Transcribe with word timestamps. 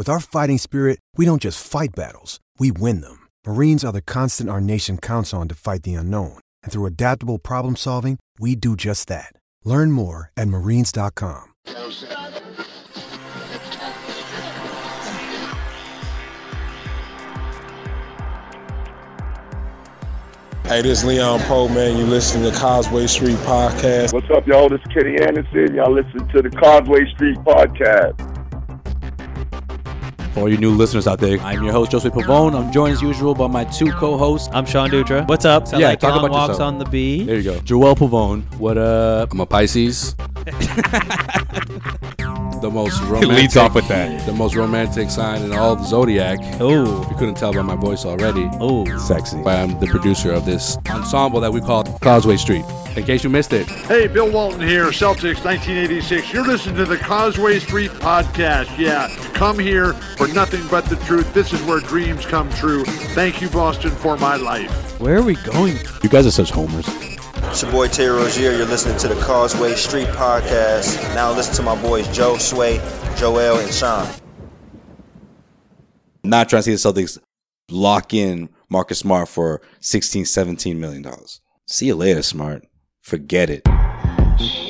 With 0.00 0.08
our 0.08 0.18
fighting 0.18 0.56
spirit, 0.56 0.98
we 1.18 1.26
don't 1.26 1.42
just 1.42 1.62
fight 1.62 1.90
battles, 1.94 2.40
we 2.58 2.72
win 2.72 3.02
them. 3.02 3.28
Marines 3.46 3.84
are 3.84 3.92
the 3.92 4.00
constant 4.00 4.48
our 4.48 4.58
nation 4.58 4.96
counts 4.96 5.34
on 5.34 5.46
to 5.48 5.54
fight 5.54 5.82
the 5.82 5.92
unknown. 5.92 6.38
And 6.62 6.72
through 6.72 6.86
adaptable 6.86 7.38
problem 7.38 7.76
solving, 7.76 8.18
we 8.38 8.56
do 8.56 8.76
just 8.76 9.08
that. 9.08 9.34
Learn 9.62 9.92
more 9.92 10.32
at 10.38 10.48
marines.com. 10.48 11.52
Hey, 20.64 20.80
this 20.80 21.00
is 21.00 21.04
Leon 21.04 21.40
Powe, 21.40 21.68
man. 21.68 21.98
You 21.98 22.06
listening 22.06 22.50
to 22.50 22.58
Causeway 22.58 23.06
Street 23.06 23.36
Podcast. 23.40 24.14
What's 24.14 24.30
up, 24.30 24.46
y'all? 24.46 24.70
This 24.70 24.80
is 24.80 24.94
Kenny 24.94 25.20
Anderson. 25.20 25.74
Y'all 25.74 25.92
listen 25.92 26.26
to 26.28 26.40
the 26.40 26.48
Causeway 26.48 27.04
Street 27.12 27.36
Podcast. 27.40 28.39
For 30.40 30.44
all 30.44 30.48
you 30.50 30.56
new 30.56 30.70
listeners 30.70 31.06
out 31.06 31.18
there, 31.18 31.38
I'm 31.40 31.62
your 31.62 31.70
host, 31.74 31.90
Joseph 31.90 32.14
Pavone. 32.14 32.58
I'm 32.58 32.72
joined 32.72 32.94
as 32.94 33.02
usual 33.02 33.34
by 33.34 33.46
my 33.46 33.64
two 33.64 33.92
co-hosts. 33.92 34.48
I'm 34.54 34.64
Sean 34.64 34.88
Dutra. 34.88 35.28
What's 35.28 35.44
up? 35.44 35.68
Sound 35.68 35.82
Yeah, 35.82 35.88
like 35.90 36.00
talk 36.00 36.14
Long 36.14 36.20
about 36.24 36.30
walks 36.30 36.48
yourself. 36.52 36.66
on 36.66 36.78
the 36.78 36.86
bee. 36.86 37.24
There 37.24 37.36
you 37.36 37.42
go. 37.42 37.60
Joel 37.60 37.94
Pavone. 37.94 38.42
What 38.54 38.78
up? 38.78 39.34
I'm 39.34 39.40
a 39.40 39.44
Pisces. 39.44 40.16
the 42.60 42.70
most 42.70 42.98
He 43.00 43.04
romantic. 43.06 43.30
leads 43.30 43.56
off 43.56 43.74
with 43.74 43.88
that. 43.88 44.24
The 44.26 44.32
most 44.32 44.54
romantic 44.54 45.10
sign 45.10 45.42
in 45.42 45.52
all 45.52 45.76
the 45.76 45.84
zodiac. 45.84 46.38
Oh, 46.60 47.06
You 47.10 47.16
couldn't 47.16 47.34
tell 47.36 47.52
by 47.52 47.62
my 47.62 47.76
voice 47.76 48.04
already. 48.04 48.48
oh. 48.60 48.84
Sexy. 48.98 49.40
But 49.42 49.58
I'm 49.58 49.78
the 49.80 49.86
producer 49.86 50.32
of 50.32 50.44
this 50.44 50.76
ensemble 50.88 51.40
that 51.40 51.52
we 51.52 51.60
call 51.60 51.84
Causeway 52.00 52.36
Street. 52.36 52.64
In 52.96 53.04
case 53.04 53.22
you 53.22 53.30
missed 53.30 53.52
it, 53.52 53.68
Hey, 53.68 54.08
Bill 54.08 54.30
Walton 54.30 54.60
here, 54.60 54.86
Celtics 54.86 55.44
1986. 55.44 56.32
You're 56.32 56.44
listening 56.46 56.74
to 56.76 56.84
the 56.84 56.96
Causeway 56.98 57.60
Street 57.60 57.90
Podcast. 57.92 58.76
Yeah, 58.78 59.08
come 59.32 59.58
here 59.58 59.92
for 60.16 60.26
nothing 60.28 60.62
but 60.70 60.84
the 60.86 60.96
truth. 60.96 61.32
This 61.32 61.52
is 61.52 61.62
where 61.62 61.78
dreams 61.80 62.26
come 62.26 62.50
true. 62.54 62.84
Thank 63.14 63.40
you, 63.40 63.48
Boston, 63.48 63.90
for 63.92 64.16
my 64.16 64.36
life. 64.36 65.00
Where 65.00 65.16
are 65.18 65.22
we 65.22 65.36
going? 65.36 65.76
You 66.02 66.08
guys 66.08 66.26
are 66.26 66.30
such 66.32 66.50
homers. 66.50 66.86
It's 67.50 67.62
your 67.62 67.72
boy 67.72 67.88
Terry 67.88 68.16
Rozier. 68.16 68.52
You're 68.52 68.64
listening 68.64 68.96
to 68.98 69.08
the 69.08 69.20
Causeway 69.22 69.74
Street 69.74 70.06
Podcast. 70.06 71.02
Now 71.16 71.32
listen 71.32 71.52
to 71.56 71.62
my 71.62 71.74
boys 71.82 72.06
Joe, 72.16 72.38
Sway, 72.38 72.76
Joel, 73.16 73.58
and 73.58 73.74
Sean. 73.74 74.08
Not 76.22 76.48
trying 76.48 76.62
to 76.62 76.76
see 76.76 76.90
the 76.92 77.02
Celtics 77.02 77.18
lock 77.68 78.14
in 78.14 78.50
Marcus 78.68 79.00
Smart 79.00 79.28
for 79.28 79.60
16, 79.80 80.26
17 80.26 80.78
million 80.78 81.02
dollars. 81.02 81.40
See 81.66 81.86
you 81.86 81.96
later, 81.96 82.22
Smart. 82.22 82.68
Forget 83.02 83.50
it. 83.50 84.69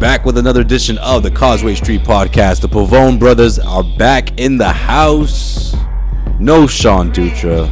Back 0.00 0.24
with 0.24 0.38
another 0.38 0.62
edition 0.62 0.96
of 0.96 1.22
the 1.22 1.30
Causeway 1.30 1.74
Street 1.74 2.00
Podcast. 2.00 2.62
The 2.62 2.70
Pavone 2.70 3.18
brothers 3.18 3.58
are 3.58 3.84
back 3.98 4.40
in 4.40 4.56
the 4.56 4.72
house. 4.72 5.76
No 6.38 6.66
Sean 6.66 7.12
Dutra. 7.12 7.68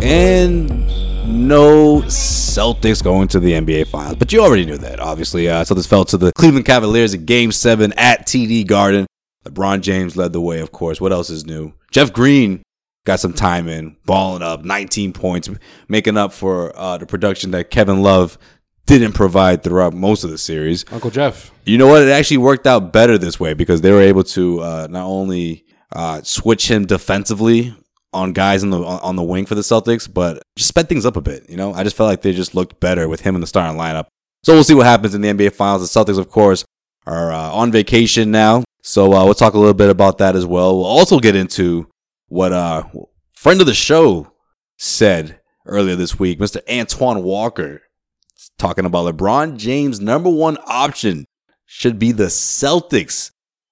And 0.00 0.86
no 1.48 2.02
Celtics 2.02 3.02
going 3.02 3.26
to 3.26 3.40
the 3.40 3.54
NBA 3.54 3.88
Finals. 3.88 4.14
But 4.14 4.32
you 4.32 4.40
already 4.40 4.66
knew 4.66 4.78
that, 4.78 5.00
obviously. 5.00 5.48
Uh, 5.48 5.64
this 5.64 5.84
fell 5.84 6.04
to 6.04 6.16
the 6.16 6.30
Cleveland 6.30 6.64
Cavaliers 6.64 7.12
in 7.12 7.24
Game 7.24 7.50
7 7.50 7.92
at 7.96 8.24
TD 8.24 8.64
Garden. 8.64 9.08
LeBron 9.44 9.80
James 9.80 10.16
led 10.16 10.32
the 10.32 10.40
way, 10.40 10.60
of 10.60 10.70
course. 10.70 11.00
What 11.00 11.10
else 11.10 11.28
is 11.28 11.44
new? 11.44 11.72
Jeff 11.90 12.12
Green 12.12 12.62
got 13.04 13.18
some 13.18 13.32
time 13.32 13.66
in, 13.66 13.96
balling 14.06 14.42
up, 14.42 14.64
19 14.64 15.12
points, 15.12 15.50
making 15.88 16.16
up 16.16 16.32
for 16.32 16.70
uh, 16.78 16.98
the 16.98 17.06
production 17.06 17.50
that 17.50 17.70
Kevin 17.70 18.00
Love 18.00 18.38
didn't 18.88 19.12
provide 19.12 19.62
throughout 19.62 19.92
most 19.92 20.24
of 20.24 20.30
the 20.30 20.38
series. 20.38 20.84
Uncle 20.90 21.10
Jeff. 21.10 21.52
You 21.64 21.78
know 21.78 21.86
what? 21.86 22.02
It 22.02 22.08
actually 22.08 22.38
worked 22.38 22.66
out 22.66 22.92
better 22.92 23.18
this 23.18 23.38
way 23.38 23.54
because 23.54 23.82
they 23.82 23.92
were 23.92 24.00
able 24.00 24.24
to 24.24 24.60
uh, 24.60 24.86
not 24.90 25.04
only 25.04 25.64
uh, 25.92 26.22
switch 26.22 26.68
him 26.70 26.86
defensively 26.86 27.76
on 28.14 28.32
guys 28.32 28.64
on 28.64 28.70
the 28.70 28.82
on 28.82 29.16
the 29.16 29.22
wing 29.22 29.44
for 29.46 29.54
the 29.54 29.60
Celtics, 29.60 30.12
but 30.12 30.42
just 30.56 30.68
sped 30.68 30.88
things 30.88 31.04
up 31.04 31.16
a 31.16 31.20
bit. 31.20 31.48
You 31.48 31.56
know, 31.56 31.74
I 31.74 31.84
just 31.84 31.96
felt 31.96 32.08
like 32.08 32.22
they 32.22 32.32
just 32.32 32.54
looked 32.54 32.80
better 32.80 33.08
with 33.08 33.20
him 33.20 33.34
in 33.34 33.42
the 33.42 33.46
starting 33.46 33.78
lineup. 33.78 34.06
So 34.42 34.54
we'll 34.54 34.64
see 34.64 34.74
what 34.74 34.86
happens 34.86 35.14
in 35.14 35.20
the 35.20 35.28
NBA 35.28 35.52
Finals. 35.52 35.92
The 35.92 36.00
Celtics, 36.00 36.18
of 36.18 36.30
course, 36.30 36.64
are 37.06 37.30
uh, 37.30 37.52
on 37.52 37.70
vacation 37.70 38.30
now, 38.30 38.64
so 38.82 39.12
uh, 39.12 39.24
we'll 39.24 39.34
talk 39.34 39.52
a 39.52 39.58
little 39.58 39.74
bit 39.74 39.90
about 39.90 40.18
that 40.18 40.34
as 40.34 40.46
well. 40.46 40.76
We'll 40.76 40.86
also 40.86 41.20
get 41.20 41.36
into 41.36 41.88
what 42.28 42.52
uh, 42.52 42.84
friend 43.34 43.60
of 43.60 43.66
the 43.66 43.74
show 43.74 44.32
said 44.78 45.40
earlier 45.66 45.96
this 45.96 46.18
week, 46.18 46.38
Mr. 46.38 46.60
Antoine 46.70 47.22
Walker, 47.22 47.82
talking 48.58 48.84
about 48.84 49.14
LeBron 49.14 49.56
James' 49.56 50.00
number 50.00 50.28
one 50.30 50.58
option 50.66 51.24
should 51.66 51.98
be 51.98 52.12
the 52.12 52.24
Celtics 52.62 53.30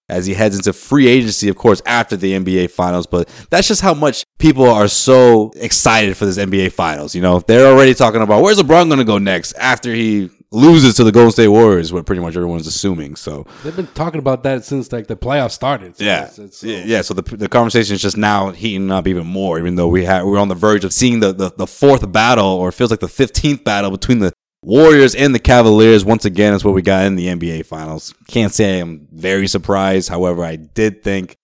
as 0.08 0.24
he 0.26 0.34
heads 0.34 0.54
into 0.56 0.72
free 0.72 1.08
agency, 1.08 1.48
of 1.48 1.56
course, 1.56 1.82
after 1.84 2.16
the 2.16 2.32
NBA 2.32 2.70
Finals. 2.70 3.06
But 3.06 3.28
that's 3.50 3.66
just 3.66 3.80
how 3.80 3.92
much 3.94 4.24
people 4.38 4.64
are 4.70 4.86
so 4.88 5.50
excited 5.56 6.16
for 6.16 6.26
this 6.26 6.38
NBA 6.38 6.72
Finals. 6.72 7.14
You 7.14 7.22
know, 7.22 7.40
they're 7.40 7.66
already 7.66 7.92
talking 7.94 8.22
about 8.22 8.42
where's 8.42 8.58
LeBron 8.58 8.86
going 8.86 8.98
to 8.98 9.04
go 9.04 9.18
next 9.18 9.54
after 9.54 9.92
he 9.92 10.30
loses 10.52 10.94
to 10.94 11.02
the 11.02 11.10
Golden 11.10 11.32
State 11.32 11.48
Warriors, 11.48 11.92
what 11.92 12.06
pretty 12.06 12.22
much 12.22 12.36
everyone's 12.36 12.68
assuming. 12.68 13.16
So 13.16 13.46
They've 13.64 13.74
been 13.74 13.88
talking 13.88 14.20
about 14.20 14.44
that 14.44 14.64
since 14.64 14.92
like 14.92 15.08
the 15.08 15.16
playoffs 15.16 15.50
started. 15.52 15.96
So 15.96 16.04
yeah, 16.04 16.18
it's- 16.26 16.38
it's, 16.38 16.62
yeah, 16.62 16.78
uh, 16.78 16.82
yeah. 16.86 17.00
So 17.02 17.14
the 17.14 17.22
the 17.36 17.48
conversation 17.48 17.96
is 17.96 18.00
just 18.02 18.16
now 18.16 18.50
heating 18.52 18.92
up 18.92 19.08
even 19.08 19.26
more. 19.26 19.58
Even 19.58 19.74
though 19.74 19.88
we 19.88 20.04
had 20.04 20.22
we're 20.22 20.38
on 20.38 20.46
the 20.48 20.54
verge 20.54 20.84
of 20.84 20.92
seeing 20.92 21.18
the, 21.18 21.32
the 21.32 21.50
the 21.50 21.66
fourth 21.66 22.10
battle, 22.12 22.46
or 22.46 22.68
it 22.68 22.72
feels 22.72 22.92
like 22.92 23.00
the 23.00 23.08
fifteenth 23.08 23.64
battle 23.64 23.90
between 23.90 24.20
the 24.20 24.32
Warriors 24.62 25.14
and 25.14 25.34
the 25.34 25.38
Cavaliers. 25.38 26.04
Once 26.04 26.24
again, 26.24 26.54
is 26.54 26.64
what 26.64 26.74
we 26.74 26.82
got 26.82 27.06
in 27.06 27.16
the 27.16 27.28
NBA 27.28 27.66
Finals. 27.66 28.14
Can't 28.28 28.52
say 28.52 28.80
I'm 28.80 29.06
very 29.12 29.46
surprised. 29.46 30.08
However, 30.08 30.44
I 30.44 30.56
did 30.56 31.02
think 31.02 31.36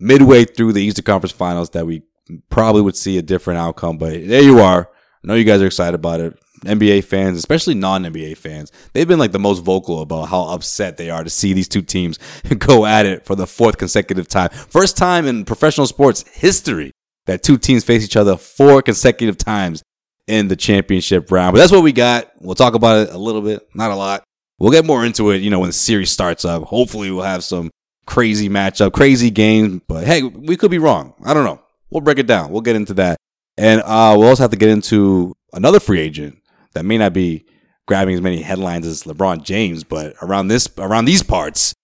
midway 0.00 0.44
through 0.44 0.72
the 0.72 0.82
Eastern 0.82 1.04
Conference 1.04 1.32
Finals 1.32 1.70
that 1.70 1.86
we 1.86 2.02
probably 2.50 2.82
would 2.82 2.96
see 2.96 3.18
a 3.18 3.22
different 3.22 3.58
outcome. 3.58 3.98
But 3.98 4.26
there 4.26 4.42
you 4.42 4.60
are. 4.60 4.90
I 5.22 5.26
know 5.26 5.34
you 5.34 5.44
guys 5.44 5.62
are 5.62 5.66
excited 5.66 5.94
about 5.94 6.20
it. 6.20 6.38
NBA 6.64 7.04
fans, 7.04 7.36
especially 7.36 7.74
non-NBA 7.74 8.38
fans, 8.38 8.72
they've 8.92 9.08
been 9.08 9.18
like 9.18 9.32
the 9.32 9.38
most 9.38 9.60
vocal 9.60 10.00
about 10.00 10.28
how 10.28 10.44
upset 10.44 10.96
they 10.96 11.10
are 11.10 11.22
to 11.22 11.28
see 11.28 11.52
these 11.52 11.68
two 11.68 11.82
teams 11.82 12.18
go 12.58 12.86
at 12.86 13.04
it 13.04 13.26
for 13.26 13.34
the 13.34 13.46
fourth 13.46 13.76
consecutive 13.76 14.28
time. 14.28 14.48
First 14.50 14.96
time 14.96 15.26
in 15.26 15.44
professional 15.44 15.86
sports 15.86 16.24
history 16.32 16.92
that 17.26 17.42
two 17.42 17.58
teams 17.58 17.84
face 17.84 18.04
each 18.04 18.16
other 18.16 18.36
four 18.36 18.82
consecutive 18.82 19.36
times 19.36 19.82
in 20.26 20.48
the 20.48 20.56
championship 20.56 21.30
round. 21.30 21.54
But 21.54 21.58
that's 21.60 21.72
what 21.72 21.82
we 21.82 21.92
got. 21.92 22.30
We'll 22.40 22.54
talk 22.54 22.74
about 22.74 23.08
it 23.08 23.14
a 23.14 23.18
little 23.18 23.42
bit, 23.42 23.68
not 23.74 23.90
a 23.90 23.96
lot. 23.96 24.24
We'll 24.58 24.72
get 24.72 24.84
more 24.84 25.04
into 25.04 25.30
it, 25.30 25.42
you 25.42 25.50
know, 25.50 25.60
when 25.60 25.68
the 25.68 25.74
series 25.74 26.10
starts 26.10 26.44
up. 26.44 26.62
Hopefully, 26.64 27.10
we'll 27.10 27.24
have 27.24 27.44
some 27.44 27.70
crazy 28.06 28.48
matchup, 28.48 28.92
crazy 28.92 29.30
game. 29.30 29.82
But 29.88 30.04
hey, 30.04 30.22
we 30.22 30.56
could 30.56 30.70
be 30.70 30.78
wrong. 30.78 31.14
I 31.24 31.34
don't 31.34 31.44
know. 31.44 31.60
we'll 31.90 32.00
break 32.00 32.18
it 32.18 32.26
down. 32.26 32.50
We'll 32.50 32.62
get 32.62 32.76
into 32.76 32.94
that, 32.94 33.18
and 33.56 33.80
uh, 33.82 34.14
we'll 34.16 34.28
also 34.28 34.42
have 34.42 34.52
to 34.52 34.56
get 34.56 34.68
into 34.68 35.34
another 35.52 35.80
free 35.80 36.00
agent 36.00 36.38
that 36.74 36.84
may 36.84 36.98
not 36.98 37.12
be 37.12 37.46
grabbing 37.86 38.14
as 38.14 38.20
many 38.20 38.42
headlines 38.42 38.86
as 38.86 39.04
LeBron 39.04 39.42
James, 39.42 39.84
but 39.84 40.14
around 40.22 40.48
this 40.48 40.68
around 40.78 41.04
these 41.04 41.22
parts, 41.22 41.74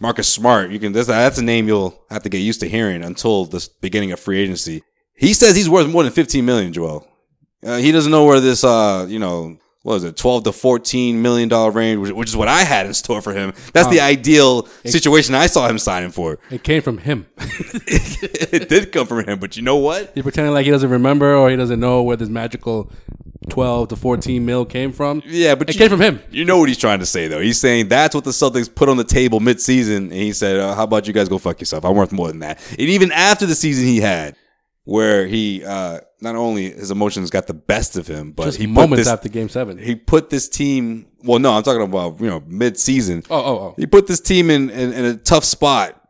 Marcus 0.00 0.28
Smart. 0.28 0.70
You 0.70 0.78
can 0.78 0.92
that's, 0.92 1.08
that's 1.08 1.38
a 1.38 1.44
name 1.44 1.68
you'll 1.68 2.00
have 2.10 2.22
to 2.22 2.28
get 2.28 2.38
used 2.38 2.60
to 2.60 2.68
hearing 2.68 3.02
until 3.02 3.44
the 3.44 3.66
beginning 3.80 4.12
of 4.12 4.20
free 4.20 4.40
agency. 4.40 4.82
He 5.16 5.32
says 5.32 5.54
he's 5.54 5.68
worth 5.68 5.88
more 5.88 6.02
than 6.02 6.12
15 6.12 6.44
million, 6.44 6.72
Joel. 6.72 7.06
Uh, 7.64 7.76
he 7.78 7.92
doesn't 7.92 8.12
know 8.12 8.24
where 8.24 8.40
this, 8.40 8.64
uh, 8.64 9.06
you 9.08 9.18
know, 9.18 9.58
what 9.82 9.94
was 9.94 10.04
it, 10.04 10.16
12 10.16 10.44
to 10.44 10.52
14 10.52 11.20
million 11.20 11.48
dollar 11.48 11.70
range, 11.70 12.00
which, 12.00 12.12
which, 12.12 12.28
is 12.30 12.36
what 12.36 12.48
I 12.48 12.64
had 12.64 12.86
in 12.86 12.94
store 12.94 13.20
for 13.20 13.34
him. 13.34 13.52
That's 13.74 13.88
the 13.88 14.00
ideal 14.00 14.66
it, 14.82 14.92
situation 14.92 15.34
I 15.34 15.46
saw 15.46 15.68
him 15.68 15.78
signing 15.78 16.10
for. 16.10 16.38
It 16.50 16.62
came 16.62 16.80
from 16.80 16.98
him. 16.98 17.26
it 17.38 18.68
did 18.70 18.92
come 18.92 19.06
from 19.06 19.26
him, 19.26 19.38
but 19.38 19.56
you 19.56 19.62
know 19.62 19.76
what? 19.76 20.12
He's 20.14 20.22
pretending 20.22 20.54
like 20.54 20.64
he 20.64 20.70
doesn't 20.70 20.88
remember 20.88 21.36
or 21.36 21.50
he 21.50 21.56
doesn't 21.56 21.80
know 21.80 22.02
where 22.02 22.16
this 22.16 22.30
magical 22.30 22.90
12 23.50 23.88
to 23.88 23.96
14 23.96 24.44
mil 24.44 24.64
came 24.64 24.90
from. 24.90 25.22
Yeah, 25.26 25.54
but 25.54 25.68
it 25.68 25.74
you, 25.74 25.78
came 25.78 25.90
from 25.90 26.00
him. 26.00 26.20
You 26.30 26.46
know 26.46 26.58
what 26.58 26.68
he's 26.68 26.78
trying 26.78 27.00
to 27.00 27.06
say, 27.06 27.28
though. 27.28 27.40
He's 27.40 27.60
saying 27.60 27.88
that's 27.88 28.14
what 28.14 28.24
the 28.24 28.30
Celtics 28.30 28.74
put 28.74 28.88
on 28.88 28.96
the 28.96 29.04
table 29.04 29.40
midseason, 29.40 29.96
and 29.96 30.12
he 30.12 30.32
said, 30.32 30.60
uh, 30.60 30.74
"How 30.74 30.84
about 30.84 31.06
you 31.06 31.12
guys 31.12 31.28
go 31.28 31.36
fuck 31.36 31.60
yourself? 31.60 31.84
I'm 31.84 31.94
worth 31.94 32.12
more 32.12 32.28
than 32.28 32.38
that." 32.38 32.58
And 32.70 32.80
even 32.80 33.12
after 33.12 33.44
the 33.44 33.54
season 33.54 33.84
he 33.84 34.00
had, 34.00 34.34
where 34.84 35.26
he 35.26 35.64
uh, 35.64 36.00
not 36.24 36.34
only 36.34 36.70
his 36.70 36.90
emotions 36.90 37.30
got 37.30 37.46
the 37.46 37.54
best 37.54 37.96
of 37.96 38.08
him, 38.08 38.32
but 38.32 38.46
Just 38.46 38.58
he 38.58 38.66
moments 38.66 39.04
this, 39.04 39.08
after 39.08 39.28
Game 39.28 39.48
Seven, 39.48 39.78
he 39.78 39.94
put 39.94 40.30
this 40.30 40.48
team. 40.48 41.06
Well, 41.22 41.38
no, 41.38 41.52
I'm 41.52 41.62
talking 41.62 41.82
about 41.82 42.20
you 42.20 42.28
know 42.28 42.42
mid-season. 42.46 43.22
Oh, 43.30 43.38
oh, 43.38 43.58
oh. 43.58 43.74
He 43.76 43.86
put 43.86 44.06
this 44.06 44.20
team 44.20 44.50
in 44.50 44.70
in, 44.70 44.92
in 44.92 45.04
a 45.04 45.16
tough 45.16 45.44
spot 45.44 46.00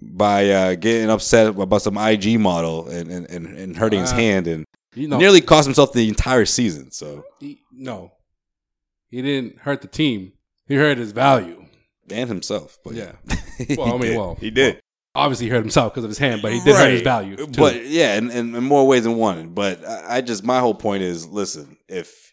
by 0.00 0.48
uh, 0.48 0.74
getting 0.76 1.10
upset 1.10 1.48
about 1.48 1.82
some 1.82 1.98
IG 1.98 2.40
model 2.40 2.88
and 2.88 3.10
and, 3.10 3.26
and 3.28 3.76
hurting 3.76 4.00
his 4.00 4.12
hand 4.12 4.46
and 4.46 4.64
you 4.94 5.08
know, 5.08 5.18
nearly 5.18 5.40
cost 5.40 5.66
himself 5.66 5.92
the 5.92 6.08
entire 6.08 6.46
season. 6.46 6.90
So 6.90 7.24
he, 7.40 7.60
no, 7.72 8.12
he 9.10 9.20
didn't 9.20 9.58
hurt 9.58 9.82
the 9.82 9.88
team. 9.88 10.32
He 10.66 10.76
hurt 10.76 10.98
his 10.98 11.12
value 11.12 11.66
and 12.10 12.28
himself. 12.28 12.78
But 12.84 12.94
yeah, 12.94 13.12
well, 13.76 13.88
I 13.88 13.90
mean, 13.92 14.00
did. 14.00 14.16
well, 14.16 14.34
he 14.36 14.50
did. 14.50 14.74
Well, 14.74 14.82
obviously, 15.14 15.48
hurt 15.48 15.60
himself 15.60 15.92
because 15.92 16.04
of 16.04 16.10
his 16.10 16.18
hand, 16.18 16.42
but 16.42 16.52
he 16.52 16.60
did 16.60 16.72
right. 16.72 16.84
hurt 16.84 16.92
his 16.92 17.02
value. 17.02 17.36
Too. 17.36 17.46
But 17.48 17.86
yeah, 17.86 18.16
in, 18.16 18.30
in, 18.30 18.54
in, 18.54 18.64
more 18.64 18.86
ways 18.86 19.04
than 19.04 19.16
one. 19.16 19.48
But 19.48 19.84
I, 19.84 20.16
I 20.16 20.20
just 20.20 20.44
my 20.44 20.60
whole 20.60 20.74
point 20.74 21.02
is, 21.02 21.26
listen, 21.26 21.76
if 21.88 22.32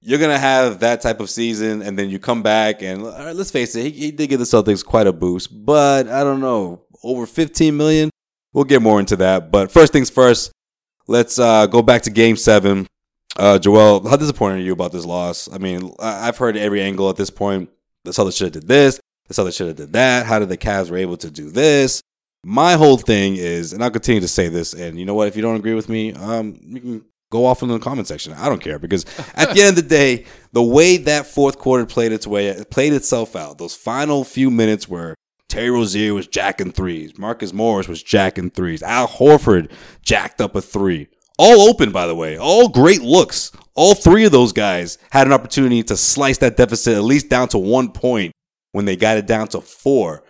you're 0.00 0.18
gonna 0.18 0.38
have 0.38 0.80
that 0.80 1.00
type 1.00 1.20
of 1.20 1.30
season, 1.30 1.82
and 1.82 1.98
then 1.98 2.10
you 2.10 2.18
come 2.18 2.42
back 2.42 2.82
and 2.82 3.02
let's 3.02 3.50
face 3.50 3.74
it, 3.74 3.82
he, 3.82 3.90
he 3.90 4.10
did 4.10 4.28
give 4.28 4.38
the 4.38 4.44
Celtics 4.44 4.84
quite 4.84 5.06
a 5.06 5.12
boost. 5.12 5.64
But 5.64 6.08
I 6.08 6.24
don't 6.24 6.40
know, 6.40 6.84
over 7.02 7.26
15 7.26 7.76
million. 7.76 8.10
We'll 8.52 8.64
get 8.64 8.82
more 8.82 9.00
into 9.00 9.16
that. 9.16 9.50
But 9.50 9.72
first 9.72 9.92
things 9.92 10.10
first, 10.10 10.52
let's 11.08 11.38
uh, 11.38 11.66
go 11.66 11.82
back 11.82 12.02
to 12.02 12.10
Game 12.10 12.36
Seven. 12.36 12.86
Uh, 13.36 13.58
Joel, 13.58 14.08
how 14.08 14.16
disappointed 14.16 14.56
are 14.56 14.62
you 14.62 14.72
about 14.72 14.92
this 14.92 15.04
loss? 15.04 15.52
I 15.52 15.58
mean, 15.58 15.92
I've 15.98 16.38
heard 16.38 16.56
every 16.56 16.80
angle 16.80 17.10
at 17.10 17.16
this 17.16 17.30
point. 17.30 17.68
The 18.04 18.12
Celtics 18.12 18.36
should 18.36 18.54
have 18.54 18.62
did 18.62 18.68
this. 18.68 19.00
The 19.28 19.34
Celtics 19.34 19.56
should 19.56 19.68
have 19.68 19.76
did 19.76 19.92
that. 19.94 20.26
How 20.26 20.38
did 20.38 20.48
the 20.48 20.58
Cavs 20.58 20.90
were 20.90 20.96
able 20.96 21.16
to 21.18 21.30
do 21.30 21.50
this? 21.50 22.02
My 22.44 22.74
whole 22.74 22.98
thing 22.98 23.36
is, 23.36 23.72
and 23.72 23.82
I'll 23.82 23.90
continue 23.90 24.20
to 24.20 24.28
say 24.28 24.48
this. 24.48 24.74
And 24.74 24.98
you 24.98 25.06
know 25.06 25.14
what? 25.14 25.28
If 25.28 25.36
you 25.36 25.42
don't 25.42 25.56
agree 25.56 25.74
with 25.74 25.88
me, 25.88 26.12
um, 26.12 26.58
you 26.62 26.80
can 26.80 27.04
go 27.30 27.46
off 27.46 27.62
in 27.62 27.68
the 27.68 27.78
comment 27.78 28.06
section. 28.06 28.34
I 28.34 28.48
don't 28.48 28.60
care 28.60 28.78
because 28.78 29.04
at 29.34 29.54
the 29.54 29.62
end 29.62 29.70
of 29.70 29.76
the 29.76 29.82
day, 29.88 30.26
the 30.52 30.62
way 30.62 30.98
that 30.98 31.26
fourth 31.26 31.58
quarter 31.58 31.86
played 31.86 32.12
its 32.12 32.26
way, 32.26 32.48
it 32.48 32.70
played 32.70 32.92
itself 32.92 33.34
out. 33.34 33.58
Those 33.58 33.74
final 33.74 34.24
few 34.24 34.50
minutes 34.50 34.88
where 34.88 35.14
Terry 35.48 35.70
Rozier 35.70 36.12
was 36.12 36.26
jacking 36.26 36.72
threes. 36.72 37.16
Marcus 37.18 37.52
Morris 37.52 37.88
was 37.88 38.02
jacking 38.02 38.50
threes. 38.50 38.82
Al 38.82 39.08
Horford 39.08 39.70
jacked 40.02 40.40
up 40.40 40.54
a 40.54 40.60
three. 40.60 41.08
All 41.38 41.68
open, 41.68 41.92
by 41.92 42.06
the 42.06 42.14
way. 42.14 42.36
All 42.36 42.68
great 42.68 43.02
looks. 43.02 43.52
All 43.74 43.94
three 43.94 44.24
of 44.24 44.32
those 44.32 44.52
guys 44.52 44.98
had 45.10 45.26
an 45.26 45.32
opportunity 45.32 45.82
to 45.84 45.96
slice 45.96 46.38
that 46.38 46.56
deficit 46.56 46.94
at 46.94 47.02
least 47.02 47.28
down 47.28 47.48
to 47.48 47.58
one 47.58 47.90
point 47.90 48.32
when 48.74 48.86
they 48.86 48.96
got 48.96 49.16
it 49.16 49.24
down 49.24 49.46
to 49.46 49.60
four. 49.60 50.24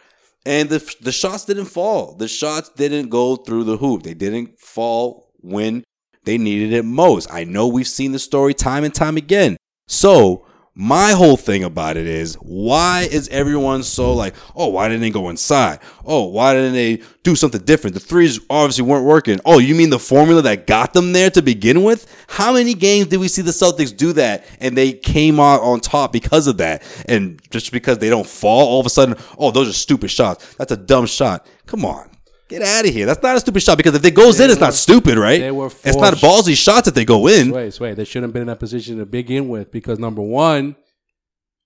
And 0.44 0.68
the, 0.68 0.94
the 1.00 1.12
shots 1.12 1.46
didn't 1.46 1.64
fall. 1.64 2.14
The 2.14 2.28
shots 2.28 2.68
didn't 2.68 3.08
go 3.08 3.36
through 3.36 3.64
the 3.64 3.78
hoop. 3.78 4.02
They 4.02 4.12
didn't 4.12 4.60
fall 4.60 5.30
when 5.40 5.82
they 6.24 6.36
needed 6.36 6.74
it 6.74 6.84
most. 6.84 7.32
I 7.32 7.44
know 7.44 7.66
we've 7.66 7.88
seen 7.88 8.12
the 8.12 8.18
story 8.18 8.52
time 8.52 8.84
and 8.84 8.94
time 8.94 9.16
again. 9.16 9.56
So 9.88 10.46
my 10.76 11.12
whole 11.12 11.36
thing 11.36 11.62
about 11.62 11.96
it 11.96 12.06
is 12.06 12.34
why 12.34 13.06
is 13.10 13.28
everyone 13.28 13.84
so 13.84 14.12
like, 14.12 14.34
oh, 14.56 14.68
why 14.68 14.88
didn't 14.88 15.02
they 15.02 15.10
go 15.10 15.28
inside? 15.28 15.78
Oh, 16.04 16.24
why 16.24 16.52
didn't 16.54 16.72
they 16.72 17.00
do 17.22 17.36
something 17.36 17.60
different? 17.60 17.94
The 17.94 18.00
threes 18.00 18.40
obviously 18.50 18.84
weren't 18.84 19.04
working. 19.04 19.40
Oh, 19.44 19.60
you 19.60 19.76
mean 19.76 19.90
the 19.90 20.00
formula 20.00 20.42
that 20.42 20.66
got 20.66 20.92
them 20.92 21.12
there 21.12 21.30
to 21.30 21.42
begin 21.42 21.84
with? 21.84 22.12
How 22.26 22.54
many 22.54 22.74
games 22.74 23.06
did 23.06 23.20
we 23.20 23.28
see 23.28 23.42
the 23.42 23.52
Celtics 23.52 23.96
do 23.96 24.12
that 24.14 24.44
and 24.58 24.76
they 24.76 24.92
came 24.92 25.38
out 25.38 25.60
on 25.60 25.78
top 25.78 26.12
because 26.12 26.48
of 26.48 26.56
that? 26.56 26.82
And 27.06 27.40
just 27.50 27.70
because 27.70 27.98
they 27.98 28.10
don't 28.10 28.26
fall, 28.26 28.66
all 28.66 28.80
of 28.80 28.86
a 28.86 28.90
sudden, 28.90 29.16
oh, 29.38 29.52
those 29.52 29.68
are 29.68 29.72
stupid 29.72 30.10
shots. 30.10 30.56
That's 30.56 30.72
a 30.72 30.76
dumb 30.76 31.06
shot. 31.06 31.46
Come 31.66 31.84
on. 31.84 32.13
Get 32.48 32.62
out 32.62 32.86
of 32.86 32.92
here. 32.92 33.06
That's 33.06 33.22
not 33.22 33.36
a 33.36 33.40
stupid 33.40 33.62
shot 33.62 33.78
because 33.78 33.94
if 33.94 34.04
it 34.04 34.14
goes 34.14 34.38
they 34.38 34.44
in, 34.44 34.50
it's 34.50 34.60
were, 34.60 34.66
not 34.66 34.74
stupid, 34.74 35.16
right? 35.16 35.40
They 35.40 35.50
were 35.50 35.66
it's 35.66 35.96
not 35.96 36.14
ballsy 36.14 36.56
shots 36.56 36.88
if 36.88 36.94
they 36.94 37.04
go 37.04 37.26
in. 37.26 37.50
Wait, 37.50 37.80
wait. 37.80 37.94
They 37.94 38.04
shouldn't 38.04 38.24
have 38.24 38.32
been 38.32 38.42
in 38.42 38.48
that 38.48 38.60
position 38.60 38.98
to 38.98 39.06
begin 39.06 39.48
with 39.48 39.72
because 39.72 39.98
number 39.98 40.20
one, 40.20 40.76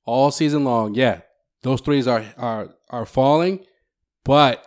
all 0.04 0.30
season 0.30 0.64
long, 0.64 0.94
yeah, 0.94 1.22
those 1.62 1.80
threes 1.80 2.06
are 2.06 2.24
are 2.36 2.74
are 2.90 3.06
falling, 3.06 3.64
but 4.24 4.64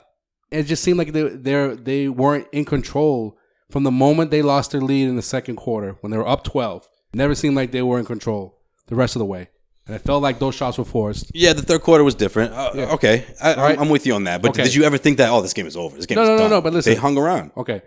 it 0.51 0.63
just 0.63 0.83
seemed 0.83 0.97
like 0.97 1.13
they 1.13 1.29
they 1.29 1.75
they 1.75 2.07
weren't 2.09 2.47
in 2.51 2.65
control 2.65 3.37
from 3.69 3.83
the 3.83 3.91
moment 3.91 4.31
they 4.31 4.41
lost 4.41 4.71
their 4.71 4.81
lead 4.81 5.07
in 5.07 5.15
the 5.15 5.21
second 5.21 5.55
quarter 5.55 5.95
when 6.01 6.11
they 6.11 6.17
were 6.17 6.27
up 6.27 6.43
twelve. 6.43 6.87
Never 7.13 7.35
seemed 7.35 7.55
like 7.55 7.71
they 7.71 7.81
were 7.81 7.99
in 7.99 8.05
control 8.05 8.59
the 8.87 8.95
rest 8.95 9.15
of 9.15 9.19
the 9.19 9.25
way. 9.25 9.49
And 9.91 9.99
I 9.99 10.01
felt 10.01 10.23
like 10.23 10.39
those 10.39 10.55
shots 10.55 10.77
were 10.77 10.85
forced. 10.85 11.31
Yeah, 11.33 11.51
the 11.51 11.63
third 11.63 11.81
quarter 11.81 12.05
was 12.05 12.15
different. 12.15 12.53
Uh, 12.53 12.71
yeah. 12.73 12.93
Okay, 12.93 13.25
I, 13.41 13.55
right. 13.55 13.77
I'm 13.77 13.89
with 13.89 14.05
you 14.05 14.13
on 14.13 14.23
that. 14.23 14.41
But 14.41 14.51
okay. 14.51 14.63
did 14.63 14.73
you 14.73 14.85
ever 14.85 14.97
think 14.97 15.17
that 15.17 15.29
oh, 15.29 15.41
this 15.41 15.51
game 15.51 15.67
is 15.67 15.75
over? 15.75 15.97
This 15.97 16.05
game 16.05 16.15
no, 16.15 16.21
is 16.21 16.29
no, 16.29 16.38
done. 16.38 16.49
no, 16.49 16.55
no. 16.55 16.61
But 16.61 16.71
listen, 16.71 16.93
they 16.93 16.97
hung 16.97 17.17
around. 17.17 17.51
Okay, 17.57 17.81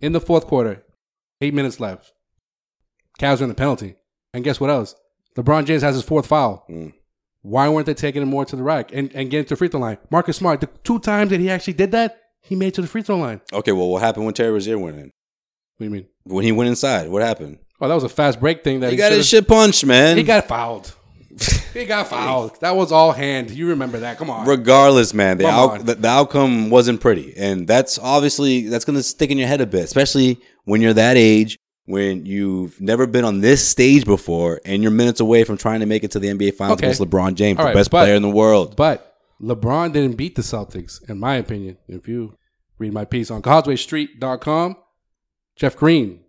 in 0.00 0.12
the 0.12 0.20
fourth 0.20 0.46
quarter, 0.46 0.82
eight 1.42 1.52
minutes 1.52 1.78
left. 1.78 2.14
Cavs 3.20 3.40
are 3.40 3.42
in 3.42 3.50
the 3.50 3.54
penalty, 3.54 3.96
and 4.32 4.42
guess 4.42 4.60
what 4.60 4.70
else? 4.70 4.94
LeBron 5.36 5.66
James 5.66 5.82
has 5.82 5.94
his 5.94 6.04
fourth 6.04 6.26
foul. 6.26 6.64
Mm. 6.70 6.94
Why 7.42 7.68
weren't 7.68 7.84
they 7.84 7.92
taking 7.92 8.22
him 8.22 8.30
more 8.30 8.46
to 8.46 8.56
the 8.56 8.62
rack 8.62 8.90
and, 8.90 9.12
and 9.14 9.30
getting 9.30 9.44
to 9.44 9.50
the 9.50 9.56
free 9.56 9.68
throw 9.68 9.80
line? 9.80 9.98
Marcus 10.10 10.38
Smart, 10.38 10.62
the 10.62 10.70
two 10.84 11.00
times 11.00 11.28
that 11.32 11.40
he 11.40 11.50
actually 11.50 11.74
did 11.74 11.92
that, 11.92 12.18
he 12.40 12.56
made 12.56 12.72
to 12.74 12.80
the 12.80 12.88
free 12.88 13.02
throw 13.02 13.18
line. 13.18 13.42
Okay, 13.52 13.72
well, 13.72 13.88
what 13.88 14.00
happened 14.00 14.24
when 14.24 14.32
Terry 14.32 14.52
Rozier 14.52 14.78
went 14.78 14.96
in? 14.96 15.12
What 15.76 15.80
do 15.80 15.84
you 15.84 15.90
mean? 15.90 16.06
When 16.24 16.44
he 16.44 16.52
went 16.52 16.68
inside, 16.68 17.10
what 17.10 17.20
happened? 17.20 17.58
Oh, 17.78 17.88
that 17.88 17.94
was 17.94 18.04
a 18.04 18.08
fast 18.08 18.40
break 18.40 18.64
thing. 18.64 18.80
That 18.80 18.86
he, 18.86 18.92
he 18.92 18.96
got 18.96 19.12
his 19.12 19.28
shit 19.28 19.46
punched, 19.46 19.84
man. 19.84 20.16
He 20.16 20.22
got 20.22 20.48
fouled. 20.48 20.94
He 21.72 21.84
got 21.84 22.08
fouled. 22.08 22.60
That 22.60 22.76
was 22.76 22.92
all 22.92 23.12
hand. 23.12 23.50
You 23.50 23.68
remember 23.68 24.00
that? 24.00 24.18
Come 24.18 24.30
on. 24.30 24.46
Regardless, 24.46 25.14
man, 25.14 25.38
the, 25.38 25.46
out, 25.46 25.84
the, 25.84 25.94
the 25.94 26.08
outcome 26.08 26.70
wasn't 26.70 27.00
pretty, 27.00 27.34
and 27.36 27.66
that's 27.66 27.98
obviously 27.98 28.68
that's 28.68 28.84
going 28.84 28.96
to 28.96 29.02
stick 29.02 29.30
in 29.30 29.38
your 29.38 29.48
head 29.48 29.60
a 29.60 29.66
bit, 29.66 29.84
especially 29.84 30.40
when 30.64 30.80
you're 30.80 30.94
that 30.94 31.16
age, 31.16 31.58
when 31.86 32.26
you've 32.26 32.80
never 32.80 33.06
been 33.06 33.24
on 33.24 33.40
this 33.40 33.66
stage 33.66 34.04
before, 34.04 34.60
and 34.64 34.82
you're 34.82 34.92
minutes 34.92 35.20
away 35.20 35.44
from 35.44 35.56
trying 35.56 35.80
to 35.80 35.86
make 35.86 36.04
it 36.04 36.10
to 36.12 36.18
the 36.18 36.28
NBA 36.28 36.54
Finals 36.54 36.78
okay. 36.78 36.86
against 36.86 37.00
LeBron 37.00 37.34
James, 37.34 37.58
all 37.58 37.64
the 37.64 37.68
right, 37.68 37.74
best 37.74 37.90
but, 37.90 38.04
player 38.04 38.14
in 38.14 38.22
the 38.22 38.30
world. 38.30 38.76
But 38.76 39.16
LeBron 39.40 39.92
didn't 39.92 40.16
beat 40.16 40.36
the 40.36 40.42
Celtics, 40.42 41.08
in 41.08 41.18
my 41.18 41.36
opinion. 41.36 41.78
If 41.88 42.06
you 42.06 42.36
read 42.78 42.92
my 42.92 43.04
piece 43.04 43.30
on 43.30 43.42
CausewayStreet.com, 43.42 44.76
Jeff 45.56 45.76
Green 45.76 46.20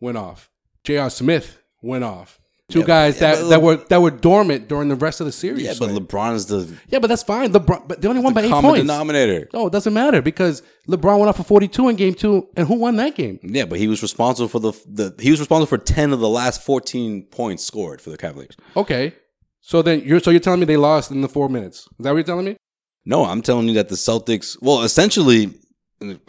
went 0.00 0.18
off. 0.18 0.50
J.R. 0.84 1.10
Smith 1.10 1.58
went 1.80 2.04
off. 2.04 2.40
Two 2.72 2.80
yeah, 2.80 2.86
guys 2.86 3.20
yeah, 3.20 3.34
that, 3.34 3.48
that 3.50 3.62
were 3.62 3.76
that 3.76 4.00
were 4.00 4.10
dormant 4.10 4.66
during 4.66 4.88
the 4.88 4.94
rest 4.94 5.20
of 5.20 5.26
the 5.26 5.32
series. 5.32 5.62
Yeah, 5.62 5.74
but 5.78 5.90
LeBron 5.90 6.34
is 6.34 6.46
the 6.46 6.74
yeah, 6.88 7.00
but 7.00 7.08
that's 7.08 7.22
fine. 7.22 7.52
LeBron, 7.52 7.86
but 7.86 8.00
they 8.00 8.08
only 8.08 8.22
won 8.22 8.32
by 8.32 8.40
eight 8.40 8.48
common 8.48 8.70
points. 8.70 8.82
denominator. 8.82 9.46
No, 9.52 9.66
it 9.66 9.72
doesn't 9.74 9.92
matter 9.92 10.22
because 10.22 10.62
LeBron 10.88 11.18
went 11.18 11.28
off 11.28 11.36
for 11.36 11.44
forty 11.44 11.68
two 11.68 11.90
in 11.90 11.96
game 11.96 12.14
two, 12.14 12.48
and 12.56 12.66
who 12.66 12.76
won 12.76 12.96
that 12.96 13.14
game? 13.14 13.38
Yeah, 13.42 13.66
but 13.66 13.78
he 13.78 13.88
was 13.88 14.00
responsible 14.00 14.48
for 14.48 14.58
the 14.58 14.72
the 14.86 15.14
he 15.20 15.30
was 15.30 15.38
responsible 15.38 15.66
for 15.66 15.76
ten 15.76 16.14
of 16.14 16.20
the 16.20 16.30
last 16.30 16.62
fourteen 16.62 17.24
points 17.26 17.62
scored 17.62 18.00
for 18.00 18.08
the 18.08 18.16
Cavaliers. 18.16 18.56
Okay, 18.74 19.14
so 19.60 19.82
then 19.82 20.00
you're 20.00 20.20
so 20.20 20.30
you're 20.30 20.40
telling 20.40 20.60
me 20.60 20.64
they 20.64 20.78
lost 20.78 21.10
in 21.10 21.20
the 21.20 21.28
four 21.28 21.50
minutes? 21.50 21.80
Is 21.80 21.88
that 22.00 22.10
what 22.10 22.16
you're 22.16 22.24
telling 22.24 22.46
me? 22.46 22.56
No, 23.04 23.26
I'm 23.26 23.42
telling 23.42 23.68
you 23.68 23.74
that 23.74 23.90
the 23.90 23.96
Celtics. 23.96 24.56
Well, 24.62 24.82
essentially, 24.82 25.52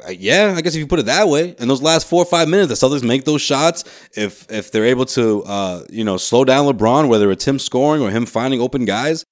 yeah, 0.10 0.54
I 0.56 0.62
guess 0.62 0.76
if 0.76 0.80
you 0.80 0.88
put 0.88 1.00
it 1.00 1.06
that 1.06 1.28
way, 1.28 1.56
in 1.60 1.68
those 1.68 1.82
last 1.82 2.08
four 2.08 2.22
or 2.22 2.26
five 2.26 2.48
minutes, 2.48 2.70
the 2.70 2.88
Celtics 2.88 3.04
make 3.04 3.26
those 3.26 3.42
shots. 3.42 3.84
If 4.16 4.50
if 4.52 4.72
they're 4.72 4.86
able 4.86 5.06
to, 5.08 5.44
uh, 5.44 5.84
you 5.90 6.04
know, 6.04 6.18
slow 6.18 6.46
down 6.46 6.66
LeBron, 6.66 7.08
whether 7.08 7.32
it's 7.32 7.48
him 7.48 7.60
scoring 7.60 8.02
or 8.02 8.10
him 8.10 8.26
finding 8.26 8.62
open 8.62 8.86
guys, 8.86 9.26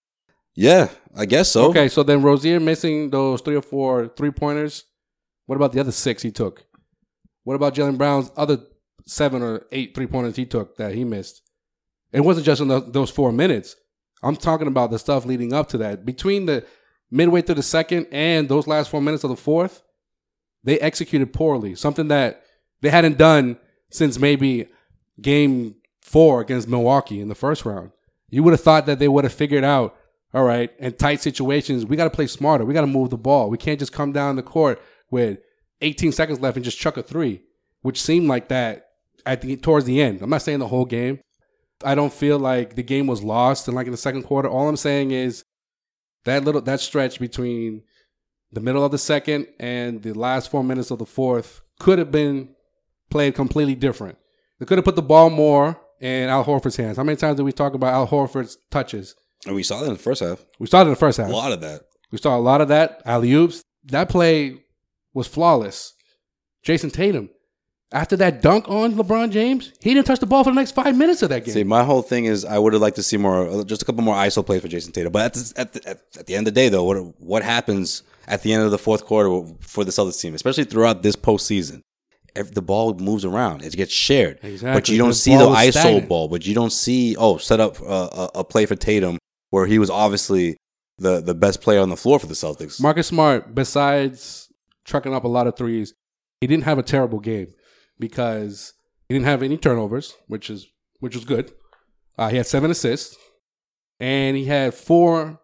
yeah, 0.55 0.89
I 1.15 1.25
guess 1.25 1.51
so. 1.51 1.69
Okay, 1.69 1.87
so 1.87 2.03
then 2.03 2.21
Rozier 2.21 2.59
missing 2.59 3.09
those 3.09 3.41
three 3.41 3.55
or 3.55 3.61
four 3.61 4.07
three 4.09 4.31
pointers. 4.31 4.85
What 5.45 5.55
about 5.55 5.73
the 5.73 5.79
other 5.79 5.91
six 5.91 6.21
he 6.21 6.31
took? 6.31 6.65
What 7.43 7.55
about 7.55 7.75
Jaylen 7.75 7.97
Brown's 7.97 8.31
other 8.37 8.59
seven 9.05 9.41
or 9.41 9.65
eight 9.71 9.95
three 9.95 10.07
pointers 10.07 10.35
he 10.35 10.45
took 10.45 10.77
that 10.77 10.93
he 10.93 11.03
missed? 11.03 11.41
It 12.11 12.21
wasn't 12.21 12.45
just 12.45 12.61
in 12.61 12.67
the, 12.67 12.81
those 12.81 13.09
four 13.09 13.31
minutes. 13.31 13.75
I'm 14.23 14.35
talking 14.35 14.67
about 14.67 14.91
the 14.91 14.99
stuff 14.99 15.25
leading 15.25 15.53
up 15.53 15.69
to 15.69 15.77
that. 15.79 16.05
Between 16.05 16.45
the 16.45 16.65
midway 17.09 17.41
through 17.41 17.55
the 17.55 17.63
second 17.63 18.07
and 18.11 18.47
those 18.47 18.67
last 18.67 18.89
four 18.89 19.01
minutes 19.01 19.23
of 19.23 19.29
the 19.29 19.35
fourth, 19.35 19.81
They 20.63 20.79
executed 20.79 21.33
poorly, 21.33 21.75
something 21.75 22.07
that 22.09 22.43
they 22.81 22.89
hadn't 22.89 23.17
done 23.17 23.57
since 23.89 24.19
maybe 24.19 24.67
game 25.19 25.75
four 26.01 26.41
against 26.41 26.67
Milwaukee 26.67 27.19
in 27.19 27.29
the 27.29 27.35
first 27.35 27.65
round. 27.65 27.91
You 28.29 28.43
would 28.43 28.53
have 28.53 28.61
thought 28.61 28.85
that 28.85 28.99
they 28.99 29.07
would 29.07 29.23
have 29.23 29.33
figured 29.33 29.63
out, 29.63 29.95
all 30.33 30.43
right, 30.43 30.71
in 30.79 30.93
tight 30.93 31.21
situations, 31.21 31.85
we 31.85 31.97
got 31.97 32.05
to 32.05 32.09
play 32.09 32.27
smarter. 32.27 32.63
We 32.63 32.73
got 32.73 32.81
to 32.81 32.87
move 32.87 33.09
the 33.09 33.17
ball. 33.17 33.49
We 33.49 33.57
can't 33.57 33.79
just 33.79 33.91
come 33.91 34.11
down 34.11 34.35
the 34.35 34.43
court 34.43 34.81
with 35.09 35.39
18 35.81 36.11
seconds 36.11 36.39
left 36.39 36.55
and 36.55 36.63
just 36.63 36.79
chuck 36.79 36.97
a 36.97 37.03
three, 37.03 37.41
which 37.81 38.01
seemed 38.01 38.27
like 38.27 38.47
that 38.47 38.87
at 39.25 39.41
the 39.41 39.57
towards 39.57 39.85
the 39.85 40.01
end. 40.01 40.21
I'm 40.21 40.29
not 40.29 40.41
saying 40.41 40.59
the 40.59 40.67
whole 40.67 40.85
game. 40.85 41.19
I 41.83 41.95
don't 41.95 42.13
feel 42.13 42.39
like 42.39 42.75
the 42.75 42.83
game 42.83 43.07
was 43.07 43.23
lost 43.23 43.67
and 43.67 43.75
like 43.75 43.87
in 43.87 43.91
the 43.91 43.97
second 43.97 44.23
quarter. 44.23 44.47
All 44.47 44.69
I'm 44.69 44.77
saying 44.77 45.11
is 45.11 45.43
that 46.25 46.43
little 46.43 46.61
that 46.61 46.79
stretch 46.79 47.19
between 47.19 47.83
the 48.51 48.61
middle 48.61 48.83
of 48.83 48.91
the 48.91 48.97
second 48.97 49.47
and 49.59 50.01
the 50.03 50.13
last 50.13 50.51
four 50.51 50.63
minutes 50.63 50.91
of 50.91 50.99
the 50.99 51.05
fourth 51.05 51.61
could 51.79 51.99
have 51.99 52.11
been 52.11 52.49
played 53.09 53.35
completely 53.35 53.75
different. 53.75 54.17
They 54.59 54.65
could 54.65 54.77
have 54.77 54.85
put 54.85 54.95
the 54.95 55.01
ball 55.01 55.29
more 55.29 55.79
in 55.99 56.29
Al 56.29 56.43
Horford's 56.43 56.75
hands. 56.75 56.97
How 56.97 57.03
many 57.03 57.15
times 57.15 57.37
did 57.37 57.43
we 57.43 57.51
talk 57.51 57.73
about 57.73 57.93
Al 57.93 58.07
Horford's 58.07 58.57
touches? 58.69 59.15
And 59.45 59.55
we 59.55 59.63
saw 59.63 59.79
that 59.79 59.87
in 59.87 59.93
the 59.93 59.99
first 59.99 60.21
half. 60.21 60.43
We 60.59 60.67
saw 60.67 60.81
it 60.81 60.83
in 60.83 60.89
the 60.89 60.95
first 60.95 61.17
half. 61.17 61.29
A 61.29 61.33
lot 61.33 61.51
of 61.51 61.61
that. 61.61 61.81
We 62.11 62.17
saw 62.17 62.37
a 62.37 62.39
lot 62.39 62.61
of 62.61 62.67
that. 62.67 63.01
Alley 63.05 63.31
oops. 63.31 63.63
That 63.85 64.09
play 64.09 64.57
was 65.13 65.27
flawless. 65.27 65.93
Jayson 66.63 66.91
Tatum, 66.91 67.29
after 67.91 68.15
that 68.17 68.41
dunk 68.41 68.69
on 68.69 68.93
LeBron 68.93 69.31
James, 69.31 69.73
he 69.81 69.93
didn't 69.93 70.05
touch 70.05 70.19
the 70.19 70.27
ball 70.27 70.43
for 70.43 70.51
the 70.51 70.55
next 70.55 70.75
five 70.75 70.95
minutes 70.95 71.23
of 71.23 71.29
that 71.29 71.43
game. 71.43 71.53
See, 71.53 71.63
my 71.63 71.83
whole 71.83 72.03
thing 72.03 72.25
is 72.25 72.45
I 72.45 72.59
would 72.59 72.73
have 72.73 72.81
liked 72.81 72.97
to 72.97 73.03
see 73.03 73.17
more, 73.17 73.47
uh, 73.47 73.63
just 73.63 73.81
a 73.81 73.85
couple 73.85 74.03
more 74.03 74.15
ISO 74.15 74.45
plays 74.45 74.61
for 74.61 74.67
Jayson 74.67 74.93
Tatum. 74.93 75.11
But 75.11 75.25
at 75.25 75.33
the, 75.33 75.53
at 75.59 75.73
the, 75.73 75.89
at, 75.89 76.01
at 76.19 76.27
the 76.27 76.35
end 76.35 76.47
of 76.47 76.53
the 76.53 76.59
day, 76.59 76.69
though, 76.69 76.83
what 76.83 76.97
what 77.19 77.43
happens 77.43 78.03
at 78.27 78.43
the 78.43 78.53
end 78.53 78.63
of 78.63 78.71
the 78.71 78.77
fourth 78.77 79.05
quarter 79.05 79.45
for 79.61 79.83
the 79.83 79.91
Celtics 79.91 80.19
team, 80.21 80.35
especially 80.35 80.63
throughout 80.63 81.03
this 81.03 81.15
postseason? 81.15 81.81
If 82.35 82.53
the 82.53 82.61
ball 82.61 82.93
moves 82.93 83.25
around, 83.25 83.61
it 83.63 83.75
gets 83.75 83.91
shared. 83.91 84.39
Exactly. 84.41 84.71
But 84.79 84.87
you 84.89 84.97
don't 84.97 85.09
The 85.09 85.13
see 85.15 85.35
the 85.35 85.49
ISO 85.49 85.71
stagnant. 85.71 86.07
ball. 86.07 86.27
But 86.29 86.45
you 86.45 86.55
don't 86.55 86.71
see 86.71 87.15
oh 87.17 87.37
set 87.37 87.59
up 87.59 87.79
a, 87.81 87.83
a, 87.83 88.29
a 88.35 88.43
play 88.45 88.65
for 88.65 88.75
Tatum 88.77 89.17
where 89.49 89.65
he 89.65 89.77
was 89.79 89.89
obviously 89.89 90.55
the 90.97 91.19
the 91.19 91.33
best 91.35 91.61
player 91.61 91.81
on 91.81 91.89
the 91.89 91.97
floor 91.97 92.19
for 92.19 92.27
the 92.27 92.33
Celtics. 92.33 92.79
Marcus 92.81 93.07
Smart, 93.07 93.53
besides 93.53 94.47
trucking 94.85 95.13
up 95.13 95.25
a 95.25 95.27
lot 95.27 95.45
of 95.47 95.57
threes, 95.57 95.93
he 96.39 96.47
didn't 96.47 96.63
have 96.63 96.77
a 96.77 96.83
terrible 96.83 97.19
game 97.19 97.47
because 97.99 98.73
he 99.09 99.13
didn't 99.15 99.25
have 99.25 99.43
any 99.43 99.57
turnovers, 99.57 100.15
which 100.27 100.49
is 100.49 100.67
which 100.99 101.15
was 101.15 101.25
good. 101.25 101.51
Uh, 102.17 102.29
he 102.29 102.37
had 102.37 102.45
seven 102.47 102.71
assists, 102.71 103.17
and 103.99 104.37
he 104.37 104.45
had 104.45 104.73
four 104.73 105.41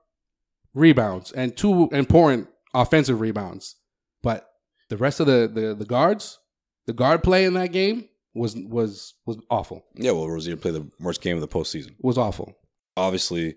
rebounds 0.73 1.31
and 1.33 1.57
two 1.57 1.89
important 1.91 2.47
offensive 2.81 3.19
rebounds. 3.21 3.75
But 4.23 4.49
the 4.89 4.97
rest 4.97 5.19
of 5.19 5.27
the 5.27 5.49
the, 5.53 5.73
the 5.75 5.85
guards, 5.85 6.39
the 6.85 6.93
guard 6.93 7.23
play 7.23 7.45
in 7.45 7.53
that 7.55 7.71
game 7.71 8.07
was 8.33 8.55
was 8.55 9.13
was 9.25 9.37
awful. 9.49 9.83
Yeah, 9.95 10.11
well, 10.11 10.29
Rozier 10.29 10.57
played 10.57 10.75
the 10.75 10.87
worst 10.99 11.21
game 11.21 11.35
of 11.35 11.41
the 11.41 11.47
postseason. 11.47 11.95
Was 12.01 12.17
awful. 12.17 12.53
Obviously, 12.95 13.55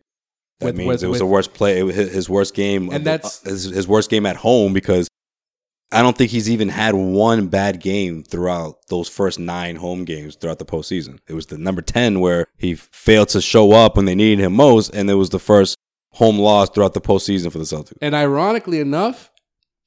that 0.58 0.66
With- 0.66 0.76
means 0.76 0.88
with- 0.88 1.02
it 1.04 1.06
was 1.06 1.12
with- 1.14 1.18
the 1.20 1.26
worst 1.26 1.54
play, 1.54 1.80
his 1.92 2.12
his 2.12 2.28
worst 2.28 2.54
game, 2.54 2.84
And 2.88 2.96
of 2.96 3.04
the- 3.04 3.10
that's- 3.10 3.42
his, 3.42 3.64
his 3.64 3.88
worst 3.88 4.10
game 4.10 4.26
at 4.26 4.36
home 4.36 4.72
because 4.72 5.08
I 5.92 6.02
don't 6.02 6.16
think 6.16 6.30
he's 6.30 6.48
even 6.48 6.68
had 6.68 6.94
one 6.94 7.48
bad 7.48 7.80
game 7.80 8.22
throughout 8.22 8.76
those 8.90 9.08
first 9.08 9.40
nine 9.40 9.74
home 9.76 10.04
games 10.04 10.36
throughout 10.36 10.60
the 10.60 10.64
postseason. 10.64 11.18
It 11.28 11.34
was 11.34 11.46
the 11.46 11.58
number 11.58 11.82
ten 11.82 12.20
where 12.20 12.46
he 12.58 12.74
failed 12.76 13.28
to 13.30 13.40
show 13.40 13.72
up 13.72 13.96
when 13.96 14.04
they 14.04 14.14
needed 14.14 14.38
him 14.44 14.52
most, 14.52 14.90
and 14.94 15.10
it 15.10 15.14
was 15.14 15.30
the 15.30 15.40
first 15.40 15.76
home 16.12 16.38
loss 16.38 16.70
throughout 16.70 16.94
the 16.94 17.00
postseason 17.00 17.52
for 17.52 17.58
the 17.58 17.64
Celtics. 17.64 17.98
And 18.02 18.14
ironically 18.14 18.80
enough, 18.80 19.30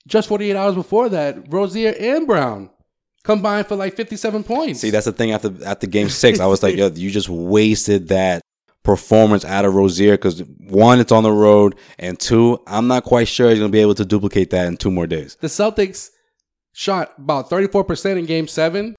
just 0.08 0.28
48 0.28 0.56
hours 0.56 0.76
before 0.76 1.10
that, 1.10 1.52
Rozier 1.52 1.94
and 2.00 2.28
Brown 2.28 2.70
combined 3.24 3.68
for 3.68 3.76
like 3.76 3.96
57 3.96 4.44
points. 4.44 4.82
See, 4.82 4.90
that's 4.90 5.06
the 5.06 5.12
thing. 5.12 5.32
After 5.32 5.54
after 5.66 5.88
Game 5.88 6.10
Six, 6.10 6.40
I 6.40 6.46
was 6.46 6.62
like, 6.62 6.76
"Yo, 6.76 6.90
you 6.90 7.10
just 7.10 7.30
wasted 7.30 8.10
that 8.10 8.42
performance 8.84 9.46
out 9.46 9.64
of 9.64 9.74
Rozier 9.76 10.14
because 10.14 10.44
one, 10.68 11.00
it's 11.00 11.12
on 11.12 11.24
the 11.24 11.32
road, 11.32 11.76
and 12.00 12.20
two, 12.20 12.60
I'm 12.68 12.88
not 12.88 13.06
quite 13.06 13.28
sure 13.28 13.50
he's 13.50 13.60
gonna 13.60 13.70
be 13.70 13.80
able 13.80 13.96
to 13.96 14.06
duplicate 14.06 14.50
that 14.50 14.68
in 14.68 14.78
two 14.78 14.92
more 14.92 15.08
days." 15.08 15.38
the 15.42 15.48
Celtics 15.48 16.10
shot 16.74 17.14
about 17.18 17.50
34% 17.50 18.18
in 18.18 18.26
game 18.26 18.48
seven, 18.48 18.96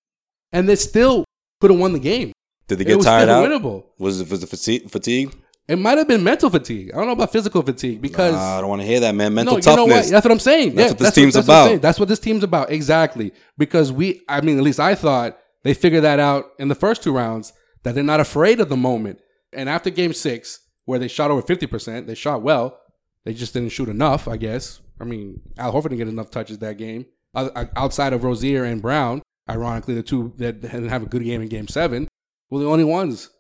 and 0.53 0.69
they 0.69 0.77
still 0.77 1.25
could 1.61 1.71
have 1.71 1.81
won 1.81 1.93
the 1.93 1.99
game. 1.99 2.33
Did 2.67 2.79
they 2.79 2.85
get 2.85 3.03
tired 3.03 3.29
out? 3.29 3.47
winnable. 3.47 3.85
Was 3.99 4.21
it 4.21 4.31
was 4.31 4.43
it 4.43 4.49
fatigue? 4.49 4.91
fatigue? 4.91 5.35
It 5.67 5.79
might 5.79 5.97
have 5.97 6.07
been 6.09 6.23
mental 6.23 6.51
fatigue. 6.51 6.91
I 6.93 6.99
don't 6.99 7.07
know 7.07 7.13
about 7.13 7.33
physical 7.33 7.63
fatigue 7.63 8.03
because 8.03 8.35
Nah, 8.35 8.59
I 8.59 8.61
don't 8.61 8.69
want 8.69 8.83
to 8.83 8.87
hear 8.87 9.01
that, 9.01 9.15
man. 9.15 9.33
Mental 9.33 9.55
no, 9.55 9.59
you 9.59 9.65
know 9.77 9.77
toughness. 9.87 10.07
what? 10.07 10.11
That's 10.13 10.25
what 10.25 10.33
I'm 10.33 10.39
saying. 10.39 10.75
That's 10.75 10.79
Yeah, 10.79 10.91
what 10.91 10.99
this 10.99 11.07
that's 11.07 11.15
team's 11.15 11.35
that's 11.35 11.47
about. 11.47 11.67
saying. 11.69 11.79
That's 11.81 11.99
what 11.99 12.09
this 12.09 12.19
team's 12.19 12.43
about. 12.45 12.71
Exactly. 12.71 13.33
Because 13.57 13.91
we, 13.91 14.23
I 14.29 14.43
mean, 14.43 14.59
at 14.59 14.63
least 14.65 14.79
I 14.79 14.95
thought 14.95 15.39
they 15.63 15.73
figured 15.73 16.05
that 16.05 16.19
out 16.21 16.47
in 16.59 16.69
the 16.69 16.75
first 16.75 17.03
two 17.03 17.13
rounds 17.17 17.55
that 17.83 17.95
they're 17.95 18.05
not 18.05 18.21
afraid 18.21 18.61
of 18.61 18.69
the 18.69 18.77
moment. 18.77 19.21
And 19.55 19.69
after 19.71 19.89
game 19.89 20.13
six, 20.13 20.61
where 20.85 20.99
they 20.99 21.09
shot 21.09 21.31
over 21.31 21.41
50%, 21.41 22.07
they 22.07 22.15
shot 22.15 22.43
well. 22.43 22.79
They 23.25 23.33
just 23.33 23.55
didn't 23.55 23.71
shoot 23.71 23.89
enough, 23.89 24.29
I 24.29 24.37
guess. 24.37 24.81
I 25.01 25.05
mean, 25.05 25.41
Al 25.57 25.73
Horford 25.73 25.85
didn't 25.85 25.99
get 25.99 26.09
enough 26.09 26.31
touches 26.31 26.59
that 26.59 26.77
game. 26.77 27.07
Uh, 27.35 27.65
outside 27.75 28.13
of 28.13 28.23
Rozier 28.23 28.65
and 28.65 28.83
Brown, 28.83 29.23
ironically, 29.49 29.95
the 29.95 30.03
two 30.03 30.35
that 30.37 30.61
didn't 30.61 30.89
have 30.91 31.03
a 31.03 31.07
good 31.07 31.25
game 31.25 31.41
in 31.41 31.49
game 31.49 31.69
seven 31.69 32.07
were 32.51 32.61
the 32.61 32.67
only 32.69 32.85
ones 32.85 33.31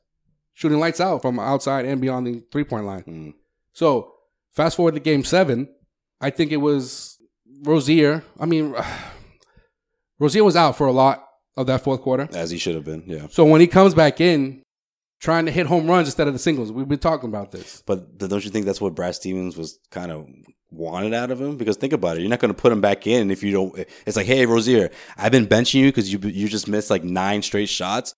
shooting 0.55 0.79
lights 0.79 1.01
out 1.01 1.23
from 1.23 1.39
outside 1.39 1.85
and 1.85 2.01
beyond 2.01 2.27
the 2.27 2.43
three 2.51 2.65
point 2.65 2.87
line. 2.87 3.03
Mm. 3.03 3.35
So 3.73 4.15
fast 4.53 4.77
forward 4.77 4.95
to 4.95 5.01
game 5.01 5.25
seven, 5.25 5.69
I 6.21 6.31
think 6.31 6.53
it 6.53 6.59
was 6.59 7.19
Rozier. 7.63 8.25
I 8.41 8.47
mean, 8.47 8.75
Rozier 10.19 10.45
was 10.45 10.57
out 10.57 10.77
for 10.77 10.87
a 10.87 10.93
lot 10.93 11.27
of 11.57 11.67
that 11.67 11.83
fourth 11.83 12.01
quarter. 12.01 12.29
As 12.33 12.51
he 12.51 12.59
should 12.59 12.75
have 12.75 12.85
been, 12.85 13.05
yeah. 13.07 13.27
So 13.31 13.45
when 13.45 13.61
he 13.61 13.67
comes 13.67 13.95
back 13.95 14.21
in, 14.21 14.63
trying 15.21 15.47
to 15.47 15.53
hit 15.53 15.67
home 15.67 15.87
runs 15.87 16.09
instead 16.09 16.27
of 16.27 16.33
the 16.33 16.39
singles, 16.39 16.73
we've 16.73 16.89
been 16.89 16.99
talking 16.99 17.29
about 17.29 17.51
this. 17.51 17.83
But 17.87 18.19
don't 18.19 18.45
you 18.45 18.51
think 18.51 18.67
that's 18.67 18.81
what 18.81 18.95
Brad 18.95 19.15
Stevens 19.15 19.57
was 19.57 19.79
kind 19.91 20.11
of 20.11 20.29
wanted 20.71 21.15
out 21.15 21.31
of 21.31 21.41
him? 21.41 21.57
Because 21.57 21.77
think 21.77 21.93
about 21.93 22.17
it, 22.17 22.21
you're 22.21 22.31
not 22.31 22.41
going 22.41 22.53
to 22.55 22.61
put 22.61 22.73
him 22.73 22.81
back 22.81 23.07
in 23.07 23.31
if 23.31 23.43
you 23.43 23.53
don't. 23.53 23.87
It's 24.07 24.17
like, 24.17 24.27
hey, 24.27 24.47
Rozier, 24.47 24.91
I've 25.17 25.33
been 25.33 25.47
benching 25.47 25.81
you 25.81 25.89
because 25.89 26.13
you 26.13 26.19
you 26.21 26.49
just 26.49 26.69
missed 26.69 26.91
like 26.91 27.05
nine 27.05 27.43
straight 27.43 27.69
shots, 27.69 28.15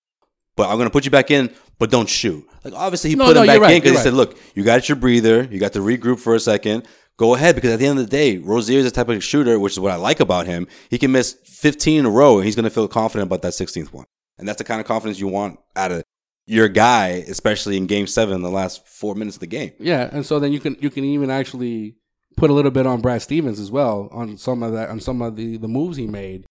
but 0.57 0.69
I'm 0.69 0.77
going 0.77 0.89
to 0.89 0.93
put 0.93 1.05
you 1.05 1.11
back 1.11 1.31
in, 1.31 1.55
but 1.79 1.91
don't 1.91 2.09
shoot. 2.09 2.47
Like 2.65 2.75
obviously 2.75 3.11
he 3.11 3.17
No, 3.17 3.27
put 3.27 3.35
no, 3.35 3.43
him 3.43 3.47
back 3.47 3.61
right, 3.61 3.75
in 3.75 3.83
because 3.83 3.99
he 3.99 4.03
said, 4.03 4.15
look, 4.15 4.39
you 4.55 4.65
got 4.65 4.89
your 4.89 4.97
breather, 4.97 5.45
you 5.45 5.61
got 5.61 5.73
to 5.75 5.81
regroup 5.81 6.19
for 6.19 6.35
a 6.35 6.41
second. 6.41 6.87
Go 7.19 7.35
ahead, 7.35 7.55
because 7.55 7.71
at 7.71 7.79
the 7.79 7.87
end 7.87 7.99
of 7.99 8.05
the 8.05 8.11
day, 8.11 8.37
Rozier 8.37 8.79
is 8.79 8.85
the 8.85 8.91
type 8.91 9.09
of 9.09 9.25
shooter, 9.25 9.59
which 9.59 9.73
is 9.73 9.81
what 9.81 9.91
I 9.91 9.97
like 9.97 10.21
about 10.21 10.47
him. 10.47 10.67
He 10.91 10.99
can 10.99 11.13
miss 11.13 11.33
15 11.45 12.01
in 12.01 12.07
a 12.07 12.11
row, 12.11 12.37
and 12.37 12.45
he's 12.45 12.55
going 12.55 12.65
to 12.65 12.71
feel 12.71 12.89
confident 12.89 13.27
about 13.27 13.41
that 13.41 13.53
16th 13.53 13.91
one. 13.91 14.05
And 14.39 14.47
that's 14.47 14.59
the 14.59 14.65
kind 14.65 14.83
of 14.83 14.87
confidence 14.87 15.19
you 15.19 15.29
want 15.29 15.59
out 15.75 15.93
of 15.93 16.03
your 16.47 16.69
guy, 16.69 17.25
especially 17.29 17.77
in 17.79 17.87
Game 17.87 18.07
Seven, 18.07 18.43
the 18.43 18.51
last 18.51 18.87
four 18.87 19.15
minutes 19.15 19.37
of 19.37 19.41
the 19.41 19.47
game. 19.47 19.73
Yeah, 19.79 20.09
and 20.13 20.27
so 20.27 20.39
then 20.39 20.53
you 20.53 20.61
can 20.61 20.77
you 20.81 20.91
can 20.91 21.05
even 21.05 21.31
actually 21.31 21.97
put 22.37 22.51
a 22.51 22.53
little 22.53 22.71
bit 22.71 22.87
on 22.87 23.01
Brad 23.01 23.23
Stevens 23.23 23.59
as 23.59 23.71
well 23.71 24.09
on 24.13 24.37
some 24.37 24.63
of 24.63 24.73
that 24.73 24.91
on 24.91 25.01
some 25.01 25.23
of 25.23 25.37
the 25.37 25.57
the 25.57 25.69
moves 25.69 25.97
he 25.97 26.07
made 26.07 26.45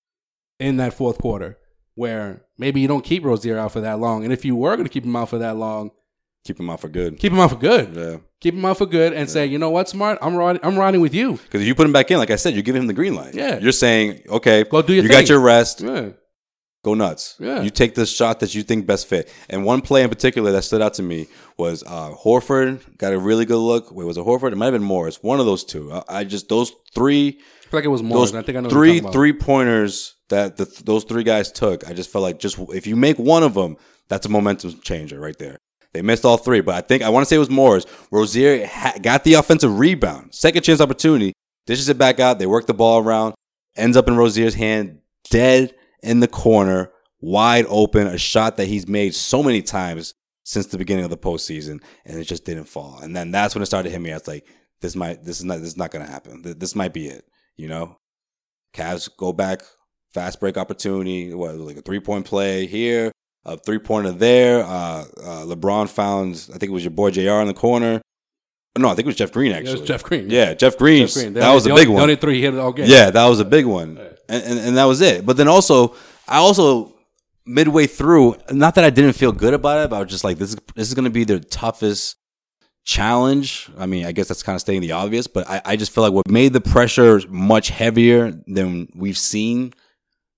in 0.60 0.78
that 0.78 0.94
fourth 0.94 1.20
quarter, 1.20 1.58
where 1.96 2.42
maybe 2.58 2.80
you 2.82 2.88
don't 2.88 3.04
keep 3.04 3.24
Rozier 3.26 3.58
out 3.58 3.72
for 3.72 3.82
that 3.82 4.00
long, 4.00 4.24
and 4.24 4.32
if 4.32 4.46
you 4.46 4.56
were 4.56 4.76
going 4.76 4.86
to 4.88 4.94
keep 4.94 5.04
him 5.06 5.16
out 5.16 5.30
for 5.30 5.40
that 5.40 5.56
long, 5.58 5.92
Keep 6.46 6.60
him 6.60 6.70
out 6.70 6.80
for 6.80 6.90
good. 6.90 7.18
keep 7.18 7.32
him 7.34 7.40
out 7.40 7.50
for 7.50 7.56
good. 7.56 7.96
Yeah. 7.96 8.18
Keep 8.40 8.54
him 8.54 8.66
out 8.66 8.78
for 8.78 8.86
good, 8.86 9.14
and 9.14 9.28
say, 9.28 9.48
you 9.48 9.58
know 9.58 9.72
what, 9.72 9.90
smart, 9.90 10.20
I'm 10.22 10.36
riding, 10.36 10.62
I'm 10.64 10.78
riding 10.78 11.02
with 11.02 11.16
you. 11.16 11.34
Because 11.38 11.62
if 11.62 11.68
you 11.68 11.74
put 11.74 11.88
him 11.88 11.92
back 11.94 12.12
in, 12.12 12.20
like 12.20 12.30
I 12.30 12.36
said, 12.36 12.54
you're 12.54 12.62
giving 12.62 12.84
him 12.84 12.88
the 12.88 12.94
green 12.94 13.16
light. 13.16 13.34
Yeah. 13.34 13.58
You're 13.58 13.72
saying, 13.72 14.22
okay, 14.30 14.64
Go 14.64 14.84
do 14.84 14.94
your 14.94 15.02
you 15.04 15.10
thing. 15.10 15.22
got 15.22 15.28
your 15.30 15.40
rest. 15.40 15.82
Yeah. 15.82 16.10
Go 16.84 16.94
nuts. 16.94 17.36
Yeah. 17.40 17.62
You 17.64 17.72
take 17.72 17.96
the 17.96 18.06
shot 18.06 18.42
that 18.42 18.54
you 18.54 18.62
think 18.62 18.86
best 18.86 19.08
fit. 19.08 19.34
And 19.50 19.66
one 19.66 19.82
play 19.82 20.04
in 20.04 20.10
particular 20.10 20.52
that 20.52 20.62
stood 20.62 20.84
out 20.84 20.94
to 20.96 21.02
me 21.02 21.26
was 21.58 21.82
uh, 21.88 22.12
Horford 22.14 22.96
got 23.00 23.12
a 23.12 23.18
really 23.18 23.46
good 23.46 23.58
look. 23.58 23.92
Wait, 23.92 24.06
was 24.06 24.18
it 24.18 24.24
Horford? 24.24 24.52
It 24.52 24.58
might 24.58 24.66
have 24.66 24.74
been 24.76 24.84
Morris. 24.84 25.24
One 25.24 25.40
of 25.40 25.48
those 25.48 25.64
two. 25.64 25.92
I, 25.92 26.04
I 26.10 26.24
just 26.26 26.48
those 26.48 26.72
three. 26.94 27.40
Feel 27.76 27.82
like 27.82 27.86
it 27.88 27.90
was 27.90 28.04
Morris, 28.04 28.32
Those 28.32 28.40
I 28.40 28.46
think 28.46 28.58
I 28.58 28.62
know 28.62 28.70
three 28.70 28.88
you're 28.88 28.96
talking 29.02 29.06
about. 29.10 29.14
three 29.14 29.34
pointers 29.34 30.16
that 30.30 30.56
the, 30.56 30.64
those 30.86 31.04
three 31.04 31.24
guys 31.24 31.52
took. 31.52 31.86
I 31.86 31.92
just 31.92 32.10
felt 32.10 32.24
like 32.24 32.40
just 32.40 32.58
if 32.70 32.88
you 32.88 32.96
make 32.96 33.20
one 33.20 33.44
of 33.44 33.54
them, 33.54 33.76
that's 34.08 34.26
a 34.26 34.30
momentum 34.30 34.80
changer 34.80 35.20
right 35.20 35.38
there. 35.38 35.58
They 35.92 36.02
missed 36.02 36.24
all 36.24 36.38
three, 36.38 36.62
but 36.62 36.74
I 36.76 36.80
think 36.80 37.04
I 37.04 37.10
want 37.10 37.24
to 37.24 37.28
say 37.28 37.36
it 37.36 37.40
was 37.40 37.50
Morris. 37.50 37.86
Rozier 38.12 38.66
ha- 38.66 38.94
got 39.02 39.26
the 39.26 39.34
offensive 39.34 39.78
rebound, 39.78 40.34
second 40.34 40.64
chance 40.64 40.80
opportunity, 40.80 41.34
dishes 41.66 41.90
it 41.90 41.98
back 41.98 42.22
out. 42.22 42.40
They 42.40 42.46
work 42.46 42.66
the 42.66 42.74
ball 42.74 43.00
around, 43.04 43.36
ends 43.76 43.98
up 43.98 44.08
in 44.08 44.16
Rozier's 44.16 44.54
hand, 44.56 45.00
dead 45.30 45.76
in 46.02 46.22
the 46.22 46.30
corner, 46.30 46.94
wide 47.20 47.66
open. 47.68 48.08
A 48.08 48.18
shot 48.18 48.56
that 48.56 48.70
he's 48.70 48.88
made 48.88 49.14
so 49.14 49.44
many 49.44 49.62
times 49.62 50.14
since 50.46 50.68
the 50.68 50.78
beginning 50.78 51.04
of 51.04 51.10
the 51.10 51.18
postseason, 51.18 51.82
and 52.06 52.18
it 52.20 52.24
just 52.24 52.46
didn't 52.46 52.70
fall. 52.70 53.00
And 53.02 53.14
then 53.14 53.32
that's 53.32 53.54
when 53.54 53.62
it 53.62 53.66
started 53.66 53.90
hitting 53.90 54.04
me. 54.04 54.12
I 54.12 54.16
was 54.16 54.30
like, 54.30 54.48
this 54.80 54.96
might, 54.96 55.26
this 55.26 55.40
is 55.40 55.44
not, 55.44 55.60
this 55.60 55.68
is 55.70 55.78
not 55.78 55.92
going 55.92 56.06
to 56.06 56.12
happen. 56.12 56.42
This 56.44 56.74
might 56.74 56.94
be 56.94 57.08
it. 57.08 57.26
You 57.58 57.68
know, 57.68 57.98
Cavs 58.74 59.10
go 59.18 59.32
back, 59.34 59.62
fast 60.14 60.40
break 60.40 60.58
opportunity. 60.58 61.34
What 61.34 61.56
like 61.56 61.78
a 61.78 61.82
three 61.82 62.00
point 62.00 62.26
play 62.26 62.66
here, 62.66 63.12
a 63.46 63.58
three 63.58 63.80
pointer 63.80 64.12
there. 64.12 64.64
Uh, 64.64 65.06
uh, 65.24 65.46
LeBron 65.46 65.90
found, 65.90 66.34
I 66.54 66.58
think 66.58 66.70
it 66.70 66.74
was 66.74 66.84
your 66.84 66.92
boy 66.92 67.12
J.R. 67.12 67.42
in 67.42 67.48
the 67.48 67.54
corner, 67.54 68.02
No, 68.78 68.88
I 68.90 68.96
think 68.96 69.06
it 69.06 69.08
was 69.08 69.16
Jeff 69.16 69.32
Green 69.32 69.52
it 69.54 69.56
actually. 69.56 69.80
was 69.80 69.88
Jeff 69.88 70.04
Green. 70.04 70.30
Yeah, 70.30 70.54
Jeff 70.54 70.78
Green. 70.78 71.08
Jeff 71.08 71.14
Green. 71.16 71.34
That 71.34 71.44
only- 71.44 71.56
was 71.56 71.66
a 71.66 71.70
the 71.70 71.76
big 71.76 71.88
only- 71.88 71.94
one. 71.94 72.02
Only 72.04 72.16
three 72.18 72.36
he 72.36 72.42
hit 72.42 72.54
it 72.54 72.60
all 72.60 72.74
game. 72.74 72.88
Yeah, 72.90 73.10
that 73.12 73.26
was 73.28 73.40
a 73.40 73.46
big 73.46 73.66
one, 73.66 73.98
and, 74.28 74.44
and 74.44 74.60
and 74.60 74.78
that 74.78 74.86
was 74.86 75.00
it. 75.02 75.26
But 75.26 75.38
then 75.38 75.48
also, 75.48 75.96
I 76.28 76.38
also 76.38 76.94
midway 77.46 77.88
through, 77.88 78.36
not 78.52 78.76
that 78.76 78.84
I 78.84 78.90
didn't 78.90 79.14
feel 79.14 79.32
good 79.32 79.54
about 79.54 79.86
it, 79.86 79.90
but 79.92 79.96
I 79.98 80.00
was 80.02 80.10
just 80.12 80.24
like, 80.26 80.38
this 80.40 80.50
is 80.50 80.58
this 80.76 80.88
is 80.90 80.94
going 80.94 81.06
to 81.06 81.12
be 81.12 81.24
their 81.24 81.40
toughest 81.40 82.18
challenge. 82.86 83.70
I 83.78 83.88
mean, 83.88 84.06
I 84.06 84.12
guess 84.12 84.28
that's 84.28 84.44
kind 84.44 84.56
of 84.56 84.62
stating 84.62 84.82
the 84.82 84.94
obvious, 84.94 85.28
but 85.28 85.50
I, 85.50 85.62
I 85.66 85.76
just 85.76 85.94
feel 85.94 86.04
like 86.04 86.14
what 86.14 86.30
made 86.30 86.54
the 86.54 86.62
pressure 86.62 87.20
much 87.28 87.70
heavier 87.70 88.32
than 88.48 88.88
we've 88.96 89.18
seen 89.18 89.74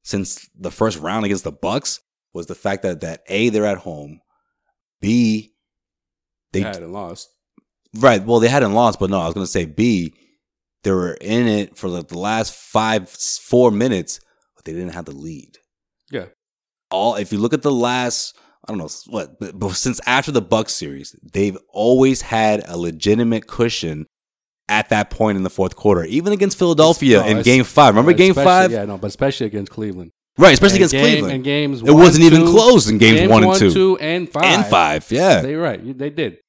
since 0.04 0.50
the 0.58 0.72
first 0.72 1.00
round 1.00 1.26
against 1.26 1.44
the 1.44 1.52
Bucks 1.52 2.00
was 2.34 2.48
the 2.48 2.56
fact 2.56 2.84
that 2.84 3.02
that 3.02 3.22
a 3.28 3.50
they're 3.50 3.66
at 3.66 3.80
home, 3.80 4.22
b 5.02 5.54
They 6.54 6.62
they 6.62 6.66
hadn't 6.68 6.92
lost. 6.92 7.30
Right. 7.96 8.24
Well, 8.24 8.40
they 8.40 8.48
hadn't 8.48 8.74
lost, 8.74 9.00
but 9.00 9.10
no, 9.10 9.20
I 9.20 9.26
was 9.26 9.34
going 9.34 9.46
to 9.46 9.52
say 9.52 9.66
B. 9.66 10.14
They 10.84 10.92
were 10.92 11.18
in 11.20 11.48
it 11.48 11.78
for 11.78 11.90
like 11.90 12.08
the 12.08 12.20
last 12.20 12.54
five, 12.54 13.10
four 13.10 13.72
minutes, 13.72 14.20
but 14.56 14.66
they 14.66 14.74
didn't 14.74 14.94
have 14.94 15.06
the 15.06 15.16
lead. 15.16 15.58
Yeah. 16.12 16.28
All 16.92 17.16
if 17.16 17.34
you 17.34 17.40
look 17.40 17.54
at 17.54 17.64
the 17.64 17.72
last, 17.72 18.38
I 18.68 18.72
don't 18.74 18.80
know 18.80 18.90
what, 19.08 19.40
but, 19.40 19.58
but 19.58 19.72
since 19.74 20.02
after 20.06 20.32
the 20.32 20.42
Bucks 20.42 20.74
series, 20.74 21.16
they've 21.34 21.58
always 21.70 22.22
had 22.22 22.68
a 22.68 22.76
legitimate 22.78 23.48
cushion 23.48 24.06
at 24.68 24.90
that 24.90 25.10
point 25.10 25.38
in 25.38 25.44
the 25.44 25.50
fourth 25.50 25.76
quarter, 25.78 26.04
even 26.04 26.34
against 26.34 26.58
Philadelphia 26.60 27.20
No, 27.22 27.28
in 27.28 27.42
Game 27.44 27.64
Five. 27.64 27.94
Remember 27.94 28.12
uh, 28.12 28.16
Game 28.16 28.34
Five? 28.34 28.72
Yeah, 28.72 28.84
no, 28.84 28.98
but 28.98 29.08
especially 29.08 29.48
against 29.48 29.72
Cleveland. 29.72 30.12
Right, 30.38 30.54
especially 30.54 30.76
And 30.76 30.92
against 30.92 30.92
game- 30.94 31.04
Cleveland. 31.06 31.34
And 31.36 31.44
games 31.44 31.82
It 31.82 31.92
wasn't 31.92 32.26
even 32.26 32.46
close 32.46 32.90
in 32.90 32.98
games 32.98 33.30
one 33.30 33.44
and 33.46 33.56
two. 33.56 33.72
two, 33.74 33.98
and 34.00 34.30
five. 34.30 34.44
And 34.44 34.66
five, 34.66 35.10
yeah. 35.12 35.42
They're 35.42 35.58
right. 35.60 35.98
They 35.98 36.10
did. 36.10 36.40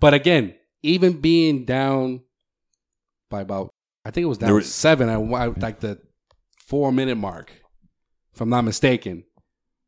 But 0.00 0.12
again, 0.12 0.54
even 0.82 1.20
being 1.20 1.64
down 1.64 2.20
by 3.30 3.40
about, 3.42 3.70
I 4.04 4.10
think 4.10 4.24
it 4.24 4.28
was 4.28 4.38
down 4.38 4.52
were- 4.52 4.60
seven 4.62 5.08
at 5.08 5.22
one- 5.22 5.54
like 5.60 5.78
the 5.80 6.00
four 6.66 6.90
minute 6.92 7.16
mark, 7.16 7.52
if 8.34 8.40
I'm 8.40 8.50
not 8.50 8.64
mistaken. 8.64 9.22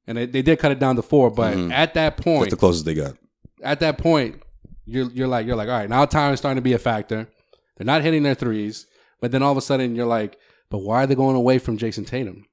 And 0.06 0.16
they, 0.18 0.26
they 0.26 0.42
did 0.42 0.58
cut 0.58 0.70
it 0.72 0.78
down 0.78 0.96
to 0.96 1.02
four, 1.02 1.30
but 1.30 1.54
Mhm. 1.56 1.72
at 1.72 1.94
that 1.94 2.16
point, 2.16 2.42
That's 2.42 2.50
the 2.52 2.56
closest 2.56 2.84
they 2.84 2.94
got. 2.94 3.14
at 3.62 3.80
that 3.80 3.98
point, 3.98 4.40
you're 4.84 5.10
you're 5.10 5.26
like 5.28 5.46
you're 5.46 5.56
like, 5.56 5.68
all 5.68 5.78
right, 5.78 5.88
now 5.90 6.04
time 6.04 6.32
is 6.32 6.38
starting 6.38 6.56
to 6.56 6.62
be 6.62 6.72
a 6.72 6.78
factor. 6.78 7.28
They're 7.76 7.84
not 7.86 8.02
hitting 8.02 8.22
their 8.22 8.34
threes, 8.36 8.86
but 9.20 9.32
then 9.32 9.42
all 9.42 9.50
of 9.52 9.58
a 9.58 9.62
sudden 9.62 9.96
you're 9.96 10.06
like, 10.06 10.38
but 10.70 10.78
why 10.78 11.02
are 11.02 11.06
they 11.06 11.14
going 11.16 11.34
away 11.36 11.58
from 11.58 11.76
Jayson 11.76 12.04
Tatum? 12.06 12.44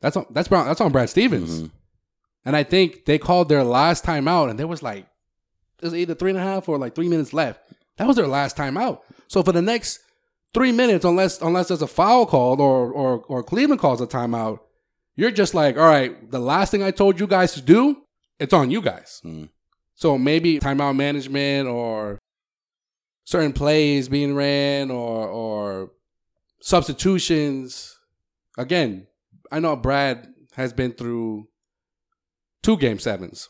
That's 0.00 0.16
on 0.16 0.26
that's 0.30 0.48
Brown, 0.48 0.66
that's 0.66 0.80
on 0.80 0.90
Brad 0.92 1.10
Stevens. 1.10 1.62
Mhm. 1.62 1.70
And 2.46 2.56
I 2.56 2.62
think 2.62 3.04
they 3.04 3.18
called 3.18 3.50
their 3.50 3.62
last 3.64 4.02
time 4.04 4.26
out, 4.26 4.48
and 4.48 4.58
there 4.58 4.66
was 4.66 4.82
like 4.82 5.04
it 5.82 5.84
was 5.84 5.94
either 5.94 6.14
three 6.14 6.30
and 6.30 6.38
a 6.38 6.42
half 6.42 6.68
or 6.68 6.78
like 6.78 6.94
three 6.94 7.08
minutes 7.08 7.32
left. 7.34 7.60
That 7.98 8.06
was 8.06 8.16
their 8.16 8.26
last 8.26 8.56
time 8.56 8.78
out. 8.78 9.02
So 9.28 9.42
for 9.42 9.52
the 9.52 9.60
next 9.62 10.00
three 10.54 10.72
minutes, 10.72 11.04
unless 11.04 11.40
unless 11.42 11.68
there's 11.68 11.82
a 11.82 11.86
foul 11.86 12.24
called 12.24 12.58
or 12.60 12.90
or 12.90 13.18
or 13.28 13.42
Cleveland 13.42 13.80
calls 13.80 14.00
a 14.00 14.06
timeout, 14.06 14.60
you're 15.16 15.30
just 15.30 15.54
like, 15.54 15.76
all 15.76 15.86
right, 15.88 16.30
the 16.30 16.38
last 16.38 16.70
thing 16.70 16.82
I 16.82 16.90
told 16.90 17.20
you 17.20 17.26
guys 17.26 17.52
to 17.52 17.62
do, 17.62 18.02
it's 18.38 18.52
on 18.52 18.70
you 18.70 18.80
guys. 18.80 19.20
Mhm. 19.24 19.48
So 19.94 20.16
maybe 20.16 20.58
timeout 20.58 20.96
management 20.96 21.68
or 21.68 22.18
certain 23.24 23.52
plays 23.52 24.08
being 24.08 24.34
ran 24.34 24.90
or 24.90 25.28
or 25.28 25.92
substitutions. 26.60 27.98
Again, 28.56 29.06
I 29.52 29.60
know 29.60 29.76
Brad 29.76 30.28
has 30.54 30.72
been 30.72 30.92
through 30.92 31.48
two 32.62 32.76
game 32.76 32.98
sevens, 32.98 33.48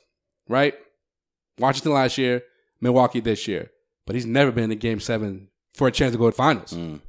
right? 0.48 0.74
Washington 1.58 1.92
last 1.92 2.18
year, 2.18 2.42
Milwaukee 2.80 3.20
this 3.20 3.46
year, 3.46 3.70
but 4.06 4.14
he's 4.14 4.26
never 4.26 4.50
been 4.50 4.70
in 4.70 4.78
game 4.78 5.00
seven 5.00 5.48
for 5.74 5.88
a 5.88 5.92
chance 5.92 6.12
to 6.12 6.18
go 6.18 6.30
to 6.30 6.36
finals. 6.36 6.72
Mm. 6.72 7.00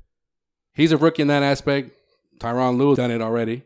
He's 0.74 0.91
a 0.91 0.98
rookie 0.98 1.22
in 1.22 1.27
that 1.29 1.43
aspect. 1.43 1.91
Tyronn 2.39 2.77
Lue 2.77 2.96
done 2.96 3.12
it 3.12 3.22
already, 3.22 3.63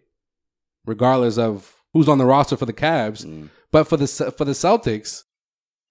regardless 0.85 1.37
of 1.37 1.73
who's 1.93 2.07
on 2.09 2.17
the 2.17 2.25
roster 2.25 2.57
for 2.57 2.65
the 2.65 2.73
Cavs. 2.73 3.25
Mm. 3.25 3.49
But 3.71 3.85
for 3.85 3.97
the 3.97 4.07
for 4.07 4.45
the 4.45 4.53
Celtics, 4.53 5.23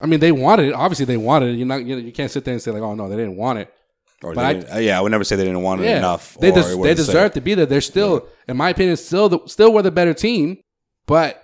I 0.01 0.05
mean, 0.07 0.19
they 0.19 0.31
wanted 0.31 0.69
it. 0.69 0.73
Obviously, 0.73 1.05
they 1.05 1.17
wanted 1.17 1.53
it. 1.53 1.57
You're 1.57 1.67
not 1.67 1.83
you, 1.85 1.95
know, 1.95 2.01
you 2.01 2.11
can't 2.11 2.31
sit 2.31 2.45
there 2.45 2.53
and 2.53 2.61
say 2.61 2.71
like, 2.71 2.81
oh 2.81 2.95
no, 2.95 3.07
they 3.09 3.15
didn't 3.15 3.37
want 3.37 3.59
it. 3.59 3.73
Or 4.23 4.33
But 4.33 4.45
I- 4.45 4.75
uh, 4.75 4.79
yeah, 4.79 4.97
I 4.97 5.01
would 5.01 5.11
never 5.11 5.23
say 5.23 5.35
they 5.35 5.43
didn't 5.43 5.61
want 5.61 5.81
it 5.81 5.97
enough. 5.97 6.37
They 6.39 6.51
des- 6.51 6.73
it 6.73 6.83
they 6.83 6.93
deserve 6.93 7.33
to 7.33 7.41
be 7.41 7.53
there. 7.53 7.65
They're 7.65 7.81
still, 7.81 8.27
in 8.47 8.57
my 8.57 8.69
opinion, 8.69 8.97
still 8.97 9.29
the, 9.29 9.39
still 9.45 9.73
were 9.73 9.81
the 9.81 9.91
better 9.91 10.13
team. 10.13 10.57
But 11.05 11.43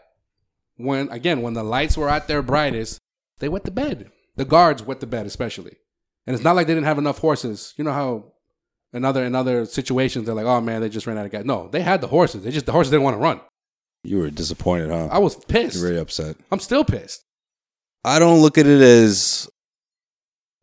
when 0.78 1.10
again, 1.10 1.42
when 1.42 1.54
the 1.54 1.64
lights 1.64 1.98
were 1.98 2.10
at 2.10 2.28
their 2.28 2.42
brightest, 2.42 3.00
they 3.40 3.50
wet 3.50 3.66
the 3.66 3.72
bed. 3.72 4.12
The 4.36 4.46
guards 4.46 4.82
wet 4.84 5.00
the 5.00 5.08
bed, 5.08 5.26
especially. 5.26 5.76
And 6.26 6.34
it's 6.34 6.44
not 6.44 6.56
like 6.56 6.68
they 6.68 6.74
didn't 6.74 6.86
have 6.88 6.98
enough 6.98 7.20
horses. 7.20 7.74
You 7.78 7.84
know 7.84 7.94
how 7.94 8.34
in 8.94 9.06
other 9.06 9.24
in 9.24 9.36
other 9.36 9.66
situations 9.66 10.26
they're 10.26 10.36
like, 10.36 10.46
oh 10.46 10.62
man, 10.62 10.82
they 10.82 10.90
just 10.90 11.08
ran 11.08 11.18
out 11.18 11.26
of 11.26 11.32
gas. 11.32 11.46
No, 11.46 11.68
they 11.70 11.82
had 11.82 12.02
the 12.02 12.08
horses. 12.08 12.44
They 12.44 12.52
just 12.52 12.66
the 12.66 12.72
horses 12.72 12.92
didn't 12.92 13.04
want 13.04 13.16
to 13.16 13.20
run. 13.20 13.42
You 14.04 14.20
were 14.20 14.30
disappointed, 14.30 14.90
huh? 14.90 15.10
I 15.12 15.20
was 15.20 15.36
pissed. 15.46 15.76
You're 15.76 15.86
really 15.90 16.00
upset. 16.00 16.36
I'm 16.52 16.60
still 16.60 16.84
pissed. 16.84 17.22
I 18.04 18.18
don't 18.20 18.42
look 18.42 18.58
at 18.58 18.66
it 18.66 18.82
as 18.82 19.48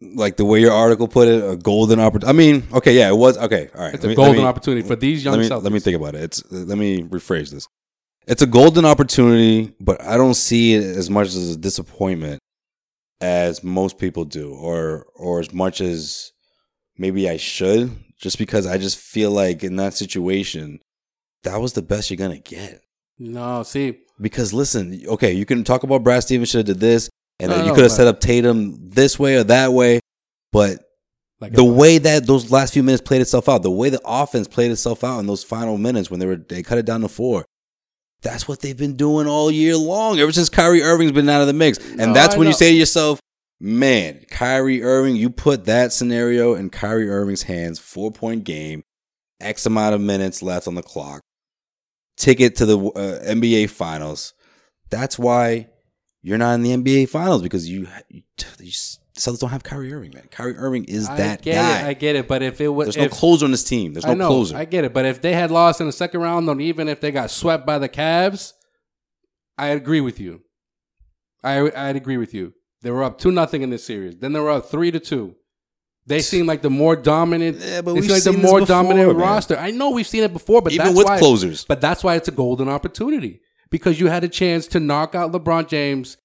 like 0.00 0.36
the 0.36 0.44
way 0.44 0.60
your 0.60 0.72
article 0.72 1.08
put 1.08 1.28
it, 1.28 1.48
a 1.48 1.56
golden 1.56 2.00
opportunity. 2.00 2.28
I 2.28 2.32
mean, 2.32 2.66
okay, 2.72 2.96
yeah, 2.96 3.08
it 3.08 3.16
was 3.16 3.38
okay. 3.38 3.68
All 3.74 3.82
right, 3.82 3.94
It's 3.94 4.04
a 4.04 4.08
me- 4.08 4.14
golden 4.14 4.42
me- 4.42 4.44
opportunity 4.44 4.86
for 4.86 4.96
these 4.96 5.24
young 5.24 5.38
Let 5.38 5.48
me 5.48 5.56
let 5.56 5.72
me 5.72 5.80
think 5.80 5.96
about 5.96 6.14
it. 6.14 6.22
It's 6.22 6.52
let 6.52 6.78
me 6.78 7.02
rephrase 7.02 7.50
this. 7.50 7.66
It's 8.26 8.42
a 8.42 8.46
golden 8.46 8.84
opportunity, 8.84 9.72
but 9.80 10.02
I 10.02 10.16
don't 10.16 10.34
see 10.34 10.74
it 10.74 10.84
as 10.84 11.08
much 11.08 11.28
as 11.28 11.52
a 11.52 11.56
disappointment 11.56 12.40
as 13.20 13.64
most 13.64 13.98
people 13.98 14.24
do, 14.24 14.52
or 14.52 15.06
or 15.14 15.40
as 15.40 15.52
much 15.52 15.80
as 15.80 16.32
maybe 16.96 17.28
I 17.28 17.36
should. 17.36 17.90
Just 18.18 18.38
because 18.38 18.66
I 18.66 18.78
just 18.78 18.98
feel 18.98 19.30
like 19.30 19.62
in 19.62 19.76
that 19.76 19.94
situation, 19.94 20.80
that 21.44 21.60
was 21.60 21.72
the 21.74 21.82
best 21.82 22.10
you're 22.10 22.16
gonna 22.16 22.38
get. 22.38 22.80
No, 23.18 23.62
see, 23.62 23.98
Because 24.20 24.52
listen, 24.52 25.02
okay, 25.06 25.32
you 25.32 25.44
can 25.44 25.64
talk 25.64 25.82
about 25.82 26.02
Brad 26.04 26.22
Stevens 26.22 26.50
should 26.50 26.66
have 26.68 26.76
did 26.76 26.80
this, 26.80 27.08
and 27.40 27.50
No, 27.50 27.56
then 27.56 27.64
you 27.66 27.70
no, 27.70 27.74
could 27.76 27.84
have 27.84 27.92
set 27.92 28.06
up 28.06 28.20
Tatum 28.20 28.90
this 28.90 29.18
way 29.18 29.36
or 29.36 29.44
that 29.44 29.72
way, 29.72 30.00
but 30.52 30.80
like 31.40 31.52
the 31.52 31.64
way 31.64 31.98
that 31.98 32.26
those 32.26 32.50
last 32.50 32.72
few 32.74 32.82
minutes 32.82 33.02
played 33.02 33.20
itself 33.20 33.48
out, 33.48 33.62
the 33.62 33.70
way 33.70 33.90
the 33.90 34.00
offense 34.04 34.48
played 34.48 34.70
itself 34.72 35.04
out 35.04 35.20
in 35.20 35.26
those 35.26 35.44
final 35.44 35.78
minutes 35.78 36.10
when 36.10 36.18
they 36.20 36.26
were 36.26 36.36
they 36.36 36.62
cut 36.64 36.78
it 36.78 36.86
down 36.86 37.00
to 37.02 37.08
four. 37.08 37.44
That's 38.22 38.48
what 38.48 38.60
they've 38.60 38.76
been 38.76 38.96
doing 38.96 39.28
all 39.28 39.48
year 39.48 39.76
long, 39.76 40.18
ever 40.18 40.32
since 40.32 40.48
Kyrie 40.48 40.82
Irving's 40.82 41.12
been 41.12 41.28
out 41.28 41.40
of 41.40 41.46
the 41.46 41.52
mix. 41.52 41.78
And 41.78 41.98
No, 41.98 42.12
that's 42.14 42.34
I 42.34 42.38
when 42.38 42.48
you 42.48 42.52
say 42.52 42.70
to 42.72 42.76
yourself, 42.76 43.20
man, 43.60 44.24
Kyrie 44.30 44.82
Irving, 44.82 45.16
you 45.16 45.30
put 45.30 45.64
that 45.66 45.92
scenario 45.92 46.54
in 46.54 46.70
Kyrie 46.70 47.10
Irving's 47.10 47.42
hands, 47.42 47.78
four 47.78 48.10
point 48.10 48.44
game, 48.44 48.82
X 49.40 49.66
amount 49.66 49.94
of 49.94 50.00
minutes 50.00 50.42
left 50.42 50.68
on 50.68 50.74
the 50.74 50.82
clock, 50.82 51.22
ticket 52.16 52.56
to 52.56 52.66
the 52.66 52.78
uh, 52.78 53.24
NBA 53.24 53.70
Finals. 53.70 54.34
That's 54.90 55.18
why 55.18 55.68
you're 56.22 56.38
not 56.38 56.54
in 56.54 56.62
the 56.62 56.76
NBA 56.76 57.08
Finals 57.08 57.42
because 57.42 57.68
you, 57.68 57.86
you, 58.08 58.22
you 58.58 58.72
Celtics 59.18 59.40
don't 59.40 59.50
have 59.50 59.64
Kyrie 59.64 59.92
Irving, 59.92 60.12
man. 60.14 60.28
Kyrie 60.30 60.56
Irving 60.56 60.84
is 60.84 61.08
that 61.08 61.40
I 61.40 61.42
get 61.42 61.54
guy. 61.54 61.80
it. 61.80 61.86
I 61.86 61.92
get 61.94 62.16
it. 62.16 62.28
But 62.28 62.42
if 62.42 62.60
it 62.60 62.68
was, 62.68 62.94
There's 62.94 63.10
no 63.10 63.14
closer 63.14 63.44
on 63.44 63.50
this 63.50 63.64
team. 63.64 63.92
There's 63.92 64.06
no 64.06 64.12
I 64.12 64.14
know, 64.14 64.28
closer. 64.28 64.56
I 64.56 64.64
get 64.64 64.84
it. 64.84 64.94
But 64.94 65.04
if 65.04 65.20
they 65.20 65.32
had 65.32 65.50
lost 65.50 65.80
in 65.80 65.86
the 65.86 65.92
second 65.92 66.20
round, 66.20 66.48
or 66.48 66.60
even 66.60 66.88
if 66.88 67.00
they 67.00 67.10
got 67.10 67.30
swept 67.30 67.66
by 67.66 67.78
the 67.78 67.88
Cavs, 67.88 68.52
I 69.56 69.68
agree 69.68 70.00
with 70.00 70.20
you. 70.20 70.42
I 71.42 71.70
I'd 71.74 71.96
agree 71.96 72.16
with 72.16 72.32
you. 72.32 72.54
They 72.82 72.90
were 72.90 73.02
up 73.02 73.18
two 73.18 73.32
nothing 73.32 73.62
in 73.62 73.70
this 73.70 73.84
series. 73.84 74.16
Then 74.16 74.32
they 74.32 74.40
were 74.40 74.50
up 74.50 74.66
three 74.66 74.90
to 74.90 75.00
two. 75.00 75.34
They 76.06 76.20
seem 76.20 76.46
like 76.46 76.62
the 76.62 76.70
more 76.70 76.96
dominant. 76.96 77.58
Yeah, 77.60 77.82
but 77.82 77.94
we've 77.94 78.04
like 78.04 78.22
the 78.22 78.32
seen 78.32 78.40
this 78.40 78.50
more 78.50 78.60
before, 78.60 78.74
dominant 78.74 79.08
man. 79.08 79.16
roster. 79.16 79.58
I 79.58 79.70
know 79.72 79.90
we've 79.90 80.06
seen 80.06 80.22
it 80.22 80.32
before, 80.32 80.62
but 80.62 80.72
Even 80.72 80.86
that's 80.86 80.96
with 80.96 81.06
why, 81.06 81.18
closers. 81.18 81.64
But 81.66 81.80
that's 81.82 82.02
why 82.02 82.14
it's 82.16 82.28
a 82.28 82.32
golden 82.32 82.68
opportunity 82.68 83.40
because 83.70 84.00
you 84.00 84.06
had 84.06 84.24
a 84.24 84.28
chance 84.28 84.66
to 84.68 84.80
knock 84.80 85.14
out 85.14 85.32
LeBron 85.32 85.68
James 85.68 86.16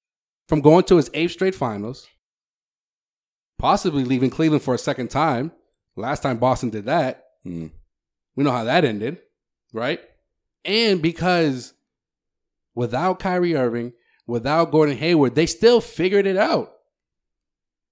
from 0.48 0.62
going 0.62 0.86
to 0.86 0.96
his 0.98 1.10
eighth 1.14 1.32
straight 1.34 1.56
finals, 1.56 2.08
possibly 3.58 4.04
leaving 4.04 4.30
Cleveland 4.30 4.64
for 4.64 4.74
a 4.74 4.78
second 4.80 5.10
time. 5.10 5.52
Last 5.96 6.24
time 6.24 6.38
Boston 6.38 6.70
did 6.70 6.86
that, 6.86 7.26
Hmm. 7.44 7.68
we 8.36 8.44
know 8.44 8.52
how 8.52 8.64
that 8.64 8.86
ended, 8.86 9.20
right? 9.74 10.00
And 10.66 11.02
because 11.02 11.74
without 12.74 13.20
Kyrie 13.20 13.56
Irving, 13.56 13.94
without 14.28 14.72
Gordon 14.72 14.98
Hayward, 14.98 15.36
they 15.36 15.46
still 15.46 15.82
figured 15.82 16.26
it 16.26 16.38
out. 16.38 16.72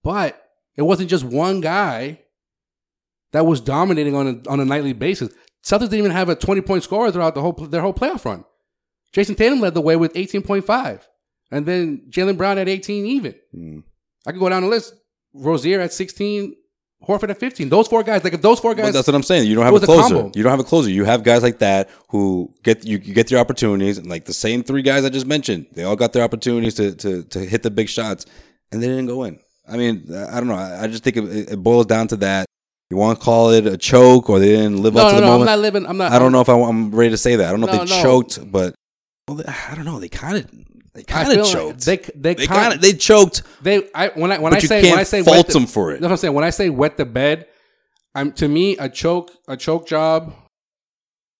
But 0.03 0.41
it 0.75 0.83
wasn't 0.83 1.09
just 1.09 1.23
one 1.23 1.61
guy 1.61 2.19
that 3.31 3.45
was 3.45 3.61
dominating 3.61 4.15
on 4.15 4.27
a, 4.27 4.49
on 4.49 4.59
a 4.59 4.65
nightly 4.65 4.93
basis. 4.93 5.33
Celtics 5.63 5.81
didn't 5.81 5.99
even 5.99 6.11
have 6.11 6.29
a 6.29 6.35
20 6.35 6.61
point 6.61 6.83
scorer 6.83 7.11
throughout 7.11 7.35
the 7.35 7.41
whole 7.41 7.53
their 7.53 7.81
whole 7.81 7.93
playoff 7.93 8.25
run. 8.25 8.45
Jayson 9.13 9.35
Tatum 9.35 9.59
led 9.59 9.73
the 9.73 9.81
way 9.81 9.95
with 9.95 10.13
18.5. 10.13 11.01
And 11.51 11.65
then 11.65 12.03
Jaylen 12.09 12.37
Brown 12.37 12.57
at 12.57 12.69
18 12.69 13.05
even. 13.05 13.35
Hmm. 13.53 13.79
I 14.25 14.31
could 14.31 14.39
go 14.39 14.49
down 14.49 14.63
the 14.63 14.69
list. 14.69 14.95
Rozier 15.33 15.79
at 15.79 15.93
16, 15.93 16.55
Horford 17.07 17.29
at 17.31 17.39
15. 17.39 17.69
Those 17.69 17.87
four 17.87 18.03
guys, 18.03 18.23
like 18.23 18.33
if 18.33 18.41
those 18.41 18.59
four 18.59 18.75
But 18.75 18.83
guys 18.83 18.93
that's 18.93 19.07
what 19.07 19.15
I'm 19.15 19.23
saying. 19.23 19.47
You 19.47 19.55
don't 19.55 19.63
have 19.65 19.71
a 19.73 19.79
was 19.79 19.83
a 19.83 19.85
closer. 19.87 20.29
you 20.35 20.43
don't 20.43 20.51
have 20.51 20.59
a 20.59 20.63
closer. 20.63 20.89
You 20.89 21.03
have 21.05 21.23
guys 21.23 21.41
like 21.41 21.59
that 21.59 21.89
who 22.09 22.53
get 22.63 22.85
you, 22.85 22.99
you 22.99 23.13
get 23.13 23.31
your 23.31 23.39
opportunities, 23.39 23.97
and 23.97 24.07
like 24.07 24.25
the 24.25 24.33
same 24.33 24.63
three 24.63 24.81
guys 24.83 25.03
I 25.03 25.09
just 25.09 25.25
mentioned, 25.25 25.65
they 25.73 25.83
all 25.83 25.95
got 25.95 26.13
their 26.13 26.23
opportunities 26.23 26.75
to 26.75 26.93
to 26.95 27.23
to 27.23 27.39
hit 27.39 27.63
the 27.63 27.71
big 27.71 27.89
shots, 27.89 28.25
and 28.71 28.81
they 28.83 28.87
didn't 28.87 29.07
go 29.07 29.23
in. 29.23 29.39
I 29.67 29.77
mean, 29.77 30.13
I 30.13 30.35
don't 30.39 30.47
know. 30.47 30.55
I 30.55 30.83
I 30.83 30.87
just 30.87 31.03
think 31.03 31.17
it, 31.17 31.23
it 31.53 31.57
boils 31.63 31.87
down 31.87 32.07
to 32.09 32.15
that. 32.17 32.45
You 32.91 32.97
want 32.97 33.17
to 33.19 33.23
call 33.25 33.51
it 33.51 33.65
a 33.65 33.77
choke, 33.77 34.29
or 34.29 34.37
they 34.39 34.49
didn't 34.49 34.81
live 34.83 34.93
No, 34.93 35.01
up 35.01 35.07
to 35.09 35.15
no, 35.15 35.21
the 35.21 35.27
no. 35.27 35.39
I'm 35.39 35.45
not 35.45 35.59
living. 35.59 35.85
I'm 35.87 35.97
not. 35.97 36.11
I 36.11 36.19
don't 36.19 36.31
know 36.33 36.41
if 36.41 36.49
I, 36.49 36.55
am 36.57 36.91
ready 36.91 37.11
to 37.11 37.17
say 37.17 37.37
that. 37.37 37.47
I 37.47 37.51
don't 37.51 37.61
know 37.61 37.67
No, 37.67 37.81
if 37.83 37.89
they 37.89 38.01
choked, 38.01 38.51
but 38.51 38.75
well, 39.27 39.37
they- 39.37 39.45
I 39.45 39.73
don't 39.75 39.85
know. 39.85 39.99
They 39.99 40.09
kind 40.09 40.37
of, 40.37 40.45
they 40.93 41.03
kind 41.03 41.27
feel 41.27 41.39
of 41.41 41.45
like 41.45 41.53
choked. 41.53 41.85
They 41.85 41.97
they, 41.97 42.33
They 42.35 42.47
kind 42.47 42.59
kind 42.59 42.73
of, 42.73 42.81
they 42.81 42.93
choked. 42.93 43.43
They 43.61 43.89
I 43.95 44.09
when 44.09 44.31
I 44.31 44.39
when 44.39 44.53
I 44.53 44.59
say 44.59 44.89
when 44.89 44.99
I 44.99 45.03
say 45.03 45.23
fault 45.23 45.37
wet 45.37 45.47
the- 45.47 45.53
them 45.53 45.65
for 45.67 45.91
it. 45.91 46.01
That's 46.01 46.03
what 46.03 46.11
I'm 46.11 46.17
saying. 46.17 46.33
When 46.33 46.43
I 46.43 46.49
say 46.49 46.69
wet 46.69 46.97
the 46.97 47.05
bed, 47.05 47.47
I'm 48.13 48.31
to 48.33 48.47
me 48.47 48.77
a 48.77 48.89
choke 48.89 49.31
a 49.47 49.55
choke 49.55 49.87
job 49.87 50.33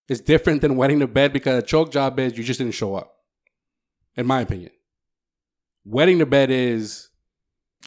is 0.07 0.21
different 0.21 0.61
than 0.61 0.75
wetting 0.77 0.99
the 0.99 1.07
bed 1.07 1.33
because 1.33 1.61
a 1.63 1.65
choke 1.65 1.91
job 1.91 2.19
is 2.19 2.37
you 2.37 2.43
just 2.43 2.59
didn't 2.59 2.73
show 2.75 2.95
up. 2.95 3.13
In 4.15 4.25
my 4.25 4.41
opinion, 4.41 4.71
wetting 5.85 6.17
the 6.17 6.25
bed 6.25 6.49
is 6.49 7.09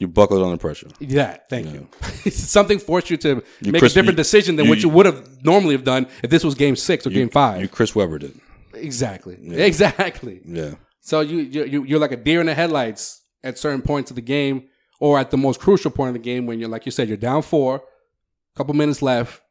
You 0.00 0.08
buckled 0.08 0.42
under 0.42 0.56
pressure. 0.56 0.88
that. 1.00 1.48
Thank 1.50 1.72
you. 1.72 1.88
Something 2.30 2.78
forced 2.78 3.10
you 3.10 3.16
to 3.18 3.42
You 3.60 3.72
make 3.72 3.80
Chris- 3.80 3.92
a 3.92 3.94
different 3.94 4.16
you- 4.18 4.22
decision 4.24 4.56
than 4.56 4.64
you- 4.66 4.70
what 4.70 4.82
you 4.82 4.88
would 4.88 5.06
have 5.06 5.44
normally 5.44 5.74
have 5.74 5.84
done 5.84 6.06
if 6.22 6.30
this 6.30 6.42
was 6.44 6.54
game 6.54 6.76
six 6.76 7.06
or 7.06 7.10
You- 7.10 7.16
game 7.20 7.28
five. 7.30 7.60
You 7.60 7.68
Chris 7.68 7.94
Webber 7.94 8.18
did. 8.18 8.38
exactly. 8.74 9.36
Yeah. 9.40 9.64
Exactly. 9.64 10.40
Yeah. 10.46 10.74
So 11.06 11.20
you 11.20 11.38
you 11.38 11.64
you- 11.64 11.84
you're 11.84 11.98
like 12.00 12.12
a 12.12 12.16
deer 12.28 12.40
in 12.40 12.46
the 12.46 12.54
headlights 12.54 13.22
at 13.42 13.58
certain 13.58 13.82
points 13.82 14.10
of 14.10 14.14
the 14.16 14.22
game, 14.22 14.56
or 15.00 15.18
at 15.18 15.30
the 15.30 15.36
most 15.36 15.60
crucial 15.60 15.90
point 15.90 16.08
of 16.08 16.14
the 16.14 16.26
game 16.30 16.46
when 16.46 16.58
you're 16.58 16.68
like 16.74 16.86
you 16.86 16.92
said 16.92 17.08
you're 17.08 17.16
down 17.28 17.42
four, 17.42 17.76
a 17.76 18.56
couple 18.56 18.72
minutes 18.74 19.02
left, 19.02 19.42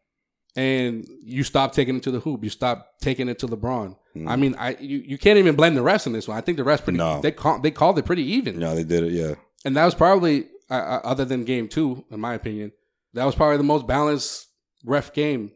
and 0.55 1.07
you 1.23 1.43
stop 1.43 1.71
taking 1.73 1.95
it 1.97 2.03
to 2.03 2.11
the 2.11 2.19
hoop. 2.19 2.43
You 2.43 2.49
stop 2.49 2.93
taking 3.01 3.29
it 3.29 3.37
to 3.39 3.47
LeBron. 3.47 3.95
I 4.27 4.35
mean, 4.35 4.55
I 4.59 4.75
you, 4.79 4.97
you 4.99 5.17
can't 5.17 5.37
even 5.39 5.55
blame 5.55 5.73
the 5.75 5.81
refs 5.81 6.05
in 6.07 6.13
this 6.13 6.27
one. 6.27 6.37
I 6.37 6.41
think 6.41 6.57
the 6.57 6.63
refs 6.63 6.83
pretty 6.83 6.97
No. 6.97 7.19
they 7.21 7.31
call, 7.31 7.59
they 7.59 7.71
called 7.71 7.97
it 7.97 8.05
pretty 8.05 8.23
even, 8.33 8.59
No, 8.59 8.75
they 8.75 8.83
did 8.83 9.03
it. 9.03 9.11
Yeah. 9.11 9.35
and 9.65 9.75
that 9.75 9.85
was 9.85 9.95
probably 9.95 10.45
uh, 10.69 10.73
uh, 10.75 11.01
other 11.03 11.25
than 11.25 11.43
game 11.45 11.67
two, 11.67 12.03
in 12.11 12.19
my 12.19 12.33
opinion, 12.35 12.71
that 13.13 13.25
was 13.25 13.35
probably 13.35 13.57
the 13.57 13.63
most 13.63 13.85
balanced 13.87 14.47
ref 14.85 15.13
game 15.13 15.51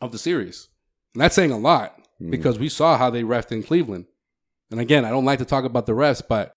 of 0.00 0.10
the 0.12 0.18
series. 0.18 0.68
And 1.14 1.20
that's 1.22 1.34
saying 1.34 1.50
a 1.52 1.58
lot 1.58 1.90
Mm. 2.22 2.30
because 2.30 2.60
we 2.60 2.68
saw 2.68 2.96
how 2.96 3.10
they 3.10 3.22
refed 3.24 3.50
in 3.50 3.62
Cleveland. 3.64 4.06
And 4.74 4.80
again, 4.80 5.04
I 5.04 5.10
don't 5.10 5.24
like 5.24 5.38
to 5.38 5.44
talk 5.44 5.62
about 5.64 5.86
the 5.86 5.92
refs, 5.92 6.20
but 6.28 6.52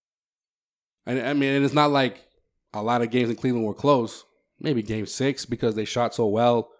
I, 1.06 1.22
I 1.22 1.34
mean, 1.34 1.64
it's 1.64 1.74
not 1.76 1.92
like 1.92 2.26
a 2.74 2.82
lot 2.82 3.04
of 3.04 3.12
games 3.12 3.30
in 3.30 3.36
Cleveland 3.36 3.64
were 3.68 3.76
close. 3.76 4.24
Maybe 4.60 4.82
game 4.82 5.06
six 5.06 5.46
because 5.46 5.76
they 5.76 5.86
shot 5.86 6.16
so 6.16 6.26
well 6.26 6.72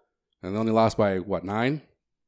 and 0.42 0.56
they 0.56 0.60
only 0.60 0.72
lost 0.72 0.98
by 0.98 1.20
what 1.20 1.44
nine? 1.44 1.84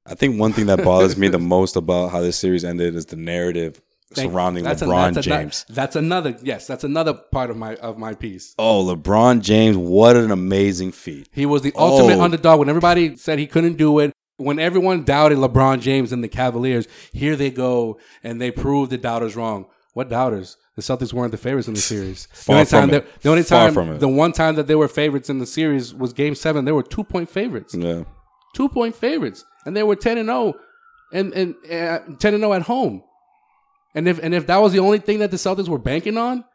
I 0.06 0.14
think 0.14 0.40
one 0.40 0.54
thing 0.54 0.68
that 0.68 0.84
bothers 0.84 1.18
me 1.18 1.28
the 1.28 1.40
most 1.40 1.76
about 1.76 2.12
how 2.12 2.22
this 2.22 2.38
series 2.38 2.64
ended 2.64 2.94
is 2.96 3.08
the 3.08 3.16
narrative 3.16 3.82
Thank- 4.14 4.32
surrounding 4.32 4.64
that's 4.64 4.84
a- 4.84 4.86
LeBron 4.86 5.16
that's 5.16 5.26
a- 5.26 5.30
James. 5.32 5.66
that's 5.70 5.96
another 5.96 6.36
yes, 6.44 6.68
that's 6.68 6.84
another 6.84 7.14
part 7.16 7.50
of 7.50 7.58
my 7.58 7.78
of 7.78 7.98
my 7.98 8.14
piece. 8.14 8.54
oh, 8.60 8.86
LeBron 8.96 9.42
James! 9.42 9.76
What 9.76 10.16
an 10.18 10.30
amazing 10.30 10.92
feat! 10.92 11.30
He 11.32 11.48
was 11.48 11.64
the 11.64 11.74
ultimate 11.76 12.18
Oh. 12.18 12.22
underdog 12.22 12.60
when 12.60 12.70
everybody 12.70 13.16
said 13.18 13.40
he 13.40 13.48
couldn't 13.48 13.78
do 13.78 13.98
it. 14.00 14.12
When 14.40 14.58
everyone 14.58 15.04
doubted 15.04 15.38
LeBron 15.38 15.82
James 15.82 16.12
and 16.14 16.24
the 16.24 16.30
Cavaliers, 16.30 16.88
here 17.12 17.36
they 17.36 17.52
go 17.52 18.00
and 18.24 18.42
they 18.42 18.52
proved 18.52 18.90
the 18.90 18.98
doubters 18.98 19.36
wrong. 19.36 19.66
What 19.94 20.10
doubters? 20.10 20.56
The 20.78 20.82
Celtics 20.82 21.12
weren't 21.12 21.32
the 21.32 21.38
favorites 21.38 21.68
in 21.68 21.74
the 21.74 21.82
series. 21.82 22.28
the 22.46 22.54
only 22.54 22.66
time 22.66 22.90
that- 22.92 23.22
the 23.22 23.30
only 23.30 23.44
Far 23.44 23.70
time, 23.70 24.00
the 24.00 24.08
one 24.08 24.32
time 24.32 24.56
that 24.56 24.66
they 24.68 24.76
were 24.76 24.88
favorites 24.88 25.30
in 25.30 25.40
the 25.40 25.46
series 25.46 25.94
was 25.94 26.14
Game 26.14 26.36
Seven. 26.36 26.64
They 26.64 26.72
were 26.72 26.84
two 26.84 27.04
point 27.04 27.30
favorites, 27.30 27.76
Yeah. 27.76 28.04
two 28.56 28.70
point 28.70 28.96
favorites, 28.96 29.44
and 29.66 29.76
they 29.76 29.84
were 29.84 29.98
ten 29.98 30.18
and 30.18 30.28
zero, 30.30 30.54
and 31.12 31.34
and 31.34 31.56
uh, 31.66 32.00
ten 32.18 32.34
and 32.34 32.42
zero 32.42 32.54
at 32.54 32.62
home. 32.62 33.04
And 33.94 34.08
if 34.08 34.20
and 34.24 34.34
if 34.34 34.48
that 34.48 34.62
was 34.62 34.72
the 34.72 34.80
only 34.80 35.00
thing 35.00 35.20
that 35.20 35.32
the 35.32 35.38
Celtics 35.38 35.68
were 35.68 35.80
banking 35.80 36.18
on, 36.18 36.46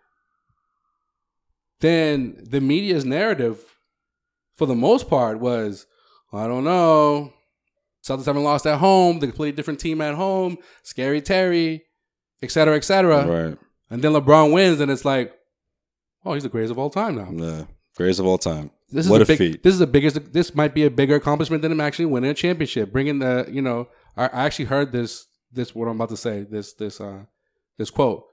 then 1.81 2.37
the 2.49 2.61
media's 2.63 3.05
narrative, 3.05 3.63
for 4.57 4.67
the 4.67 4.75
most 4.75 5.11
part, 5.11 5.39
was 5.39 5.87
I 6.33 6.47
don't 6.47 6.65
know. 6.65 7.33
Celtics 8.05 8.27
haven't 8.27 8.45
lost 8.45 8.67
at 8.67 8.79
home. 8.79 9.19
They 9.19 9.27
completely 9.27 9.57
different 9.57 9.81
team 9.81 10.01
at 10.01 10.15
home. 10.15 10.59
Scary 10.83 11.23
Terry, 11.23 11.85
et 12.43 12.51
cetera, 12.51 12.77
et 12.77 12.85
cetera. 12.85 13.27
Right. 13.27 13.59
And 13.89 14.03
then 14.03 14.13
LeBron 14.13 14.53
wins, 14.53 14.81
and 14.81 14.91
it's 14.91 15.05
like, 15.05 15.33
oh, 16.25 16.35
he's 16.35 16.43
the 16.43 16.49
greatest 16.49 16.73
of 16.73 16.79
all 16.79 16.91
time 16.91 17.17
now. 17.17 17.31
Yeah. 17.33 17.65
Greatest 17.97 18.21
of 18.21 18.27
all 18.27 18.39
time. 18.39 18.71
This 18.91 19.07
is 19.07 19.11
what 19.11 19.21
a 19.21 19.25
a 19.25 19.27
big, 19.27 19.39
feat. 19.39 19.63
This 19.63 19.73
is 19.73 19.79
the 19.79 19.87
biggest. 19.87 20.33
This 20.33 20.55
might 20.55 20.75
be 20.75 20.85
a 20.85 20.91
bigger 20.91 21.15
accomplishment 21.15 21.63
than 21.63 21.73
him 21.73 21.81
actually 21.81 22.07
winning 22.07 22.31
a 22.31 22.35
championship. 22.35 22.93
Bringing 22.93 23.21
the, 23.21 23.49
you 23.51 23.63
know, 23.63 23.89
I, 24.17 24.27
I 24.27 24.45
actually 24.45 24.67
heard 24.67 24.93
this. 24.93 25.27
This 25.51 25.75
what 25.75 25.87
I'm 25.87 25.95
about 25.95 26.09
to 26.11 26.17
say. 26.17 26.43
This 26.43 26.75
this 26.75 27.01
uh 27.01 27.25
this 27.79 27.91
quote. 27.91 28.25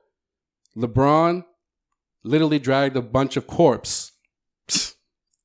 LeBron 0.76 1.46
literally 2.24 2.60
dragged 2.60 2.96
a 2.98 3.02
bunch 3.02 3.38
of 3.38 3.46
corpse 3.46 4.11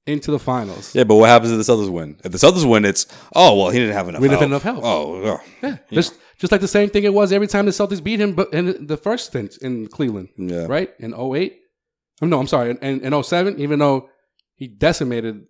into 0.07 0.31
the 0.31 0.39
finals. 0.39 0.95
Yeah, 0.95 1.05
but 1.05 1.17
what 1.17 1.29
happens 1.29 1.53
if 1.53 1.65
the 1.65 1.73
Celtics 1.73 1.91
win? 1.91 2.17
If 2.25 2.33
the 2.33 2.39
Celtics 2.39 2.69
win, 2.69 2.85
it's 2.85 3.07
oh 3.35 3.57
well, 3.57 3.71
he 3.71 3.79
didn't 3.79 3.95
have 3.95 4.09
enough. 4.09 4.21
We 4.21 4.29
didn't 4.29 4.51
help. 4.51 4.63
have 4.63 4.77
enough 4.77 4.83
help. 4.83 4.85
Oh, 4.85 5.23
oh. 5.25 5.41
Yeah, 5.63 5.77
just 5.91 6.15
just 6.39 6.53
like 6.53 6.61
the 6.61 6.69
same 6.69 6.91
thing 6.91 7.05
it 7.05 7.15
was 7.15 7.33
every 7.33 7.47
time 7.47 7.67
the 7.67 7.73
Celtics 7.73 8.03
beat 8.03 8.21
him, 8.21 8.35
but 8.35 8.53
in 8.53 8.87
the 8.87 8.97
first 8.97 9.27
stint 9.27 9.57
in 9.59 9.87
Cleveland, 9.89 10.29
Yeah. 10.37 10.67
right 10.69 10.91
in 10.99 11.13
08. 11.15 11.59
Oh, 12.23 12.27
no, 12.27 12.39
I'm 12.41 12.47
sorry, 12.47 12.71
in, 12.81 13.01
in 13.01 13.23
07, 13.23 13.59
Even 13.59 13.79
though 13.79 14.09
he 14.55 14.67
decimated 14.69 15.47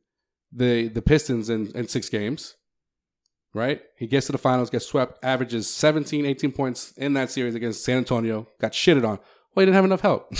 the 0.52 0.88
the 0.88 1.02
Pistons 1.02 1.48
in, 1.50 1.70
in 1.74 1.86
six 1.88 2.08
games, 2.08 2.54
right? 3.54 3.80
He 3.98 4.06
gets 4.06 4.26
to 4.26 4.32
the 4.32 4.38
finals, 4.38 4.70
gets 4.70 4.86
swept, 4.86 5.22
averages 5.24 5.68
17, 5.68 6.24
18 6.26 6.52
points 6.52 6.92
in 6.96 7.12
that 7.14 7.30
series 7.30 7.54
against 7.54 7.84
San 7.84 7.98
Antonio. 7.98 8.48
Got 8.60 8.72
shitted 8.72 9.04
on. 9.06 9.18
Well, 9.54 9.62
he 9.62 9.66
didn't 9.66 9.74
have 9.74 9.84
enough 9.84 10.00
help. 10.02 10.32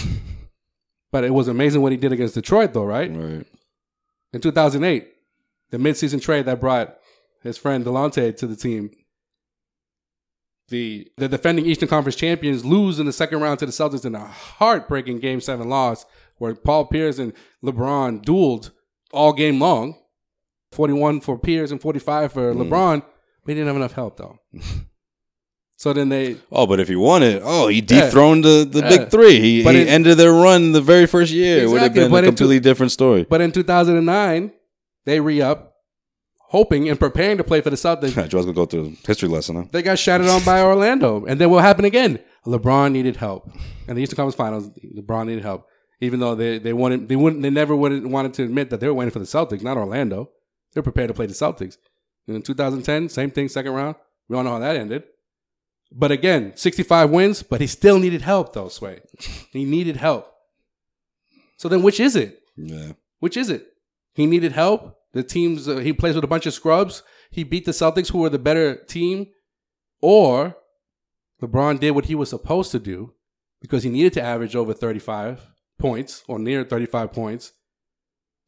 but 1.13 1.25
it 1.25 1.33
was 1.35 1.49
amazing 1.49 1.81
what 1.83 1.93
he 1.93 1.99
did 1.99 2.13
against 2.13 2.35
Detroit, 2.35 2.73
though, 2.73 2.85
right? 2.85 3.11
Right. 3.15 3.47
In 4.33 4.41
2008, 4.41 5.09
the 5.71 5.79
midseason 5.79 6.21
trade 6.21 6.47
that 6.47 6.61
brought 6.61 6.97
his 7.43 7.57
friend 7.59 7.85
Delonte 7.85 8.37
to 8.37 8.47
the 8.47 8.57
team. 8.57 8.91
The 10.69 11.09
the 11.17 11.29
defending 11.29 11.65
Eastern 11.67 11.89
Conference 11.89 12.17
champions 12.17 12.65
lose 12.65 12.99
in 12.99 13.07
the 13.07 13.13
second 13.13 13.41
round 13.41 13.61
to 13.61 13.67
the 13.67 13.73
Celtics 13.73 14.05
in 14.05 14.15
a 14.17 14.27
heartbreaking 14.27 15.21
Game 15.21 15.41
Seven 15.41 15.69
loss, 15.69 16.05
where 16.39 16.55
Paul 16.57 16.87
Pierce 16.87 17.19
and 17.21 17.33
LeBron 17.65 18.25
dueled 18.25 18.73
all 19.13 19.33
game 19.33 19.61
long, 19.61 19.97
forty 20.73 20.93
one 20.93 21.21
for 21.21 21.39
Pierce 21.39 21.71
and 21.71 21.81
forty 21.81 22.01
five 22.01 22.33
for 22.33 22.53
Mm. 22.53 22.69
LeBron. 22.69 23.01
But 23.45 23.51
he 23.51 23.55
didn't 23.55 23.69
have 23.69 23.77
enough 23.77 23.93
help 23.93 24.17
though. 24.17 24.39
so 25.77 25.93
then 25.93 26.09
they 26.09 26.37
Oh, 26.51 26.67
but 26.67 26.81
if 26.81 26.89
he 26.89 26.97
won 26.97 27.23
it, 27.23 27.43
oh, 27.45 27.69
he 27.69 27.77
Yeah. 27.77 27.83
dethroned 27.87 28.45
the, 28.45 28.67
the 28.71 28.81
Yeah. 28.81 28.89
big 28.89 29.11
three. 29.11 29.39
He, 29.41 29.63
But 29.65 29.75
he 29.75 29.83
it- 29.83 29.89
ended 29.89 30.17
their 30.19 30.33
run 30.33 30.73
the 30.73 30.81
very 30.81 31.07
first 31.07 31.33
year. 31.33 31.63
It 31.65 31.69
would 31.71 31.81
have 31.83 31.95
been 31.95 32.11
but 32.11 32.25
a 32.25 32.29
in 32.29 32.35
two- 32.35 32.45
completely 32.45 32.61
different 32.61 32.93
story. 32.93 33.27
but 33.29 33.41
in 33.41 33.53
two 33.53 33.63
thousand 33.63 33.97
and 33.97 34.07
nine 34.07 34.53
they 35.05 35.21
re 35.21 35.41
up, 35.43 35.75
hoping 36.49 36.89
and 36.89 36.99
preparing 36.99 37.37
to 37.39 37.45
play 37.45 37.61
for 37.61 37.71
the 37.71 37.77
Celtics. 37.77 38.15
Joe's 38.29 38.45
gonna 38.45 38.53
go 38.55 38.67
through 38.67 38.87
a 39.05 39.07
history 39.07 39.29
lesson, 39.29 39.57
huh? 39.57 39.65
They 39.73 39.83
got 39.83 39.99
shattered 39.99 40.29
on 40.29 40.43
by 40.45 40.63
Orlando. 40.63 41.25
And 41.27 41.41
then 41.41 41.51
what 41.51 41.63
happened 41.65 41.87
again? 41.87 42.19
LeBron 42.47 42.93
needed 42.93 43.17
help. 43.17 43.51
And 43.89 43.97
the 43.99 44.03
Eastern 44.03 44.17
Conference 44.17 44.37
Finals, 44.37 44.71
LeBron 44.97 45.27
needed 45.27 45.43
help. 45.43 45.67
Even 46.01 46.21
though 46.21 46.35
they, 46.35 46.59
they 46.59 46.73
wanted 46.73 47.09
they 47.09 47.17
wouldn't 47.17 47.43
they 47.43 47.51
never 47.51 47.75
would 47.75 48.07
wanted 48.07 48.35
to 48.35 48.43
admit 48.45 48.71
that 48.71 48.81
they 48.81 48.87
were 48.87 48.95
waiting 48.95 49.11
for 49.13 49.19
the 49.19 49.25
Celtics, 49.25 49.63
not 49.63 49.77
Orlando. 49.77 50.31
They 50.75 50.79
were 50.81 50.85
prepared 50.85 51.09
to 51.09 51.15
play 51.15 51.27
the 51.27 51.33
Celtics. 51.35 51.77
And 52.27 52.37
in 52.37 52.43
2010, 52.43 53.09
same 53.09 53.31
thing, 53.31 53.49
second 53.49 53.73
round. 53.73 53.97
We 54.29 54.37
all 54.37 54.43
know 54.45 54.51
how 54.51 54.59
that 54.59 54.77
ended. 54.77 55.05
But 55.93 56.11
again, 56.11 56.53
65 56.57 57.11
wins, 57.11 57.43
but 57.43 57.61
he 57.61 57.67
still 57.67 57.99
needed 57.99 58.23
help 58.23 58.53
though, 58.53 58.69
Sway. 58.69 59.01
He 59.53 59.65
needed 59.65 59.97
help. 59.97 60.31
So 61.57 61.69
then 61.69 61.83
which 61.83 62.01
is 62.01 62.17
it? 62.17 62.41
Yeah. 62.57 62.93
Which 63.21 63.37
is 63.37 63.49
it? 63.51 63.67
He 64.15 64.27
needed 64.27 64.53
help. 64.53 64.97
The 65.13 65.23
teams 65.23 65.69
uh, 65.69 65.77
he 65.77 65.93
plays 65.93 66.15
with 66.15 66.25
a 66.25 66.29
bunch 66.29 66.47
of 66.47 66.53
scrubs. 66.55 67.03
He 67.31 67.45
beat 67.45 67.65
the 67.65 67.73
Celtics, 67.73 68.11
who 68.11 68.19
were 68.19 68.29
the 68.29 68.39
better 68.39 68.77
team, 68.77 69.29
or 70.01 70.57
LeBron 71.43 71.81
did 71.81 71.93
what 71.93 72.07
he 72.07 72.15
was 72.15 72.31
supposed 72.31 72.71
to 72.73 72.79
do 72.79 73.15
because 73.61 73.83
he 73.83 73.91
needed 73.91 74.13
to 74.15 74.23
average 74.23 74.55
over 74.57 74.73
35 74.75 75.41
points 75.79 76.25
or 76.29 76.39
near 76.39 76.65
35 76.65 77.13
points 77.13 77.53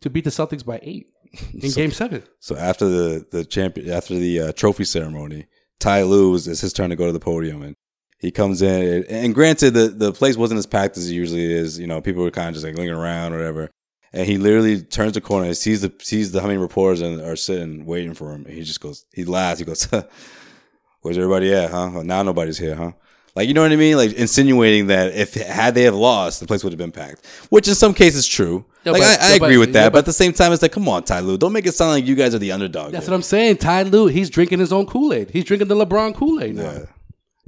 to 0.00 0.10
beat 0.10 0.24
the 0.24 0.30
Celtics 0.30 0.64
by 0.64 0.78
eight 0.82 1.06
in 1.54 1.70
So- 1.70 1.76
Game 1.80 1.92
Seven. 1.92 2.22
So 2.40 2.56
after 2.56 2.86
the 2.88 3.26
the 3.30 3.44
champion, 3.44 3.90
after 3.90 4.14
the 4.14 4.40
uh, 4.40 4.52
trophy 4.52 4.84
ceremony, 4.84 5.46
Ty 5.80 6.02
Lue 6.02 6.32
was 6.32 6.48
it's 6.48 6.60
his 6.60 6.72
turn 6.72 6.90
to 6.90 6.96
go 6.96 7.06
to 7.06 7.12
the 7.12 7.20
podium, 7.20 7.62
and 7.62 7.74
he 8.18 8.30
comes 8.30 8.62
in. 8.62 9.04
And 9.04 9.34
granted, 9.34 9.74
the 9.74 9.88
the 9.88 10.12
place 10.12 10.36
wasn't 10.36 10.58
as 10.58 10.66
packed 10.66 10.96
as 10.96 11.10
it 11.10 11.14
usually 11.14 11.52
is. 11.52 11.78
You 11.78 11.86
know, 11.86 12.00
people 12.00 12.22
were 12.22 12.30
kind 12.30 12.48
of 12.48 12.54
just 12.54 12.66
like 12.66 12.76
lingering 12.76 12.98
around, 12.98 13.32
or 13.32 13.38
whatever. 13.38 13.70
And 14.12 14.26
he 14.26 14.38
literally 14.38 14.80
turns 14.80 15.12
the 15.12 15.20
corner, 15.20 15.46
and 15.46 15.56
sees 15.56 15.82
the 15.82 15.92
sees 16.00 16.32
the 16.32 16.42
many 16.42 16.56
reporters 16.56 17.00
and 17.00 17.20
are 17.20 17.36
sitting 17.36 17.84
waiting 17.84 18.14
for 18.14 18.32
him. 18.32 18.46
And 18.46 18.54
he 18.54 18.62
just 18.62 18.80
goes, 18.80 19.04
he 19.12 19.24
laughs. 19.24 19.58
He 19.60 19.66
goes, 19.66 19.84
"Where's 21.02 21.18
everybody 21.18 21.52
at? 21.52 21.70
Huh? 21.70 21.90
Well, 21.92 22.04
now 22.04 22.22
nobody's 22.22 22.58
here, 22.58 22.74
huh?" 22.74 22.92
Like 23.38 23.46
you 23.46 23.54
know 23.54 23.62
what 23.62 23.70
I 23.70 23.76
mean? 23.76 23.96
Like 23.96 24.14
insinuating 24.14 24.88
that 24.88 25.14
if 25.14 25.34
had 25.34 25.76
they 25.76 25.84
have 25.84 25.94
lost, 25.94 26.40
the 26.40 26.46
place 26.48 26.64
would 26.64 26.72
have 26.72 26.78
been 26.78 26.90
packed. 26.90 27.24
Which 27.50 27.68
in 27.68 27.76
some 27.76 27.94
cases 27.94 28.26
true. 28.26 28.64
Yeah, 28.84 28.90
like 28.90 29.02
but- 29.02 29.20
I, 29.20 29.32
I 29.32 29.34
agree 29.36 29.54
but- 29.54 29.60
with 29.60 29.72
that, 29.74 29.84
but, 29.84 29.92
but- 29.92 29.98
at 30.00 30.04
the 30.06 30.12
same 30.12 30.32
time, 30.32 30.52
it's 30.52 30.60
like, 30.60 30.72
come 30.72 30.88
on, 30.88 31.04
Ty 31.04 31.20
Lue, 31.20 31.38
don't 31.38 31.52
make 31.52 31.64
it 31.64 31.74
sound 31.74 31.92
like 31.92 32.04
you 32.04 32.16
guys 32.16 32.34
are 32.34 32.40
the 32.40 32.50
underdog. 32.50 32.90
That's 32.90 33.06
here. 33.06 33.12
what 33.12 33.16
I'm 33.18 33.22
saying. 33.22 33.58
Ty 33.58 33.84
Lue, 33.84 34.08
he's 34.08 34.28
drinking 34.28 34.58
his 34.58 34.72
own 34.72 34.86
Kool 34.86 35.12
Aid. 35.12 35.30
He's 35.30 35.44
drinking 35.44 35.68
the 35.68 35.76
LeBron 35.76 36.16
Kool 36.16 36.42
Aid 36.42 36.56
now. 36.56 36.62
Yeah. 36.72 36.84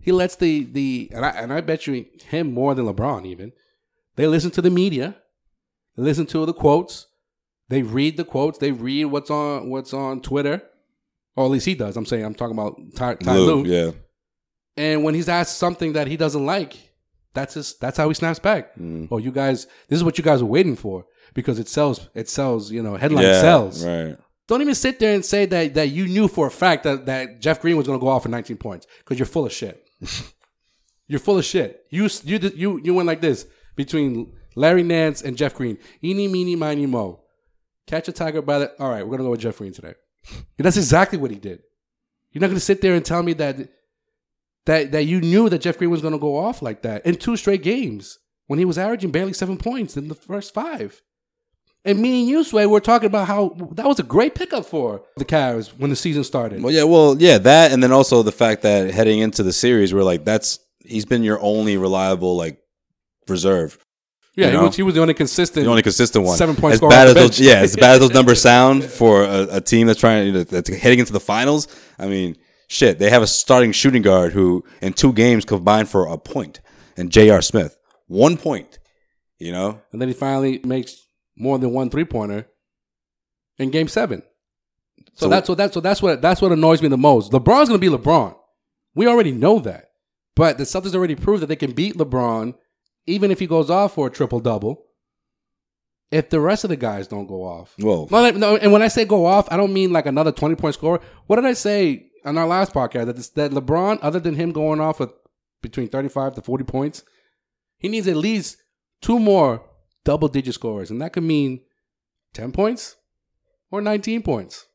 He 0.00 0.12
lets 0.12 0.36
the 0.36 0.62
the 0.62 1.10
and 1.12 1.26
I 1.26 1.30
and 1.30 1.52
I 1.52 1.60
bet 1.60 1.88
you 1.88 2.06
him 2.28 2.54
more 2.54 2.76
than 2.76 2.86
LeBron 2.86 3.26
even. 3.26 3.50
They 4.14 4.28
listen 4.28 4.52
to 4.52 4.62
the 4.62 4.70
media. 4.70 5.16
They 5.96 6.04
listen 6.04 6.26
to 6.26 6.46
the 6.46 6.54
quotes. 6.54 7.08
They 7.68 7.82
read 7.82 8.16
the 8.16 8.24
quotes. 8.24 8.58
They 8.58 8.70
read 8.70 9.06
what's 9.06 9.28
on 9.30 9.68
what's 9.70 9.92
on 9.92 10.20
Twitter, 10.22 10.62
or 11.34 11.46
at 11.46 11.50
least 11.50 11.66
he 11.66 11.74
does. 11.74 11.96
I'm 11.96 12.06
saying 12.06 12.24
I'm 12.24 12.34
talking 12.34 12.56
about 12.56 12.80
Ty, 12.94 13.14
Ty 13.16 13.34
Lue, 13.36 13.62
Lue. 13.62 13.70
yeah. 13.70 13.90
And 14.76 15.04
when 15.04 15.14
he's 15.14 15.28
asked 15.28 15.58
something 15.58 15.92
that 15.94 16.06
he 16.06 16.16
doesn't 16.16 16.44
like, 16.44 16.76
that's 17.34 17.54
his, 17.54 17.76
that's 17.78 17.96
how 17.96 18.08
he 18.08 18.14
snaps 18.14 18.38
back. 18.38 18.74
Mm. 18.76 19.08
Oh, 19.10 19.18
you 19.18 19.30
guys, 19.30 19.66
this 19.88 19.98
is 19.98 20.04
what 20.04 20.18
you 20.18 20.24
guys 20.24 20.42
are 20.42 20.46
waiting 20.46 20.76
for 20.76 21.06
because 21.34 21.58
it 21.58 21.68
sells. 21.68 22.08
It 22.14 22.28
sells. 22.28 22.70
You 22.70 22.82
know, 22.82 22.96
headline 22.96 23.24
yeah, 23.24 23.40
sells. 23.40 23.84
Right. 23.84 24.16
Don't 24.48 24.62
even 24.62 24.74
sit 24.74 24.98
there 24.98 25.14
and 25.14 25.24
say 25.24 25.46
that 25.46 25.74
that 25.74 25.90
you 25.90 26.08
knew 26.08 26.26
for 26.26 26.48
a 26.48 26.50
fact 26.50 26.82
that, 26.84 27.06
that 27.06 27.40
Jeff 27.40 27.60
Green 27.60 27.76
was 27.76 27.86
going 27.86 27.98
to 27.98 28.02
go 28.02 28.08
off 28.08 28.24
for 28.24 28.28
19 28.28 28.56
points 28.56 28.86
because 28.98 29.18
you're 29.18 29.26
full 29.26 29.46
of 29.46 29.52
shit. 29.52 29.86
you're 31.06 31.20
full 31.20 31.38
of 31.38 31.44
shit. 31.44 31.84
You 31.90 32.08
you 32.24 32.38
you 32.56 32.80
you 32.82 32.94
went 32.94 33.06
like 33.06 33.20
this 33.20 33.46
between 33.76 34.32
Larry 34.56 34.82
Nance 34.82 35.22
and 35.22 35.36
Jeff 35.36 35.54
Green. 35.54 35.78
Eeny 36.02 36.26
meeny 36.26 36.56
miny 36.56 36.86
mo. 36.86 37.20
Catch 37.86 38.08
a 38.08 38.12
tiger 38.12 38.42
by 38.42 38.58
the. 38.58 38.82
All 38.82 38.90
right, 38.90 39.04
we're 39.04 39.12
gonna 39.12 39.24
go 39.24 39.30
with 39.30 39.40
Jeff 39.40 39.58
Green 39.58 39.72
today. 39.72 39.94
And 40.30 40.44
that's 40.64 40.76
exactly 40.76 41.18
what 41.18 41.30
he 41.30 41.36
did. 41.38 41.62
You're 42.32 42.40
not 42.40 42.48
gonna 42.48 42.60
sit 42.60 42.80
there 42.80 42.94
and 42.94 43.04
tell 43.04 43.22
me 43.22 43.34
that 43.34 43.56
that 44.66 44.92
that 44.92 45.04
you 45.04 45.20
knew 45.20 45.48
that 45.48 45.60
Jeff 45.60 45.78
Green 45.78 45.90
was 45.90 46.02
gonna 46.02 46.18
go 46.18 46.36
off 46.36 46.62
like 46.62 46.82
that 46.82 47.04
in 47.06 47.16
two 47.16 47.36
straight 47.36 47.62
games 47.62 48.18
when 48.46 48.58
he 48.58 48.64
was 48.64 48.78
averaging 48.78 49.10
barely 49.10 49.32
seven 49.32 49.56
points 49.56 49.96
in 49.96 50.08
the 50.08 50.14
first 50.14 50.52
five. 50.52 51.02
And 51.84 51.98
me 51.98 52.20
and 52.20 52.28
you, 52.28 52.44
Sway, 52.44 52.66
we're 52.66 52.80
talking 52.80 53.06
about 53.06 53.26
how 53.26 53.56
that 53.72 53.86
was 53.86 53.98
a 53.98 54.02
great 54.02 54.34
pickup 54.34 54.66
for 54.66 55.02
the 55.16 55.24
Cavs 55.24 55.68
when 55.78 55.88
the 55.88 55.96
season 55.96 56.24
started. 56.24 56.62
Well, 56.62 56.72
yeah, 56.72 56.82
well, 56.82 57.16
yeah, 57.18 57.38
that, 57.38 57.72
and 57.72 57.82
then 57.82 57.90
also 57.90 58.22
the 58.22 58.32
fact 58.32 58.62
that 58.62 58.90
heading 58.90 59.20
into 59.20 59.42
the 59.42 59.52
series, 59.52 59.94
we're 59.94 60.02
like, 60.02 60.26
that's 60.26 60.58
he's 60.84 61.06
been 61.06 61.22
your 61.22 61.40
only 61.40 61.78
reliable 61.78 62.36
like 62.36 62.60
reserve. 63.28 63.78
Yeah, 64.36 64.46
you 64.46 64.50
he 64.50 64.56
know? 64.58 64.66
was, 64.66 64.76
he 64.76 64.82
was 64.82 64.94
the 64.94 65.00
only 65.00 65.14
consistent, 65.14 65.64
the 65.64 65.70
only 65.70 65.82
consistent 65.82 66.24
one. 66.24 66.36
seven 66.36 66.54
points. 66.54 66.82
as 66.82 66.88
bad 66.88 67.08
as 67.08 67.14
those, 67.14 67.40
yeah, 67.40 67.54
as 67.60 67.76
bad 67.76 67.92
as 67.92 68.00
those 68.00 68.10
numbers 68.14 68.42
sound 68.42 68.84
for 68.84 69.24
a, 69.24 69.56
a 69.56 69.60
team 69.60 69.86
that's 69.86 70.00
trying 70.00 70.32
to, 70.32 70.44
that's 70.44 70.68
heading 70.68 70.98
into 70.98 71.12
the 71.12 71.20
finals. 71.20 71.66
I 71.98 72.08
mean, 72.08 72.36
shit, 72.70 72.98
they 73.00 73.10
have 73.10 73.22
a 73.22 73.26
starting 73.26 73.72
shooting 73.72 74.00
guard 74.02 74.32
who 74.32 74.64
in 74.80 74.92
two 74.92 75.12
games 75.12 75.44
combined 75.44 75.88
for 75.88 76.06
a 76.06 76.16
point, 76.16 76.60
and 76.96 77.10
J.R. 77.10 77.42
Smith 77.42 77.76
one 78.06 78.36
point. 78.36 78.78
You 79.38 79.52
know, 79.52 79.80
and 79.92 80.00
then 80.00 80.08
he 80.08 80.14
finally 80.14 80.60
makes 80.64 81.06
more 81.36 81.58
than 81.58 81.72
one 81.72 81.88
three 81.90 82.04
pointer 82.04 82.46
in 83.58 83.70
Game 83.70 83.88
Seven. 83.88 84.22
So, 85.14 85.26
So- 85.26 85.28
that's 85.30 85.48
what 85.48 85.58
that's 85.58 85.74
what 85.74 85.82
that's 85.82 86.02
what 86.02 86.22
that's 86.22 86.40
what 86.42 86.52
annoys 86.52 86.82
me 86.82 86.88
the 86.88 86.98
most. 86.98 87.32
LeBron's 87.32 87.68
going 87.68 87.80
to 87.80 87.90
be 87.90 87.94
LeBron. 87.94 88.34
We 88.94 89.06
already 89.06 89.32
know 89.32 89.58
that, 89.60 89.86
but 90.36 90.58
the 90.58 90.64
Celtics 90.64 90.94
already 90.94 91.14
proved 91.14 91.42
that 91.42 91.46
they 91.46 91.56
can 91.56 91.72
beat 91.72 91.96
LeBron, 91.96 92.54
even 93.06 93.30
if 93.30 93.38
he 93.38 93.46
goes 93.46 93.70
off 93.70 93.94
for 93.94 94.06
a 94.08 94.10
triple 94.10 94.40
double. 94.40 94.84
If 96.10 96.28
the 96.28 96.40
rest 96.40 96.64
of 96.64 96.70
the 96.70 96.76
guys 96.76 97.06
don't 97.06 97.26
go 97.28 97.44
off, 97.44 97.74
well, 97.78 98.08
no, 98.10 98.30
no, 98.32 98.56
and 98.56 98.72
when 98.72 98.82
I 98.82 98.88
say 98.88 99.04
go 99.04 99.24
off, 99.26 99.46
I 99.50 99.56
don't 99.56 99.72
mean 99.72 99.92
like 99.92 100.06
another 100.06 100.32
twenty 100.32 100.56
point 100.56 100.74
score. 100.74 101.00
What 101.28 101.36
did 101.36 101.44
I 101.46 101.52
say 101.54 102.09
on 102.24 102.38
our 102.38 102.46
last 102.46 102.72
podcast? 102.72 103.06
That 103.06 103.16
this, 103.16 103.28
that 103.30 103.50
LeBron, 103.50 103.98
other 104.02 104.20
than 104.20 104.34
him 104.34 104.52
going 104.52 104.80
off 104.80 105.00
with 105.00 105.12
between 105.62 105.88
thirty 105.88 106.08
five 106.08 106.34
to 106.34 106.42
forty 106.42 106.64
points, 106.64 107.04
he 107.78 107.88
needs 107.88 108.08
at 108.08 108.16
least 108.16 108.58
two 109.00 109.18
more 109.18 109.64
double 110.04 110.28
digit 110.28 110.54
scores, 110.54 110.90
and 110.90 111.00
that 111.02 111.12
could 111.12 111.22
mean 111.22 111.60
ten 112.32 112.52
points 112.52 112.96
or 113.70 113.80
nineteen 113.80 114.22
points. 114.22 114.66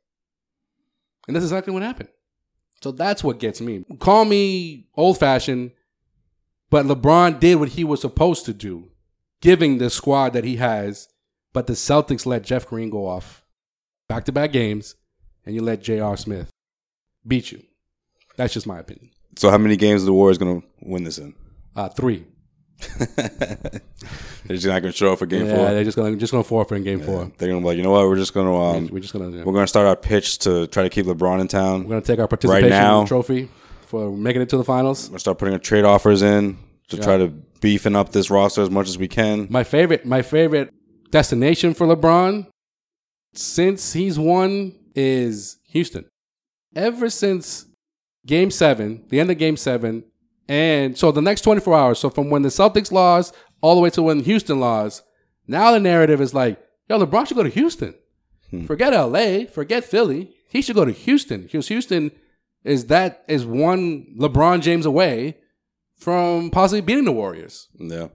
And 1.28 1.36
that's 1.36 1.46
exactly 1.46 1.74
what 1.74 1.84
happened. 1.84 2.10
So 2.82 2.92
that's 2.92 3.24
what 3.24 3.40
gets 3.40 3.62
me. 3.62 3.84
Call 4.00 4.26
me 4.26 4.88
old 4.96 5.18
fashioned, 5.18 5.72
but 6.70 6.86
LeBron 6.86 7.40
did 7.40 7.56
what 7.56 7.70
he 7.70 7.84
was 7.84 8.02
supposed 8.02 8.46
to 8.46 8.54
do, 8.54 8.92
giving 9.42 9.78
the 9.78 9.90
squad 9.90 10.34
that 10.34 10.44
he 10.44 10.58
has. 10.58 11.08
But 11.54 11.68
the 11.68 11.74
Celtics 11.74 12.26
let 12.26 12.44
Jeff 12.44 12.68
Green 12.68 12.90
go 12.90 13.08
off 13.08 13.46
back 14.08 14.26
to 14.26 14.32
back 14.32 14.52
games, 14.52 14.96
and 15.46 15.56
you 15.56 15.62
let 15.62 15.82
J.R. 15.82 16.18
Smith 16.18 16.52
beat 17.28 17.52
you. 17.52 17.64
That's 18.38 18.54
just 18.54 18.68
my 18.68 18.80
opinion. 18.80 19.10
so 19.38 19.50
how 19.50 19.58
many 19.58 19.76
games 19.78 20.04
are 20.04 20.06
the 20.06 20.14
Warriors 20.14 20.38
going 20.38 20.62
to 20.62 20.68
win 20.82 21.04
this 21.04 21.18
in? 21.18 21.34
Uh, 21.76 21.90
three. 21.90 22.26
They're 23.18 24.58
just 24.58 24.68
not 24.68 24.82
going 24.82 24.92
to 24.92 24.98
show 24.98 25.14
up 25.14 25.20
for 25.20 25.26
game 25.26 25.48
yeah, 25.48 25.56
four. 25.56 25.66
they're 25.72 25.84
just 25.84 25.98
gonna 25.98 26.16
just 26.18 26.32
gonna 26.32 26.44
forfeit 26.44 26.78
in 26.78 26.84
game 26.84 27.00
four. 27.02 27.32
They're 27.38 27.48
going 27.50 27.60
to 27.60 27.64
be 27.64 27.66
like, 27.66 27.78
you 27.78 27.84
know 27.84 27.92
what? 27.92 28.08
We're 28.08 28.16
just 28.18 28.34
going 28.34 28.48
to 28.48 28.54
um, 28.54 28.90
We're 28.92 29.00
just 29.00 29.14
gonna 29.14 29.30
we're 29.30 29.54
going 29.54 29.64
to 29.64 29.68
start 29.68 29.88
our 29.88 29.96
pitch 29.96 30.40
to 30.40 30.68
try 30.68 30.84
to 30.84 30.90
keep 30.90 31.06
LeBron 31.06 31.40
in 31.42 31.48
town. 31.48 31.84
we're 31.84 31.90
gonna 31.90 32.02
take 32.02 32.20
our 32.20 32.28
participation 32.28 32.70
now. 32.70 33.06
trophy 33.06 33.50
for 33.88 34.12
making 34.12 34.42
it 34.42 34.50
to 34.50 34.58
the 34.58 34.64
finals. 34.64 35.06
We're 35.06 35.12
gonna 35.14 35.20
start 35.20 35.38
putting 35.40 35.60
trade 35.60 35.86
offers 35.86 36.22
in 36.22 36.58
to 36.90 36.98
Yeah. 36.98 37.04
try 37.04 37.18
to 37.18 37.28
beefing 37.62 37.96
up 37.96 38.12
this 38.12 38.30
roster 38.30 38.62
as 38.62 38.70
much 38.70 38.88
as 38.88 38.98
we 38.98 39.08
can. 39.08 39.48
My 39.50 39.64
favorite, 39.64 40.06
my 40.06 40.22
favorite 40.22 40.72
destination 41.10 41.74
for 41.74 41.88
LeBron 41.88 42.46
since 43.34 43.94
he's 43.94 44.20
won 44.20 44.74
is 44.96 45.58
Houston. 45.70 46.06
Ever 46.76 47.10
since 47.10 47.66
Game 48.26 48.52
Seven, 48.52 49.04
the 49.10 49.20
end 49.20 49.32
of 49.32 49.38
Game 49.38 49.58
Seven, 49.58 50.04
and 50.48 50.98
so 50.98 51.12
the 51.12 51.22
next 51.22 51.42
twenty 51.42 51.62
four 51.62 51.76
hours. 51.76 52.00
So 52.00 52.10
from 52.10 52.30
when 52.30 52.42
the 52.42 52.50
Celtics 52.50 52.92
lost 52.92 53.36
all 53.62 53.76
the 53.76 53.82
way 53.82 53.90
to 53.92 54.04
when 54.04 54.20
Houston 54.22 54.60
lost, 54.60 55.04
now 55.48 55.72
the 55.72 55.80
narrative 55.80 56.22
is 56.22 56.34
like, 56.34 56.60
yo, 56.90 57.00
LeBron 57.00 57.28
should 57.28 57.38
go 57.38 57.44
to 57.44 57.50
Houston. 57.50 57.96
Hmm. 58.50 58.66
Forget 58.66 58.94
LA, 58.94 59.46
forget 59.46 59.84
Philly. 59.84 60.36
He 60.50 60.62
should 60.62 60.76
go 60.76 60.86
to 60.86 60.92
Houston 60.92 61.44
because 61.44 61.68
Houston 61.68 62.12
is 62.64 62.88
that 62.88 63.24
is 63.28 63.46
one 63.46 64.16
LeBron 64.20 64.62
James 64.62 64.86
away 64.86 65.38
from 65.98 66.50
possibly 66.50 66.82
beating 66.82 67.06
the 67.06 67.12
Warriors. 67.12 67.68
Yeah. 67.78 68.08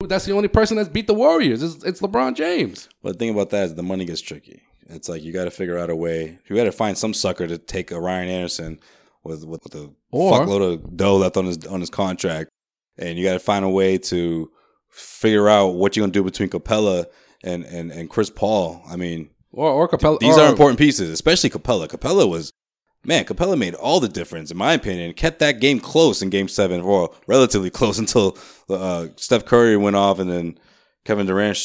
That's 0.00 0.24
the 0.26 0.32
only 0.32 0.48
person 0.48 0.76
that's 0.76 0.88
beat 0.88 1.06
the 1.06 1.14
Warriors. 1.14 1.62
It's, 1.62 1.82
it's 1.82 2.00
LeBron 2.00 2.34
James. 2.36 2.88
But 3.02 3.14
the 3.14 3.18
thing 3.18 3.30
about 3.30 3.50
that 3.50 3.64
is 3.64 3.74
the 3.74 3.82
money 3.82 4.04
gets 4.04 4.20
tricky. 4.20 4.62
It's 4.88 5.08
like 5.08 5.22
you 5.22 5.32
got 5.32 5.44
to 5.44 5.50
figure 5.50 5.78
out 5.78 5.90
a 5.90 5.96
way. 5.96 6.38
You 6.48 6.56
got 6.56 6.64
to 6.64 6.72
find 6.72 6.96
some 6.96 7.12
sucker 7.14 7.46
to 7.46 7.58
take 7.58 7.90
a 7.90 8.00
Ryan 8.00 8.28
Anderson 8.28 8.80
with 9.24 9.44
with, 9.44 9.62
Or- 10.10 10.32
fuckload 10.32 10.74
of 10.74 10.96
dough 10.96 11.16
left 11.16 11.36
on 11.36 11.46
his 11.46 11.58
on 11.66 11.80
his 11.80 11.90
contract, 11.90 12.50
and 12.96 13.18
you 13.18 13.24
got 13.24 13.34
to 13.34 13.38
find 13.40 13.64
a 13.64 13.68
way 13.68 13.98
to 13.98 14.50
figure 14.90 15.48
out 15.48 15.74
what 15.74 15.94
you're 15.96 16.02
gonna 16.02 16.12
do 16.12 16.22
between 16.24 16.48
Capela 16.48 17.06
and 17.44 17.64
and 17.64 17.92
and 17.92 18.08
Chris 18.08 18.30
Paul. 18.30 18.82
I 18.88 18.96
mean, 18.96 19.30
Or 19.52 19.70
or 19.70 19.88
Capela. 19.88 20.18
these 20.20 20.36
or- 20.36 20.42
are 20.42 20.48
important 20.50 20.78
pieces, 20.78 21.10
especially 21.10 21.50
Capela. 21.50 21.88
Capela 21.88 22.28
was. 22.28 22.52
Man, 23.04 23.24
Capela 23.24 23.56
made 23.56 23.74
all 23.74 24.00
the 24.00 24.08
difference, 24.08 24.50
in 24.50 24.56
my 24.56 24.72
opinion. 24.72 25.12
Kept 25.14 25.38
that 25.38 25.60
game 25.60 25.78
close 25.78 26.20
in 26.20 26.30
Game 26.30 26.48
Seven, 26.48 26.80
or 26.80 27.14
relatively 27.28 27.70
close 27.78 27.96
until 27.98 28.36
uh, 28.68 29.06
Steph 29.16 29.44
Curry 29.44 29.76
went 29.76 29.94
off, 29.94 30.18
and 30.18 30.28
then 30.28 30.58
Kevin 31.04 31.24
Durant 31.26 31.56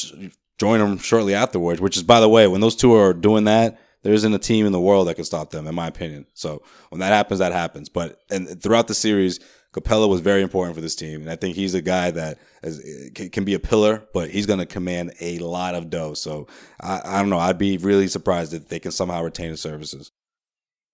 sh- 0.58 0.64
them 0.64 0.98
shortly 0.98 1.34
afterwards. 1.34 1.80
Which 1.80 1.96
is, 1.96 2.02
by 2.02 2.20
the 2.20 2.28
way, 2.28 2.46
when 2.46 2.60
those 2.60 2.76
two 2.76 2.94
are 2.94 3.12
doing 3.12 3.44
that, 3.44 3.78
there 4.02 4.12
isn't 4.12 4.34
a 4.34 4.38
team 4.38 4.66
in 4.66 4.72
the 4.72 4.80
world 4.80 5.08
that 5.08 5.14
can 5.14 5.24
stop 5.24 5.50
them, 5.50 5.66
in 5.66 5.74
my 5.74 5.86
opinion. 5.86 6.26
So 6.34 6.62
when 6.90 7.00
that 7.00 7.12
happens, 7.12 7.40
that 7.40 7.52
happens. 7.52 7.88
But 7.88 8.20
and 8.30 8.62
throughout 8.62 8.86
the 8.86 8.94
series, 8.94 9.40
Capela 9.72 10.08
was 10.08 10.20
very 10.20 10.42
important 10.42 10.76
for 10.76 10.80
this 10.80 10.94
team, 10.94 11.22
and 11.22 11.30
I 11.30 11.36
think 11.36 11.56
he's 11.56 11.74
a 11.74 11.82
guy 11.82 12.12
that 12.12 12.38
is, 12.62 13.10
can 13.32 13.44
be 13.44 13.54
a 13.54 13.58
pillar, 13.58 14.06
but 14.14 14.30
he's 14.30 14.46
going 14.46 14.60
to 14.60 14.66
command 14.66 15.12
a 15.20 15.38
lot 15.40 15.74
of 15.74 15.90
dough. 15.90 16.14
So 16.14 16.46
I, 16.80 17.00
I 17.04 17.18
don't 17.20 17.30
know. 17.30 17.40
I'd 17.40 17.58
be 17.58 17.76
really 17.76 18.06
surprised 18.06 18.54
if 18.54 18.68
they 18.68 18.78
can 18.78 18.92
somehow 18.92 19.22
retain 19.22 19.50
his 19.50 19.60
services. 19.60 20.12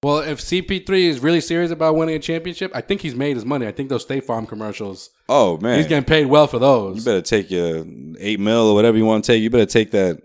Well, 0.03 0.21
if 0.21 0.41
CP3 0.41 0.89
is 1.03 1.21
really 1.21 1.43
serious 1.43 1.71
about 1.71 1.95
winning 1.95 2.15
a 2.15 2.19
championship, 2.19 2.73
I 2.75 2.81
think 2.81 3.03
he's 3.03 3.15
made 3.15 3.37
his 3.37 3.45
money. 3.45 3.67
I 3.67 3.73
think 3.73 3.91
those 3.91 4.01
State 4.03 4.25
Farm 4.25 4.47
commercials, 4.47 5.11
Oh 5.29 5.59
man, 5.59 5.77
he's 5.77 5.87
getting 5.87 6.05
paid 6.07 6.27
well 6.27 6.47
for 6.47 6.59
those. 6.59 6.97
you 6.97 7.03
better 7.05 7.21
take 7.21 7.51
your 7.51 7.85
eight 8.19 8.41
mil 8.41 8.69
or 8.69 8.75
whatever 8.75 8.97
you 8.97 9.05
want 9.05 9.25
to 9.25 9.33
take. 9.33 9.43
You 9.43 9.51
better 9.51 9.67
take 9.67 9.91
that 9.91 10.23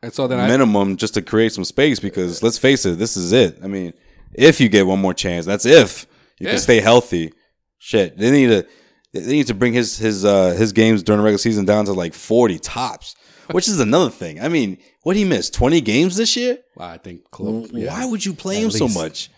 And 0.00 0.12
so 0.12 0.28
then 0.28 0.38
I, 0.38 0.46
minimum 0.46 0.96
just 0.96 1.14
to 1.14 1.22
create 1.22 1.52
some 1.52 1.64
space 1.64 1.98
because 1.98 2.40
let's 2.42 2.56
face 2.58 2.86
it, 2.86 2.98
this 2.98 3.16
is 3.16 3.32
it. 3.32 3.58
I 3.64 3.66
mean, 3.66 3.94
if 4.32 4.60
you 4.60 4.68
get 4.68 4.86
one 4.86 5.00
more 5.00 5.14
chance, 5.14 5.44
that's 5.44 5.66
if 5.66 6.06
you 6.38 6.46
can 6.46 6.58
stay 6.58 6.80
healthy. 6.80 7.32
Shit, 7.78 8.16
they 8.16 8.30
need 8.30 8.46
to 8.48 8.66
they 9.12 9.32
need 9.32 9.48
to 9.48 9.54
bring 9.54 9.72
his 9.72 9.98
his 9.98 10.24
uh 10.24 10.50
his 10.50 10.72
games 10.72 11.02
during 11.02 11.18
the 11.18 11.24
regular 11.24 11.38
season 11.38 11.64
down 11.64 11.84
to 11.86 11.92
like 11.92 12.14
forty 12.14 12.58
tops, 12.60 13.16
which 13.52 13.68
is 13.68 13.80
another 13.80 14.10
thing. 14.10 14.40
I 14.40 14.48
mean, 14.48 14.78
what 15.02 15.16
he 15.16 15.24
missed 15.24 15.54
twenty 15.54 15.80
games 15.80 16.16
this 16.16 16.36
year? 16.36 16.58
well, 16.74 16.88
I 16.88 16.98
think 16.98 17.30
close. 17.30 17.70
yeah. 17.72 17.92
Why 17.92 18.06
would 18.06 18.24
you 18.24 18.34
play 18.34 18.58
At 18.58 18.64
him 18.64 18.70
so 18.70 18.88
much? 18.88 19.30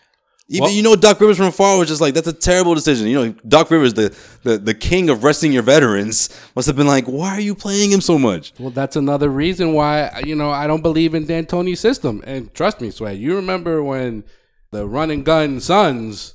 Even 0.51 0.63
Well- 0.65 0.73
you 0.73 0.83
know, 0.83 0.97
Doc 0.97 1.21
Rivers 1.21 1.37
from 1.37 1.47
afar 1.47 1.77
was 1.79 1.89
just 1.89 2.01
like, 2.01 2.15
"That's 2.15 2.27
a 2.27 2.33
terrible 2.33 2.75
decision." 2.75 3.07
You 3.07 3.15
know, 3.27 3.35
Doc 3.47 3.71
Rivers, 3.71 3.93
the 3.93 4.15
the 4.45 4.57
the 4.57 4.73
king 4.73 5.11
of 5.11 5.23
resting 5.23 5.53
your 5.53 5.63
veterans, 5.63 6.31
must 6.57 6.67
have 6.67 6.75
been 6.77 6.87
like, 6.87 7.05
"Why 7.05 7.31
are 7.37 7.41
you 7.41 7.55
playing 7.55 7.93
him 7.93 8.01
so 8.01 8.19
much?" 8.19 8.55
Well, 8.59 8.71
that's 8.71 8.97
another 8.97 9.29
reason 9.29 9.75
why 9.75 10.23
you 10.25 10.35
know 10.35 10.51
I 10.51 10.67
don't 10.67 10.83
believe 10.83 11.15
in 11.15 11.27
D'Antoni's 11.27 11.81
system. 11.81 12.23
And 12.27 12.53
trust 12.55 12.81
me, 12.81 12.91
Sway, 12.91 13.15
you 13.15 13.37
remember 13.37 13.83
when 13.83 14.25
the 14.71 14.87
run 14.87 15.11
and 15.11 15.23
gun 15.23 15.61
Suns 15.61 16.35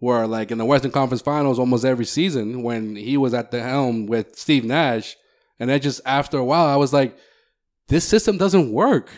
were 0.00 0.26
like 0.26 0.50
in 0.50 0.56
the 0.58 0.64
Western 0.64 0.90
Conference 0.90 1.20
Finals 1.22 1.58
almost 1.58 1.84
every 1.84 2.04
season 2.06 2.62
when 2.62 2.96
he 2.96 3.16
was 3.18 3.34
at 3.34 3.50
the 3.50 3.60
helm 3.62 4.06
with 4.06 4.38
Steve 4.38 4.64
Nash, 4.64 5.16
and 5.58 5.70
then 5.70 5.80
just 5.80 6.00
after 6.04 6.38
a 6.38 6.44
while, 6.44 6.66
I 6.66 6.76
was 6.76 6.92
like, 6.92 7.16
this 7.88 8.04
system 8.04 8.38
doesn't 8.38 8.72
work. 8.72 9.10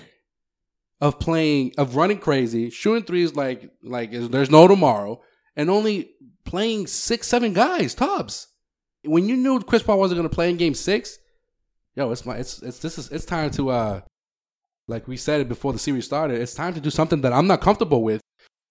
Of 0.98 1.20
playing, 1.20 1.74
of 1.76 1.94
running 1.94 2.16
crazy, 2.16 2.70
shooting 2.70 3.04
threes 3.04 3.36
like 3.36 3.70
like 3.82 4.12
there's 4.12 4.50
no 4.50 4.66
tomorrow, 4.66 5.20
and 5.54 5.68
only 5.68 6.12
playing 6.46 6.86
six, 6.86 7.26
seven 7.26 7.52
guys 7.52 7.94
tops. 7.94 8.46
When 9.04 9.28
you 9.28 9.36
knew 9.36 9.60
Chris 9.60 9.82
Paul 9.82 9.98
wasn't 9.98 10.16
going 10.16 10.28
to 10.28 10.34
play 10.34 10.48
in 10.48 10.56
Game 10.56 10.72
Six, 10.72 11.18
yo, 11.96 12.10
it's 12.12 12.24
my 12.24 12.36
it's 12.36 12.62
it's 12.62 12.78
this 12.78 12.96
is 12.96 13.10
it's 13.10 13.26
time 13.26 13.50
to 13.50 13.68
uh 13.68 14.00
like 14.88 15.06
we 15.06 15.16
said 15.16 15.40
it 15.40 15.48
before 15.48 15.72
the 15.72 15.78
series 15.78 16.04
started, 16.04 16.40
it's 16.40 16.54
time 16.54 16.72
to 16.74 16.80
do 16.80 16.90
something 16.90 17.20
that 17.20 17.32
I'm 17.32 17.46
not 17.46 17.60
comfortable 17.60 18.02
with. 18.02 18.20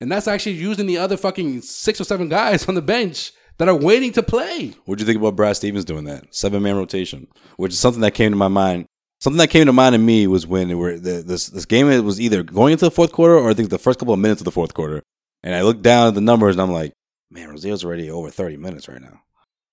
And 0.01 0.11
that's 0.11 0.27
actually 0.27 0.53
using 0.53 0.87
the 0.87 0.97
other 0.97 1.17
fucking 1.17 1.61
six 1.61 2.01
or 2.01 2.05
seven 2.05 2.29
guys 2.29 2.65
on 2.67 2.75
the 2.75 2.81
bench 2.81 3.31
that 3.57 3.69
are 3.69 3.75
waiting 3.75 4.11
to 4.13 4.23
play. 4.23 4.73
What 4.85 4.97
do 4.97 5.03
you 5.03 5.05
think 5.05 5.19
about 5.19 5.35
Brad 5.35 5.55
Stevens 5.55 5.85
doing 5.85 6.05
that 6.05 6.33
seven 6.33 6.63
man 6.63 6.75
rotation? 6.75 7.27
Which 7.57 7.73
is 7.73 7.79
something 7.79 8.01
that 8.01 8.13
came 8.13 8.31
to 8.31 8.37
my 8.37 8.47
mind. 8.47 8.85
Something 9.21 9.37
that 9.37 9.49
came 9.49 9.65
to 9.65 9.73
mind 9.73 9.93
to 9.93 9.97
me 9.97 10.27
was 10.27 10.45
when 10.45 10.69
it 10.69 11.03
the, 11.03 11.23
this 11.25 11.47
this 11.47 11.65
game 11.65 11.87
was 12.03 12.19
either 12.19 12.43
going 12.43 12.73
into 12.73 12.85
the 12.85 12.91
fourth 12.91 13.11
quarter 13.11 13.35
or 13.35 13.49
I 13.49 13.53
think 13.53 13.69
the 13.69 13.79
first 13.79 13.99
couple 13.99 14.13
of 14.13 14.19
minutes 14.19 14.41
of 14.41 14.45
the 14.45 14.51
fourth 14.51 14.73
quarter, 14.73 15.01
and 15.41 15.55
I 15.55 15.61
looked 15.61 15.81
down 15.81 16.09
at 16.09 16.15
the 16.15 16.21
numbers 16.21 16.55
and 16.55 16.61
I'm 16.61 16.71
like, 16.71 16.93
man, 17.31 17.49
Rozier's 17.49 17.83
already 17.83 18.11
over 18.11 18.29
30 18.29 18.57
minutes 18.57 18.87
right 18.87 19.01
now. 19.01 19.21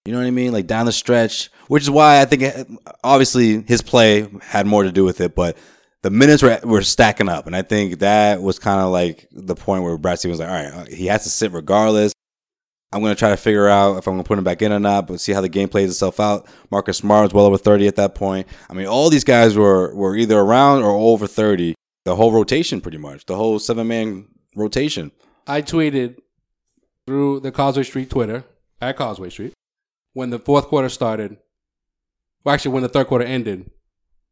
You 0.04 0.12
know 0.12 0.18
what 0.18 0.26
I 0.26 0.30
mean? 0.30 0.52
Like 0.52 0.66
down 0.66 0.86
the 0.86 0.92
stretch, 0.92 1.50
which 1.68 1.84
is 1.84 1.90
why 1.90 2.20
I 2.20 2.24
think 2.24 2.42
uh, 2.42 2.64
obviously 3.04 3.62
his 3.62 3.82
play 3.82 4.28
had 4.42 4.66
more 4.66 4.82
to 4.82 4.92
do 4.92 5.04
with 5.04 5.20
it, 5.20 5.34
but 5.34 5.56
the 6.02 6.10
minutes 6.10 6.42
were, 6.42 6.58
were 6.64 6.82
stacking 6.82 7.28
up. 7.28 7.46
And 7.46 7.54
I 7.54 7.62
think 7.62 8.00
that 8.00 8.42
was 8.42 8.58
kind 8.58 8.80
of 8.80 8.90
like 8.90 9.28
the 9.30 9.54
point 9.54 9.84
where 9.84 9.96
Brad 9.98 10.18
Stevens 10.18 10.40
was 10.40 10.48
like, 10.48 10.74
all 10.74 10.78
right, 10.80 10.88
he 10.88 11.06
has 11.06 11.22
to 11.22 11.30
sit 11.30 11.52
regardless. 11.52 12.12
I'm 12.92 13.00
going 13.00 13.14
to 13.14 13.18
try 13.18 13.30
to 13.30 13.36
figure 13.36 13.68
out 13.68 13.96
if 13.96 14.06
I'm 14.06 14.14
going 14.14 14.24
to 14.24 14.28
put 14.28 14.38
him 14.38 14.44
back 14.44 14.60
in 14.60 14.72
or 14.72 14.78
not, 14.78 15.06
but 15.06 15.20
see 15.20 15.32
how 15.32 15.40
the 15.40 15.48
game 15.48 15.68
plays 15.68 15.90
itself 15.90 16.20
out. 16.20 16.46
Marcus 16.70 16.98
Smart 16.98 17.24
was 17.24 17.34
well 17.34 17.46
over 17.46 17.56
30 17.56 17.86
at 17.86 17.96
that 17.96 18.14
point. 18.14 18.46
I 18.68 18.74
mean, 18.74 18.86
all 18.86 19.08
these 19.08 19.24
guys 19.24 19.56
were, 19.56 19.94
were 19.94 20.14
either 20.16 20.38
around 20.38 20.82
or 20.82 20.90
over 20.90 21.26
30. 21.26 21.74
The 22.04 22.16
whole 22.16 22.32
rotation, 22.32 22.80
pretty 22.80 22.98
much, 22.98 23.26
the 23.26 23.36
whole 23.36 23.58
seven 23.58 23.86
man 23.88 24.26
rotation. 24.56 25.12
I 25.46 25.62
tweeted 25.62 26.18
through 27.06 27.40
the 27.40 27.52
Causeway 27.52 27.84
Street 27.84 28.10
Twitter 28.10 28.44
at 28.80 28.96
Causeway 28.96 29.30
Street 29.30 29.54
when 30.12 30.30
the 30.30 30.38
fourth 30.38 30.66
quarter 30.66 30.88
started. 30.88 31.38
Well, 32.44 32.54
actually, 32.54 32.72
when 32.72 32.82
the 32.82 32.88
third 32.88 33.06
quarter 33.06 33.24
ended, 33.24 33.70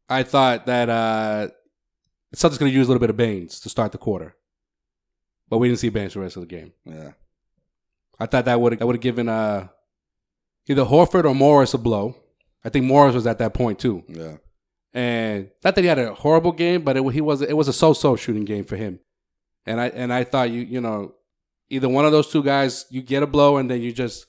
I 0.09 0.23
thought 0.23 0.65
that 0.65 0.89
uh, 0.89 1.47
Celtics 2.35 2.59
going 2.59 2.71
to 2.71 2.77
use 2.77 2.87
a 2.87 2.91
little 2.91 2.99
bit 2.99 3.09
of 3.09 3.17
Baynes 3.17 3.59
to 3.61 3.69
start 3.69 3.93
the 3.93 3.97
quarter, 3.97 4.35
but 5.49 5.57
we 5.57 5.69
didn't 5.69 5.79
see 5.79 5.89
Baynes 5.89 6.13
for 6.13 6.19
the 6.19 6.23
rest 6.23 6.35
of 6.35 6.41
the 6.41 6.47
game. 6.47 6.73
Yeah, 6.85 7.11
I 8.21 8.27
thought 8.27 8.45
that 8.45 8.61
would 8.61 8.77
that 8.77 8.85
would 8.85 8.95
have 8.95 9.01
given 9.01 9.27
uh, 9.27 9.67
either 10.67 10.85
Horford 10.85 11.25
or 11.25 11.33
Morris 11.33 11.73
a 11.73 11.79
blow. 11.79 12.15
I 12.63 12.69
think 12.69 12.85
Morris 12.85 13.15
was 13.15 13.25
at 13.25 13.39
that 13.39 13.55
point 13.55 13.79
too. 13.79 14.03
Yeah, 14.07 14.37
and 14.93 15.49
not 15.63 15.73
that 15.73 15.81
he 15.81 15.87
had 15.87 15.97
a 15.97 16.13
horrible 16.13 16.51
game, 16.51 16.83
but 16.83 16.95
it, 16.95 17.13
he 17.13 17.19
was 17.21 17.41
it 17.41 17.57
was 17.57 17.67
a 17.67 17.73
so-so 17.73 18.15
shooting 18.15 18.45
game 18.45 18.65
for 18.65 18.75
him. 18.75 18.99
And 19.65 19.81
I 19.81 19.87
and 19.87 20.13
I 20.13 20.23
thought 20.23 20.51
you 20.51 20.61
you 20.61 20.79
know 20.79 21.15
either 21.71 21.89
one 21.89 22.05
of 22.05 22.11
those 22.11 22.31
two 22.31 22.43
guys 22.43 22.85
you 22.91 23.01
get 23.01 23.23
a 23.23 23.27
blow 23.27 23.57
and 23.57 23.71
then 23.71 23.81
you 23.81 23.91
just 23.91 24.27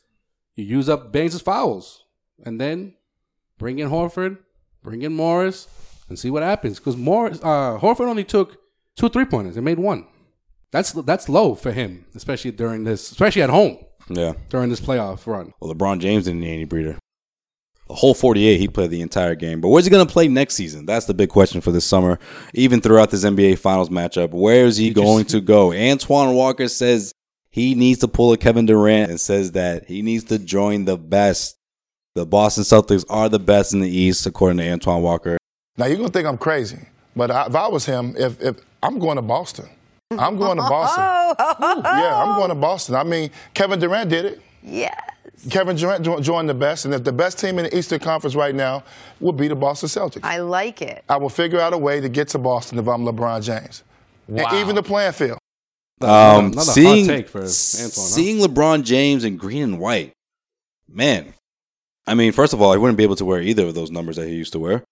you 0.54 0.64
use 0.64 0.88
up 0.88 1.12
Baynes' 1.12 1.42
fouls 1.42 2.04
and 2.44 2.58
then 2.58 2.94
bring 3.58 3.78
in 3.78 3.90
Horford, 3.90 4.38
bring 4.82 5.02
in 5.02 5.12
Morris, 5.12 5.68
and 6.08 6.18
see 6.18 6.30
what 6.30 6.42
happens. 6.42 6.78
Because 6.78 6.96
Morris 6.96 7.40
uh, 7.42 7.78
Horford 7.78 8.08
only 8.08 8.24
took 8.24 8.58
two 8.96 9.10
three 9.10 9.26
pointers 9.26 9.56
and 9.56 9.66
made 9.66 9.78
one. 9.78 10.06
That's 10.72 10.92
that's 10.92 11.28
low 11.28 11.54
for 11.54 11.70
him, 11.70 12.06
especially 12.14 12.50
during 12.50 12.84
this, 12.84 13.10
especially 13.10 13.42
at 13.42 13.50
home. 13.50 13.78
Yeah, 14.08 14.32
during 14.48 14.70
this 14.70 14.80
playoff 14.80 15.26
run. 15.26 15.52
Well, 15.60 15.72
LeBron 15.72 16.00
James 16.00 16.24
didn't 16.24 16.40
need 16.40 16.54
any 16.54 16.64
breather. 16.64 16.98
The 17.88 17.94
whole 17.94 18.14
48, 18.14 18.58
he 18.58 18.68
played 18.68 18.90
the 18.90 19.02
entire 19.02 19.34
game. 19.34 19.60
But 19.60 19.68
where's 19.68 19.84
he 19.84 19.90
going 19.90 20.06
to 20.06 20.10
play 20.10 20.26
next 20.26 20.54
season? 20.54 20.86
That's 20.86 21.04
the 21.04 21.12
big 21.12 21.28
question 21.28 21.60
for 21.60 21.72
this 21.72 21.84
summer. 21.84 22.18
Even 22.54 22.80
throughout 22.80 23.10
this 23.10 23.24
NBA 23.24 23.58
Finals 23.58 23.90
matchup, 23.90 24.30
where 24.30 24.64
is 24.64 24.78
he 24.78 24.88
Did 24.88 24.94
going 24.94 25.26
to 25.26 25.42
go? 25.42 25.74
Antoine 25.74 26.34
Walker 26.34 26.68
says 26.68 27.12
he 27.50 27.74
needs 27.74 28.00
to 28.00 28.08
pull 28.08 28.32
a 28.32 28.38
Kevin 28.38 28.64
Durant 28.64 29.10
and 29.10 29.20
says 29.20 29.52
that 29.52 29.86
he 29.86 30.00
needs 30.00 30.24
to 30.24 30.38
join 30.38 30.86
the 30.86 30.96
best. 30.96 31.58
The 32.14 32.24
Boston 32.24 32.64
Celtics 32.64 33.04
are 33.10 33.28
the 33.28 33.38
best 33.38 33.74
in 33.74 33.80
the 33.80 33.90
East, 33.90 34.24
according 34.26 34.58
to 34.58 34.70
Antoine 34.70 35.02
Walker. 35.02 35.36
Now 35.76 35.86
you're 35.86 35.98
gonna 35.98 36.08
think 36.08 36.26
I'm 36.26 36.38
crazy, 36.38 36.78
but 37.14 37.30
if 37.30 37.54
I 37.54 37.68
was 37.68 37.84
him, 37.84 38.14
if, 38.16 38.40
if 38.40 38.56
I'm 38.82 38.98
going 38.98 39.16
to 39.16 39.22
Boston, 39.22 39.68
I'm 40.18 40.36
going 40.36 40.56
to 40.56 40.62
Boston. 40.62 41.04
yeah, 41.84 42.22
I'm 42.22 42.38
going 42.38 42.48
to 42.50 42.54
Boston. 42.54 42.94
I 42.94 43.04
mean, 43.04 43.30
Kevin 43.54 43.78
Durant 43.78 44.10
did 44.10 44.24
it. 44.24 44.42
Yes. 44.62 44.94
Kevin 45.50 45.76
Durant 45.76 46.04
joined 46.22 46.48
the 46.48 46.54
best, 46.54 46.84
and 46.84 46.94
if 46.94 47.02
the 47.02 47.12
best 47.12 47.38
team 47.38 47.58
in 47.58 47.64
the 47.64 47.76
Eastern 47.76 47.98
Conference 47.98 48.36
right 48.36 48.54
now 48.54 48.84
would 49.18 49.36
be 49.36 49.48
the 49.48 49.56
Boston 49.56 49.88
Celtics. 49.88 50.20
I 50.22 50.38
like 50.38 50.82
it. 50.82 51.04
I 51.08 51.16
will 51.16 51.28
figure 51.28 51.60
out 51.60 51.72
a 51.72 51.78
way 51.78 52.00
to 52.00 52.08
get 52.08 52.28
to 52.28 52.38
Boston 52.38 52.78
if 52.78 52.86
I'm 52.86 53.02
LeBron 53.04 53.42
James. 53.42 53.82
Wow. 54.28 54.44
And 54.44 54.58
even 54.58 54.76
the 54.76 54.82
playing 54.82 55.12
field. 55.12 55.38
Um, 56.00 56.46
another 56.46 56.60
seeing, 56.60 57.06
hot 57.06 57.14
take 57.14 57.28
for 57.28 57.38
Antoine, 57.38 57.50
seeing 57.50 58.38
huh? 58.40 58.46
LeBron 58.48 58.84
James 58.84 59.24
in 59.24 59.36
green 59.36 59.62
and 59.62 59.80
white, 59.80 60.12
man. 60.88 61.34
I 62.06 62.14
mean, 62.14 62.32
first 62.32 62.52
of 62.52 62.60
all, 62.60 62.72
he 62.72 62.78
wouldn't 62.78 62.98
be 62.98 63.04
able 63.04 63.16
to 63.16 63.24
wear 63.24 63.40
either 63.40 63.66
of 63.66 63.74
those 63.74 63.90
numbers 63.90 64.16
that 64.16 64.26
he 64.26 64.34
used 64.34 64.52
to 64.52 64.58
wear, 64.58 64.84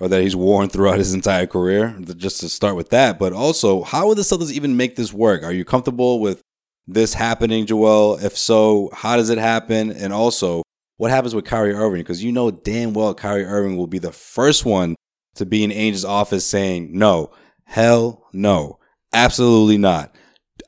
or 0.00 0.08
that 0.08 0.22
he's 0.22 0.36
worn 0.36 0.68
throughout 0.68 0.98
his 0.98 1.14
entire 1.14 1.46
career. 1.46 1.96
Just 2.16 2.40
to 2.40 2.48
start 2.48 2.76
with 2.76 2.90
that, 2.90 3.18
but 3.18 3.32
also, 3.32 3.82
how 3.82 4.08
would 4.08 4.18
the 4.18 4.22
Celtics 4.22 4.52
even 4.52 4.76
make 4.76 4.96
this 4.96 5.12
work? 5.12 5.42
Are 5.42 5.52
you 5.52 5.64
comfortable 5.64 6.20
with 6.20 6.40
this 6.86 7.14
happening, 7.14 7.66
Joel? 7.66 8.18
If 8.18 8.36
so, 8.36 8.90
how 8.92 9.16
does 9.16 9.30
it 9.30 9.38
happen? 9.38 9.90
And 9.90 10.12
also, 10.12 10.62
what 10.96 11.10
happens 11.10 11.34
with 11.34 11.44
Kyrie 11.44 11.74
Irving? 11.74 12.00
Because 12.00 12.22
you 12.22 12.32
know 12.32 12.50
damn 12.50 12.92
well 12.92 13.14
Kyrie 13.14 13.44
Irving 13.44 13.76
will 13.76 13.86
be 13.86 13.98
the 13.98 14.12
first 14.12 14.64
one 14.64 14.94
to 15.36 15.46
be 15.46 15.64
in 15.64 15.72
Ainge's 15.72 16.04
office 16.04 16.46
saying, 16.46 16.90
"No, 16.92 17.30
hell 17.64 18.26
no, 18.32 18.78
absolutely 19.12 19.78
not." 19.78 20.14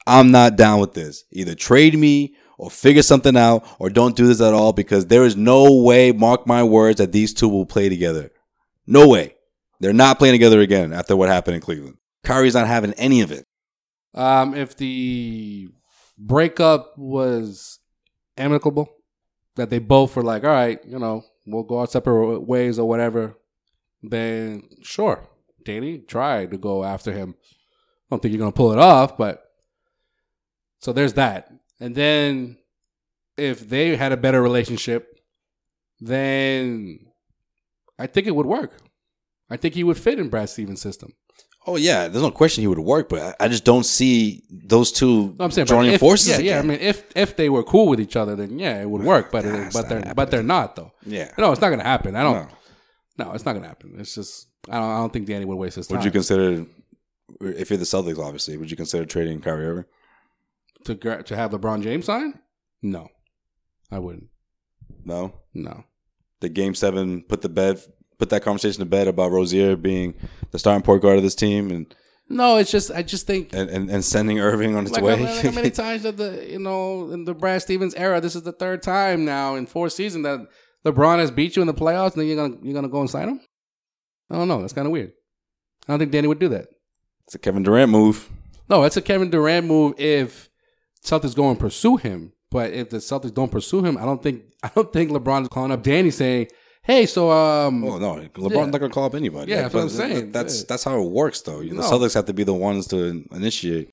I'm 0.06 0.30
not 0.30 0.56
down 0.56 0.80
with 0.80 0.94
this. 0.94 1.24
Either 1.32 1.54
trade 1.54 1.96
me 1.98 2.34
or 2.58 2.70
figure 2.70 3.02
something 3.02 3.36
out 3.36 3.66
or 3.78 3.90
don't 3.90 4.16
do 4.16 4.26
this 4.26 4.40
at 4.40 4.54
all 4.54 4.72
because 4.72 5.06
there 5.06 5.24
is 5.24 5.36
no 5.36 5.82
way, 5.82 6.12
mark 6.12 6.46
my 6.46 6.62
words, 6.62 6.98
that 6.98 7.12
these 7.12 7.34
two 7.34 7.48
will 7.48 7.66
play 7.66 7.88
together. 7.88 8.30
No 8.87 9.09
way. 9.09 9.35
They're 9.81 9.92
not 9.92 10.18
playing 10.18 10.35
together 10.35 10.61
again 10.61 10.92
after 10.92 11.16
what 11.16 11.29
happened 11.29 11.57
in 11.57 11.61
Cleveland. 11.61 11.96
Kyrie's 12.25 12.55
not 12.55 12.66
having 12.66 12.92
any 12.94 13.20
of 13.20 13.31
it. 13.31 13.44
Um, 14.14 14.55
if 14.55 14.77
the 14.77 15.68
breakup 16.16 16.96
was 16.96 17.79
amicable, 18.37 18.88
that 19.57 19.70
they 19.70 19.79
both 19.79 20.16
were 20.16 20.22
like, 20.22 20.44
all 20.44 20.51
right, 20.51 20.81
you 20.87 20.99
know, 20.99 21.25
we'll 21.46 21.62
go 21.62 21.79
our 21.79 21.87
separate 21.87 22.40
ways 22.40 22.79
or 22.79 22.88
whatever, 22.88 23.37
then 24.03 24.62
sure, 24.83 25.29
Danny, 25.64 25.99
tried 25.99 26.51
to 26.51 26.59
go 26.59 26.85
after 26.85 27.12
him. 27.12 27.35
I 27.40 27.55
don't 28.11 28.22
think 28.22 28.33
you're 28.33 28.40
going 28.40 28.53
to 28.53 28.57
pull 28.57 28.72
it 28.72 28.79
off, 28.79 29.16
but 29.16 29.42
so 30.81 30.92
there's 30.92 31.14
that. 31.14 31.51
And 31.81 31.94
then 31.94 32.59
if 33.37 33.68
they 33.68 33.96
had 33.96 34.12
a 34.12 34.16
better 34.16 34.42
relationship, 34.42 35.18
then 36.01 37.06
I 37.98 38.06
think 38.06 38.26
it 38.26 38.35
would 38.35 38.46
work. 38.46 38.72
I 39.50 39.56
think 39.56 39.74
he 39.74 39.85
would 39.85 39.98
fit 39.98 40.18
in 40.18 40.28
Brad 40.28 40.48
Stevens' 40.48 40.80
system. 40.80 41.12
Oh 41.68 41.76
yeah, 41.76 42.06
there's 42.06 42.22
no 42.22 42.30
question 42.30 42.62
he 42.62 42.68
would 42.68 42.78
work, 42.78 43.09
but 43.09 43.35
I 43.40 43.48
just 43.48 43.64
don't 43.64 43.85
see 43.85 44.44
those 44.50 44.92
two 44.92 45.35
no, 45.38 45.46
I'm 45.46 45.50
saying, 45.50 45.66
joining 45.66 45.94
if, 45.94 46.00
forces. 46.00 46.28
Yeah, 46.28 46.37
again. 46.37 46.46
yeah. 46.46 46.59
I 46.59 46.62
mean, 46.62 46.78
if 46.80 47.04
if 47.16 47.37
they 47.37 47.48
were 47.48 47.64
cool 47.64 47.88
with 47.88 48.00
each 48.00 48.14
other, 48.14 48.37
then 48.37 48.59
yeah, 48.59 48.80
it 48.80 48.88
would 48.88 49.02
work. 49.02 49.32
But 49.32 49.44
it, 49.44 49.72
but 49.72 49.88
they're 49.88 49.98
happening. 49.98 50.14
but 50.14 50.30
they're 50.30 50.42
not 50.44 50.76
though. 50.76 50.92
Yeah, 51.04 51.32
no, 51.38 51.50
it's 51.50 51.61
not 51.61 51.70
gonna 51.70 51.82
happen. 51.82 52.14
I 52.14 52.22
don't. 52.22 52.48
No, 53.18 53.26
no 53.26 53.32
it's 53.32 53.44
not 53.44 53.54
gonna 53.54 53.66
happen. 53.66 53.96
It's 53.98 54.14
just 54.14 54.46
I 54.70 54.78
don't. 54.78 54.90
I 54.90 54.98
don't 54.98 55.12
think 55.12 55.26
Danny 55.26 55.44
would 55.44 55.56
waste 55.56 55.76
his 55.76 55.88
time. 55.88 55.98
Would 55.98 56.04
you 56.04 56.12
consider 56.12 56.66
if 57.40 57.70
you're 57.70 57.78
the 57.78 57.85
Celtics, 57.85 58.18
obviously, 58.18 58.56
would 58.56 58.70
you 58.70 58.76
consider 58.76 59.04
trading 59.04 59.40
Kyrie 59.40 59.66
Irving? 59.66 59.85
to 60.87 61.22
to 61.22 61.37
have 61.37 61.50
LeBron 61.50 61.82
James 61.82 62.06
sign? 62.06 62.40
No, 62.82 63.09
I 63.90 63.98
wouldn't. 63.98 64.28
No, 65.04 65.35
no. 65.52 65.85
The 66.40 66.49
game 66.49 66.75
seven 66.75 67.22
put 67.22 67.42
the 67.42 67.49
bed 67.49 67.81
put 68.18 68.31
that 68.31 68.42
conversation 68.42 68.81
to 68.81 68.87
bed 68.87 69.09
about 69.09 69.31
Rozier 69.31 69.77
being 69.77 70.14
the 70.51 70.59
starting 70.59 70.83
point 70.83 71.03
guard 71.03 71.16
of 71.16 71.22
this 71.22 71.35
team 71.35 71.70
and. 71.70 71.94
No, 72.29 72.57
it's 72.57 72.72
just 72.72 72.90
I 72.90 73.05
just 73.05 73.25
think 73.25 73.53
and, 73.53 73.70
and, 73.70 73.88
and 73.88 74.05
sending 74.05 74.40
Irving 74.40 74.75
on 74.75 74.83
its 74.83 74.92
like, 74.92 75.05
way. 75.05 75.14
Like 75.14 75.44
how 75.44 75.53
many 75.53 75.70
times 75.85 76.03
that 76.03 76.16
the 76.16 76.44
you 76.51 76.59
know 76.59 77.12
in 77.12 77.25
the 77.25 77.35
Brad 77.35 77.62
Stevens 77.62 77.94
era, 77.94 78.20
this 78.20 78.35
is 78.35 78.42
the 78.42 78.51
third 78.51 78.83
time 78.83 79.25
now 79.25 79.55
in 79.55 79.64
four 79.64 79.88
seasons 79.88 80.25
that 80.25 80.40
LeBron 80.85 81.18
has 81.18 81.31
beat 81.31 81.55
you 81.55 81.62
in 81.62 81.68
the 81.68 81.75
playoffs, 81.75 82.14
and 82.14 82.22
then 82.22 82.27
you're 82.27 82.37
gonna 82.37 82.57
you're 82.64 82.75
gonna 82.75 82.88
go 82.88 82.99
and 82.99 83.09
sign 83.09 83.29
him. 83.29 83.40
I 84.29 84.35
don't 84.35 84.49
know. 84.49 84.61
That's 84.61 84.72
kind 84.72 84.87
of 84.87 84.92
weird. 84.92 85.12
I 85.87 85.92
don't 85.92 86.01
think 86.01 86.11
Danny 86.11 86.27
would 86.27 86.40
do 86.40 86.49
that. 86.49 86.66
It's 87.27 87.37
a 87.37 87.38
Kevin 87.38 87.62
Durant 87.62 87.92
move. 87.92 88.29
No, 88.69 88.83
it's 88.83 88.96
a 88.96 89.02
Kevin 89.02 89.31
Durant 89.31 89.67
move 89.67 89.94
if 89.98 90.48
Celtics 91.04 91.37
go 91.37 91.48
and 91.48 91.58
pursue 91.58 91.96
him. 91.96 92.33
But 92.51 92.73
if 92.73 92.90
the 92.90 92.99
Celtics 92.99 93.35
don't 93.35 93.51
pursue 93.51 93.85
him, 93.85 93.99
I 93.99 94.05
don't 94.05 94.23
think 94.23 94.42
I 94.63 94.71
don't 94.75 94.92
think 94.92 95.11
LeBron 95.11 95.42
is 95.42 95.49
calling 95.49 95.73
up 95.73 95.83
Danny 95.83 96.11
saying, 96.11 96.49
"Hey, 96.83 97.07
so 97.07 97.31
um." 97.31 97.85
Oh 97.85 97.99
no, 97.99 98.15
LeBron's 98.15 98.55
yeah. 98.55 98.67
not 98.67 98.81
gonna 98.81 98.92
call 98.92 99.05
up 99.05 99.15
anybody. 99.15 99.53
Yeah, 99.53 99.63
that's 99.63 99.75
what 99.75 99.83
I'm 99.83 99.88
saying. 99.88 100.33
That's 100.33 100.65
that's 100.65 100.85
how 100.85 101.01
it 101.01 101.11
works, 101.11 101.40
though. 101.42 101.61
The 101.63 101.75
no. 101.75 101.83
Celtics 101.83 102.15
have 102.15 102.27
to 102.27 102.35
be 102.35 102.44
the 102.44 102.55
ones 102.55 102.87
to 102.88 103.25
initiate 103.33 103.90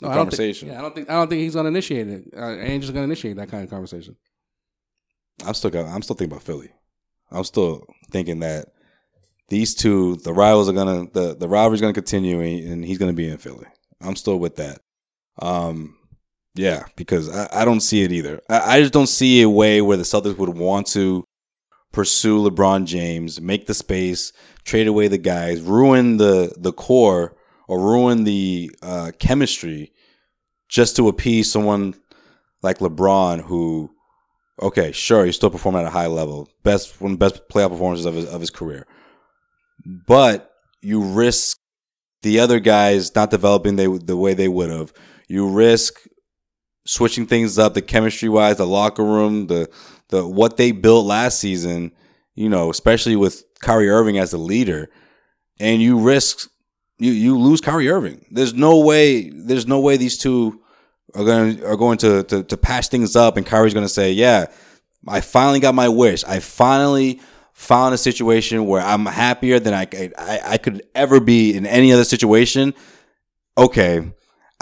the 0.00 0.08
no, 0.08 0.14
conversation. 0.14 0.70
I 0.70 0.72
think, 0.72 0.74
yeah, 0.74 0.78
I 0.78 0.82
don't 0.82 0.94
think 0.94 1.10
I 1.10 1.12
don't 1.14 1.28
think 1.28 1.40
he's 1.40 1.54
gonna 1.54 1.68
initiate 1.68 2.08
it. 2.08 2.24
Uh, 2.36 2.56
Ainge's 2.58 2.90
gonna 2.90 3.04
initiate 3.04 3.36
that 3.36 3.48
kind 3.48 3.64
of 3.64 3.70
conversation. 3.70 4.16
I'm 5.44 5.54
still 5.54 5.70
got, 5.70 5.86
I'm 5.86 6.02
still 6.02 6.14
thinking 6.14 6.32
about 6.32 6.44
Philly. 6.44 6.70
I'm 7.30 7.44
still 7.44 7.84
thinking 8.10 8.40
that 8.40 8.68
these 9.48 9.74
two, 9.74 10.16
the 10.16 10.32
rivals 10.32 10.68
are 10.68 10.72
gonna 10.72 11.06
the 11.12 11.34
the 11.34 11.48
rivalry's 11.48 11.80
gonna 11.80 11.92
continue, 11.92 12.40
and 12.40 12.84
he's 12.84 12.98
gonna 12.98 13.12
be 13.12 13.28
in 13.28 13.38
Philly. 13.38 13.66
I'm 14.00 14.16
still 14.16 14.38
with 14.38 14.56
that. 14.56 14.80
Um, 15.40 15.96
yeah, 16.54 16.84
because 16.96 17.28
I, 17.28 17.62
I 17.62 17.64
don't 17.64 17.80
see 17.80 18.02
it 18.02 18.12
either. 18.12 18.40
I, 18.48 18.76
I, 18.76 18.80
just 18.80 18.92
don't 18.92 19.08
see 19.08 19.42
a 19.42 19.50
way 19.50 19.80
where 19.80 19.96
the 19.96 20.04
Celtics 20.04 20.38
would 20.38 20.56
want 20.56 20.86
to 20.88 21.24
pursue 21.92 22.48
LeBron 22.48 22.84
James, 22.84 23.40
make 23.40 23.66
the 23.66 23.74
space, 23.74 24.32
trade 24.64 24.86
away 24.86 25.08
the 25.08 25.18
guys, 25.18 25.60
ruin 25.60 26.16
the 26.16 26.54
the 26.56 26.72
core 26.72 27.36
or 27.66 27.80
ruin 27.80 28.24
the 28.24 28.70
uh, 28.82 29.12
chemistry 29.18 29.92
just 30.68 30.96
to 30.96 31.08
appease 31.08 31.50
someone 31.50 31.94
like 32.62 32.78
LeBron 32.78 33.42
who 33.42 33.90
okay, 34.60 34.92
sure, 34.92 35.24
he's 35.24 35.36
still 35.36 35.50
performing 35.50 35.82
at 35.82 35.88
a 35.88 35.90
high 35.90 36.06
level. 36.06 36.48
Best 36.62 37.00
one 37.00 37.12
of 37.12 37.18
the 37.18 37.24
best 37.24 37.48
playoff 37.48 37.70
performances 37.70 38.06
of 38.06 38.14
his 38.14 38.26
of 38.26 38.40
his 38.40 38.50
career. 38.50 38.86
But 39.84 40.50
you 40.80 41.02
risk 41.02 41.58
the 42.22 42.40
other 42.40 42.60
guys 42.60 43.14
not 43.14 43.30
developing 43.30 43.76
they, 43.76 43.86
the 43.86 44.16
way 44.16 44.34
they 44.34 44.48
would 44.48 44.70
have. 44.70 44.92
You 45.28 45.48
risk 45.48 46.00
switching 46.84 47.26
things 47.26 47.58
up, 47.58 47.74
the 47.74 47.82
chemistry 47.82 48.28
wise, 48.28 48.56
the 48.58 48.66
locker 48.66 49.04
room, 49.04 49.46
the 49.46 49.68
the 50.08 50.26
what 50.26 50.56
they 50.56 50.72
built 50.72 51.06
last 51.06 51.38
season. 51.38 51.92
You 52.34 52.48
know, 52.48 52.70
especially 52.70 53.16
with 53.16 53.44
Kyrie 53.60 53.88
Irving 53.88 54.18
as 54.18 54.32
the 54.32 54.38
leader, 54.38 54.90
and 55.60 55.80
you 55.80 55.98
risk 55.98 56.50
you 56.98 57.12
you 57.12 57.38
lose 57.38 57.60
Kyrie 57.60 57.88
Irving. 57.88 58.24
There's 58.30 58.54
no 58.54 58.80
way. 58.80 59.30
There's 59.30 59.66
no 59.66 59.80
way 59.80 59.96
these 59.96 60.18
two 60.18 60.60
are 61.14 61.24
going 61.24 61.64
are 61.64 61.76
going 61.76 61.98
to 61.98 62.24
to, 62.24 62.42
to 62.42 62.56
patch 62.56 62.88
things 62.88 63.16
up, 63.16 63.36
and 63.36 63.46
Kyrie's 63.46 63.74
going 63.74 63.86
to 63.86 63.92
say, 63.92 64.12
"Yeah, 64.12 64.46
I 65.06 65.20
finally 65.20 65.60
got 65.60 65.74
my 65.74 65.88
wish. 65.88 66.24
I 66.24 66.40
finally." 66.40 67.20
Found 67.56 67.94
a 67.94 67.98
situation 67.98 68.66
where 68.66 68.82
I'm 68.82 69.06
happier 69.06 69.60
than 69.60 69.74
I, 69.74 69.86
I, 70.18 70.40
I 70.44 70.58
could 70.58 70.82
ever 70.92 71.20
be 71.20 71.56
in 71.56 71.66
any 71.66 71.92
other 71.92 72.02
situation. 72.02 72.74
Okay, 73.56 74.12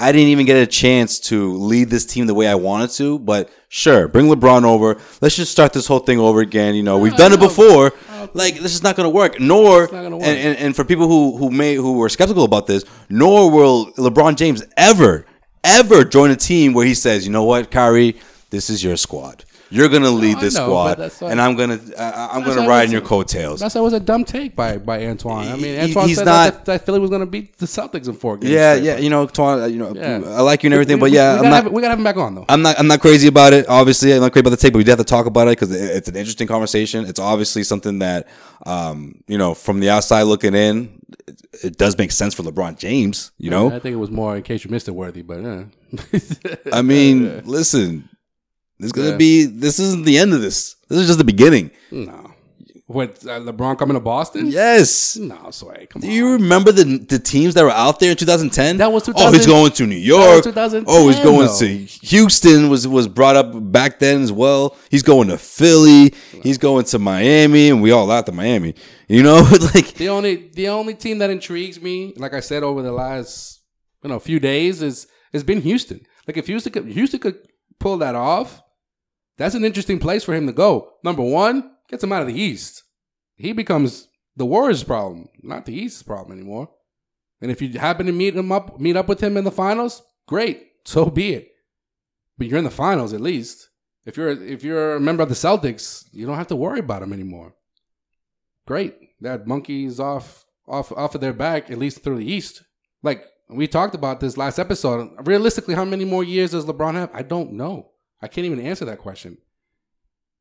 I 0.03 0.13
didn't 0.13 0.29
even 0.29 0.47
get 0.47 0.57
a 0.57 0.67
chance 0.67 1.21
to 1.21 1.53
lead 1.55 1.89
this 1.89 2.05
team 2.05 2.27
the 2.27 2.35
way 2.35 2.49
I 2.49 2.57
wanted 2.57 2.91
to, 2.91 3.19
but 3.21 3.51
sure, 3.69 4.09
bring 4.09 4.27
LeBron 4.27 4.65
over. 4.65 5.01
Let's 5.21 5.37
just 5.37 5.53
start 5.53 5.73
this 5.73 5.87
whole 5.87 6.01
thing 6.01 6.19
over 6.19 6.41
again. 6.41 6.75
You 6.75 6.83
know, 6.83 6.99
we've 6.99 7.17
done 7.17 7.33
it 7.33 7.39
oh, 7.39 7.49
before. 7.49 7.93
Like 8.35 8.59
this 8.59 8.75
is 8.75 8.83
not 8.83 8.97
going 8.97 9.07
to 9.07 9.15
work. 9.15 9.41
Nor, 9.41 9.87
gonna 9.87 10.17
work. 10.17 10.27
And, 10.27 10.39
and 10.39 10.59
and 10.59 10.77
for 10.77 10.85
people 10.85 11.09
who 11.09 11.37
who 11.37 11.51
may 11.51 11.75
who 11.77 11.95
were 11.95 12.09
skeptical 12.09 12.45
about 12.45 12.67
this, 12.67 12.85
nor 13.09 13.51
will 13.51 13.93
LeBron 13.93 14.37
James 14.37 14.65
ever 14.77 15.27
ever 15.65 16.05
join 16.05 16.31
a 16.31 16.37
team 16.37 16.73
where 16.73 16.87
he 16.87 16.95
says, 16.95 17.25
you 17.25 17.33
know 17.33 17.45
what, 17.45 17.71
Kyrie, 17.71 18.21
this 18.51 18.71
is 18.71 18.83
your 18.83 18.97
squad. 18.97 19.45
You're 19.73 19.89
gonna 19.89 20.11
lead 20.11 20.37
I 20.37 20.41
this 20.43 20.55
know, 20.55 20.67
squad, 20.67 20.99
but 20.99 21.23
and 21.23 21.41
I'm 21.41 21.57
gonna 21.57 21.81
uh, 21.97 22.29
I'm 22.33 22.43
gonna 22.45 22.69
ride 22.69 22.85
in 22.85 22.91
your 22.93 23.01
coattails. 23.01 23.61
That's 23.61 23.75
that 23.75 23.83
was 23.83 23.93
a 23.95 24.01
dumb 24.01 24.25
take 24.25 24.55
by 24.55 24.77
by 24.79 25.07
Antoine. 25.07 25.49
I 25.49 25.57
mean, 25.57 25.63
He- 25.65 25.79
Antoine 25.79 26.09
he's 26.09 26.19
said 26.19 26.27
not- 26.27 26.53
that, 26.53 26.65
that 26.67 26.87
Philly 26.87 26.99
was 27.01 27.09
going 27.11 27.21
to 27.21 27.27
beat 27.27 27.57
the 27.57 27.67
Celtics 27.67 28.07
in 28.07 28.15
four 28.15 28.37
games. 28.37 28.53
Yeah, 28.53 28.75
straight. 28.75 28.85
yeah, 28.87 28.97
you 28.99 29.09
know, 29.11 29.27
Twan, 29.27 29.63
uh, 29.63 29.67
you 29.67 29.79
know, 29.79 29.95
Yeah. 29.95 30.21
I 30.27 30.43
like 30.43 30.63
you 30.63 30.69
and 30.69 30.75
everything, 30.75 30.97
We- 30.97 31.01
but 31.01 31.11
yeah, 31.13 31.33
we 31.33 31.37
I'm 31.39 31.43
gotta, 31.45 31.49
not. 31.51 31.63
have, 31.65 31.73
we 31.73 31.81
gotta 31.83 31.91
have 31.93 31.99
him 31.99 32.05
back 32.05 32.17
on 32.19 32.35
though. 32.35 32.45
I'm 32.49 32.63
not. 32.63 32.79
I'm 32.79 32.87
not 32.87 33.01
crazy 33.01 33.29
about 33.29 33.53
it. 33.55 33.67
Obviously, 33.69 34.13
I'm 34.13 34.21
not 34.21 34.33
crazy 34.33 34.41
about 34.43 34.51
the 34.51 34.57
take, 34.59 34.73
but 34.73 34.79
we 34.79 34.85
do 34.85 34.91
have 34.91 34.99
to 34.99 35.05
talk 35.05 35.27
about 35.27 35.49
it 35.49 35.53
because 35.59 35.73
it's 35.75 36.09
an 36.09 36.17
interesting 36.17 36.47
conversation. 36.47 37.07
It's 37.07 37.19
obviously 37.21 37.63
something 37.65 37.99
that, 38.01 38.29
um, 38.67 39.23
you 39.27 39.39
know, 39.39 39.55
from 39.55 39.81
the 39.81 39.89
outside 39.91 40.23
looking 40.25 40.55
in, 40.55 41.01
it, 41.29 41.41
it 41.65 41.79
does 41.79 41.97
make 41.97 42.13
sense 42.13 42.35
for 42.35 42.43
LeBron 42.43 42.79
James. 42.79 43.33
You 43.39 43.51
know, 43.51 43.69
I 43.69 43.79
think 43.79 43.95
it 43.95 43.97
was 43.97 44.11
more 44.11 44.37
in 44.37 44.43
case 44.43 44.65
you 44.65 44.71
missed 44.71 44.89
it, 44.89 44.93
worthy, 44.93 45.23
but 45.23 45.41
yeah. 45.43 45.65
I 46.73 46.83
mean, 46.83 47.43
listen, 47.47 48.09
this 48.83 48.89
is 48.89 48.93
gonna 48.93 49.11
Yeah. 49.11 49.17
be. 49.17 49.45
This 49.45 49.79
isn't 49.79 50.05
the 50.05 50.19
end 50.19 50.35
of 50.35 50.41
this. 50.43 50.77
This 50.89 50.99
is 51.01 51.07
just 51.07 51.19
the 51.19 51.25
beginning. 51.25 51.71
no. 51.91 52.29
What 52.89 53.25
uh, 53.25 53.41
LeBron 53.41 53.79
coming 53.79 53.95
to 53.95 54.01
Boston? 54.01 54.49
Yes. 54.49 55.17
No, 55.17 55.51
sway. 55.51 55.87
Come 55.89 56.03
Do 56.03 56.09
on. 56.09 56.13
you 56.13 56.33
remember 56.33 56.73
the 56.73 56.85
the 56.99 57.19
teams 57.19 57.55
that 57.55 57.65
were 57.65 57.71
out 57.71 58.01
there 58.01 58.11
in 58.11 58.17
2010? 58.19 58.77
That 58.77 58.93
was 58.93 59.05
2000. 59.05 59.27
Oh, 59.29 59.33
he's 59.33 59.47
going 59.47 59.73
to 59.73 59.87
New 59.87 59.97
York. 59.97 60.45
2010 60.45 60.85
oh, 60.95 61.09
he's 61.09 61.19
going 61.21 61.47
though. 61.47 61.59
to 61.61 61.67
Houston. 62.07 62.69
Was 62.69 62.87
was 62.87 63.09
brought 63.09 63.37
up 63.37 63.73
back 63.73 63.99
then 63.99 64.21
as 64.21 64.31
well. 64.31 64.77
He's 64.91 65.03
going 65.03 65.29
to 65.29 65.39
Philly. 65.39 66.13
He's 66.43 66.59
going 66.59 66.85
to 66.87 66.99
Miami, 66.99 67.71
and 67.71 67.81
we 67.81 67.93
all 67.93 68.05
laughed 68.07 68.29
at 68.29 68.35
Miami. 68.35 68.75
You 69.09 69.23
know, 69.23 69.37
like 69.75 69.95
The 69.95 70.11
only 70.11 70.51
the 70.53 70.69
only 70.69 70.95
team 70.95 71.19
that 71.19 71.31
intrigues 71.31 71.81
me, 71.81 72.13
like 72.17 72.35
I 72.35 72.41
said 72.41 72.63
over 72.63 72.83
the 72.83 72.93
last 72.93 73.61
you 74.03 74.11
know 74.11 74.19
few 74.19 74.39
days, 74.39 74.83
is 74.83 75.07
has 75.33 75.45
been 75.45 75.63
Houston. 75.63 76.01
Like 76.29 76.37
if 76.37 76.47
Houston 76.47 76.73
could, 76.73 76.87
Houston 76.89 77.21
could 77.21 77.39
pull 77.81 77.97
that 77.99 78.15
off, 78.15 78.61
that's 79.43 79.55
an 79.55 79.65
interesting 79.65 79.99
place 79.99 80.25
for 80.25 80.35
him 80.35 80.47
to 80.47 80.53
go. 80.53 80.93
Number 81.03 81.23
one, 81.23 81.73
gets 81.89 82.05
him 82.05 82.13
out 82.13 82.23
of 82.23 82.29
the 82.29 82.41
East. 82.41 82.83
He 83.37 83.53
becomes 83.53 84.09
the 84.37 84.47
Warriors' 84.47 84.85
problem, 84.85 85.29
not 85.43 85.67
the 85.67 85.75
East's 85.75 86.03
problem 86.03 86.39
anymore. 86.39 86.71
And 87.41 87.51
if 87.51 87.61
you 87.61 87.79
happen 87.79 88.07
to 88.07 88.13
meet 88.13 88.37
him 88.37 88.53
up, 88.53 88.81
meet 88.81 88.97
up 88.97 89.09
with 89.09 89.23
him 89.23 89.37
in 89.37 89.45
the 89.45 89.51
finals, 89.51 90.03
great, 90.27 90.63
so 90.85 91.07
be 91.07 91.35
it. 91.35 91.49
But 92.39 92.47
you're 92.47 92.59
in 92.59 92.65
the 92.65 92.71
finals 92.71 93.13
at 93.13 93.21
least. 93.21 93.69
If 94.05 94.17
you're 94.17 94.31
if 94.31 94.65
you're 94.65 94.97
a 94.97 95.01
member 95.01 95.23
of 95.23 95.29
the 95.29 95.35
Celtics, 95.35 96.07
you 96.13 96.27
don't 96.27 96.37
have 96.37 96.49
to 96.49 96.57
worry 96.57 96.81
about 96.81 97.03
him 97.03 97.13
anymore 97.13 97.55
great. 98.67 98.95
That 99.21 99.47
monkeys 99.47 100.01
off 100.01 100.45
off 100.67 100.93
off 100.93 101.15
of 101.15 101.21
their 101.21 101.33
back 101.33 101.71
at 101.71 101.79
least 101.79 102.03
through 102.03 102.19
the 102.19 102.31
East. 102.31 102.63
Like 103.03 103.25
we 103.49 103.67
talked 103.67 103.95
about 103.95 104.21
this 104.21 104.37
last 104.37 104.59
episode. 104.59 105.11
Realistically, 105.27 105.75
how 105.75 105.85
many 105.85 106.05
more 106.05 106.25
years 106.25 106.53
does 106.53 106.65
LeBron 106.65 106.95
have? 106.95 107.11
I 107.13 107.23
don't 107.23 107.53
know. 107.53 107.91
I 108.23 108.29
can't 108.29 108.45
even 108.47 108.61
answer 108.61 108.85
that 108.85 108.99
question. 108.99 109.39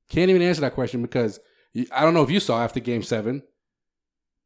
Can't 0.09 0.29
even 0.29 0.41
answer 0.41 0.61
that 0.61 0.73
question 0.73 1.01
because 1.01 1.39
I 1.91 2.01
don't 2.01 2.13
know 2.13 2.21
if 2.23 2.29
you 2.29 2.39
saw 2.39 2.63
after 2.63 2.79
Game 2.79 3.01
Seven. 3.03 3.43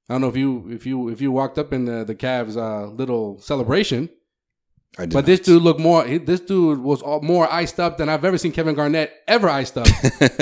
I 0.10 0.14
don't 0.14 0.22
know 0.22 0.30
if 0.30 0.38
you 0.38 0.70
if 0.72 0.86
you 0.86 1.10
if 1.10 1.20
you 1.22 1.32
walked 1.32 1.58
up 1.58 1.74
in 1.74 1.86
the 1.86 2.04
the 2.06 2.16
Cavs 2.16 2.56
uh, 2.56 2.88
little 2.92 3.40
celebration. 3.40 4.10
I 4.98 5.02
did 5.02 5.14
But 5.14 5.26
this 5.26 5.42
dude 5.42 5.62
looked 5.64 5.80
more. 5.82 6.06
he- 6.06 6.20
This 6.20 6.40
dude 6.40 6.80
was 6.80 7.02
all, 7.02 7.20
more 7.22 7.52
iced 7.52 7.82
up 7.82 7.98
than 7.98 8.08
I've 8.08 8.24
ever 8.24 8.38
seen 8.38 8.54
Kevin 8.54 8.76
Garnett 8.76 9.12
ever 9.28 9.50
iced 9.50 9.78
up 9.78 9.88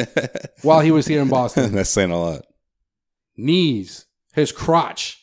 while 0.61 0.81
he 0.81 0.91
was 0.91 1.07
here 1.07 1.21
in 1.23 1.27
Boston 1.29 1.71
That's 1.73 1.89
saying 1.89 2.11
a 2.11 2.19
lot. 2.19 2.43
knees, 3.35 4.05
his 4.33 4.51
crotch, 4.51 5.19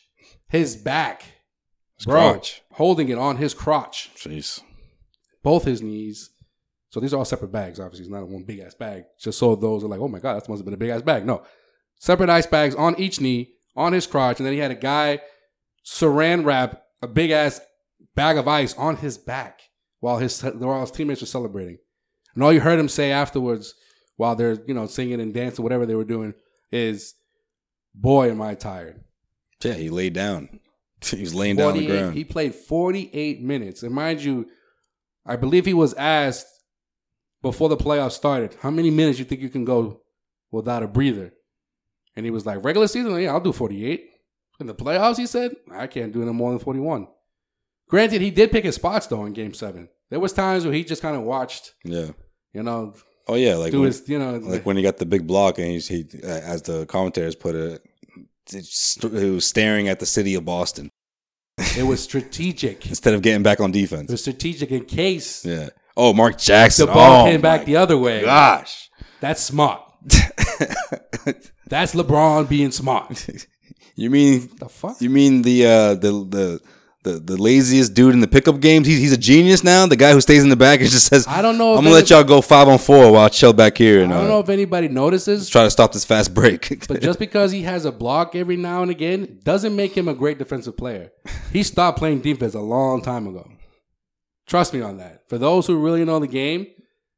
his 0.49 0.75
back, 0.75 1.23
His 1.97 2.05
bro, 2.07 2.33
crotch. 2.33 2.61
holding 2.73 3.07
it 3.07 3.17
on 3.17 3.37
his 3.37 3.53
crotch, 3.53 4.09
Jeez. 4.17 4.59
both 5.43 5.63
his 5.63 5.81
knees. 5.81 6.29
So 6.91 6.99
these 6.99 7.13
are 7.13 7.17
all 7.17 7.25
separate 7.25 7.51
bags. 7.51 7.79
Obviously, 7.79 8.03
it's 8.03 8.11
not 8.11 8.27
one 8.27 8.43
big 8.43 8.59
ass 8.59 8.75
bag. 8.75 9.05
Just 9.19 9.39
so 9.39 9.55
those 9.55 9.83
are 9.83 9.87
like, 9.87 9.99
oh 9.99 10.09
my 10.09 10.19
god, 10.19 10.35
that 10.35 10.47
must 10.47 10.59
have 10.59 10.65
been 10.65 10.73
a 10.73 10.77
big 10.77 10.89
ass 10.89 11.01
bag. 11.01 11.25
No, 11.25 11.43
separate 11.99 12.29
ice 12.29 12.45
bags 12.45 12.75
on 12.75 12.99
each 12.99 13.21
knee, 13.21 13.53
on 13.75 13.93
his 13.93 14.05
crotch, 14.05 14.39
and 14.39 14.45
then 14.45 14.53
he 14.53 14.59
had 14.59 14.71
a 14.71 14.75
guy 14.75 15.19
saran 15.85 16.45
wrap 16.45 16.83
a 17.01 17.07
big 17.07 17.31
ass 17.31 17.61
bag 18.13 18.37
of 18.37 18.47
ice 18.47 18.75
on 18.77 18.97
his 18.97 19.17
back 19.17 19.61
while 20.01 20.17
his 20.17 20.41
while 20.41 20.81
his 20.81 20.91
teammates 20.91 21.21
were 21.21 21.27
celebrating. 21.27 21.77
And 22.35 22.43
all 22.43 22.53
you 22.53 22.59
heard 22.59 22.79
him 22.79 22.89
say 22.89 23.11
afterwards, 23.11 23.73
while 24.17 24.35
they're 24.35 24.59
you 24.67 24.73
know 24.73 24.85
singing 24.85 25.21
and 25.21 25.33
dancing, 25.33 25.63
whatever 25.63 25.85
they 25.85 25.95
were 25.95 26.03
doing, 26.03 26.33
is, 26.73 27.15
"Boy, 27.95 28.31
am 28.31 28.41
I 28.41 28.55
tired." 28.55 29.01
Yeah, 29.63 29.73
he 29.73 29.89
laid 29.89 30.13
down. 30.13 30.59
He 31.03 31.21
was 31.21 31.33
laying 31.33 31.55
down 31.55 31.69
on 31.69 31.77
the 31.77 31.87
ground. 31.87 32.15
He 32.15 32.23
played 32.23 32.53
48 32.53 33.41
minutes. 33.41 33.81
And 33.81 33.91
mind 33.91 34.21
you, 34.21 34.45
I 35.25 35.35
believe 35.35 35.65
he 35.65 35.73
was 35.73 35.95
asked 35.95 36.45
before 37.41 37.69
the 37.69 37.77
playoffs 37.77 38.13
started, 38.13 38.55
how 38.61 38.71
many 38.71 38.89
minutes 38.89 39.19
you 39.19 39.25
think 39.25 39.41
you 39.41 39.49
can 39.49 39.65
go 39.65 40.01
without 40.51 40.83
a 40.83 40.87
breather? 40.87 41.33
And 42.15 42.25
he 42.25 42.31
was 42.31 42.45
like, 42.45 42.63
regular 42.63 42.87
season, 42.87 43.19
yeah, 43.19 43.31
I'll 43.31 43.39
do 43.39 43.53
48. 43.53 44.09
In 44.59 44.67
the 44.67 44.75
playoffs, 44.75 45.17
he 45.17 45.25
said, 45.25 45.55
I 45.71 45.87
can't 45.87 46.11
do 46.11 46.23
no 46.23 46.33
more 46.33 46.51
than 46.51 46.59
41. 46.59 47.07
Granted, 47.89 48.21
he 48.21 48.31
did 48.31 48.51
pick 48.51 48.63
his 48.63 48.75
spots 48.75 49.07
though 49.07 49.25
in 49.25 49.33
game 49.33 49.53
seven. 49.53 49.89
There 50.09 50.19
was 50.19 50.33
times 50.33 50.65
where 50.65 50.73
he 50.73 50.83
just 50.83 51.01
kind 51.01 51.15
of 51.15 51.23
watched, 51.23 51.73
yeah. 51.83 52.11
you 52.53 52.63
know, 52.63 52.93
Oh 53.27 53.35
yeah, 53.35 53.55
like 53.55 53.71
do 53.71 53.81
when, 53.81 53.87
his, 53.87 54.09
you 54.09 54.17
know, 54.17 54.37
like 54.37 54.65
when 54.65 54.75
he 54.75 54.83
got 54.83 54.97
the 54.97 55.05
big 55.05 55.25
block 55.27 55.57
and 55.57 55.67
he's, 55.67 55.87
he, 55.87 56.05
uh, 56.23 56.27
as 56.27 56.63
the 56.63 56.85
commentators 56.87 57.35
put 57.35 57.55
it, 57.55 57.81
he 58.49 59.29
was 59.29 59.45
staring 59.45 59.87
at 59.87 59.99
the 59.99 60.05
city 60.05 60.35
of 60.35 60.43
Boston 60.43 60.91
it 61.77 61.83
was 61.83 62.01
strategic. 62.01 62.85
instead 62.89 63.13
of 63.13 63.21
getting 63.21 63.43
back 63.43 63.59
on 63.59 63.71
defense. 63.71 64.09
It 64.09 64.13
was 64.13 64.21
strategic 64.21 64.71
in 64.71 64.85
case 64.85 65.45
Yeah. 65.45 65.69
Oh, 65.95 66.13
Mark 66.13 66.37
Jackson. 66.37 66.87
the 66.87 66.93
ball 66.93 67.27
oh, 67.27 67.29
came 67.29 67.41
back 67.41 67.65
the 67.65 67.75
other 67.75 67.97
way. 67.97 68.21
Gosh. 68.21 68.89
That's 69.19 69.41
smart. 69.41 69.81
That's 71.67 71.93
LeBron 71.93 72.49
being 72.49 72.71
smart. 72.71 73.27
You 73.95 74.09
mean 74.09 74.49
The 74.57 74.69
fuck? 74.69 75.01
you 75.01 75.09
mean 75.09 75.41
the 75.41 75.65
uh, 75.65 75.93
the 75.95 76.11
the 76.27 76.61
the 77.03 77.19
the 77.19 77.37
laziest 77.37 77.93
dude 77.93 78.13
in 78.13 78.19
the 78.19 78.27
pickup 78.27 78.59
games? 78.59 78.87
He's 78.87 78.99
he's 78.99 79.11
a 79.11 79.17
genius 79.17 79.63
now. 79.63 79.85
The 79.85 79.95
guy 79.95 80.13
who 80.13 80.21
stays 80.21 80.43
in 80.43 80.49
the 80.49 80.55
back 80.55 80.79
and 80.79 80.89
just 80.89 81.07
says, 81.07 81.27
I 81.27 81.41
don't 81.41 81.57
know 81.57 81.75
I'm 81.75 81.83
gonna 81.83 81.95
let 81.95 82.09
y'all 82.09 82.23
go 82.23 82.41
five 82.41 82.67
on 82.67 82.79
four 82.79 83.11
while 83.11 83.25
I 83.25 83.29
chill 83.29 83.53
back 83.53 83.77
here 83.77 84.01
and 84.01 84.13
I 84.13 84.17
don't 84.17 84.25
uh, 84.25 84.29
know 84.29 84.39
if 84.39 84.49
anybody 84.49 84.87
notices, 84.87 85.49
try 85.49 85.63
to 85.63 85.71
stop 85.71 85.91
this 85.91 86.05
fast 86.05 86.33
break." 86.33 86.85
but 86.87 87.01
just 87.01 87.19
because 87.19 87.51
he 87.51 87.63
has 87.63 87.85
a 87.85 87.91
block 87.91 88.35
every 88.35 88.57
now 88.57 88.81
and 88.81 88.89
again 88.91 89.39
doesn't 89.43 89.75
make 89.75 89.95
him 89.95 90.07
a 90.07 90.13
great 90.13 90.39
defensive 90.39 90.77
player. 90.77 91.11
He 91.51 91.63
stopped 91.63 91.99
playing 91.99 92.21
defense 92.21 92.53
a 92.53 92.59
long 92.59 93.01
time 93.01 93.27
ago. 93.27 93.47
Trust 94.51 94.73
me 94.73 94.81
on 94.81 94.97
that. 94.97 95.29
For 95.29 95.37
those 95.37 95.65
who 95.65 95.77
really 95.79 96.03
know 96.03 96.19
the 96.19 96.27
game, 96.27 96.67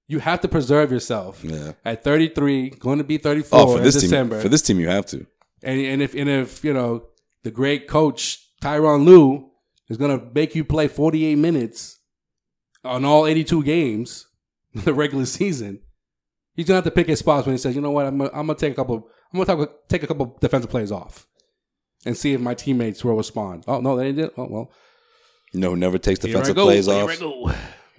you 0.07 0.19
have 0.19 0.39
to 0.41 0.47
preserve 0.47 0.91
yourself. 0.91 1.43
yeah. 1.43 1.71
At 1.83 2.03
33, 2.03 2.69
going 2.69 2.99
to 2.99 3.03
be 3.03 3.17
34 3.17 3.59
Oh, 3.59 3.71
for 3.71 3.77
in 3.79 3.83
this 3.83 3.99
December. 3.99 4.35
team, 4.35 4.43
for 4.43 4.49
this 4.49 4.61
team, 4.61 4.79
you 4.79 4.87
have 4.87 5.07
to. 5.07 5.25
And 5.63 5.81
and 5.81 6.01
if 6.03 6.13
and 6.13 6.29
if 6.29 6.63
you 6.63 6.73
know 6.73 7.07
the 7.41 7.49
great 7.49 7.87
coach 7.87 8.39
Tyronn 8.61 9.03
Lue 9.03 9.49
is 9.89 9.97
gonna 9.97 10.21
make 10.35 10.53
you 10.53 10.63
play 10.63 10.87
48 10.87 11.35
minutes 11.39 11.99
on 12.83 13.03
all 13.03 13.25
82 13.25 13.63
games, 13.63 14.27
the 14.75 14.93
regular 14.93 15.25
season, 15.25 15.79
He's 16.53 16.67
gonna 16.67 16.77
have 16.77 16.83
to 16.83 16.91
pick 16.91 17.07
his 17.07 17.17
spots 17.17 17.47
when 17.47 17.55
he 17.55 17.57
says, 17.57 17.73
"You 17.75 17.81
know 17.81 17.89
what? 17.89 18.05
I'm 18.05 18.19
gonna, 18.19 18.53
take 18.53 18.73
a 18.73 18.75
couple. 18.75 19.07
I'm 19.33 19.43
gonna 19.43 19.69
take 19.89 20.03
a 20.03 20.07
couple 20.07 20.37
defensive 20.39 20.69
plays 20.69 20.91
off, 20.91 21.25
and 22.05 22.15
see 22.15 22.33
if 22.33 22.41
my 22.41 22.53
teammates 22.53 23.03
will 23.03 23.15
respond." 23.15 23.63
Oh 23.67 23.79
no, 23.81 23.95
they 23.97 24.11
did. 24.11 24.29
Oh 24.37 24.47
well. 24.47 24.71
No, 25.53 25.75
never 25.75 25.97
takes 25.97 26.19
defensive 26.19 26.55
go, 26.55 26.65
plays 26.65 26.87
off. 26.87 27.19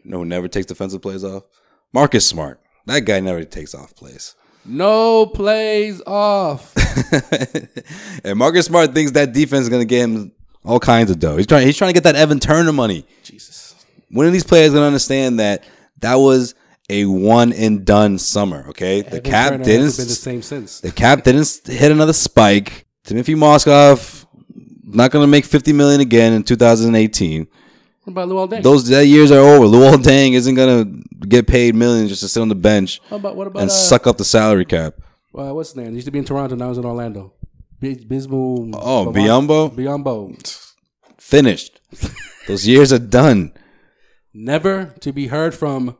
No, 0.05 0.25
never 0.25 0.49
takes 0.49 0.67
defensive 0.67 1.01
plays 1.01 1.25
off. 1.25 1.45
Marcus 1.93 2.27
Smart. 2.27 2.61
That 2.87 3.01
guy 3.01 3.21
never 3.21 3.45
takes 3.45 3.75
off 3.75 3.95
plays. 3.95 4.35
No 4.65 5.27
plays 5.27 6.03
off. 6.07 6.75
and 8.25 8.39
Marcus 8.39 8.67
Smart 8.67 8.93
thinks 8.93 9.13
that 9.13 9.33
defense 9.33 9.63
is 9.63 9.69
going 9.69 9.83
to 9.83 9.87
get 9.87 10.03
him 10.03 10.33
all 10.65 10.81
kinds 10.81 11.11
of 11.11 11.19
dough. 11.19 11.37
He's 11.37 11.47
trying. 11.47 11.67
He's 11.67 11.77
trying 11.77 11.91
to 11.91 11.95
get 11.95 12.05
that 12.05 12.17
Evan 12.17 12.41
Turner 12.41 12.73
money. 12.73 13.07
Jesus. 13.23 13.75
When 14.11 14.27
are 14.27 14.31
these 14.31 14.45
players 14.45 14.73
going 14.73 14.83
to 14.83 14.87
understand 14.87 15.39
that 15.39 15.65
that 16.01 16.17
was 16.17 16.55
a 16.89 17.05
one 17.05 17.53
and 17.53 17.85
done 17.85 18.19
summer? 18.19 18.67
Okay, 18.69 19.03
the 19.03 19.21
cap 19.21 19.53
Turner 19.53 19.65
didn't. 19.65 19.97
been 19.97 20.09
the 20.09 20.15
same 20.15 20.43
since. 20.43 20.81
The 20.81 20.93
cap 20.93 21.25
didn't 21.25 21.61
hit 21.67 21.93
another 21.93 22.13
spike. 22.13 22.87
Timofey 23.05 23.37
Mozgov 23.37 24.24
not 24.95 25.11
going 25.11 25.23
to 25.23 25.27
make 25.31 25.45
fifty 25.45 25.73
million 25.73 26.01
again 26.01 26.33
in 26.33 26.43
2018. 26.43 27.47
What 28.05 28.11
about 28.11 28.29
Luol 28.29 28.49
Deng? 28.51 28.63
Those 28.63 28.87
that 28.89 29.07
years 29.07 29.31
are 29.31 29.39
over. 29.41 29.65
Luol 29.67 29.95
Deng 29.97 30.33
isn't 30.35 30.55
going 30.55 31.03
to 31.03 31.27
get 31.27 31.47
paid 31.47 31.75
millions 31.75 32.11
just 32.11 32.21
to 32.23 32.29
sit 32.29 32.41
on 32.41 32.49
the 32.49 32.55
bench 32.55 33.01
What 33.09 33.19
about 33.19 33.37
what 33.37 33.47
about 33.47 33.61
and 33.61 33.71
uh, 33.71 33.73
suck 33.73 34.07
up 34.07 34.19
the 34.19 34.25
salary 34.25 34.65
cap. 34.67 34.95
uh, 35.35 35.53
what's 35.55 35.71
his 35.71 35.77
name? 35.77 35.89
He 35.89 35.95
used 35.95 36.07
to 36.07 36.11
be 36.11 36.19
in 36.19 36.25
Toronto. 36.25 36.55
Now 36.55 36.69
he's 36.69 36.79
in 36.79 36.85
Orlando. 36.85 37.33
Bismo. 37.83 38.73
Oh, 38.75 39.13
Biyombo? 39.13 39.71
Biyombo. 39.75 40.71
Finished. 41.19 41.81
Those 42.49 42.67
years 42.67 42.93
are 42.93 42.99
done. 42.99 43.53
Never 44.33 44.95
to 45.01 45.13
be 45.13 45.27
heard 45.29 45.55
from 45.55 45.97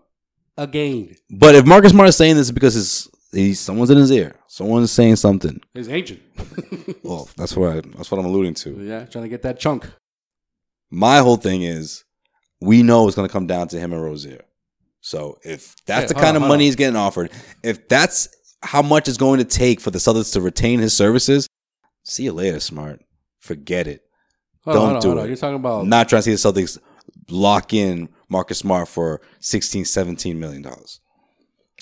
again. 0.57 1.17
But 1.31 1.55
if 1.55 1.67
Marcus 1.67 1.93
Smart 1.93 2.09
is 2.09 2.17
saying 2.17 2.37
this, 2.37 2.51
because 2.51 2.75
his 2.75 3.09
he's 3.35 3.61
someone's 3.61 3.91
in 3.91 3.99
his 3.99 4.11
ear. 4.11 4.35
Someone's 4.49 4.91
saying 4.93 5.17
something. 5.17 5.61
His 5.75 5.89
agent. 5.89 6.21
Well, 7.03 7.29
that's 7.37 7.55
what 7.55 7.71
I, 7.71 7.81
that's 7.97 8.11
what 8.11 8.19
I'm 8.19 8.25
alluding 8.25 8.55
to. 8.55 8.71
yeah, 8.83 9.05
trying 9.05 9.25
to 9.25 9.29
get 9.29 9.43
that 9.43 9.61
chunk. 9.61 9.87
My 10.91 11.19
whole 11.19 11.37
thing 11.37 11.63
is, 11.63 12.03
we 12.63 12.83
know 12.83 13.07
it's 13.07 13.15
going 13.17 13.29
to 13.29 13.33
come 13.33 13.47
down 13.47 13.69
to 13.69 13.79
him 13.79 13.93
and 13.93 14.03
Rozier. 14.03 14.43
So 15.03 15.39
if 15.45 15.77
that's 15.85 16.05
Yeah, 16.05 16.07
the 16.09 16.15
kind 16.15 16.37
on, 16.37 16.43
of 16.43 16.49
money 16.49 16.65
on. 16.65 16.67
he's 16.69 16.77
getting 16.77 16.97
offered, 16.97 17.31
if 17.63 17.89
that's 17.89 18.29
how 18.63 18.81
much 18.81 19.07
it's 19.09 19.19
going 19.19 19.39
to 19.39 19.45
take 19.45 19.81
for 19.81 19.91
the 19.91 19.99
Celtics 19.99 20.33
to 20.33 20.41
retain 20.41 20.79
his 20.79 20.97
services, 20.97 21.47
see 22.05 22.25
you 22.25 22.33
later, 22.33 22.59
Smart. 22.61 23.01
Forget 23.39 23.87
it. 23.87 24.03
Hold 24.65 24.77
Don't 24.77 24.97
on, 24.97 25.03
do 25.03 25.13
it. 25.13 25.19
on. 25.21 25.27
You're 25.29 25.37
talking 25.37 25.57
about 25.57 25.83
I'm 25.83 25.89
not 25.91 26.09
trying 26.09 26.23
to 26.23 26.37
see 26.37 26.49
the 26.51 26.61
Celtics 26.63 26.79
lock 27.29 27.75
in 27.75 28.09
Marcus 28.31 28.59
Smart 28.59 28.89
for 28.89 29.21
16, 29.41 29.85
17 29.85 30.41
million 30.41 30.63
dollars 30.63 31.01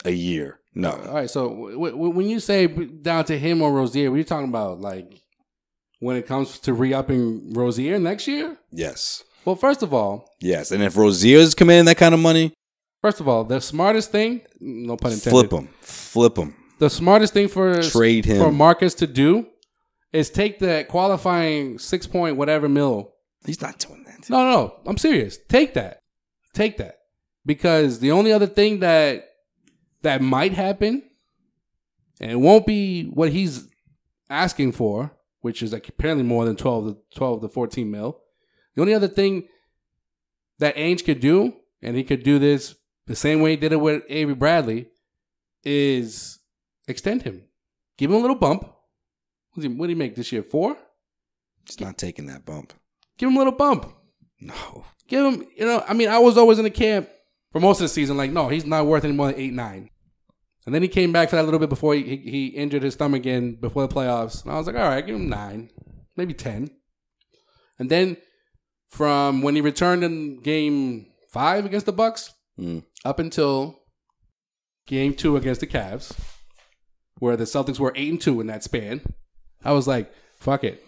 a 0.04 0.10
year. 0.10 0.58
No. 0.74 0.90
All 0.92 1.14
right, 1.14 1.30
so 1.30 1.48
w- 1.48 1.76
w- 1.76 2.10
when 2.10 2.28
you 2.28 2.40
say 2.40 2.66
down 2.66 3.24
to 3.26 3.38
him 3.38 3.60
or 3.62 3.72
Rozier, 3.72 4.10
what 4.10 4.14
are 4.16 4.18
you 4.18 4.24
talking 4.24 4.48
about? 4.48 4.80
Like 4.80 5.20
when 6.00 6.16
it 6.16 6.26
comes 6.26 6.58
to 6.60 6.72
re-upping 6.72 7.52
Rozier 7.52 7.98
next 7.98 8.26
year? 8.26 8.56
Yes. 8.70 9.22
Well, 9.44 9.56
first 9.56 9.82
of 9.82 9.92
all, 9.92 10.28
Yes. 10.40 10.70
And 10.72 10.82
if 10.82 10.96
Rozier's 10.96 11.54
commanding 11.54 11.84
that 11.86 11.96
kind 11.98 12.14
of 12.14 12.20
money, 12.20 12.52
first 13.02 13.20
of 13.20 13.28
all, 13.28 13.44
the 13.44 13.60
smartest 13.60 14.10
thing, 14.12 14.40
no 14.60 14.96
pun 14.96 15.12
intended, 15.12 15.30
flip 15.48 15.52
him. 15.52 15.68
Flip 15.80 16.36
him. 16.36 16.54
The 16.78 16.90
smartest 16.90 17.32
thing 17.34 17.48
for 17.48 17.80
Trade 17.82 18.24
him. 18.24 18.38
for 18.42 18.50
Marcus 18.50 18.94
to 18.94 19.06
do 19.06 19.46
is 20.12 20.30
take 20.30 20.58
that 20.60 20.88
qualifying 20.88 21.78
six 21.78 22.06
point 22.06 22.36
whatever 22.36 22.68
mil. 22.68 23.12
He's 23.46 23.60
not 23.60 23.78
doing 23.78 24.04
that. 24.04 24.28
No, 24.30 24.38
no, 24.38 24.50
no. 24.52 24.74
I'm 24.86 24.96
serious. 24.98 25.38
Take 25.48 25.74
that. 25.74 25.98
Take 26.54 26.76
that. 26.78 26.96
Because 27.44 27.98
the 27.98 28.12
only 28.12 28.32
other 28.32 28.46
thing 28.46 28.80
that 28.80 29.24
that 30.02 30.20
might 30.20 30.52
happen, 30.52 31.02
and 32.20 32.30
it 32.30 32.36
won't 32.36 32.66
be 32.66 33.04
what 33.04 33.32
he's 33.32 33.68
asking 34.30 34.72
for, 34.72 35.12
which 35.40 35.62
is 35.62 35.72
like 35.72 35.88
apparently 35.88 36.24
more 36.24 36.44
than 36.44 36.56
12 36.56 36.86
to 36.86 37.16
12 37.16 37.42
to 37.42 37.48
14 37.48 37.90
mil. 37.90 38.20
The 38.74 38.80
only 38.80 38.94
other 38.94 39.08
thing 39.08 39.48
that 40.58 40.76
Ainge 40.76 41.04
could 41.04 41.20
do, 41.20 41.54
and 41.82 41.96
he 41.96 42.04
could 42.04 42.22
do 42.22 42.38
this 42.38 42.74
the 43.06 43.16
same 43.16 43.40
way 43.40 43.50
he 43.50 43.56
did 43.56 43.72
it 43.72 43.80
with 43.80 44.04
Avery 44.08 44.34
Bradley, 44.34 44.88
is 45.64 46.38
extend 46.88 47.22
him. 47.22 47.44
Give 47.98 48.10
him 48.10 48.16
a 48.16 48.20
little 48.20 48.36
bump. 48.36 48.62
What 48.62 49.62
did 49.62 49.70
he, 49.70 49.76
what 49.76 49.86
did 49.86 49.94
he 49.94 49.98
make 49.98 50.14
this 50.14 50.32
year? 50.32 50.42
Four? 50.42 50.76
He's 51.66 51.80
not 51.80 51.98
taking 51.98 52.26
that 52.26 52.44
bump. 52.46 52.72
Give 53.18 53.28
him 53.28 53.36
a 53.36 53.38
little 53.38 53.52
bump. 53.52 53.92
No. 54.40 54.84
Give 55.06 55.24
him, 55.24 55.46
you 55.56 55.66
know, 55.66 55.84
I 55.86 55.94
mean, 55.94 56.08
I 56.08 56.18
was 56.18 56.38
always 56.38 56.58
in 56.58 56.64
the 56.64 56.70
camp 56.70 57.08
for 57.52 57.60
most 57.60 57.78
of 57.80 57.84
the 57.84 57.88
season, 57.88 58.16
like, 58.16 58.30
no, 58.30 58.48
he's 58.48 58.64
not 58.66 58.86
worth 58.86 59.04
any 59.04 59.12
more 59.14 59.30
than 59.30 59.40
eight, 59.40 59.52
nine. 59.52 59.90
And 60.64 60.74
then 60.74 60.82
he 60.82 60.88
came 60.88 61.12
back 61.12 61.28
for 61.30 61.36
that 61.36 61.44
little 61.44 61.58
bit 61.60 61.68
before 61.68 61.94
he, 61.94 62.02
he, 62.02 62.16
he 62.16 62.46
injured 62.48 62.82
his 62.82 62.94
thumb 62.96 63.14
again 63.14 63.56
before 63.60 63.86
the 63.86 63.94
playoffs. 63.94 64.42
And 64.44 64.52
I 64.52 64.56
was 64.58 64.66
like, 64.66 64.76
all 64.76 64.88
right, 64.88 65.04
give 65.04 65.16
him 65.16 65.28
nine, 65.28 65.70
maybe 66.16 66.34
10. 66.34 66.70
And 67.78 67.90
then 67.90 68.16
from 68.88 69.42
when 69.42 69.54
he 69.56 69.60
returned 69.60 70.04
in 70.04 70.40
game 70.40 71.06
five 71.30 71.64
against 71.64 71.86
the 71.86 71.92
Bucks 71.92 72.32
Mm. 72.60 72.84
up 73.02 73.18
until 73.18 73.80
game 74.86 75.14
two 75.14 75.38
against 75.38 75.62
the 75.62 75.66
Cavs, 75.66 76.12
where 77.18 77.34
the 77.34 77.44
Celtics 77.44 77.78
were 77.80 77.94
eight 77.96 78.10
and 78.10 78.20
two 78.20 78.42
in 78.42 78.46
that 78.48 78.62
span, 78.62 79.00
I 79.64 79.72
was 79.72 79.88
like, 79.88 80.12
fuck 80.36 80.62
it, 80.62 80.84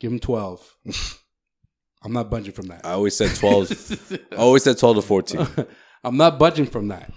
give 0.00 0.10
him 0.10 0.18
12. 0.18 0.76
I'm 2.02 2.12
not 2.12 2.28
budging 2.28 2.52
from 2.52 2.66
that. 2.66 2.84
I 2.84 2.90
always 2.90 3.16
said 3.16 3.34
12. 3.36 4.18
I 4.32 4.36
always 4.36 4.64
said 4.64 4.78
12 4.78 4.96
to 4.96 5.02
14. 5.02 5.46
I'm 6.06 6.16
not 6.16 6.38
budging 6.38 6.66
from 6.66 6.86
that 6.88 7.12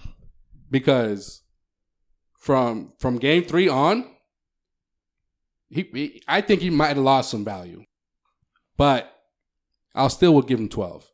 because 0.68 1.42
from 2.36 2.92
from 2.98 3.18
game 3.18 3.44
three 3.44 3.68
on, 3.68 4.04
he, 5.68 5.88
he 5.94 6.22
I 6.26 6.40
think 6.40 6.60
he 6.60 6.70
might 6.70 6.88
have 6.88 6.98
lost 6.98 7.30
some 7.30 7.44
value, 7.44 7.84
but 8.76 9.08
I'll 9.94 10.10
still 10.10 10.34
would 10.34 10.48
give 10.48 10.58
him 10.58 10.68
twelve. 10.68 11.08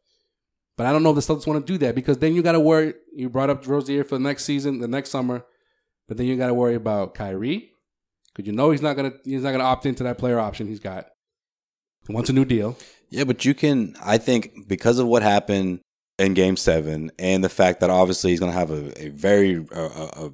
But 0.79 0.87
I 0.87 0.93
don't 0.93 1.03
know 1.03 1.11
if 1.11 1.17
the 1.17 1.35
Celtics 1.35 1.47
want 1.47 1.67
to 1.67 1.73
do 1.73 1.77
that 1.79 1.95
because 1.95 2.17
then 2.17 2.35
you 2.35 2.43
got 2.43 2.53
to 2.53 2.61
worry. 2.61 2.95
You 3.13 3.29
brought 3.29 3.51
up 3.51 3.67
Rozier 3.67 4.05
for 4.05 4.15
the 4.15 4.25
next 4.25 4.45
season, 4.45 4.81
the 4.81 4.89
next 4.89 5.11
summer, 5.11 5.45
but 6.09 6.17
then 6.17 6.27
you 6.27 6.37
got 6.39 6.47
to 6.47 6.55
worry 6.55 6.77
about 6.77 7.15
Kyrie 7.15 7.73
because 8.35 8.47
you 8.47 8.55
know 8.55 8.71
he's 8.71 8.83
not 8.83 8.97
gonna 8.97 9.13
he's 9.23 9.43
not 9.43 9.53
gonna 9.53 9.65
opt 9.65 9.85
into 9.85 10.03
that 10.05 10.17
player 10.17 10.41
option 10.41 10.67
he's 10.67 10.81
got. 10.81 11.09
He 12.07 12.15
wants 12.15 12.31
a 12.31 12.33
new 12.33 12.47
deal. 12.47 12.79
Yeah, 13.11 13.25
but 13.25 13.45
you 13.45 13.53
can. 13.53 13.97
I 14.03 14.17
think 14.17 14.67
because 14.67 14.99
of 14.99 15.07
what 15.07 15.23
happened 15.23 15.81
in 16.19 16.35
Game 16.35 16.57
Seven, 16.57 17.11
and 17.19 17.45
the 17.45 17.49
fact 17.49 17.81
that 17.81 17.91
obviously 17.91 18.31
he's 18.31 18.41
going 18.41 18.53
to 18.53 18.59
have 18.59 18.71
a, 18.71 19.07
a 19.07 19.09
very, 19.11 19.67
a, 19.73 19.83
a 19.83 20.33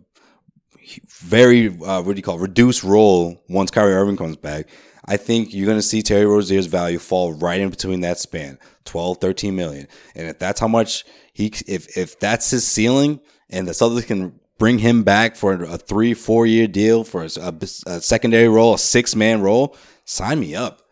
very 1.20 1.68
uh, 1.68 2.02
what 2.02 2.12
do 2.12 2.16
you 2.16 2.22
call 2.22 2.38
it, 2.38 2.42
reduced 2.42 2.84
role 2.84 3.42
once 3.48 3.70
Kyrie 3.70 3.94
Irving 3.94 4.16
comes 4.16 4.36
back. 4.36 4.68
I 5.04 5.16
think 5.16 5.52
you're 5.52 5.66
going 5.66 5.78
to 5.78 5.82
see 5.82 6.02
Terry 6.02 6.26
Rozier's 6.26 6.66
value 6.66 7.00
fall 7.00 7.32
right 7.32 7.60
in 7.60 7.70
between 7.70 8.02
that 8.02 8.18
span, 8.18 8.58
12, 8.84 9.18
13 9.18 9.56
million. 9.56 9.88
And 10.14 10.28
if 10.28 10.38
that's 10.38 10.60
how 10.60 10.68
much 10.68 11.04
he, 11.32 11.52
if 11.66 11.96
if 11.96 12.18
that's 12.20 12.50
his 12.50 12.66
ceiling, 12.66 13.20
and 13.50 13.66
the 13.66 13.72
Celtics 13.72 14.06
can 14.06 14.38
bring 14.58 14.78
him 14.78 15.02
back 15.02 15.34
for 15.34 15.64
a 15.64 15.76
three, 15.76 16.14
four 16.14 16.46
year 16.46 16.68
deal 16.68 17.02
for 17.02 17.24
a, 17.24 17.28
a, 17.40 17.54
a 17.86 18.00
secondary 18.00 18.48
role, 18.48 18.74
a 18.74 18.78
six 18.78 19.16
man 19.16 19.40
role, 19.42 19.76
sign 20.04 20.38
me 20.38 20.54
up. 20.54 20.82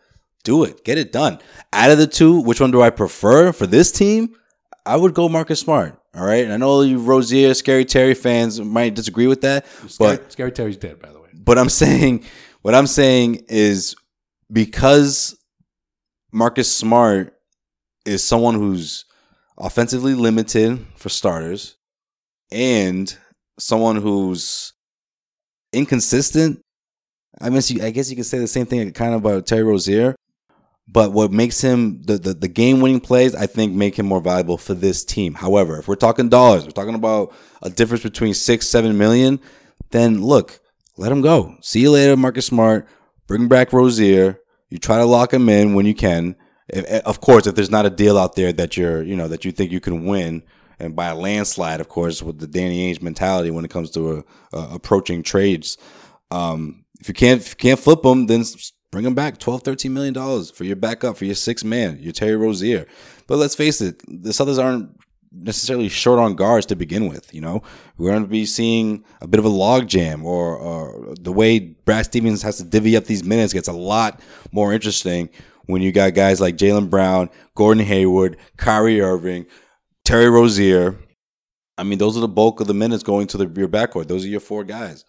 Do 0.43 0.63
it. 0.63 0.83
Get 0.83 0.97
it 0.97 1.11
done. 1.11 1.39
Out 1.71 1.91
of 1.91 1.97
the 1.97 2.07
two, 2.07 2.41
which 2.41 2.59
one 2.59 2.71
do 2.71 2.81
I 2.81 2.89
prefer 2.89 3.53
for 3.53 3.67
this 3.67 3.91
team? 3.91 4.35
I 4.85 4.95
would 4.97 5.13
go 5.13 5.29
Marcus 5.29 5.59
Smart. 5.59 5.97
All 6.13 6.25
right. 6.25 6.43
And 6.43 6.53
I 6.53 6.57
know 6.57 6.81
you 6.81 6.99
Rozier, 6.99 7.53
Scary 7.53 7.85
Terry 7.85 8.13
fans 8.13 8.59
might 8.59 8.95
disagree 8.95 9.27
with 9.27 9.41
that, 9.41 9.65
Scary, 9.87 10.17
but 10.17 10.31
Scary 10.31 10.51
Terry's 10.51 10.77
dead, 10.77 10.99
by 11.01 11.11
the 11.11 11.19
way. 11.19 11.29
but 11.33 11.57
I'm 11.57 11.69
saying 11.69 12.25
what 12.61 12.75
I'm 12.75 12.87
saying 12.87 13.45
is 13.47 13.95
because 14.51 15.37
Marcus 16.31 16.73
Smart 16.73 17.33
is 18.05 18.23
someone 18.23 18.55
who's 18.55 19.05
offensively 19.57 20.13
limited 20.15 20.85
for 20.95 21.09
starters 21.09 21.77
and 22.51 23.15
someone 23.59 23.95
who's 23.97 24.73
inconsistent. 25.71 26.61
I 27.39 27.49
guess 27.49 27.71
you, 27.71 27.83
I 27.83 27.91
guess 27.91 28.09
you 28.09 28.15
could 28.15 28.25
say 28.25 28.39
the 28.39 28.47
same 28.47 28.65
thing 28.65 28.91
kind 28.91 29.13
of 29.13 29.21
about 29.23 29.47
Terry 29.47 29.63
Rozier. 29.63 30.15
But 30.91 31.13
what 31.13 31.31
makes 31.31 31.61
him 31.61 32.01
the, 32.03 32.17
the, 32.17 32.33
the 32.33 32.47
game 32.49 32.81
winning 32.81 32.99
plays, 32.99 33.33
I 33.33 33.45
think, 33.45 33.73
make 33.73 33.97
him 33.97 34.05
more 34.05 34.19
valuable 34.19 34.57
for 34.57 34.73
this 34.73 35.05
team. 35.05 35.35
However, 35.35 35.79
if 35.79 35.87
we're 35.87 35.95
talking 35.95 36.27
dollars, 36.27 36.65
we're 36.65 36.71
talking 36.71 36.95
about 36.95 37.33
a 37.61 37.69
difference 37.69 38.03
between 38.03 38.33
six, 38.33 38.67
seven 38.67 38.97
million, 38.97 39.39
then 39.91 40.21
look, 40.21 40.59
let 40.97 41.11
him 41.11 41.21
go. 41.21 41.55
See 41.61 41.79
you 41.79 41.91
later, 41.91 42.17
Marcus 42.17 42.47
Smart. 42.47 42.87
Bring 43.25 43.47
back 43.47 43.71
Rozier. 43.71 44.39
You 44.69 44.79
try 44.79 44.97
to 44.97 45.05
lock 45.05 45.33
him 45.33 45.47
in 45.47 45.75
when 45.75 45.85
you 45.85 45.93
can. 45.93 46.35
If, 46.67 46.85
of 47.05 47.21
course, 47.21 47.47
if 47.47 47.55
there's 47.55 47.71
not 47.71 47.85
a 47.85 47.89
deal 47.89 48.17
out 48.17 48.35
there 48.35 48.51
that 48.51 48.75
you're, 48.75 49.01
you 49.01 49.15
know, 49.15 49.29
that 49.29 49.45
you 49.45 49.51
think 49.53 49.71
you 49.71 49.79
can 49.79 50.05
win, 50.05 50.43
and 50.79 50.95
by 50.95 51.07
a 51.07 51.15
landslide, 51.15 51.79
of 51.79 51.87
course, 51.87 52.21
with 52.21 52.39
the 52.39 52.47
Danny 52.47 52.91
Ainge 52.91 53.01
mentality 53.01 53.51
when 53.51 53.63
it 53.63 53.71
comes 53.71 53.91
to 53.91 54.17
uh, 54.17 54.21
uh, 54.57 54.69
approaching 54.73 55.23
trades. 55.23 55.77
Um, 56.31 56.85
if 56.99 57.07
you 57.07 57.13
can't, 57.13 57.39
if 57.39 57.49
you 57.49 57.55
can't 57.55 57.79
flip 57.79 58.01
them, 58.01 58.25
then 58.25 58.43
bring 58.91 59.03
them 59.03 59.15
back 59.15 59.37
12 59.37 59.63
13 59.63 59.93
million 59.93 60.13
dollars 60.13 60.51
for 60.51 60.63
your 60.63 60.75
backup 60.75 61.17
for 61.17 61.25
your 61.25 61.35
six 61.35 61.63
man 61.63 61.97
your 61.99 62.13
terry 62.13 62.35
rozier 62.35 62.85
but 63.27 63.37
let's 63.37 63.55
face 63.55 63.81
it 63.81 63.99
the 64.07 64.31
Celtics 64.31 64.61
aren't 64.61 64.95
necessarily 65.31 65.89
short 65.89 66.19
on 66.19 66.35
guards 66.35 66.65
to 66.67 66.75
begin 66.75 67.07
with. 67.07 67.33
You 67.33 67.41
know, 67.41 67.63
we're 67.97 68.11
going 68.11 68.23
to 68.23 68.29
be 68.29 68.45
seeing 68.45 69.03
a 69.21 69.27
bit 69.27 69.39
of 69.39 69.45
a 69.45 69.49
logjam, 69.49 70.23
or, 70.23 70.55
or 70.55 71.15
the 71.19 71.31
way 71.31 71.59
Brad 71.59 72.05
Stevens 72.05 72.41
has 72.41 72.57
to 72.57 72.63
divvy 72.63 72.97
up 72.97 73.05
these 73.05 73.23
minutes 73.23 73.53
gets 73.53 73.67
a 73.67 73.73
lot 73.73 74.19
more 74.51 74.73
interesting 74.73 75.29
when 75.65 75.81
you 75.81 75.91
got 75.91 76.13
guys 76.13 76.41
like 76.41 76.57
Jaylen 76.57 76.89
Brown, 76.89 77.29
Gordon 77.55 77.85
Hayward, 77.85 78.37
Kyrie 78.57 79.01
Irving, 79.01 79.45
Terry 80.03 80.29
Rozier. 80.29 80.97
I 81.77 81.83
mean, 81.83 81.97
those 81.97 82.17
are 82.17 82.21
the 82.21 82.27
bulk 82.27 82.59
of 82.59 82.67
the 82.67 82.73
minutes 82.73 83.03
going 83.03 83.27
to 83.27 83.37
the, 83.37 83.59
your 83.59 83.69
backcourt. 83.69 84.07
Those 84.07 84.25
are 84.25 84.29
your 84.29 84.39
four 84.39 84.63
guys. 84.63 85.05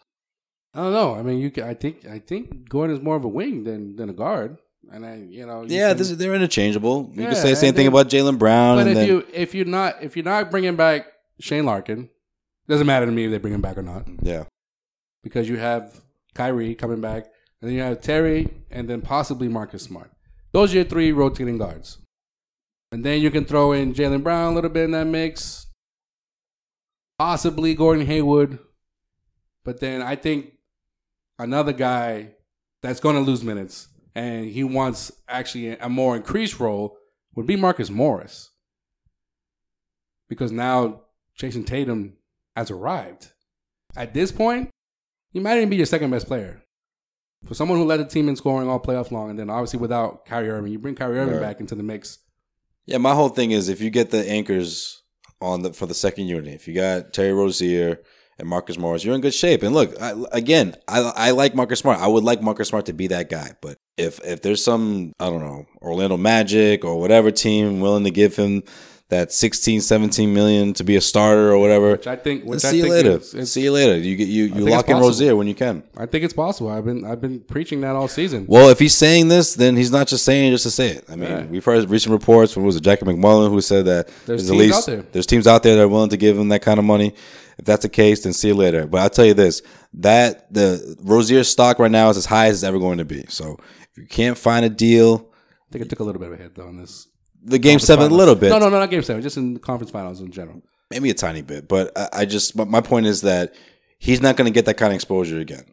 I 0.75 0.83
don't 0.85 0.93
know. 0.93 1.14
I 1.14 1.23
mean, 1.23 1.39
you. 1.39 1.51
Can, 1.51 1.64
I 1.64 1.75
think. 1.75 2.07
I 2.07 2.18
think 2.18 2.68
Gordon 2.68 2.97
is 2.97 3.03
more 3.03 3.16
of 3.16 3.25
a 3.25 3.29
wing 3.29 3.64
than 3.64 3.97
than 3.97 4.09
a 4.09 4.12
guard. 4.14 4.59
And 4.91 5.07
I, 5.07 5.16
you 5.16 5.47
know, 5.47 5.62
you 5.62 5.77
Yeah, 5.77 5.89
can- 5.91 5.99
this 5.99 6.11
is, 6.11 6.16
they're 6.16 6.35
interchangeable. 6.35 7.11
You 7.14 7.23
Yeah, 7.23 7.29
can 7.29 7.37
say 7.37 7.51
the 7.51 7.57
same 7.57 7.75
thing 7.75 7.87
about 7.87 8.09
Jaylen 8.09 8.39
Brown. 8.39 8.77
But 8.79 8.89
if 8.89 8.95
then, 8.95 9.07
you 9.09 9.27
if 9.33 9.55
you're 9.55 9.64
not 9.64 10.03
if 10.03 10.16
you're 10.16 10.25
not 10.25 10.51
bringing 10.51 10.77
back 10.77 11.07
Shane 11.41 11.64
Larkin, 11.64 12.09
doesn't 12.68 12.87
matter 12.87 13.07
to 13.07 13.12
me 13.12 13.25
if 13.27 13.31
they 13.31 13.39
bring 13.39 13.55
him 13.55 13.61
back 13.61 13.79
or 13.79 13.83
not 13.83 14.07
yeah, 14.23 14.45
because 15.23 15.49
you 15.49 15.57
have 15.59 16.01
Kyrie 16.35 16.75
coming 16.75 17.01
back, 17.01 17.25
and 17.61 17.68
then 17.70 17.73
you 17.77 17.83
have 17.83 18.01
Terry, 18.01 18.49
and 18.70 18.89
then 18.89 19.03
possibly 19.03 19.49
Marcus 19.49 19.83
Smart. 19.83 20.11
Those 20.53 20.73
are 20.73 20.77
your 20.77 20.85
three 20.85 21.12
rotating 21.12 21.59
guards, 21.59 21.99
and 22.91 23.05
then 23.05 23.20
you 23.23 23.31
can 23.31 23.45
throw 23.45 23.73
in 23.73 23.95
Jaylen 23.95 24.23
Brown 24.23 24.53
a 24.53 24.55
little 24.55 24.70
bit 24.70 24.85
in 24.85 24.91
that 24.93 25.07
mix, 25.07 25.66
possibly 27.18 27.75
Gordon 27.75 28.07
Hayward, 28.07 28.59
but 29.64 29.81
then 29.81 30.03
I 30.03 30.16
think 30.16 30.53
another 31.43 31.72
guy 31.72 32.34
that's 32.82 33.01
going 33.01 33.14
to 33.16 33.20
lose 33.22 33.43
minutes 33.45 33.88
and 34.14 34.45
he 34.47 34.64
wants 34.64 35.11
actually 35.28 35.76
a 35.76 35.88
more 35.88 36.16
increased 36.16 36.61
role 36.61 36.97
would 37.34 37.47
be 37.47 37.57
Marcus 37.57 37.90
Morris. 37.90 38.51
Because 40.28 40.53
now 40.53 41.03
Jayson 41.38 41.64
Tatum 41.64 42.14
has 42.57 42.70
arrived. 42.70 43.30
At 43.97 44.14
this 44.14 44.32
point, 44.32 44.70
he 45.32 45.40
might 45.40 45.57
even 45.59 45.68
be 45.68 45.76
your 45.76 45.86
second 45.86 46.11
best 46.11 46.26
player. 46.26 46.62
For 47.47 47.55
someone 47.55 47.78
who 47.78 47.84
led 47.84 48.01
the 48.01 48.05
team 48.05 48.28
in 48.28 48.36
scoring 48.36 48.68
all 48.68 48.80
playoff 48.80 49.11
long, 49.11 49.30
and 49.30 49.38
then 49.38 49.51
obviously 49.51 49.80
without 49.80 50.24
Kyrie 50.26 50.49
Irving, 50.51 50.72
you 50.72 50.78
bring 50.78 50.95
Kyrie 50.95 51.18
Irving 51.18 51.34
Right. 51.34 51.43
back 51.43 51.61
into 51.61 51.74
the 51.74 51.82
mix. 51.82 52.18
yeah. 52.86 52.99
My 52.99 53.14
whole 53.14 53.28
thing 53.30 53.51
is 53.51 53.68
if 53.68 53.80
you 53.80 53.90
get 53.90 54.11
the 54.11 54.28
anchors 54.28 55.03
on 55.40 55.62
the 55.62 55.72
for 55.72 55.86
the 55.86 55.95
second 55.95 56.26
unit, 56.28 56.55
if 56.55 56.68
you 56.68 56.74
got 56.74 57.12
Terry 57.12 57.32
Rozier 57.32 58.01
and 58.39 58.49
Marcus 58.49 58.78
Morris, 58.78 59.05
you're 59.05 59.14
in 59.14 59.20
good 59.20 59.35
shape. 59.35 59.62
And 59.62 59.74
look, 59.74 60.01
I, 60.01 60.14
again, 60.33 60.74
I 60.89 61.01
I 61.01 61.30
like 61.30 61.55
Marcus 61.55 61.80
Smart. 61.80 62.01
I 62.01 62.07
would 62.07 62.24
like 62.24 62.43
Marcus 62.43 62.68
Smart 62.68 62.87
to 62.87 62.93
be 62.93 63.09
that 63.09 63.30
guy. 63.30 63.53
But 63.61 63.78
if 63.97 64.20
if 64.24 64.43
there's 64.43 64.64
some 64.64 65.12
I 65.20 65.30
don't 65.30 65.41
know 65.41 65.66
Orlando 65.80 66.16
Magic 66.16 66.85
or 66.85 66.99
whatever 66.99 67.30
team 67.30 67.80
willing 67.80 68.05
to 68.05 68.11
give 68.11 68.37
him 68.37 68.62
that 69.13 69.31
16, 69.33 69.81
17 69.83 70.33
million 70.33 70.73
to 70.75 70.85
be 70.85 70.97
a 70.97 71.01
starter 71.01 71.53
or 71.53 71.59
whatever, 71.59 71.93
Which 71.93 72.07
I 72.07 72.17
think. 72.17 72.45
Which 72.45 72.61
see 72.61 72.69
I 72.69 72.71
you 72.73 72.83
think 72.85 72.95
later. 72.95 73.17
is- 73.19 73.35
is- 73.35 73.53
see 73.53 73.63
you 73.63 73.73
later. 73.73 73.97
You 73.99 74.17
get 74.17 74.29
you 74.29 74.45
you 74.45 74.65
lock 74.69 74.89
in. 74.89 74.97
Rozier 74.97 75.37
when 75.37 75.47
you 75.47 75.55
can. 75.55 75.83
I 75.97 76.07
think 76.07 76.25
it's 76.25 76.33
possible. 76.35 76.71
I've 76.71 76.85
been 76.85 77.05
I've 77.05 77.21
been 77.21 77.41
preaching 77.41 77.81
that 77.83 77.95
all 77.95 78.09
season. 78.09 78.47
Well, 78.49 78.69
if 78.71 78.79
he's 78.79 78.95
saying 78.95 79.29
this, 79.29 79.55
then 79.55 79.77
he's 79.77 79.93
not 79.93 80.07
just 80.09 80.25
saying 80.25 80.49
it 80.49 80.51
just 80.53 80.65
to 80.65 80.71
say 80.71 80.89
it. 80.91 81.05
I 81.11 81.17
mean, 81.17 81.51
we've 81.51 81.65
heard 81.65 81.89
recent 81.91 82.13
reports 82.13 82.53
from 82.53 82.65
was 82.65 82.77
it 82.77 82.83
Jackie 82.83 83.05
MacMullan 83.05 83.51
who 83.51 83.61
said 83.61 83.85
that 83.85 84.09
There's 84.27 84.49
at 84.49 84.53
teams 84.53 84.59
least 84.61 84.79
out 84.79 84.87
there. 84.87 85.05
there's 85.13 85.27
teams 85.27 85.47
out 85.47 85.63
there 85.63 85.77
that 85.77 85.83
are 85.83 85.89
willing 85.89 86.11
to 86.11 86.17
give 86.17 86.39
him 86.39 86.49
that 86.49 86.63
kind 86.63 86.79
of 86.79 86.85
money. 86.85 87.15
If 87.59 87.65
that's 87.67 87.83
the 87.83 87.89
case, 87.91 88.23
then 88.23 88.33
see 88.33 88.49
you 88.49 88.55
later. 88.55 88.87
But 88.87 89.03
I'll 89.03 89.11
tell 89.11 89.27
you 89.27 89.35
this: 89.35 89.61
that 89.95 90.53
the 90.53 90.97
Rozier 91.03 91.45
stock 91.45 91.79
right 91.79 91.91
now 91.91 92.09
is 92.09 92.17
as 92.17 92.25
high 92.27 92.47
as 92.47 92.55
it's 92.57 92.65
ever 92.65 92.79
going 92.79 92.99
to 92.99 93.05
be. 93.05 93.25
So 93.29 93.59
if 93.93 93.99
you 93.99 94.07
can't 94.07 94.39
find 94.39 94.65
a 94.65 94.71
deal, 94.71 95.29
I 95.69 95.73
think 95.73 95.85
it 95.85 95.91
took 95.91 96.01
a 96.01 96.05
little 96.05 96.19
bit 96.21 96.33
of 96.33 96.41
a 96.41 96.43
hit 96.43 96.55
though 96.55 96.69
in 96.69 96.79
this. 96.81 97.09
The 97.45 97.59
game 97.59 97.78
seven 97.78 98.11
a 98.11 98.14
little 98.14 98.34
bit, 98.34 98.51
No, 98.51 98.59
no, 98.59 98.68
no, 98.68 98.78
not 98.78 98.90
game 98.90 99.03
seven. 99.03 99.22
Just 99.22 99.36
in 99.36 99.55
the 99.55 99.61
conference 99.61 99.90
finals 99.90 100.20
in 100.20 100.30
general. 100.30 100.62
maybe 100.90 101.11
a 101.11 101.14
tiny 101.14 101.43
bit. 101.43 101.68
But 101.68 101.97
I, 101.97 102.09
I 102.12 102.24
just 102.24 102.57
but 102.57 102.68
my 102.68 102.80
point 102.80 103.07
is 103.07 103.22
that 103.22 103.55
he's 103.99 104.20
not 104.20 104.36
going 104.36 104.47
to 104.51 104.55
get 104.55 104.66
that 104.66 104.76
kind 104.76 104.93
of 104.93 104.95
exposure 104.95 105.38
again. 105.38 105.64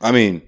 I 0.00 0.12
mean, 0.12 0.42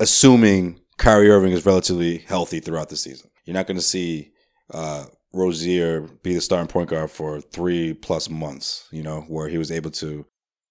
assuming 0.00 0.80
Kyrie 0.98 1.30
Irving 1.30 1.52
is 1.52 1.66
relatively 1.66 2.18
healthy 2.18 2.60
throughout 2.60 2.88
the 2.88 2.96
season, 2.96 3.30
you're 3.44 3.54
not 3.54 3.66
going 3.66 3.76
to 3.78 3.82
see 3.82 4.32
uh, 4.72 5.06
Rozier 5.32 6.02
be 6.22 6.34
the 6.34 6.40
starting 6.40 6.68
point 6.68 6.90
guard 6.90 7.10
for 7.10 7.40
three 7.40 7.94
plus 7.94 8.28
months. 8.30 8.88
You 8.92 9.02
know, 9.02 9.22
where 9.22 9.48
he 9.48 9.58
was 9.58 9.70
able 9.72 9.90
to 9.92 10.26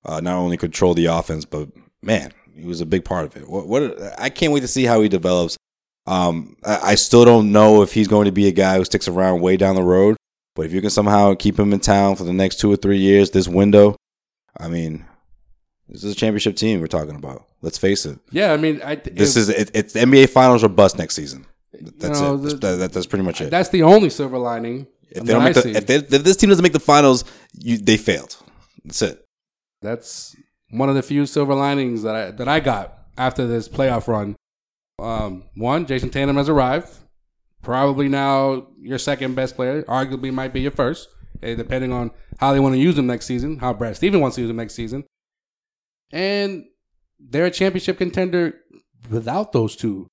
uh, 0.05 0.19
not 0.21 0.37
only 0.37 0.57
control 0.57 0.93
the 0.93 1.05
offense, 1.07 1.45
but 1.45 1.69
man, 2.01 2.31
he 2.55 2.65
was 2.65 2.81
a 2.81 2.85
big 2.85 3.03
part 3.05 3.25
of 3.25 3.35
it. 3.35 3.49
What, 3.49 3.67
what 3.67 3.99
I 4.19 4.29
can't 4.29 4.53
wait 4.53 4.61
to 4.61 4.67
see 4.67 4.85
how 4.85 5.01
he 5.01 5.09
develops. 5.09 5.57
Um, 6.05 6.57
I, 6.65 6.95
still 6.95 7.23
don't 7.23 7.51
know 7.51 7.81
if 7.81 7.93
he's 7.93 8.09
going 8.09 8.25
to 8.25 8.31
be 8.31 8.47
a 8.47 8.51
guy 8.51 8.77
who 8.77 8.83
sticks 8.83 9.07
around 9.07 9.39
way 9.41 9.55
down 9.55 9.75
the 9.75 9.83
road. 9.83 10.17
But 10.55 10.65
if 10.65 10.73
you 10.73 10.81
can 10.81 10.89
somehow 10.89 11.33
keep 11.33 11.57
him 11.57 11.73
in 11.73 11.79
town 11.79 12.15
for 12.15 12.25
the 12.25 12.33
next 12.33 12.59
two 12.59 12.71
or 12.71 12.75
three 12.75 12.97
years, 12.97 13.31
this 13.31 13.47
window, 13.47 13.95
I 14.59 14.67
mean, 14.67 15.05
this 15.87 16.03
is 16.03 16.11
a 16.11 16.15
championship 16.15 16.55
team 16.55 16.81
we're 16.81 16.87
talking 16.87 17.15
about. 17.15 17.45
Let's 17.61 17.77
face 17.77 18.05
it. 18.05 18.19
Yeah, 18.31 18.51
I 18.53 18.57
mean, 18.57 18.81
I, 18.83 18.95
This 18.95 19.37
is 19.37 19.49
it, 19.49 19.71
it's 19.73 19.93
the 19.93 20.01
NBA 20.01 20.29
Finals 20.29 20.63
or 20.63 20.69
bust 20.69 20.97
next 20.97 21.15
season. 21.15 21.45
That's 21.71 22.19
know, 22.19 22.35
it. 22.35 22.37
the- 22.37 22.55
That- 22.55 22.75
that- 22.75 22.93
that's 22.93 23.07
pretty 23.07 23.23
much 23.23 23.41
it. 23.41 23.49
That's 23.49 23.69
the 23.69 23.83
only 23.83 24.09
silver 24.09 24.37
lining. 24.37 24.87
If 25.09 25.23
they 25.23 25.33
don't 25.33 25.43
make 25.43 25.53
the, 25.53 25.69
if, 25.69 25.85
they, 25.85 25.95
if 25.95 26.09
this 26.23 26.35
team 26.37 26.49
doesn't 26.49 26.63
make 26.63 26.73
the 26.73 26.79
finals, 26.79 27.23
you, 27.53 27.77
they 27.77 27.97
failed. 27.97 28.35
That's 28.83 29.01
it. 29.03 29.23
That's 29.81 30.35
one 30.71 30.89
of 30.89 30.95
the 30.95 31.03
few 31.03 31.25
silver 31.27 31.53
linings 31.53 32.01
that 32.03 32.15
I 32.15 32.31
that 32.31 32.47
I 32.47 32.59
got 32.59 32.97
after 33.17 33.45
this 33.45 33.69
playoff 33.69 34.07
run. 34.07 34.35
Um, 34.99 35.43
one, 35.55 35.85
Jayson 35.85 36.11
Tatum 36.11 36.37
has 36.37 36.49
arrived. 36.49 36.89
Probably 37.61 38.09
now 38.09 38.67
your 38.79 38.97
second 38.97 39.35
best 39.35 39.55
player. 39.55 39.83
Arguably 39.83 40.33
might 40.33 40.53
be 40.53 40.61
your 40.61 40.71
first, 40.71 41.07
eh, 41.41 41.55
depending 41.55 41.91
on 41.91 42.11
how 42.39 42.53
they 42.53 42.59
want 42.59 42.75
to 42.75 42.79
use 42.79 42.97
him 42.97 43.07
next 43.07 43.25
season. 43.25 43.57
How 43.59 43.73
Brad 43.73 43.95
Stevens 43.95 44.21
wants 44.21 44.35
to 44.35 44.41
use 44.41 44.49
him 44.49 44.57
next 44.57 44.75
season. 44.75 45.05
And 46.11 46.65
they're 47.19 47.45
a 47.45 47.51
championship 47.51 47.97
contender 47.97 48.55
without 49.09 49.51
those 49.53 49.75
two, 49.75 50.07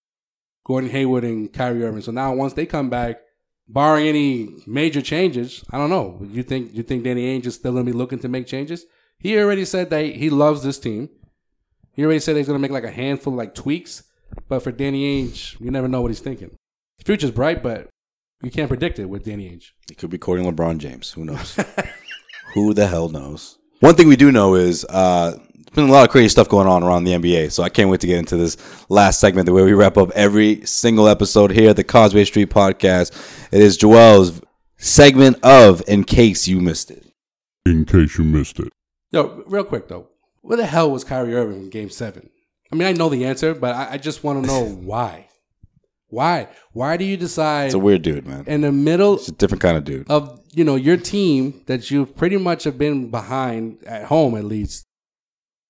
Gordon 0.64 0.90
Hayward 0.90 1.24
and 1.24 1.52
Kyrie 1.52 1.84
Irving. 1.84 2.02
So 2.02 2.12
now 2.12 2.34
once 2.34 2.52
they 2.52 2.66
come 2.66 2.88
back, 2.88 3.20
barring 3.68 4.06
any 4.06 4.48
major 4.66 5.02
changes, 5.02 5.64
I 5.70 5.78
don't 5.78 5.90
know. 5.90 6.20
You 6.30 6.42
think 6.42 6.74
you 6.74 6.82
think 6.82 7.04
Danny 7.04 7.26
Ainge 7.26 7.46
is 7.46 7.54
still 7.54 7.72
gonna 7.72 7.84
be 7.84 7.92
looking 7.92 8.18
to 8.20 8.28
make 8.28 8.46
changes? 8.46 8.84
He 9.18 9.38
already 9.38 9.64
said 9.64 9.90
that 9.90 10.04
he 10.04 10.30
loves 10.30 10.62
this 10.62 10.78
team. 10.78 11.08
He 11.92 12.04
already 12.04 12.20
said 12.20 12.36
he's 12.36 12.46
gonna 12.46 12.58
make 12.58 12.70
like 12.70 12.84
a 12.84 12.90
handful 12.90 13.32
of 13.32 13.38
like 13.38 13.54
tweaks. 13.54 14.04
But 14.48 14.62
for 14.62 14.72
Danny 14.72 15.24
Ainge, 15.24 15.58
you 15.60 15.70
never 15.70 15.88
know 15.88 16.00
what 16.00 16.10
he's 16.10 16.20
thinking. 16.20 16.50
The 16.98 17.04
future's 17.04 17.30
bright, 17.30 17.62
but 17.62 17.88
you 18.42 18.50
can't 18.50 18.68
predict 18.68 18.98
it 18.98 19.06
with 19.06 19.24
Danny 19.24 19.48
Ainge. 19.50 19.70
It 19.90 19.98
could 19.98 20.10
be 20.10 20.18
courting 20.18 20.46
LeBron 20.46 20.78
James. 20.78 21.12
Who 21.12 21.24
knows? 21.24 21.58
Who 22.54 22.74
the 22.74 22.86
hell 22.86 23.08
knows? 23.08 23.58
One 23.80 23.94
thing 23.94 24.08
we 24.08 24.16
do 24.16 24.32
know 24.32 24.54
is 24.54 24.84
uh, 24.88 25.32
there's 25.32 25.74
been 25.74 25.88
a 25.88 25.92
lot 25.92 26.04
of 26.04 26.10
crazy 26.10 26.28
stuff 26.28 26.48
going 26.48 26.66
on 26.66 26.82
around 26.82 27.04
the 27.04 27.12
NBA. 27.12 27.52
So 27.52 27.62
I 27.62 27.68
can't 27.68 27.88
wait 27.88 28.00
to 28.00 28.06
get 28.06 28.18
into 28.18 28.36
this 28.36 28.56
last 28.88 29.20
segment, 29.20 29.46
the 29.46 29.52
way 29.52 29.62
we 29.62 29.72
wrap 29.72 29.96
up 29.96 30.10
every 30.12 30.64
single 30.66 31.08
episode 31.08 31.50
here 31.52 31.70
at 31.70 31.76
the 31.76 31.84
Causeway 31.84 32.24
Street 32.24 32.50
Podcast. 32.50 33.12
It 33.52 33.62
is 33.62 33.76
Joel's 33.76 34.40
segment 34.78 35.38
of 35.42 35.82
In 35.86 36.04
Case 36.04 36.48
You 36.48 36.60
Missed 36.60 36.90
It. 36.90 37.06
In 37.66 37.84
case 37.84 38.18
you 38.18 38.24
missed 38.24 38.58
it. 38.58 38.72
Yo, 39.10 39.42
real 39.46 39.64
quick 39.64 39.88
though, 39.88 40.08
where 40.40 40.56
the 40.56 40.66
hell 40.66 40.90
was 40.90 41.04
Kyrie 41.04 41.34
Irving 41.34 41.64
in 41.64 41.70
Game 41.70 41.90
Seven? 41.90 42.30
I 42.72 42.76
mean, 42.76 42.86
I 42.88 42.92
know 42.92 43.08
the 43.08 43.24
answer, 43.24 43.54
but 43.54 43.74
I, 43.74 43.92
I 43.92 43.96
just 43.98 44.22
want 44.24 44.42
to 44.42 44.46
know 44.46 44.64
why. 44.82 45.26
Why? 46.08 46.48
Why 46.72 46.96
do 46.96 47.04
you 47.04 47.16
decide 47.16 47.66
It's 47.66 47.74
a 47.74 47.78
weird 47.78 48.02
dude, 48.02 48.26
man. 48.26 48.44
in 48.46 48.62
the 48.62 48.72
middle 48.72 49.14
It's 49.14 49.28
a 49.28 49.32
different 49.32 49.62
kind 49.62 49.76
of 49.76 49.84
dude. 49.84 50.10
of 50.10 50.40
you 50.52 50.64
know 50.64 50.74
your 50.74 50.96
team 50.96 51.62
that 51.66 51.90
you 51.90 52.04
pretty 52.06 52.36
much 52.36 52.64
have 52.64 52.76
been 52.76 53.10
behind 53.12 53.84
at 53.86 54.04
home 54.06 54.34
at 54.36 54.44
least 54.44 54.86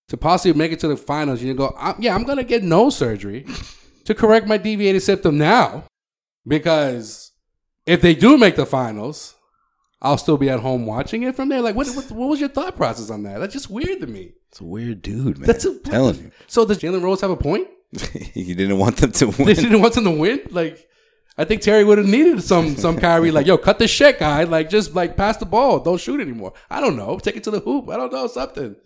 to 0.08 0.16
possibly 0.16 0.58
make 0.58 0.72
it 0.72 0.80
to 0.80 0.88
the 0.88 0.96
finals? 0.96 1.42
You 1.42 1.52
go, 1.54 1.68
"I'm- 1.78 1.96
yeah, 2.00 2.14
I'm 2.14 2.24
gonna 2.24 2.42
get 2.44 2.62
nose 2.64 2.96
surgery 2.96 3.46
to 4.06 4.14
correct 4.14 4.46
my 4.46 4.56
deviated 4.56 5.02
septum 5.02 5.36
now 5.36 5.84
because 6.46 7.32
if 7.86 8.00
they 8.00 8.14
do 8.14 8.38
make 8.38 8.56
the 8.56 8.66
finals, 8.66 9.34
I'll 10.02 10.18
still 10.18 10.38
be 10.38 10.48
at 10.48 10.60
home 10.60 10.86
watching 10.86 11.22
it 11.22 11.36
from 11.36 11.48
there. 11.50 11.60
Like, 11.60 11.74
what, 11.76 11.86
what, 11.88 12.10
what 12.12 12.28
was 12.30 12.40
your 12.40 12.48
thought 12.48 12.76
process 12.76 13.10
on 13.10 13.22
that? 13.24 13.38
That's 13.40 13.52
just 13.52 13.68
weird 13.70 14.00
to 14.00 14.06
me. 14.06 14.32
It's 14.50 14.60
a 14.60 14.64
weird 14.64 15.02
dude, 15.02 15.38
man. 15.38 15.46
That's 15.46 15.64
a, 15.64 15.70
I'm 15.70 15.80
telling 15.80 16.16
you. 16.16 16.30
So 16.46 16.66
does 16.66 16.78
Jalen 16.78 17.02
Rose 17.02 17.20
have 17.20 17.30
a 17.30 17.36
point? 17.36 17.68
he 18.34 18.54
didn't 18.54 18.78
want 18.78 18.96
them 18.96 19.12
to 19.12 19.26
win. 19.26 19.46
They 19.46 19.54
didn't 19.54 19.80
want 19.80 19.94
them 19.94 20.04
to 20.04 20.10
win. 20.10 20.40
Like, 20.50 20.88
I 21.38 21.44
think 21.44 21.62
Terry 21.62 21.84
would 21.84 21.98
have 21.98 22.06
needed 22.06 22.42
some 22.42 22.76
some 22.76 22.98
Kyrie. 22.98 23.30
Like, 23.30 23.46
yo, 23.46 23.58
cut 23.58 23.78
the 23.78 23.88
shit, 23.88 24.18
guy. 24.18 24.44
Like, 24.44 24.68
just 24.68 24.94
like 24.94 25.16
pass 25.16 25.36
the 25.36 25.46
ball. 25.46 25.80
Don't 25.80 26.00
shoot 26.00 26.20
anymore. 26.20 26.52
I 26.68 26.80
don't 26.80 26.96
know. 26.96 27.18
Take 27.18 27.36
it 27.36 27.44
to 27.44 27.50
the 27.50 27.60
hoop. 27.60 27.88
I 27.88 27.96
don't 27.96 28.12
know 28.12 28.26
something. 28.26 28.76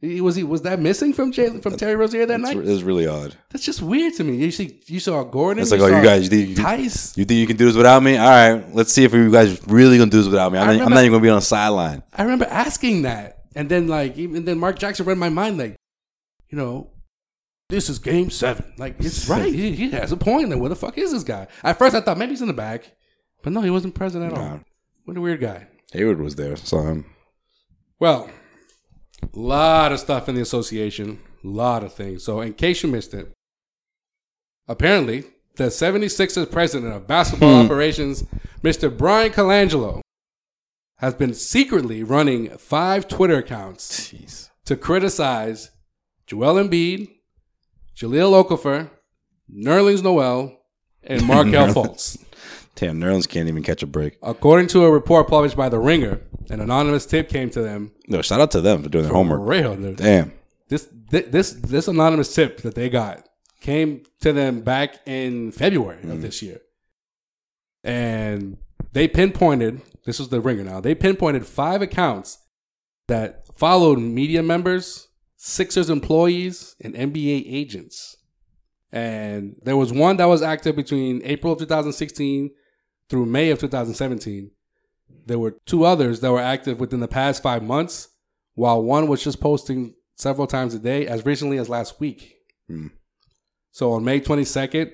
He, 0.00 0.22
was 0.22 0.34
he 0.34 0.42
was 0.42 0.62
that 0.62 0.80
missing 0.80 1.12
from 1.12 1.30
Jalen 1.30 1.62
from 1.62 1.76
Terry 1.76 1.94
Rozier 1.94 2.24
that 2.24 2.40
night? 2.40 2.56
it 2.56 2.64
was 2.64 2.82
really 2.82 3.06
odd. 3.06 3.36
That's 3.50 3.64
just 3.64 3.82
weird 3.82 4.14
to 4.14 4.24
me. 4.24 4.36
You 4.36 4.50
see, 4.50 4.80
you 4.86 4.98
saw 4.98 5.22
Gordon. 5.24 5.60
It's 5.60 5.70
like, 5.70 5.80
you 5.80 5.86
oh, 5.86 5.98
you 5.98 6.02
guys, 6.02 6.24
you 6.24 6.30
think 6.30 6.48
you, 6.48 6.56
Tice. 6.56 7.18
you 7.18 7.26
think 7.26 7.38
you 7.38 7.46
can 7.46 7.58
do 7.58 7.66
this 7.66 7.76
without 7.76 8.02
me? 8.02 8.16
All 8.16 8.26
right, 8.26 8.74
let's 8.74 8.94
see 8.94 9.04
if 9.04 9.12
you 9.12 9.30
guys 9.30 9.60
really 9.66 9.98
gonna 9.98 10.10
do 10.10 10.16
this 10.16 10.26
without 10.26 10.52
me. 10.52 10.58
I'm, 10.58 10.70
I 10.70 10.76
not, 10.76 10.86
I'm 10.86 10.94
not 10.94 11.00
even 11.00 11.12
gonna 11.12 11.22
be 11.22 11.28
on 11.28 11.36
the 11.36 11.42
sideline. 11.42 12.02
I 12.14 12.22
remember 12.22 12.46
asking 12.46 13.02
that, 13.02 13.39
and 13.54 13.68
then 13.68 13.88
like 13.88 14.16
even 14.18 14.44
then 14.44 14.58
Mark 14.58 14.78
Jackson 14.78 15.06
read 15.06 15.18
my 15.18 15.28
mind 15.28 15.58
like, 15.58 15.76
you 16.48 16.58
know, 16.58 16.90
this 17.68 17.88
is 17.88 17.98
Game 17.98 18.30
Seven. 18.30 18.72
Like 18.78 18.96
it's 18.98 19.28
right. 19.28 19.52
He, 19.52 19.72
he 19.72 19.90
has 19.90 20.12
a 20.12 20.16
point. 20.16 20.48
Like, 20.50 20.58
where 20.60 20.68
the 20.68 20.76
fuck 20.76 20.98
is 20.98 21.12
this 21.12 21.22
guy? 21.24 21.46
At 21.62 21.78
first, 21.78 21.94
I 21.94 22.00
thought 22.00 22.18
maybe 22.18 22.30
he's 22.32 22.42
in 22.42 22.48
the 22.48 22.54
back, 22.54 22.92
but 23.42 23.52
no, 23.52 23.60
he 23.62 23.70
wasn't 23.70 23.94
present 23.94 24.24
at 24.24 24.36
all. 24.36 24.44
Nah. 24.44 24.58
What 25.04 25.16
a 25.16 25.20
weird 25.20 25.40
guy. 25.40 25.66
Hayward 25.92 26.20
was 26.20 26.36
there. 26.36 26.56
Saw 26.56 26.82
him. 26.82 27.04
Well, 27.98 28.30
a 29.22 29.38
lot 29.38 29.92
of 29.92 30.00
stuff 30.00 30.28
in 30.28 30.34
the 30.34 30.40
association, 30.40 31.20
a 31.44 31.46
lot 31.48 31.84
of 31.84 31.92
things. 31.92 32.24
So, 32.24 32.40
in 32.40 32.54
case 32.54 32.82
you 32.82 32.88
missed 32.88 33.12
it, 33.14 33.32
apparently 34.68 35.24
the 35.56 35.64
76ers 35.64 36.50
president 36.50 36.92
of 36.94 37.06
basketball 37.06 37.60
Hmm. 37.60 37.66
operations, 37.66 38.24
Mr. 38.62 38.94
Bryan 38.96 39.32
Colangelo, 39.32 40.00
has 41.00 41.14
been 41.14 41.32
secretly 41.32 42.02
running 42.02 42.50
five 42.58 43.08
Twitter 43.08 43.38
accounts 43.38 44.12
to 44.66 44.76
criticize 44.76 45.70
Joel 46.26 46.56
Embiid, 46.56 47.08
Jahlil 47.96 48.44
Okafor, 48.44 48.90
Nerlens 49.50 50.02
Noel, 50.02 50.58
and 51.02 51.26
Markelle 51.26 51.68
Fultz. 51.74 52.22
Damn, 52.74 53.00
Nerlens 53.00 53.26
can't 53.26 53.48
even 53.48 53.62
catch 53.62 53.82
a 53.82 53.86
break. 53.86 54.18
According 54.22 54.68
to 54.68 54.84
a 54.84 54.90
report 54.90 55.28
published 55.28 55.56
by 55.56 55.70
The 55.70 55.78
Ringer, 55.78 56.20
an 56.50 56.60
anonymous 56.60 57.06
tip 57.06 57.30
came 57.30 57.48
to 57.50 57.62
them. 57.62 57.92
No, 58.06 58.20
shout 58.20 58.40
out 58.40 58.50
to 58.50 58.60
them 58.60 58.82
for 58.82 58.90
doing 58.90 59.04
their 59.04 59.14
homework. 59.14 59.40
real, 59.42 59.76
dude. 59.76 59.96
Damn. 59.96 60.32
This 60.68 60.86
thi- 61.10 61.22
this 61.22 61.52
this 61.52 61.88
anonymous 61.88 62.34
tip 62.34 62.58
that 62.58 62.74
they 62.74 62.90
got 62.90 63.26
came 63.60 64.02
to 64.20 64.32
them 64.34 64.60
back 64.60 64.96
in 65.06 65.50
February 65.50 66.02
of 66.02 66.18
mm. 66.18 66.20
this 66.20 66.42
year, 66.42 66.60
and 67.82 68.58
they 68.92 69.08
pinpointed. 69.08 69.82
This 70.04 70.18
was 70.18 70.28
the 70.28 70.40
ringer 70.40 70.64
now. 70.64 70.80
They 70.80 70.94
pinpointed 70.94 71.46
five 71.46 71.82
accounts 71.82 72.38
that 73.08 73.46
followed 73.56 73.98
media 73.98 74.42
members, 74.42 75.08
Sixers 75.36 75.90
employees, 75.90 76.76
and 76.82 76.94
NBA 76.94 77.44
agents. 77.46 78.16
And 78.92 79.56
there 79.62 79.76
was 79.76 79.92
one 79.92 80.16
that 80.16 80.26
was 80.26 80.42
active 80.42 80.76
between 80.76 81.22
April 81.24 81.52
of 81.52 81.58
2016 81.60 82.50
through 83.08 83.26
May 83.26 83.50
of 83.50 83.58
2017. 83.58 84.50
There 85.26 85.38
were 85.38 85.56
two 85.66 85.84
others 85.84 86.20
that 86.20 86.32
were 86.32 86.40
active 86.40 86.80
within 86.80 87.00
the 87.00 87.08
past 87.08 87.42
five 87.42 87.62
months, 87.62 88.08
while 88.54 88.82
one 88.82 89.06
was 89.06 89.22
just 89.22 89.40
posting 89.40 89.94
several 90.16 90.46
times 90.46 90.74
a 90.74 90.78
day 90.78 91.06
as 91.06 91.24
recently 91.24 91.58
as 91.58 91.68
last 91.68 92.00
week. 92.00 92.34
Hmm. 92.68 92.88
So 93.70 93.92
on 93.92 94.04
May 94.04 94.20
22nd, 94.20 94.92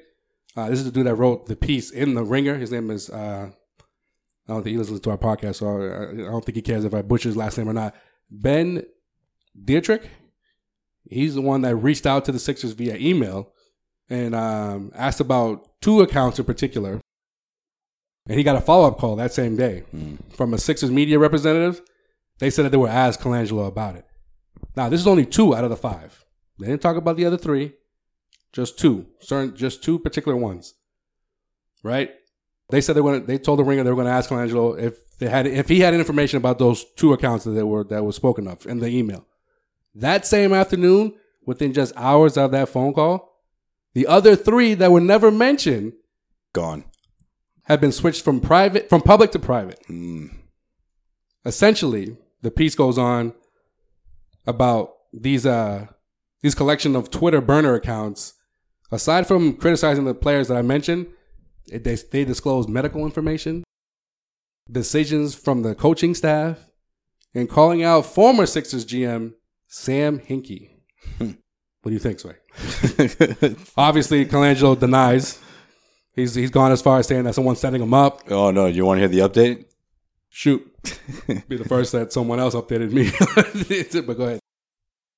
uh, 0.56 0.70
this 0.70 0.78
is 0.78 0.84
the 0.84 0.90
dude 0.90 1.06
that 1.06 1.14
wrote 1.14 1.46
the 1.46 1.56
piece 1.56 1.90
in 1.90 2.14
the 2.14 2.24
Ringer. 2.24 2.56
His 2.56 2.70
name 2.70 2.90
is 2.90 3.10
uh, 3.10 3.50
I 4.48 4.52
don't 4.52 4.62
think 4.62 4.72
he 4.74 4.78
listens 4.78 5.00
to 5.00 5.10
our 5.10 5.18
podcast, 5.18 5.56
so 5.56 5.66
I, 5.66 6.10
I 6.10 6.30
don't 6.30 6.44
think 6.44 6.56
he 6.56 6.62
cares 6.62 6.84
if 6.84 6.94
I 6.94 7.02
butcher 7.02 7.28
his 7.28 7.36
last 7.36 7.58
name 7.58 7.68
or 7.68 7.72
not. 7.72 7.94
Ben 8.30 8.84
Detrick. 9.64 10.06
He's 11.08 11.34
the 11.34 11.40
one 11.40 11.62
that 11.62 11.76
reached 11.76 12.06
out 12.06 12.24
to 12.24 12.32
the 12.32 12.38
Sixers 12.38 12.72
via 12.72 12.96
email 12.96 13.52
and 14.10 14.34
um, 14.34 14.90
asked 14.94 15.20
about 15.20 15.80
two 15.80 16.00
accounts 16.00 16.38
in 16.38 16.44
particular. 16.44 17.00
And 18.28 18.36
he 18.36 18.42
got 18.42 18.56
a 18.56 18.60
follow 18.60 18.88
up 18.88 18.98
call 18.98 19.14
that 19.16 19.32
same 19.32 19.56
day 19.56 19.84
from 20.30 20.52
a 20.52 20.58
Sixers 20.58 20.90
media 20.90 21.18
representative. 21.18 21.80
They 22.38 22.50
said 22.50 22.64
that 22.64 22.70
they 22.70 22.76
were 22.76 22.88
asked 22.88 23.20
Colangelo 23.20 23.68
about 23.68 23.94
it. 23.94 24.04
Now, 24.76 24.88
this 24.88 25.00
is 25.00 25.06
only 25.06 25.24
two 25.24 25.54
out 25.54 25.64
of 25.64 25.70
the 25.70 25.76
five. 25.76 26.24
They 26.58 26.66
didn't 26.66 26.82
talk 26.82 26.96
about 26.96 27.16
the 27.16 27.24
other 27.24 27.38
three. 27.38 27.74
Just 28.52 28.78
two, 28.78 29.06
certain, 29.20 29.56
just 29.56 29.84
two 29.84 29.98
particular 29.98 30.36
ones. 30.36 30.74
Right? 31.82 32.10
They 32.68 32.80
said 32.80 32.96
they 32.96 33.00
were. 33.00 33.20
They 33.20 33.38
told 33.38 33.58
the 33.58 33.64
ringer 33.64 33.84
they 33.84 33.90
were 33.90 33.96
going 33.96 34.08
to 34.08 34.12
ask 34.12 34.30
Colangelo 34.30 34.80
if 34.80 35.18
they 35.18 35.28
had 35.28 35.46
if 35.46 35.68
he 35.68 35.80
had 35.80 35.94
information 35.94 36.36
about 36.36 36.58
those 36.58 36.84
two 36.96 37.12
accounts 37.12 37.44
that 37.44 37.52
they 37.52 37.62
were 37.62 37.84
that 37.84 38.04
was 38.04 38.16
spoken 38.16 38.48
of 38.48 38.66
in 38.66 38.80
the 38.80 38.88
email. 38.88 39.26
That 39.94 40.26
same 40.26 40.52
afternoon, 40.52 41.14
within 41.46 41.72
just 41.72 41.92
hours 41.96 42.36
of 42.36 42.50
that 42.50 42.68
phone 42.68 42.92
call, 42.92 43.40
the 43.94 44.06
other 44.06 44.36
three 44.36 44.74
that 44.74 44.90
were 44.90 45.00
never 45.00 45.30
mentioned 45.30 45.94
Gone. 46.52 46.84
had 47.64 47.80
been 47.80 47.92
switched 47.92 48.22
from 48.22 48.40
private 48.40 48.88
from 48.88 49.00
public 49.00 49.30
to 49.32 49.38
private. 49.38 49.80
Essentially, 51.44 52.16
the 52.42 52.50
piece 52.50 52.74
goes 52.74 52.98
on 52.98 53.32
about 54.46 54.92
these 55.12 55.46
uh 55.46 55.86
these 56.42 56.54
collection 56.54 56.96
of 56.96 57.10
Twitter 57.10 57.40
burner 57.40 57.74
accounts. 57.74 58.34
Aside 58.92 59.26
from 59.26 59.54
criticizing 59.56 60.04
the 60.04 60.14
players 60.14 60.48
that 60.48 60.56
I 60.56 60.62
mentioned, 60.62 61.06
they 61.68 61.94
they 61.94 62.24
disclose 62.24 62.68
medical 62.68 63.04
information, 63.04 63.64
decisions 64.70 65.34
from 65.34 65.62
the 65.62 65.74
coaching 65.74 66.14
staff, 66.14 66.58
and 67.34 67.48
calling 67.48 67.82
out 67.82 68.06
former 68.06 68.46
Sixers 68.46 68.84
GM 68.84 69.34
Sam 69.66 70.20
Hinkie. 70.20 70.70
what 71.18 71.34
do 71.84 71.92
you 71.92 71.98
think, 71.98 72.20
Sway? 72.20 72.36
Obviously, 73.76 74.24
Colangelo 74.26 74.78
denies. 74.78 75.38
He's 76.14 76.34
he's 76.34 76.50
gone 76.50 76.72
as 76.72 76.80
far 76.80 76.98
as 76.98 77.06
saying 77.06 77.24
that 77.24 77.34
someone's 77.34 77.60
setting 77.60 77.82
him 77.82 77.92
up. 77.92 78.22
Oh 78.30 78.50
no, 78.50 78.66
you 78.66 78.86
want 78.86 78.98
to 78.98 79.00
hear 79.00 79.08
the 79.08 79.28
update? 79.28 79.66
Shoot, 80.30 80.62
be 81.48 81.56
the 81.56 81.64
first 81.68 81.92
that 81.92 82.12
someone 82.12 82.40
else 82.40 82.54
updated 82.54 82.92
me. 82.92 83.10
but 84.06 84.16
go 84.16 84.24
ahead. 84.24 84.40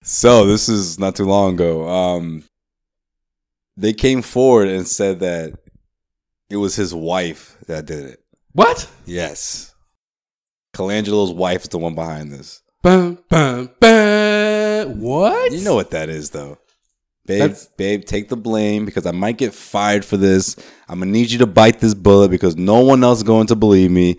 So 0.02 0.46
this 0.46 0.68
is 0.68 0.98
not 0.98 1.16
too 1.16 1.24
long 1.24 1.54
ago. 1.54 1.88
Um, 1.88 2.44
they 3.76 3.92
came 3.92 4.22
forward 4.22 4.68
and 4.68 4.86
said 4.86 5.20
that 5.20 5.58
it 6.50 6.56
was 6.56 6.76
his 6.76 6.94
wife 6.94 7.56
that 7.66 7.86
did 7.86 8.04
it. 8.06 8.20
What? 8.52 8.90
Yes, 9.06 9.74
Colangelo's 10.72 11.32
wife 11.32 11.62
is 11.62 11.68
the 11.68 11.78
one 11.78 11.94
behind 11.94 12.32
this. 12.32 12.62
Bum, 12.82 13.18
bum, 13.28 13.70
bum. 13.80 15.00
What? 15.00 15.52
You 15.52 15.62
know 15.62 15.74
what 15.74 15.90
that 15.90 16.08
is, 16.08 16.30
though. 16.30 16.58
Babe, 17.26 17.40
That's- 17.40 17.68
babe, 17.76 18.04
take 18.04 18.28
the 18.28 18.36
blame 18.36 18.86
because 18.86 19.04
I 19.04 19.10
might 19.10 19.36
get 19.36 19.52
fired 19.52 20.04
for 20.04 20.16
this. 20.16 20.56
I'm 20.88 21.00
gonna 21.00 21.10
need 21.10 21.30
you 21.30 21.38
to 21.38 21.46
bite 21.46 21.78
this 21.80 21.92
bullet 21.94 22.30
because 22.30 22.56
no 22.56 22.80
one 22.80 23.04
else 23.04 23.18
is 23.18 23.24
going 23.24 23.48
to 23.48 23.56
believe 23.56 23.90
me. 23.90 24.16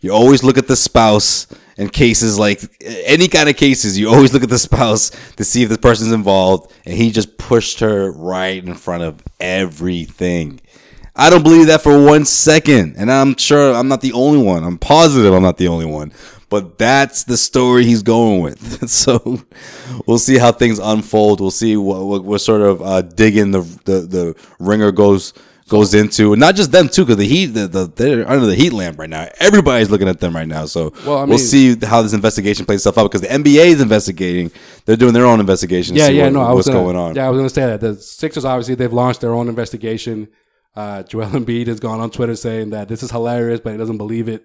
You 0.00 0.12
always 0.12 0.42
look 0.42 0.58
at 0.58 0.66
the 0.68 0.76
spouse 0.76 1.46
in 1.76 1.88
cases 1.88 2.38
like 2.38 2.62
any 2.80 3.28
kind 3.28 3.48
of 3.48 3.56
cases. 3.56 3.98
You 3.98 4.08
always 4.08 4.32
look 4.32 4.42
at 4.42 4.48
the 4.48 4.58
spouse 4.58 5.10
to 5.36 5.44
see 5.44 5.62
if 5.62 5.68
this 5.68 5.78
person's 5.78 6.12
involved, 6.12 6.72
and 6.84 6.94
he 6.96 7.10
just 7.10 7.36
pushed 7.38 7.80
her 7.80 8.10
right 8.12 8.64
in 8.64 8.74
front 8.74 9.02
of 9.04 9.22
everything. 9.40 10.60
I 11.18 11.30
don't 11.30 11.42
believe 11.42 11.66
that 11.66 11.82
for 11.82 12.02
one 12.02 12.24
second, 12.24 12.94
and 12.96 13.10
I'm 13.10 13.36
sure 13.36 13.74
I'm 13.74 13.88
not 13.88 14.00
the 14.00 14.12
only 14.12 14.40
one. 14.40 14.62
I'm 14.62 14.78
positive 14.78 15.34
I'm 15.34 15.42
not 15.42 15.56
the 15.58 15.68
only 15.68 15.86
one. 15.86 16.12
But 16.50 16.78
that's 16.78 17.24
the 17.24 17.36
story 17.36 17.84
he's 17.84 18.02
going 18.02 18.40
with. 18.40 18.88
so 18.90 19.42
we'll 20.06 20.16
see 20.18 20.38
how 20.38 20.52
things 20.52 20.78
unfold. 20.78 21.40
We'll 21.40 21.50
see 21.50 21.76
what, 21.76 22.06
what, 22.06 22.24
what 22.24 22.38
sort 22.40 22.62
of 22.62 22.80
uh, 22.80 23.02
digging 23.02 23.50
the, 23.50 23.60
the 23.84 24.00
the 24.00 24.34
ringer 24.58 24.90
goes 24.92 25.34
goes 25.68 25.92
into. 25.92 26.34
Not 26.36 26.54
just 26.54 26.72
them 26.72 26.88
too, 26.88 27.02
because 27.04 27.18
the 27.18 27.26
heat 27.26 27.46
the, 27.46 27.66
the, 27.66 27.86
they're 27.86 28.26
under 28.26 28.46
the 28.46 28.54
heat 28.54 28.72
lamp 28.72 28.98
right 28.98 29.10
now. 29.10 29.28
Everybody's 29.38 29.90
looking 29.90 30.08
at 30.08 30.20
them 30.20 30.34
right 30.34 30.48
now. 30.48 30.64
So 30.66 30.94
Well, 31.04 31.18
I 31.18 31.24
we'll 31.24 31.38
see 31.38 31.76
how 31.84 32.00
this 32.00 32.14
investigation 32.14 32.64
plays 32.64 32.78
itself 32.80 32.96
out 32.96 33.10
because 33.10 33.20
the 33.20 33.28
NBA 33.28 33.66
is 33.66 33.80
investigating. 33.82 34.50
They're 34.86 34.96
doing 34.96 35.12
their 35.12 35.26
own 35.26 35.40
investigation. 35.40 35.96
to 35.96 36.00
Yeah, 36.00 36.08
yeah, 36.08 36.24
what- 36.24 36.32
no, 36.32 36.40
I 36.40 36.52
was 36.52 36.54
what's 36.54 36.68
gonna, 36.68 36.80
going 36.80 36.96
on. 36.96 37.14
Yeah, 37.14 37.26
I 37.26 37.30
was 37.30 37.38
going 37.38 37.48
to 37.48 37.54
say 37.54 37.66
that 37.66 37.80
the 37.80 37.96
Sixers 37.96 38.44
obviously 38.46 38.74
they've 38.74 38.92
launched 38.92 39.20
their 39.20 39.34
own 39.34 39.48
investigation. 39.48 40.28
Uh, 40.78 41.02
Joel 41.02 41.26
Embiid 41.40 41.66
has 41.66 41.80
gone 41.80 42.00
on 42.00 42.10
Twitter 42.10 42.36
saying 42.36 42.70
that 42.70 42.86
this 42.88 43.02
is 43.02 43.10
hilarious, 43.10 43.60
but 43.60 43.72
he 43.72 43.78
doesn't 43.78 43.98
believe 43.98 44.28
it. 44.28 44.44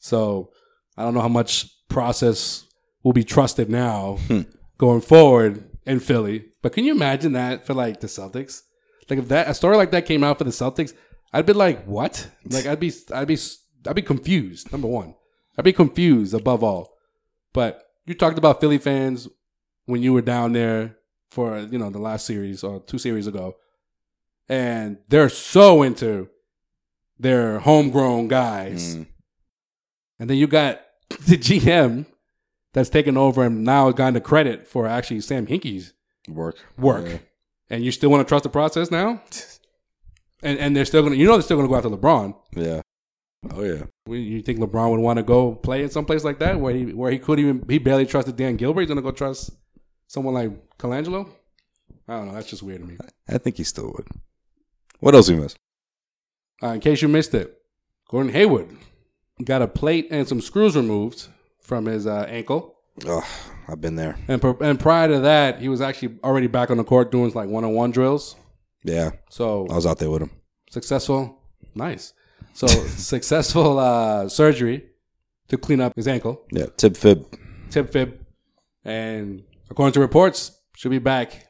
So 0.00 0.50
I 0.96 1.02
don't 1.04 1.14
know 1.14 1.20
how 1.20 1.28
much 1.28 1.68
process 1.88 2.64
will 3.04 3.12
be 3.12 3.24
trusted 3.24 3.68
now 3.68 4.16
Hmm. 4.28 4.42
going 4.78 5.02
forward 5.02 5.52
in 5.84 6.00
Philly. 6.00 6.46
But 6.62 6.72
can 6.72 6.84
you 6.84 6.92
imagine 6.94 7.32
that 7.32 7.66
for 7.66 7.74
like 7.74 8.00
the 8.00 8.06
Celtics? 8.06 8.62
Like 9.08 9.18
if 9.18 9.28
that 9.28 9.48
a 9.48 9.54
story 9.54 9.76
like 9.76 9.90
that 9.90 10.06
came 10.06 10.22
out 10.24 10.38
for 10.38 10.44
the 10.44 10.50
Celtics, 10.50 10.92
I'd 11.32 11.46
be 11.46 11.52
like, 11.52 11.84
what? 11.84 12.28
Like 12.48 12.66
I'd 12.66 12.80
be, 12.80 12.92
I'd 13.12 13.28
be, 13.28 13.38
I'd 13.86 13.96
be 13.96 14.02
confused. 14.02 14.72
Number 14.72 14.88
one, 14.88 15.14
I'd 15.58 15.64
be 15.64 15.72
confused 15.72 16.32
above 16.34 16.62
all. 16.64 16.96
But 17.52 17.82
you 18.06 18.14
talked 18.14 18.38
about 18.38 18.60
Philly 18.60 18.78
fans 18.78 19.28
when 19.86 20.02
you 20.02 20.12
were 20.14 20.22
down 20.22 20.52
there 20.52 20.96
for 21.30 21.58
you 21.58 21.78
know 21.78 21.90
the 21.90 21.98
last 21.98 22.24
series 22.26 22.64
or 22.64 22.80
two 22.80 22.98
series 22.98 23.26
ago, 23.26 23.54
and 24.50 24.98
they're 25.08 25.28
so 25.28 25.82
into 25.82 26.28
their 27.18 27.60
homegrown 27.60 28.26
guys, 28.28 28.96
Mm. 28.96 29.06
and 30.18 30.28
then 30.30 30.36
you 30.36 30.46
got 30.46 30.80
the 31.28 31.36
GM 31.38 32.06
that's 32.72 32.88
taken 32.90 33.16
over 33.16 33.44
and 33.44 33.62
now 33.64 33.90
gotten 33.92 34.14
the 34.14 34.20
credit 34.20 34.66
for 34.66 34.86
actually 34.86 35.20
Sam 35.20 35.46
Hinkie's 35.46 35.92
Work. 36.28 36.56
work, 36.78 37.06
Yeah. 37.06 37.18
and 37.70 37.84
you 37.84 37.92
still 37.92 38.10
want 38.10 38.26
to 38.26 38.28
trust 38.28 38.42
the 38.44 38.50
process 38.50 38.90
now, 38.90 39.22
and 40.42 40.58
and 40.58 40.74
they're 40.76 40.84
still 40.84 41.02
gonna 41.02 41.16
you 41.16 41.26
know 41.26 41.32
they're 41.32 41.42
still 41.42 41.56
gonna 41.56 41.68
go 41.68 41.76
after 41.76 41.88
LeBron. 41.90 42.34
Yeah. 42.54 42.80
Oh 43.52 43.62
yeah. 43.62 43.84
You 44.06 44.42
think 44.42 44.58
LeBron 44.58 44.90
would 44.90 45.00
want 45.00 45.16
to 45.16 45.22
go 45.22 45.54
play 45.54 45.82
in 45.82 45.88
some 45.88 46.04
place 46.04 46.24
like 46.24 46.38
that 46.40 46.60
where 46.60 46.74
he 46.74 46.92
where 46.92 47.10
he 47.10 47.18
could 47.18 47.38
even 47.38 47.64
he 47.68 47.78
barely 47.78 48.04
trusted 48.04 48.36
Dan 48.36 48.56
Gilbert? 48.56 48.82
He's 48.82 48.88
gonna 48.88 49.00
go 49.02 49.12
trust 49.12 49.50
someone 50.08 50.34
like 50.34 50.50
Colangelo? 50.78 51.26
I 52.06 52.16
don't 52.16 52.26
know. 52.28 52.34
That's 52.34 52.50
just 52.50 52.62
weird 52.62 52.80
to 52.82 52.86
me. 52.86 52.96
I 53.28 53.38
think 53.38 53.56
he 53.56 53.64
still 53.64 53.92
would. 53.92 54.08
What 55.00 55.14
else 55.14 55.28
we 55.28 55.36
missed? 55.36 55.58
Uh, 56.62 56.68
in 56.68 56.80
case 56.80 57.02
you 57.02 57.08
missed 57.08 57.34
it, 57.34 57.56
Gordon 58.08 58.32
Hayward 58.32 58.68
got 59.44 59.62
a 59.62 59.68
plate 59.68 60.08
and 60.10 60.28
some 60.28 60.40
screws 60.40 60.76
removed 60.76 61.28
from 61.58 61.86
his 61.86 62.06
uh, 62.06 62.26
ankle. 62.28 62.76
Oh, 63.06 63.26
I've 63.66 63.80
been 63.80 63.96
there. 63.96 64.18
And 64.28 64.42
and 64.60 64.78
prior 64.78 65.08
to 65.08 65.20
that, 65.20 65.60
he 65.60 65.68
was 65.68 65.80
actually 65.80 66.18
already 66.22 66.48
back 66.48 66.70
on 66.70 66.76
the 66.76 66.84
court 66.84 67.10
doing 67.10 67.32
like 67.32 67.48
one 67.48 67.64
on 67.64 67.72
one 67.72 67.90
drills. 67.90 68.36
Yeah. 68.84 69.10
So 69.30 69.66
I 69.70 69.74
was 69.74 69.86
out 69.86 69.98
there 69.98 70.10
with 70.10 70.22
him. 70.22 70.30
successful, 70.70 71.38
nice. 71.74 72.12
So 72.52 72.66
successful 72.88 73.78
uh, 73.78 74.28
surgery 74.28 74.84
to 75.48 75.56
clean 75.56 75.80
up 75.80 75.94
his 75.96 76.08
ankle. 76.08 76.42
Yeah, 76.52 76.66
tib 76.76 76.96
fib. 76.96 77.26
Tib 77.70 77.90
fib, 77.90 78.18
and 78.84 79.44
according 79.70 79.92
to 79.92 80.00
reports, 80.00 80.58
should 80.76 80.90
be 80.90 80.98
back 80.98 81.46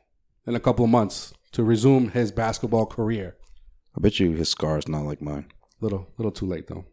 in 0.46 0.54
a 0.54 0.60
couple 0.60 0.84
of 0.84 0.90
months 0.90 1.32
to 1.52 1.64
resume 1.64 2.10
his 2.10 2.30
basketball 2.30 2.86
career. 2.86 3.36
I 3.96 4.00
bet 4.00 4.20
you 4.20 4.32
his 4.32 4.48
scar 4.48 4.78
is 4.78 4.88
not 4.88 5.04
like 5.04 5.20
mine. 5.20 5.46
Little, 5.80 6.08
little 6.18 6.32
too 6.32 6.46
late 6.46 6.66
though. 6.68 6.84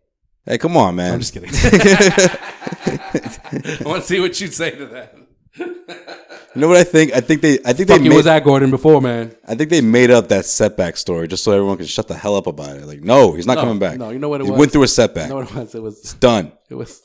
Hey, 0.45 0.57
come 0.57 0.77
on, 0.77 0.95
man. 0.95 1.13
I'm 1.13 1.19
just 1.19 1.33
kidding. 1.33 1.49
I 1.53 3.77
want 3.85 4.01
to 4.01 4.07
see 4.07 4.19
what 4.19 4.39
you'd 4.39 4.53
say 4.53 4.71
to 4.71 4.85
that. 4.87 5.17
You 5.57 6.61
know 6.61 6.67
what 6.69 6.77
I 6.77 6.83
think? 6.83 7.13
I 7.13 7.21
think 7.21 7.41
they. 7.41 7.59
I 7.65 7.73
think 7.73 7.89
Fuck 7.89 7.99
they 7.99 8.03
you 8.05 8.09
made, 8.11 8.15
was 8.15 8.27
at 8.27 8.43
Gordon 8.43 8.71
before, 8.71 9.01
man. 9.01 9.35
I 9.47 9.55
think 9.55 9.69
they 9.69 9.81
made 9.81 10.09
up 10.09 10.29
that 10.29 10.45
setback 10.45 10.97
story 10.97 11.27
just 11.27 11.43
so 11.43 11.51
everyone 11.51 11.77
could 11.77 11.89
shut 11.89 12.07
the 12.07 12.15
hell 12.15 12.35
up 12.35 12.47
about 12.47 12.77
it. 12.77 12.85
Like, 12.85 13.01
no, 13.01 13.33
he's 13.33 13.45
not 13.45 13.55
No, 13.55 13.61
coming 13.61 13.79
back. 13.79 13.97
no, 13.97 14.09
you 14.09 14.19
know 14.19 14.29
what 14.29 14.41
it 14.41 14.45
he 14.45 14.51
was? 14.51 14.59
went 14.59 14.71
through 14.71 14.83
a 14.83 14.87
setback. 14.87 15.29
You 15.29 15.35
know 15.35 15.41
what 15.41 15.51
it 15.51 15.55
was? 15.55 15.75
It 15.75 15.83
was 15.83 15.99
It's 15.99 16.13
done. 16.13 16.51
It 16.69 16.75
was 16.75 17.01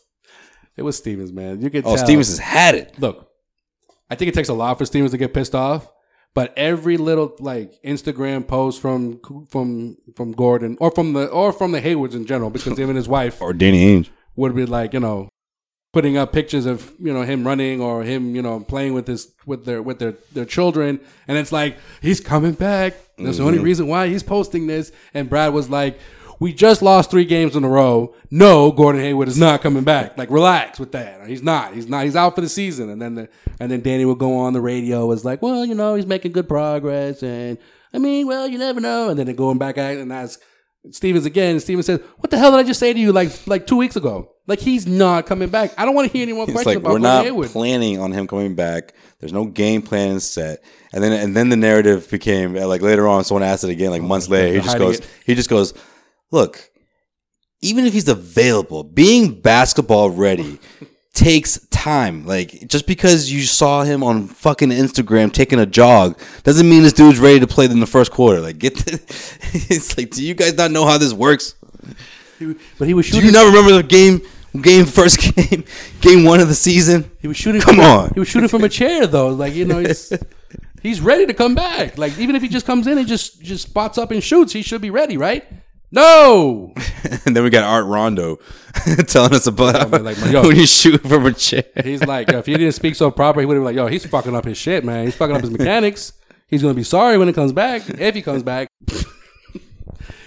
it 0.77 0.83
was 0.83 0.97
Stevens, 0.97 1.33
man. 1.33 1.61
You 1.61 1.69
could 1.69 1.85
Oh, 1.85 1.97
tell. 1.97 2.05
Stevens 2.05 2.29
has 2.29 2.39
had 2.39 2.75
it. 2.77 2.99
Look, 2.99 3.29
I 4.09 4.15
think 4.15 4.29
it 4.31 4.35
takes 4.35 4.49
a 4.49 4.55
lot 4.55 4.79
for 4.79 4.87
Stevens 4.87 5.11
to 5.11 5.19
get 5.19 5.35
pissed 5.35 5.55
off, 5.55 5.87
but 6.35 6.53
every 6.57 6.97
little 6.97 7.35
like 7.41 7.81
Instagram 7.83 8.47
post 8.47 8.81
from 8.81 9.21
from 9.49 9.97
from 10.17 10.33
Gordon 10.33 10.77
or 10.81 10.91
from 10.91 11.13
the 11.13 11.27
or 11.29 11.53
from 11.53 11.73
the 11.73 11.81
Haywards 11.81 12.15
in 12.15 12.27
general, 12.27 12.51
because 12.51 12.79
him 12.79 12.89
and 12.89 12.97
his 12.97 13.09
wife 13.09 13.41
Or 13.47 13.53
Danny 13.53 13.85
Ainge. 13.87 14.09
would 14.37 14.55
be 14.55 14.67
like 14.67 14.93
you 14.95 15.01
know 15.01 15.29
putting 15.93 16.17
up 16.17 16.33
pictures 16.33 16.65
of 16.65 16.93
you 16.99 17.13
know 17.13 17.23
him 17.23 17.47
running 17.47 17.81
or 17.83 18.03
him 18.03 18.35
you 18.35 18.41
know 18.43 18.61
playing 18.61 18.95
with 18.95 19.07
his 19.07 19.33
with 19.47 19.65
their 19.67 19.83
with 19.83 19.99
their 19.99 20.15
their 20.33 20.45
children, 20.47 21.01
and 21.29 21.37
it's 21.39 21.53
like 21.53 21.77
he's 22.01 22.21
coming 22.21 22.53
back. 22.53 22.95
That's 23.19 23.37
the 23.39 23.45
only 23.45 23.59
Mhm. 23.59 23.65
reason 23.65 23.87
why 23.89 24.09
he's 24.09 24.23
posting 24.23 24.67
this. 24.67 24.91
And 25.15 25.29
Brad 25.29 25.53
was 25.53 25.69
like. 25.71 25.99
We 26.43 26.53
just 26.53 26.83
lost 26.83 27.09
three 27.09 27.25
games 27.25 27.55
in 27.55 27.63
a 27.63 27.69
row. 27.69 28.17
No, 28.29 28.73
Gordon 28.73 29.01
Hayward 29.01 29.29
is 29.29 29.39
not 29.39 29.63
coming 29.63 29.85
back. 29.85 30.19
Like, 30.19 30.29
relax 30.29 30.81
with 30.81 30.91
that. 30.91 31.25
He's 31.29 31.41
not. 31.41 31.73
He's 31.73 31.89
not. 31.89 32.05
He's 32.05 32.17
out 32.17 32.35
for 32.35 32.41
the 32.41 32.49
season. 32.49 32.91
And 32.91 33.01
then 33.01 33.15
the, 33.15 33.29
and 33.61 33.71
then 33.71 33.81
Danny 33.81 34.05
would 34.05 34.19
go 34.19 34.39
on 34.39 34.53
the 34.53 34.61
radio 34.61 35.07
was 35.07 35.25
like, 35.25 35.41
well, 35.41 35.65
you 35.65 35.77
know, 35.77 35.95
he's 35.95 36.05
making 36.05 36.33
good 36.33 36.49
progress, 36.49 37.23
and 37.23 37.59
I 37.95 37.99
mean, 37.99 38.27
well, 38.27 38.49
you 38.49 38.59
never 38.59 38.81
know. 38.81 39.09
And 39.11 39.17
then 39.17 39.27
they're 39.27 39.37
going 39.37 39.59
back 39.59 39.79
at 39.79 39.97
and 39.99 40.13
ask 40.13 40.41
Stevens 40.91 41.27
again. 41.27 41.53
And 41.53 41.63
Stevens 41.63 41.87
says, 41.87 42.01
"What 42.19 42.31
the 42.31 42.39
hell 42.39 42.51
did 42.51 42.59
I 42.59 42.65
just 42.65 42.81
say 42.81 42.93
to 42.93 42.99
you 42.99 43.13
like 43.13 43.47
like 43.47 43.69
two 43.69 43.77
weeks 43.77 43.95
ago? 43.95 44.33
Like 44.49 44.59
he's 44.59 44.85
not 44.85 45.27
coming 45.27 45.49
back. 45.49 45.73
I 45.79 45.85
don't 45.85 45.95
want 45.95 46.11
to 46.11 46.13
hear 46.13 46.25
any 46.25 46.33
more 46.33 46.43
It's 46.45 46.53
questions 46.55 46.75
like 46.75 46.79
about 46.79 46.95
we're 46.95 46.99
Gordon 46.99 47.19
not 47.19 47.25
Hayward." 47.25 47.51
planning 47.51 48.01
on 48.01 48.11
him 48.11 48.27
coming 48.27 48.57
back. 48.57 48.95
There's 49.21 49.33
no 49.33 49.45
game 49.45 49.83
plan 49.83 50.19
set. 50.19 50.65
And 50.93 51.05
then 51.05 51.13
and 51.13 51.37
then 51.37 51.51
the 51.51 51.57
narrative 51.57 52.11
became 52.11 52.55
like 52.55 52.83
later 52.83 53.07
on. 53.07 53.23
Someone 53.23 53.45
asked 53.45 53.63
it 53.63 53.71
again, 53.71 53.91
like 53.93 54.03
months 54.03 54.29
later. 54.29 54.55
He 54.55 54.61
just 54.61 54.79
goes. 54.79 55.01
He 55.25 55.37
just 55.37 55.49
goes. 55.49 55.73
Look, 56.33 56.71
even 57.61 57.87
if 57.87 57.93
he's 57.93 58.09
available, 58.09 58.83
being 58.83 59.41
basketball 59.41 60.11
ready 60.11 60.59
takes 61.13 61.65
time. 61.69 62.27
Like 62.27 62.67
just 62.67 62.87
because 62.87 63.31
you 63.31 63.43
saw 63.43 63.83
him 63.83 64.03
on 64.03 64.27
fucking 64.27 64.71
Instagram 64.71 65.33
taking 65.33 65.61
a 65.61 65.67
jog 65.67 66.19
doesn't 66.43 66.69
mean 66.69 66.83
this 66.83 66.93
dude's 66.93 67.21
ready 67.21 67.39
to 67.39 67.47
play 67.47 67.67
in 67.67 67.81
the 67.81 67.87
first 67.87 68.11
quarter. 68.11 68.41
Like 68.41 68.59
get. 68.59 68.77
The, 68.77 68.95
it's 69.71 69.97
like, 69.97 70.11
do 70.11 70.25
you 70.25 70.35
guys 70.35 70.57
not 70.57 70.71
know 70.71 70.87
how 70.87 70.99
this 70.99 71.13
works? 71.13 71.55
But 72.79 72.89
he 72.89 72.95
was 72.95 73.07
shooting. 73.07 73.21
Do 73.21 73.27
you 73.27 73.33
not 73.33 73.47
remember 73.47 73.73
the 73.73 73.83
game? 73.83 74.23
Game 74.61 74.85
first 74.85 75.19
game, 75.19 75.65
game 76.03 76.25
one 76.25 76.39
of 76.39 76.49
the 76.49 76.55
season. 76.55 77.11
He 77.21 77.29
was 77.29 77.39
shooting. 77.39 77.63
Come 77.63 77.77
from, 77.77 77.85
on. 77.85 78.11
He 78.13 78.21
was 78.21 78.29
shooting 78.29 78.51
from 78.51 78.65
a 78.65 78.69
chair 78.69 79.07
though. 79.07 79.29
Like 79.29 79.55
you 79.55 79.65
know, 79.65 79.79
he's 79.79 80.13
he's 80.83 81.01
ready 81.01 81.25
to 81.25 81.33
come 81.33 81.55
back. 81.55 81.97
Like 81.97 82.19
even 82.19 82.37
if 82.37 82.43
he 82.43 82.49
just 82.49 82.67
comes 82.67 82.87
in 82.87 82.99
and 82.99 83.07
just 83.09 83.41
just 83.41 83.63
spots 83.63 83.97
up 83.97 84.11
and 84.11 84.23
shoots, 84.23 84.53
he 84.53 84.61
should 84.61 84.83
be 84.83 84.91
ready, 84.91 85.17
right? 85.17 85.47
No. 85.93 86.73
and 87.27 87.37
then 87.37 87.45
we 87.45 87.51
got 87.51 87.65
Art 87.65 87.87
Rondo 87.87 88.37
telling 89.07 89.35
us 89.35 89.47
about 89.47 89.91
like, 89.91 90.17
yo. 90.31 90.43
when 90.49 90.57
you 90.57 90.67
shoot 90.67 91.01
from 91.03 91.27
a 91.27 91.33
chair. 91.33 91.65
He's 91.85 92.03
like, 92.05 92.31
if 92.31 92.47
he 92.47 92.55
didn't 92.55 92.73
speak 92.73 92.95
so 92.95 93.11
proper, 93.11 93.41
he 93.41 93.47
would 93.47 93.55
have 93.55 93.61
been 93.61 93.67
like, 93.67 93.77
yo, 93.77 93.87
he's 93.87 94.07
fucking 94.07 94.35
up 94.35 94.47
his 94.47 94.57
shit, 94.57 94.85
man. 94.85 95.05
He's 95.05 95.15
fucking 95.15 95.37
up 95.37 95.43
his 95.43 95.51
mechanics. 95.51 96.15
He's 96.49 96.63
gonna 96.63 96.75
be 96.75 96.83
sorry 96.83 97.19
when 97.19 97.29
it 97.29 97.35
comes 97.35 97.53
back. 97.53 97.83
If 97.89 98.15
he 98.15 98.23
comes 98.23 98.43
back, 98.43 98.69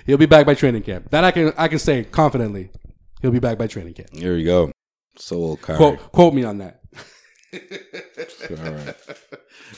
he'll 0.05 0.17
be 0.17 0.25
back 0.25 0.45
by 0.45 0.53
training 0.53 0.83
camp. 0.83 1.09
That 1.11 1.23
I 1.23 1.31
can 1.31 1.53
I 1.57 1.67
can 1.67 1.79
say 1.79 2.03
confidently. 2.03 2.71
He'll 3.21 3.31
be 3.31 3.39
back 3.39 3.57
by 3.57 3.67
training 3.67 3.93
camp. 3.93 4.09
Here 4.11 4.35
we 4.35 4.43
go. 4.43 4.71
So 5.17 5.35
old 5.35 5.61
Kyrie. 5.61 5.77
Quote 5.77 6.11
quote 6.11 6.33
me 6.33 6.43
on 6.43 6.59
that. 6.59 6.81
All 7.53 8.71
right. 8.71 8.95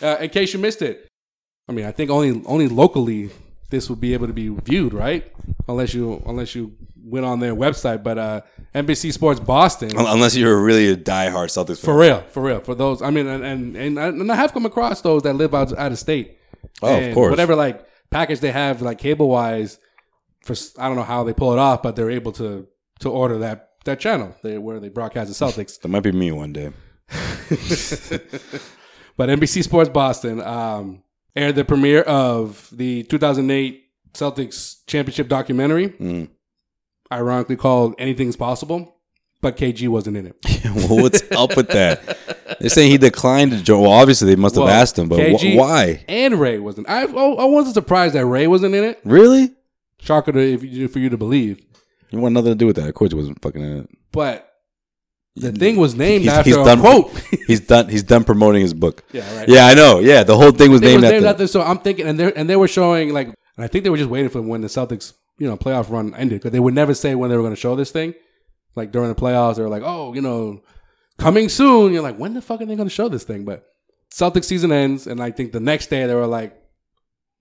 Uh, 0.01 0.17
in 0.21 0.29
case 0.29 0.53
you 0.53 0.59
missed 0.59 0.81
it, 0.81 1.07
I 1.67 1.73
mean, 1.73 1.85
I 1.85 1.91
think 1.91 2.09
only 2.09 2.41
only 2.45 2.67
locally 2.67 3.29
this 3.69 3.89
would 3.89 3.99
be 3.99 4.13
able 4.13 4.27
to 4.27 4.33
be 4.33 4.49
viewed, 4.49 4.93
right? 4.93 5.31
Unless 5.67 5.93
you 5.93 6.21
unless 6.25 6.55
you 6.55 6.73
went 7.03 7.25
on 7.25 7.39
their 7.39 7.55
website, 7.55 8.03
but 8.03 8.17
uh, 8.17 8.41
NBC 8.75 9.13
Sports 9.13 9.39
Boston. 9.39 9.91
Unless 9.97 10.35
you're 10.35 10.61
really 10.61 10.89
a 10.89 10.97
diehard 10.97 11.47
Celtics 11.47 11.79
fan. 11.79 11.85
For 11.85 11.97
real, 11.97 12.21
for 12.29 12.43
real. 12.43 12.59
For 12.59 12.75
those, 12.75 13.01
I 13.01 13.09
mean, 13.09 13.27
and 13.27 13.43
and 13.43 13.75
and, 13.75 13.99
I- 13.99 14.07
and 14.07 14.31
I 14.31 14.35
have 14.35 14.53
come 14.53 14.65
across 14.65 15.01
those 15.01 15.23
that 15.23 15.33
live 15.33 15.53
out 15.55 15.77
out 15.77 15.91
of 15.91 15.99
state. 15.99 16.37
Oh, 16.81 16.95
of 17.01 17.13
course. 17.13 17.29
Whatever 17.31 17.55
like 17.55 17.87
package 18.09 18.39
they 18.39 18.51
have, 18.51 18.81
like 18.81 18.97
cable 18.99 19.29
wise, 19.29 19.79
for 20.43 20.55
I 20.79 20.87
don't 20.87 20.95
know 20.95 21.03
how 21.03 21.23
they 21.23 21.33
pull 21.33 21.53
it 21.53 21.59
off, 21.59 21.81
but 21.81 21.95
they're 21.95 22.11
able 22.11 22.31
to 22.33 22.67
to 22.99 23.09
order 23.09 23.39
that 23.39 23.71
that 23.85 23.99
channel 23.99 24.35
they, 24.43 24.57
where 24.57 24.79
they 24.79 24.89
broadcast 24.89 25.27
the 25.29 25.45
Celtics. 25.45 25.79
That 25.81 25.87
might 25.89 26.01
be 26.03 26.11
me 26.11 26.31
one 26.31 26.51
day. 26.53 26.71
but 29.17 29.29
NBC 29.29 29.63
Sports 29.63 29.89
Boston 29.89 30.41
um, 30.41 31.03
aired 31.37 31.55
the 31.55 31.63
premiere 31.65 32.01
of 32.01 32.69
the 32.71 33.03
2008 33.03 33.83
Celtics 34.13 34.77
championship 34.87 35.27
documentary, 35.27 35.89
Mm. 35.89 36.29
ironically 37.11 37.55
called 37.55 37.95
"Anything's 37.97 38.35
Possible." 38.35 38.95
But 39.39 39.55
KG 39.55 39.87
wasn't 39.87 40.17
in 40.17 40.25
it. 40.25 40.35
well, 40.65 41.03
what's 41.03 41.21
up 41.31 41.55
with 41.55 41.67
that? 41.69 42.57
They're 42.59 42.69
saying 42.71 42.89
he 42.89 42.97
declined 42.97 43.51
to 43.51 43.61
join. 43.61 43.81
Well, 43.81 43.91
obviously 43.91 44.27
they 44.29 44.35
must 44.35 44.55
have 44.55 44.63
Well, 44.63 44.73
asked 44.73 44.97
him, 44.97 45.07
but 45.09 45.19
wh- 45.19 45.55
why? 45.55 46.03
And 46.07 46.39
Ray 46.39 46.57
wasn't. 46.57 46.89
I 46.89 47.03
oh, 47.05 47.35
I 47.35 47.45
wasn't 47.45 47.75
surprised 47.75 48.15
that 48.15 48.25
Ray 48.25 48.47
wasn't 48.47 48.73
in 48.73 48.83
it. 48.83 48.99
Really? 49.05 49.51
Shocker 49.99 50.31
to, 50.31 50.39
if 50.39 50.63
you, 50.63 50.87
for 50.87 50.97
you 50.97 51.09
to 51.09 51.17
believe. 51.17 51.63
You 52.09 52.19
want 52.19 52.33
nothing 52.33 52.51
to 52.51 52.55
do 52.55 52.65
with 52.65 52.77
that. 52.77 52.87
Of 52.87 52.95
course, 52.95 53.11
he 53.11 53.15
wasn't 53.17 53.41
fucking 53.41 53.61
in 53.61 53.77
it. 53.81 53.89
But 54.11 54.49
the 55.39 55.51
thing 55.51 55.75
was 55.77 55.95
named 55.95 56.23
He's, 56.23 56.31
after 56.33 56.49
he's 56.49 56.57
a 56.57 56.63
done. 56.63 56.79
quote. 56.79 57.11
he's 57.47 57.61
done. 57.61 57.89
He's 57.89 58.03
done 58.03 58.23
promoting 58.23 58.61
his 58.61 58.73
book. 58.73 59.03
Yeah, 59.11 59.37
right. 59.37 59.47
Yeah, 59.49 59.65
I 59.67 59.73
know. 59.73 59.99
Yeah, 59.99 60.23
the 60.23 60.35
whole 60.37 60.51
thing 60.51 60.71
was 60.71 60.81
named, 60.81 60.97
was 61.01 61.05
after. 61.05 61.15
named 61.15 61.25
after. 61.25 61.47
So 61.47 61.61
I'm 61.61 61.79
thinking, 61.79 62.07
and 62.07 62.19
they 62.19 62.33
and 62.33 62.49
they 62.49 62.55
were 62.55 62.67
showing 62.67 63.13
like, 63.13 63.27
and 63.27 63.63
I 63.65 63.67
think 63.67 63.83
they 63.83 63.89
were 63.89 63.97
just 63.97 64.09
waiting 64.09 64.29
for 64.29 64.41
when 64.41 64.61
the 64.61 64.67
Celtics, 64.67 65.13
you 65.37 65.47
know, 65.47 65.57
playoff 65.57 65.89
run 65.89 66.13
ended 66.15 66.39
because 66.39 66.51
they 66.51 66.59
would 66.59 66.73
never 66.73 66.93
say 66.93 67.15
when 67.15 67.29
they 67.29 67.35
were 67.35 67.43
going 67.43 67.55
to 67.55 67.59
show 67.59 67.75
this 67.75 67.91
thing. 67.91 68.13
Like 68.75 68.91
during 68.91 69.09
the 69.09 69.15
playoffs, 69.15 69.55
they 69.55 69.63
were 69.63 69.69
like, 69.69 69.83
oh, 69.85 70.13
you 70.13 70.21
know, 70.21 70.61
coming 71.17 71.49
soon. 71.49 71.93
You're 71.93 72.03
like, 72.03 72.17
when 72.17 72.33
the 72.33 72.41
fuck 72.41 72.61
are 72.61 72.65
they 72.65 72.75
going 72.75 72.87
to 72.89 72.93
show 72.93 73.09
this 73.09 73.23
thing? 73.23 73.43
But 73.45 73.65
Celtics 74.13 74.45
season 74.45 74.71
ends, 74.71 75.07
and 75.07 75.21
I 75.21 75.31
think 75.31 75.51
the 75.51 75.59
next 75.59 75.87
day 75.89 76.05
they 76.05 76.13
were 76.15 76.27
like, 76.27 76.55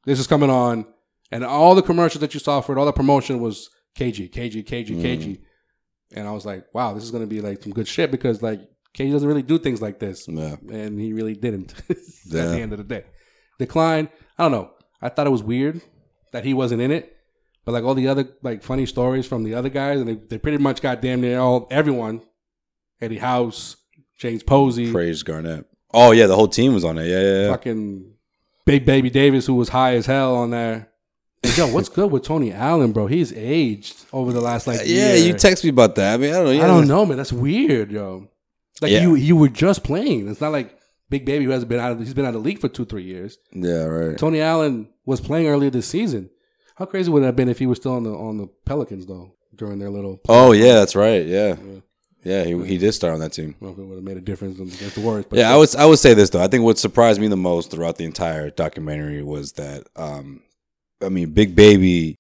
this 0.05 0.19
is 0.19 0.27
coming 0.27 0.51
on, 0.51 0.87
and 1.31 1.45
all 1.45 1.75
the 1.75 1.83
commercials 1.83 2.21
that 2.21 2.33
you 2.35 2.41
saw 2.41 2.61
for 2.61 2.75
it, 2.77 2.79
all 2.79 2.87
the 2.87 2.93
promotion 2.93 3.41
was 3.41 3.69
KG, 3.99 4.31
KG, 4.33 4.65
KG, 4.65 4.89
Mm. 4.91 5.03
KG, 5.03 5.39
and 6.15 6.27
I 6.29 6.33
was 6.33 6.47
like, 6.47 6.67
wow, 6.75 6.93
this 6.95 7.05
is 7.05 7.11
going 7.11 7.23
to 7.23 7.27
be 7.29 7.41
like 7.41 7.63
some 7.63 7.73
good 7.73 7.89
shit 7.89 8.11
because 8.11 8.43
like 8.43 8.61
KG 8.97 9.13
doesn't 9.13 9.29
really 9.29 9.43
do 9.43 9.59
things 9.59 9.83
like 9.83 9.99
this, 9.99 10.27
Yeah. 10.29 10.57
and 10.71 11.01
he 11.01 11.13
really 11.13 11.35
didn't 11.35 11.75
at 11.91 11.97
Yeah. 12.27 12.47
the 12.47 12.61
end 12.61 12.73
of 12.73 12.79
the 12.79 12.85
day. 12.85 13.05
Decline. 13.59 14.09
I 14.39 14.43
don't 14.45 14.53
know. 14.53 14.71
I 15.03 15.09
thought 15.09 15.27
it 15.27 15.31
was 15.31 15.43
weird 15.43 15.81
that 16.33 16.45
he 16.45 16.55
wasn't 16.55 16.83
in 16.83 16.91
it, 16.91 17.15
but 17.65 17.73
like 17.73 17.85
all 17.85 17.95
the 17.95 18.09
other 18.09 18.29
like 18.43 18.63
funny 18.63 18.87
stories 18.87 19.27
from 19.27 19.45
the 19.45 19.55
other 19.55 19.69
guys, 19.69 20.01
and 20.01 20.09
they, 20.09 20.15
they 20.15 20.39
pretty 20.39 20.59
much 20.59 20.81
got 20.83 21.01
damn 21.03 21.21
near 21.21 21.39
all 21.39 21.67
everyone. 21.71 22.23
Eddie 23.01 23.19
House, 23.19 23.77
James 24.19 24.43
Posey, 24.43 24.91
Praise 24.93 25.23
Garnett. 25.23 25.67
Oh 25.93 26.13
yeah, 26.13 26.27
the 26.27 26.35
whole 26.37 26.49
team 26.49 26.73
was 26.75 26.85
on 26.85 26.99
it. 26.99 27.07
Yeah, 27.07 27.21
yeah, 27.21 27.41
yeah. 27.43 27.51
fucking 27.51 28.13
Big 28.65 28.85
Baby 28.87 29.11
Davis, 29.11 29.47
who 29.47 29.55
was 29.55 29.69
high 29.69 29.95
as 29.97 30.07
hell 30.07 30.35
on 30.37 30.51
there. 30.51 30.89
Yo, 31.57 31.67
what's 31.69 31.89
good 31.89 32.11
with 32.11 32.23
Tony 32.23 32.53
Allen, 32.53 32.93
bro? 32.93 33.07
He's 33.07 33.33
aged 33.33 34.05
over 34.13 34.33
the 34.33 34.41
last 34.41 34.67
like 34.67 34.81
yeah, 34.85 35.15
year. 35.15 35.27
you 35.29 35.33
text 35.35 35.65
me 35.65 35.71
about 35.71 35.95
that. 35.95 36.15
I 36.15 36.17
mean, 36.19 36.31
I 36.35 36.37
don't 36.39 36.45
know. 36.57 36.65
I 36.65 36.67
don't 36.67 36.89
know, 36.89 37.07
man. 37.07 37.17
That's 37.17 37.33
weird, 37.33 37.91
yo. 37.91 38.29
Like 38.83 38.93
Yeah. 38.93 39.03
you, 39.03 39.15
you 39.15 39.37
were 39.37 39.49
just 39.49 39.83
playing. 39.85 40.29
It's 40.29 40.41
not 40.41 40.53
like 40.53 40.77
Big 41.09 41.25
Baby 41.25 41.45
who 41.47 41.51
hasn't 41.53 41.69
been 41.71 41.81
out 41.81 41.93
of. 41.93 41.99
He's 42.01 42.13
been 42.15 42.25
out 42.27 42.35
of 42.35 42.43
the 42.43 42.49
league 42.49 42.59
for 42.59 42.69
two, 42.69 42.85
three 42.85 43.05
years. 43.05 43.39
Yeah, 43.53 43.85
right. 43.85 44.19
Tony 44.19 44.41
Allen 44.41 44.89
was 45.07 45.21
playing 45.21 45.47
earlier 45.47 45.71
this 45.71 45.87
season. 45.87 46.29
How 46.75 46.85
crazy 46.85 47.11
would 47.11 47.23
it 47.23 47.27
have 47.27 47.37
been 47.37 47.49
if 47.49 47.59
he 47.59 47.67
was 47.67 47.79
still 47.79 47.95
on 47.95 48.03
the 48.03 48.11
on 48.13 48.37
the 48.37 48.49
Pelicans 48.67 49.07
though 49.07 49.33
during 49.55 49.79
their 49.79 49.89
little? 49.91 50.21
Oh 50.29 50.53
yeah, 50.53 50.75
that's 50.75 50.95
right. 50.95 51.25
Yeah, 51.25 51.57
yeah. 52.23 52.45
He, 52.45 52.67
he 52.67 52.77
did 52.77 52.93
start 52.93 53.15
on 53.15 53.21
that 53.21 53.33
team. 53.33 53.55
I 53.63 53.65
don't 53.65 53.79
know 53.79 53.85
if 53.85 53.87
it 53.87 53.89
would 53.89 53.95
have 53.97 54.05
made 54.05 54.17
a 54.19 54.21
difference 54.21 54.59
against 54.59 54.97
the 54.97 55.01
Warriors. 55.01 55.25
But 55.31 55.39
Yeah, 55.39 55.55
I 55.55 55.57
would 55.57 55.75
I 55.77 55.87
would 55.87 55.99
say 55.99 56.13
this 56.13 56.29
though. 56.29 56.43
I 56.43 56.49
think 56.49 56.65
what 56.65 56.77
surprised 56.77 57.19
me 57.19 57.29
the 57.29 57.37
most 57.37 57.71
throughout 57.71 57.97
the 57.97 58.05
entire 58.05 58.51
documentary 58.51 59.23
was 59.23 59.53
that 59.53 59.87
um 59.97 60.43
I 61.03 61.09
mean 61.09 61.31
Big 61.33 61.55
Baby 61.55 62.17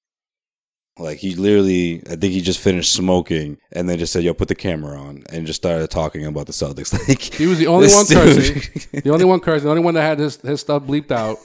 like 0.99 1.18
he 1.18 1.35
literally 1.35 2.03
I 2.07 2.16
think 2.16 2.33
he 2.33 2.41
just 2.41 2.61
finished 2.61 2.93
smoking 2.93 3.59
and 3.72 3.89
then 3.89 3.99
just 3.99 4.12
said, 4.12 4.22
Yo, 4.22 4.35
put 4.35 4.49
the 4.49 4.55
camera 4.55 4.99
on 4.99 5.24
and 5.31 5.47
just 5.47 5.61
started 5.61 5.91
talking 5.91 6.24
about 6.24 6.47
the 6.47 6.53
Celtics. 6.53 6.93
Like 7.09 7.20
He 7.20 7.47
was 7.47 7.59
the 7.59 7.66
only 7.66 7.89
one 7.89 8.07
cursing. 8.07 9.01
the 9.03 9.11
only 9.11 9.24
one 9.24 9.41
cursing. 9.41 9.64
The 9.64 9.70
only 9.70 9.83
one 9.83 9.95
that 9.95 10.03
had 10.03 10.18
his 10.18 10.37
his 10.37 10.61
stuff 10.61 10.85
bleeped 10.85 11.11
out. 11.11 11.39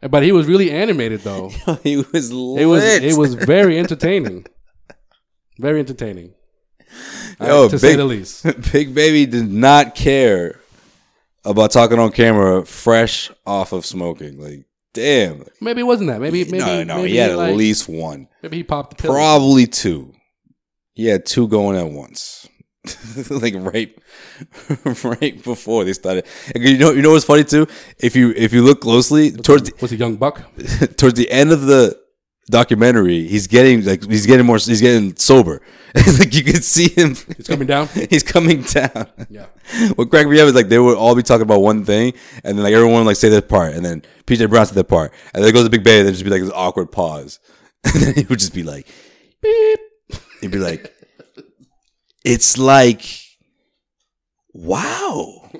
But 0.00 0.22
he 0.22 0.32
was 0.32 0.46
really 0.46 0.70
animated 0.70 1.20
though. 1.20 1.48
he 1.82 1.96
was 1.96 2.32
lit. 2.32 2.62
It 2.62 2.66
was 2.66 2.84
it 2.84 3.16
was 3.16 3.34
very 3.34 3.78
entertaining. 3.78 4.46
Very 5.58 5.80
entertaining. 5.80 6.34
Yo, 7.40 7.68
to 7.68 7.72
big, 7.72 7.80
say 7.80 7.96
the 7.96 8.04
least. 8.04 8.46
Big 8.72 8.94
Baby 8.94 9.26
did 9.26 9.50
not 9.50 9.94
care 9.94 10.58
about 11.44 11.70
talking 11.70 11.98
on 11.98 12.12
camera 12.12 12.64
fresh 12.64 13.30
off 13.46 13.72
of 13.72 13.86
smoking. 13.86 14.40
Like, 14.40 14.66
damn. 14.98 15.44
Maybe 15.60 15.80
it 15.80 15.84
wasn't 15.84 16.10
that. 16.10 16.20
Maybe 16.20 16.44
maybe 16.44 16.58
no, 16.58 16.84
no, 16.84 16.96
maybe 16.96 17.10
he 17.10 17.16
had 17.16 17.36
like, 17.36 17.50
at 17.50 17.56
least 17.56 17.88
one. 17.88 18.28
Maybe 18.42 18.58
he 18.58 18.62
popped 18.62 18.96
the 18.96 19.02
pill. 19.02 19.12
Probably 19.12 19.66
two. 19.66 20.12
He 20.94 21.06
had 21.06 21.24
two 21.24 21.48
going 21.48 21.76
at 21.76 21.90
once. 21.90 22.48
like 23.30 23.54
right 23.56 23.96
right 25.04 25.42
before 25.42 25.84
they 25.84 25.92
started. 25.92 26.26
And 26.54 26.64
You 26.64 26.78
know 26.78 26.92
you 26.92 27.02
know 27.02 27.12
what's 27.12 27.24
funny 27.24 27.44
too? 27.44 27.66
If 27.98 28.16
you 28.16 28.32
if 28.36 28.52
you 28.52 28.62
look 28.62 28.80
closely 28.80 29.30
towards 29.30 29.70
the, 29.70 29.72
was 29.80 29.92
a 29.92 29.96
young 29.96 30.16
buck? 30.16 30.42
towards 30.96 31.14
the 31.14 31.30
end 31.30 31.52
of 31.52 31.62
the 31.62 31.98
documentary, 32.48 33.26
he's 33.26 33.46
getting 33.46 33.84
like 33.84 34.04
he's 34.04 34.26
getting 34.26 34.46
more 34.46 34.56
he's 34.56 34.80
getting 34.80 35.14
sober. 35.16 35.62
like 36.18 36.34
you 36.34 36.44
can 36.44 36.60
see 36.60 36.88
him 36.88 37.14
He's 37.36 37.46
coming 37.46 37.66
down. 37.66 37.88
he's 38.10 38.22
coming 38.22 38.62
down. 38.62 39.06
Yeah. 39.30 39.46
What 39.94 40.10
cracked 40.10 40.28
me 40.28 40.40
up 40.40 40.48
is 40.48 40.54
like 40.54 40.68
they 40.68 40.78
would 40.78 40.96
all 40.96 41.14
be 41.14 41.22
talking 41.22 41.42
about 41.42 41.60
one 41.60 41.84
thing, 41.84 42.12
and 42.44 42.56
then 42.56 42.62
like 42.62 42.74
everyone 42.74 43.00
would, 43.00 43.06
like 43.06 43.16
say 43.16 43.28
their 43.28 43.42
part, 43.42 43.74
and 43.74 43.84
then 43.84 44.02
PJ 44.26 44.48
Brown 44.50 44.66
said 44.66 44.74
that 44.74 44.84
part, 44.84 45.12
and 45.32 45.42
then 45.42 45.48
it 45.48 45.52
goes 45.52 45.64
to 45.64 45.70
Big 45.70 45.84
Bay, 45.84 45.98
and 45.98 46.06
then 46.06 46.14
just 46.14 46.24
be 46.24 46.30
like 46.30 46.42
this 46.42 46.52
awkward 46.54 46.92
pause, 46.92 47.40
and 47.84 48.02
then 48.02 48.14
he 48.14 48.24
would 48.24 48.38
just 48.38 48.54
be 48.54 48.62
like, 48.62 48.86
beep. 49.40 49.80
He'd 50.40 50.50
be 50.50 50.58
like, 50.58 50.94
it's 52.24 52.56
like, 52.58 53.02
wow, 54.52 55.50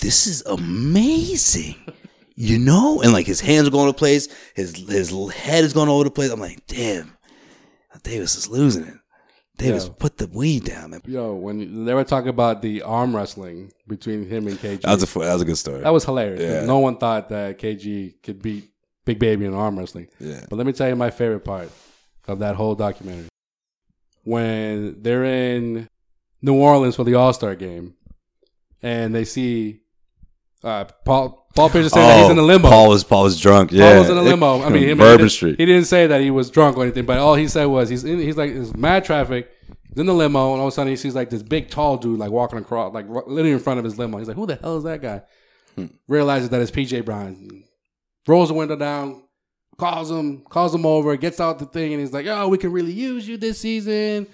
this 0.00 0.26
is 0.26 0.42
amazing. 0.46 1.76
You 2.42 2.58
know, 2.58 3.00
and 3.02 3.12
like 3.12 3.24
his 3.26 3.40
hands 3.40 3.68
are 3.68 3.70
going 3.70 3.86
to 3.92 3.96
place, 3.96 4.26
his 4.56 4.74
his 4.88 5.10
head 5.32 5.62
is 5.62 5.72
going 5.72 5.88
all 5.88 5.96
over 5.96 6.04
the 6.04 6.10
place. 6.10 6.30
I'm 6.32 6.40
like, 6.40 6.66
damn, 6.66 7.16
Davis 8.02 8.34
is 8.34 8.48
losing 8.48 8.82
it. 8.84 8.94
Davis, 9.58 9.84
Yeah. 9.86 9.92
put 9.96 10.16
the 10.18 10.26
weed 10.26 10.64
down, 10.64 10.90
man. 10.90 11.02
Yo, 11.06 11.34
when 11.34 11.84
they 11.84 11.94
were 11.94 12.02
talking 12.02 12.30
about 12.30 12.60
the 12.60 12.82
arm 12.82 13.14
wrestling 13.14 13.70
between 13.86 14.26
him 14.28 14.48
and 14.48 14.58
KG, 14.58 14.80
That 14.80 14.94
was 14.94 15.02
a 15.04 15.18
that 15.20 15.32
was 15.34 15.42
a 15.42 15.44
good 15.44 15.58
story. 15.58 15.82
that 15.82 15.92
was 15.92 16.04
hilarious. 16.04 16.42
Yeah. 16.42 16.64
No 16.66 16.80
one 16.80 16.96
thought 16.96 17.28
that 17.28 17.58
KG 17.60 18.20
could 18.24 18.42
beat 18.42 18.70
Big 19.04 19.20
Baby 19.20 19.44
in 19.44 19.54
arm 19.54 19.78
wrestling. 19.78 20.08
Yeah. 20.18 20.44
But 20.50 20.56
let 20.56 20.66
me 20.66 20.72
tell 20.72 20.88
you 20.88 20.96
my 20.96 21.10
favorite 21.10 21.44
part 21.44 21.70
of 22.26 22.40
that 22.40 22.56
whole 22.56 22.74
documentary. 22.74 23.28
When 24.24 25.00
they're 25.02 25.24
in 25.24 25.88
New 26.40 26.54
Orleans 26.54 26.96
for 26.96 27.04
the 27.04 27.14
All 27.14 27.32
Star 27.32 27.54
game 27.54 27.94
and 28.82 29.14
they 29.14 29.24
see 29.24 29.82
uh, 30.64 30.84
Paul 31.04 31.41
Paul 31.54 31.68
Pierce 31.70 31.86
is 31.86 31.92
saying 31.92 32.08
that 32.08 32.20
he's 32.22 32.30
in 32.30 32.36
the 32.36 32.42
limo. 32.42 32.68
Oh, 32.68 32.70
Paul 32.70 32.88
was 32.88 33.04
Paul 33.04 33.24
was 33.24 33.40
drunk. 33.40 33.72
Yeah, 33.72 33.92
Paul 33.92 34.00
was 34.00 34.10
in 34.10 34.16
a 34.16 34.22
limo. 34.22 34.62
I 34.62 34.68
mean, 34.70 34.82
him, 34.84 34.88
he, 34.88 34.94
Bourbon 34.94 35.18
didn't, 35.18 35.30
Street. 35.30 35.56
he 35.58 35.66
didn't 35.66 35.84
say 35.84 36.06
that 36.06 36.20
he 36.20 36.30
was 36.30 36.50
drunk 36.50 36.76
or 36.76 36.82
anything, 36.82 37.04
but 37.04 37.18
all 37.18 37.34
he 37.34 37.48
said 37.48 37.66
was 37.66 37.88
he's 37.88 38.04
in, 38.04 38.18
he's 38.18 38.36
like 38.36 38.50
it's 38.50 38.74
mad 38.74 39.04
traffic. 39.04 39.50
He's 39.88 39.98
in 39.98 40.06
the 40.06 40.14
limo, 40.14 40.52
and 40.52 40.60
all 40.60 40.68
of 40.68 40.72
a 40.72 40.74
sudden 40.74 40.90
he 40.90 40.96
sees 40.96 41.14
like 41.14 41.28
this 41.28 41.42
big 41.42 41.68
tall 41.68 41.98
dude 41.98 42.18
like 42.18 42.30
walking 42.30 42.58
across, 42.58 42.94
like 42.94 43.06
literally 43.08 43.52
in 43.52 43.58
front 43.58 43.78
of 43.78 43.84
his 43.84 43.98
limo. 43.98 44.18
He's 44.18 44.28
like, 44.28 44.36
"Who 44.36 44.46
the 44.46 44.56
hell 44.56 44.78
is 44.78 44.84
that 44.84 45.02
guy?" 45.02 45.22
Hmm. 45.76 45.86
Realizes 46.08 46.48
that 46.50 46.60
it's 46.62 46.70
PJ 46.70 47.04
Brown. 47.04 47.64
Rolls 48.26 48.48
the 48.48 48.54
window 48.54 48.76
down, 48.76 49.24
calls 49.76 50.10
him, 50.10 50.44
calls 50.48 50.74
him 50.74 50.86
over, 50.86 51.16
gets 51.16 51.40
out 51.40 51.58
the 51.58 51.66
thing, 51.66 51.92
and 51.92 52.00
he's 52.00 52.12
like, 52.12 52.26
"Oh, 52.26 52.48
we 52.48 52.56
can 52.56 52.72
really 52.72 52.92
use 52.92 53.28
you 53.28 53.36
this 53.36 53.58
season. 53.60 54.26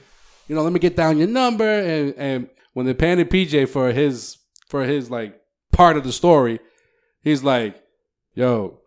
You 0.46 0.54
know, 0.54 0.62
let 0.62 0.72
me 0.72 0.78
get 0.78 0.94
down 0.94 1.18
your 1.18 1.28
number." 1.28 1.64
And 1.64 2.14
and 2.16 2.48
when 2.74 2.86
they 2.86 2.94
pan 2.94 3.16
to 3.16 3.24
PJ 3.24 3.68
for 3.70 3.90
his 3.90 4.38
for 4.68 4.84
his 4.84 5.10
like 5.10 5.40
part 5.72 5.96
of 5.96 6.04
the 6.04 6.12
story, 6.12 6.60
he's 7.28 7.42
like, 7.44 7.80
"Yo, 8.34 8.78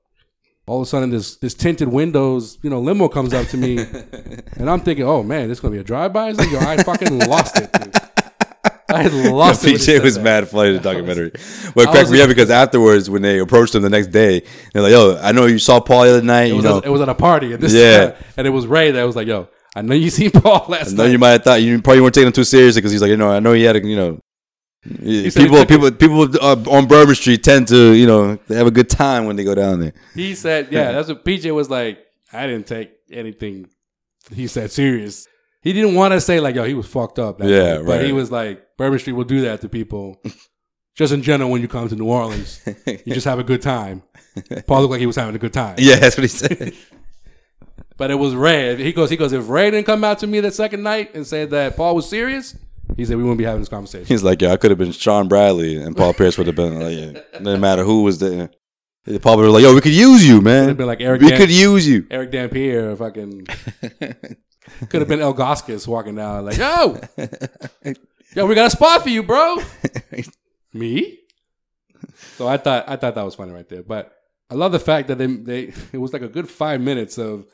all 0.68 0.78
of 0.82 0.84
a 0.84 0.86
sudden 0.86 1.10
this 1.10 1.36
this 1.38 1.54
tinted 1.54 1.88
windows, 1.88 2.58
you 2.62 2.70
know, 2.70 2.80
limo 2.80 3.08
comes 3.08 3.34
up 3.34 3.48
to 3.48 3.58
me, 3.58 3.78
and 4.58 4.70
I'm 4.70 4.80
thinking, 4.82 5.06
oh 5.06 5.24
man, 5.24 5.48
this 5.50 5.58
is 5.58 5.60
gonna 5.62 5.74
be 5.74 5.80
a 5.80 5.84
drive 5.84 6.14
by. 6.14 6.32
Like, 6.32 6.52
yo, 6.52 6.60
I 6.60 6.78
fucking 6.84 7.20
lost 7.30 7.58
it. 7.58 7.72
Dude. 7.72 7.96
I 8.90 9.04
had 9.04 9.14
lost 9.14 9.64
he 9.64 9.74
PJ 9.76 10.04
was 10.04 10.16
that. 10.16 10.24
mad 10.24 10.50
funny 10.50 10.74
the 10.74 10.80
documentary. 10.92 11.32
But 11.74 11.88
cracked 11.92 12.10
me 12.12 12.22
up 12.22 12.28
because 12.28 12.50
afterwards, 12.52 13.10
when 13.10 13.22
they 13.22 13.40
approached 13.40 13.74
him 13.74 13.84
the 13.84 13.90
next 13.90 14.08
day, 14.08 14.44
they're 14.74 14.82
like, 14.84 14.92
"Yo, 14.92 15.18
I 15.22 15.32
know 15.32 15.46
you 15.46 15.60
saw 15.60 15.80
Paul 15.80 16.04
the 16.04 16.10
other 16.18 16.22
night. 16.22 16.44
It 16.46 16.50
You 16.50 16.56
was, 16.58 16.66
know, 16.66 16.80
it 16.80 16.90
was 16.90 17.00
at 17.00 17.08
a 17.08 17.16
party, 17.16 17.54
and 17.54 17.64
this 17.64 17.74
Yeah. 17.74 18.16
and 18.36 18.46
it 18.46 18.50
was 18.50 18.68
Ray 18.68 18.92
that 18.92 19.04
was 19.04 19.16
like, 19.16 19.28
yo, 19.28 19.48
I 19.78 19.82
know 19.82 19.96
you 19.96 20.10
seen 20.10 20.32
Paul 20.32 20.66
last 20.68 20.92
I 20.92 20.96
know 20.98 21.04
night. 21.06 21.12
you 21.14 21.20
might 21.20 21.30
have 21.30 21.44
thought 21.46 21.62
you 21.62 21.82
probably 21.82 22.02
weren't 22.02 22.14
taking 22.16 22.28
him 22.28 22.34
too 22.34 22.44
seriously 22.44 22.82
because 22.82 22.92
he's 22.92 23.02
like, 23.02 23.10
you 23.12 23.18
know, 23.18 23.30
I 23.32 23.40
know 23.40 23.54
he 23.54 23.64
had 23.64 23.78
a, 23.78 23.86
you 23.88 23.96
know." 23.96 24.20
Said 24.84 25.00
he 25.04 25.32
People, 25.32 25.58
took 25.58 25.68
people, 25.68 25.92
people 25.92 26.44
uh, 26.44 26.56
on 26.70 26.88
Bourbon 26.88 27.16
Street 27.16 27.44
tend 27.44 27.68
to, 27.68 27.94
you 27.94 28.08
know, 28.08 28.36
they 28.48 28.56
have 28.56 28.68
a 28.68 28.72
good 28.72 28.90
time 28.90 29.26
when 29.26 29.36
they 29.36 29.44
go 29.44 29.56
down 29.56 29.80
there. 29.80 29.94
He 30.16 30.36
said, 30.36 30.70
yeah, 30.72 30.92
that's 30.92 31.08
what 31.08 31.24
PJ 31.24 31.54
was 31.54 31.70
like. 31.70 32.00
I 32.34 32.48
didn't 32.48 32.68
take 32.68 32.92
anything 33.12 33.70
he 34.34 34.48
said 34.48 34.72
serious. 34.72 35.28
He 35.62 35.74
didn't 35.74 35.96
want 35.96 36.14
to 36.14 36.22
say 36.22 36.40
like, 36.40 36.56
yo, 36.56 36.64
he 36.64 36.74
was 36.74 36.88
fucked 36.88 37.20
up. 37.20 37.40
Yeah, 37.42 37.78
night. 37.78 37.86
But 37.86 38.06
he 38.06 38.12
was 38.12 38.32
like, 38.32 38.78
Bourbon 38.78 39.00
Street 39.00 39.14
will 39.14 39.26
do 39.26 39.42
that 39.42 39.62
to 39.62 39.70
people. 39.70 40.22
just 40.96 41.14
in 41.14 41.22
general, 41.22 41.52
when 41.52 41.62
you 41.62 41.68
come 41.68 41.88
to 41.88 41.96
New 41.96 42.06
Orleans, 42.08 42.62
you 42.86 43.14
just 43.14 43.26
have 43.26 43.40
a 43.40 43.44
good 43.44 43.62
time. 43.62 44.04
Paul 44.66 44.82
looked 44.82 44.92
like 44.92 45.00
he 45.00 45.06
was 45.06 45.16
having 45.16 45.36
a 45.36 45.40
good 45.40 45.54
time. 45.54 45.76
Yeah, 45.80 45.98
that's 45.98 46.18
what 46.18 46.24
he 46.24 46.28
said. 46.28 46.74
But 47.98 48.10
it 48.10 48.16
was 48.16 48.34
Ray. 48.34 48.82
He 48.84 48.94
goes, 48.94 49.12
he 49.12 49.18
goes, 49.18 49.32
if 49.32 49.48
Ray 49.48 49.70
didn't 49.70 49.86
come 49.86 50.04
out 50.04 50.18
to 50.20 50.28
me 50.28 50.40
that 50.40 50.56
second 50.56 50.82
night 50.82 51.14
and 51.14 51.28
say 51.28 51.46
that 51.46 51.78
Paul 51.78 51.94
was 51.94 52.10
serious, 52.10 52.58
he 52.98 53.06
said 53.06 53.18
we 53.18 53.24
wouldn't 53.24 53.38
be 53.38 53.44
having 53.44 53.62
this 53.62 53.70
conversation. 53.70 54.06
He's 54.06 54.24
like, 54.24 54.42
yeah, 54.42 54.52
I 54.52 54.58
could 54.58 54.72
have 54.72 54.78
been 54.78 54.92
Shawn 54.92 55.28
Bradley, 55.28 55.78
and 55.82 55.96
Paul 55.96 56.14
Pierce 56.14 56.38
would 56.38 56.48
have 56.48 56.56
been 56.56 56.80
like, 56.80 56.98
yeah, 56.98 57.20
it 57.20 57.44
didn't 57.44 57.62
matter 57.62 57.84
who 57.84 58.04
was 58.04 58.20
there. 58.20 58.50
Paul 59.22 59.38
was 59.38 59.52
like, 59.54 59.64
yo, 59.64 59.74
we 59.74 59.82
could 59.82 59.94
use 59.94 60.28
you, 60.28 60.42
man. 60.42 60.64
Could 60.64 60.70
have 60.70 60.78
been 60.78 60.88
like 60.88 61.02
Eric. 61.02 61.22
we 61.22 61.30
Dan- 61.30 61.40
could 61.40 61.52
use 61.52 61.88
you. 61.88 62.06
Erick 62.12 62.32
Dampier, 62.32 62.96
fucking. 62.96 63.48
could 64.90 65.02
have 65.02 65.08
been 65.08 65.20
Ilgauskas 65.20 65.88
walking 65.88 66.16
down 66.16 66.46
like, 66.46 66.58
yo, 66.58 67.00
yo, 68.36 68.46
we 68.46 68.56
got 68.56 68.68
a 68.68 68.70
spot 68.70 69.02
for 69.04 69.10
you, 69.10 69.24
bro. 69.24 69.58
Me? 70.74 71.20
So 72.38 72.48
I 72.48 72.58
thought 72.58 72.86
I 72.88 72.96
thought 72.96 73.16
that 73.16 73.26
was 73.26 73.36
funny 73.36 73.52
right 73.52 73.68
there, 73.68 73.84
but 73.84 74.14
I 74.50 74.56
love 74.56 74.72
the 74.72 74.80
fact 74.80 75.08
that 75.08 75.18
they 75.18 75.28
they 75.28 75.60
it 75.94 75.98
was 75.98 76.14
like 76.14 76.22
a 76.22 76.28
good 76.28 76.50
five 76.50 76.82
minutes 76.82 77.18
of 77.18 77.46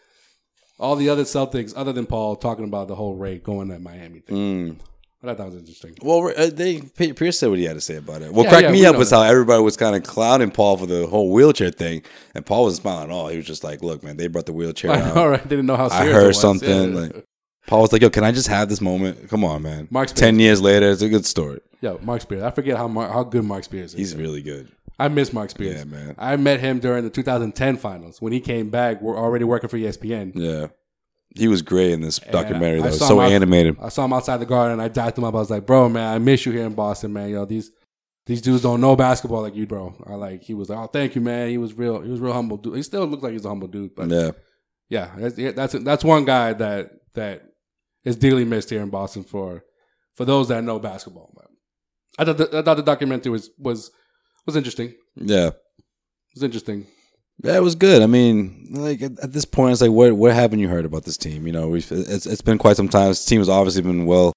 all 0.80 0.96
the 0.96 1.10
other 1.10 1.24
Celtics 1.24 1.74
other 1.76 1.94
than 1.94 2.06
Paul 2.06 2.36
talking 2.36 2.66
about 2.66 2.88
the 2.88 2.96
whole 2.96 3.16
Ray 3.16 3.40
going 3.40 3.70
to 3.70 3.80
Miami 3.80 4.20
thing. 4.20 4.36
Mm. 4.38 4.80
I 5.24 5.28
thought 5.28 5.38
that 5.38 5.46
was 5.48 5.56
interesting. 5.56 5.96
Well, 6.02 6.32
uh, 6.38 6.50
they 6.54 6.80
Pierce 6.82 7.40
said 7.40 7.50
what 7.50 7.58
he 7.58 7.66
had 7.66 7.74
to 7.74 7.82
say 7.82 7.96
about 7.96 8.22
it. 8.22 8.32
What 8.32 8.44
Yeah, 8.44 8.50
cracked 8.50 8.64
yeah, 8.66 8.72
me 8.72 8.86
up 8.86 8.96
was 8.98 9.10
that. 9.10 9.16
how 9.18 9.22
everybody 9.24 9.64
was 9.64 9.76
kind 9.76 9.96
of 9.96 10.04
clowning 10.04 10.52
Paul 10.52 10.78
for 10.78 10.86
the 10.86 11.08
whole 11.08 11.32
wheelchair 11.32 11.72
thing, 11.72 12.04
and 12.36 12.46
Paul 12.46 12.66
wasn't 12.66 12.84
smiling 12.84 13.06
at 13.06 13.10
all. 13.12 13.28
He 13.30 13.38
was 13.38 13.46
just 13.48 13.64
like, 13.64 13.82
"Look, 13.82 14.04
man, 14.04 14.18
they 14.18 14.28
brought 14.28 14.46
the 14.46 14.54
wheelchair 14.54 14.92
I 14.94 15.02
out. 15.02 15.16
know, 15.16 15.28
right? 15.28 15.48
Didn't 15.48 15.66
know 15.66 15.76
how 15.76 15.90
serious 15.90 16.16
I 16.16 16.20
heard 16.20 16.36
something." 16.36 16.94
Yeah. 16.94 17.00
Like 17.00 17.26
Paul 17.66 17.82
was 17.82 17.92
like, 17.92 18.02
"Yo, 18.04 18.10
can 18.12 18.24
I 18.24 18.32
just 18.32 18.48
have 18.48 18.70
this 18.70 18.80
moment? 18.80 19.28
Come 19.30 19.44
on, 19.44 19.64
man. 19.64 19.88
Marc 19.90 20.10
Spears. 20.10 20.20
Ten 20.20 20.40
years 20.40 20.62
later, 20.62 20.90
it's 20.92 21.02
a 21.02 21.10
good 21.10 21.26
story. 21.26 21.62
Yo, 21.82 22.00
Marc 22.04 22.22
Spears. 22.22 22.44
I 22.44 22.52
forget 22.52 22.78
how 22.78 22.88
Mar- 22.88 23.12
how 23.12 23.24
good 23.24 23.44
Marc 23.44 23.64
Spears 23.64 23.94
is. 23.94 23.98
He's 23.98 24.16
really 24.16 24.42
good. 24.44 24.72
I 25.00 25.08
miss 25.10 25.34
Marc 25.34 25.50
Spears. 25.52 25.78
Yeah, 25.80 25.84
man. 25.84 26.16
I 26.18 26.36
met 26.38 26.60
him 26.60 26.80
during 26.80 27.04
the 27.04 27.10
2010 27.12 27.78
finals 27.78 28.20
when 28.22 28.34
he 28.34 28.40
came 28.40 28.70
back. 28.70 29.00
We're 29.02 29.18
already 29.18 29.44
working 29.46 29.70
for 29.70 29.78
ESPN. 29.78 30.32
Yeah, 30.36 30.68
he 31.38 31.48
was 31.48 31.62
great 31.62 31.92
in 31.92 32.02
this 32.02 32.20
documentary. 32.20 32.80
I 32.80 32.84
That 32.84 32.92
was 32.92 33.00
so 33.08 33.20
out- 33.22 33.32
animated. 33.32 33.78
I 33.82 33.90
saw 33.90 34.06
him 34.06 34.14
outside 34.14 34.38
the 34.38 34.46
garden. 34.46 34.80
I 34.80 34.88
dapped 34.88 35.18
him 35.18 35.24
up. 35.24 35.34
I 35.36 35.40
was 35.40 35.50
like, 35.50 35.66
"Bro, 35.66 35.90
man, 35.90 36.14
I 36.14 36.18
miss 36.20 36.46
you 36.46 36.52
here 36.52 36.66
in 36.66 36.74
Boston, 36.74 37.14
man. 37.14 37.30
Yo, 37.30 37.46
these 37.46 37.72
these 38.26 38.42
dudes 38.42 38.64
don't 38.64 38.82
know 38.82 38.96
basketball 38.96 39.42
like 39.42 39.56
you, 39.56 39.66
bro." 39.68 39.96
I 40.06 40.16
like. 40.16 40.44
He 40.44 40.54
was 40.54 40.70
like, 40.70 40.80
"Oh, 40.80 40.88
thank 40.88 41.16
you, 41.16 41.22
man." 41.22 41.50
He 41.50 41.58
was 41.58 41.74
real. 41.74 42.02
He 42.02 42.10
was 42.10 42.20
real 42.20 42.34
humble 42.34 42.58
dude. 42.58 42.76
He 42.76 42.84
still 42.84 43.06
looks 43.06 43.24
like 43.24 43.34
he's 43.34 43.46
a 43.46 43.50
humble 43.50 43.68
dude, 43.68 43.96
but 43.96 44.10
Yeah, 44.10 44.32
yeah, 44.90 45.12
that's 45.18 45.36
that's 45.56 45.74
that's 45.84 46.04
one 46.04 46.26
guy 46.26 46.54
that 46.54 46.92
that 47.16 47.44
is 48.04 48.16
dearly 48.16 48.46
missed 48.46 48.70
here 48.70 48.82
in 48.82 48.90
Boston 48.90 49.24
for 49.24 49.64
for 50.16 50.26
those 50.26 50.48
that 50.50 50.64
know 50.64 50.80
basketball. 50.80 51.32
But 51.36 51.48
I 52.20 52.26
thought 52.26 52.38
the, 52.38 52.58
I 52.58 52.62
thought 52.62 52.78
the 52.78 52.84
documentary 52.84 53.32
was 53.32 53.50
was 53.60 53.92
was 54.46 54.56
interesting. 54.56 54.94
Yeah, 55.16 55.48
it 55.48 55.54
was 56.36 56.44
interesting. 56.44 56.86
Yeah, 57.44 57.56
it 57.56 57.64
was 57.64 57.76
good. 57.76 58.02
I 58.02 58.08
mean, 58.08 58.68
like 58.72 59.02
at, 59.02 59.20
at 59.20 59.34
this 59.34 59.46
point, 59.46 59.74
it's 59.74 59.82
like, 59.82 59.92
what 59.92 60.14
what 60.14 60.34
haven't 60.34 60.60
you 60.60 60.68
heard 60.68 60.86
about 60.86 61.04
this 61.04 61.18
team? 61.18 61.46
You 61.46 61.54
know, 61.54 61.68
we've 61.70 61.90
it's 61.92 62.26
it's 62.26 62.42
been 62.42 62.58
quite 62.58 62.78
some 62.78 62.90
time. 62.90 63.10
This 63.10 63.26
team 63.26 63.40
has 63.40 63.50
obviously 63.50 63.84
been 63.84 64.06
well 64.06 64.34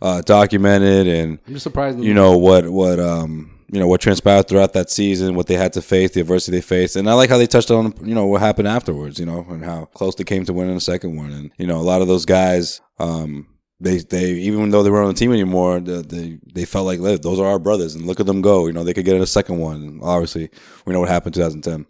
uh, 0.00 0.22
documented, 0.22 1.06
and 1.06 1.38
I'm 1.46 1.52
just 1.54 1.62
surprised. 1.62 2.00
you 2.00 2.14
know 2.14 2.36
what 2.36 2.68
what 2.68 2.98
um 2.98 3.60
you 3.70 3.78
know 3.78 3.86
what 3.86 4.00
transpired 4.00 4.48
throughout 4.48 4.72
that 4.72 4.90
season, 4.90 5.34
what 5.36 5.46
they 5.46 5.54
had 5.54 5.72
to 5.74 5.82
face, 5.82 6.10
the 6.10 6.20
adversity 6.20 6.56
they 6.56 6.60
faced, 6.62 6.96
and 6.96 7.08
I 7.08 7.14
like 7.14 7.30
how 7.30 7.38
they 7.38 7.46
touched 7.46 7.70
on 7.70 7.94
you 8.02 8.14
know 8.14 8.26
what 8.26 8.40
happened 8.40 8.66
afterwards, 8.68 9.20
you 9.20 9.26
know, 9.26 9.46
and 9.48 9.64
how 9.64 9.84
close 9.86 10.16
they 10.16 10.24
came 10.24 10.44
to 10.46 10.52
winning 10.52 10.74
the 10.74 10.80
second 10.80 11.16
one, 11.16 11.30
and 11.30 11.52
you 11.58 11.66
know 11.66 11.78
a 11.78 11.82
lot 11.82 12.02
of 12.02 12.08
those 12.08 12.24
guys. 12.26 12.80
um 12.98 13.46
they, 13.80 13.98
they 13.98 14.30
even 14.34 14.70
though 14.70 14.84
they 14.84 14.90
weren't 14.90 15.08
on 15.08 15.14
the 15.14 15.18
team 15.18 15.32
anymore, 15.32 15.80
the, 15.80 16.02
they 16.02 16.38
they 16.54 16.64
felt 16.64 16.86
like 16.86 17.00
those 17.20 17.40
are 17.40 17.46
our 17.46 17.58
brothers, 17.58 17.94
and 17.96 18.06
look 18.06 18.20
at 18.20 18.26
them 18.26 18.40
go. 18.40 18.66
You 18.66 18.72
know 18.72 18.84
they 18.84 18.94
could 18.94 19.04
get 19.04 19.16
in 19.16 19.22
a 19.22 19.26
second 19.26 19.58
one. 19.58 19.98
Obviously, 20.02 20.50
we 20.86 20.92
know 20.92 21.00
what 21.00 21.08
happened 21.08 21.36
in 21.36 21.42
2010. 21.42 21.86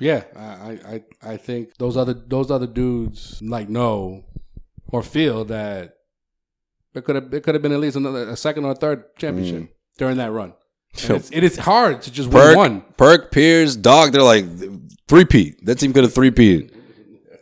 Yeah, 0.00 0.24
I, 0.36 0.40
I, 0.42 0.78
I- 0.94 1.04
I 1.32 1.36
think 1.36 1.76
those 1.78 1.96
other 1.96 2.14
those 2.14 2.50
other 2.50 2.66
dudes 2.66 3.42
like 3.42 3.68
know 3.68 4.24
or 4.92 5.02
feel 5.02 5.44
that 5.46 5.94
it 6.94 7.04
could 7.04 7.16
have 7.16 7.34
it 7.34 7.42
could 7.42 7.54
have 7.54 7.62
been 7.62 7.72
at 7.72 7.80
least 7.80 7.96
another 7.96 8.28
a 8.28 8.36
second 8.36 8.64
or 8.64 8.72
a 8.72 8.74
third 8.74 9.16
championship 9.16 9.62
mm. 9.62 9.68
during 9.98 10.16
that 10.18 10.30
run. 10.32 10.54
So- 10.94 11.16
it's, 11.16 11.30
it 11.30 11.44
is 11.44 11.58
hard 11.58 12.02
to 12.02 12.10
just 12.10 12.30
win 12.30 12.42
Perk, 12.42 12.56
one. 12.56 12.80
Perk, 12.96 13.30
Pierce, 13.30 13.76
Dog, 13.76 14.12
they're 14.12 14.22
like 14.22 14.46
three 15.06 15.24
peat. 15.26 15.64
That 15.66 15.76
team 15.78 15.92
could 15.92 16.04
have 16.04 16.14
three 16.14 16.30
peat. 16.30 16.72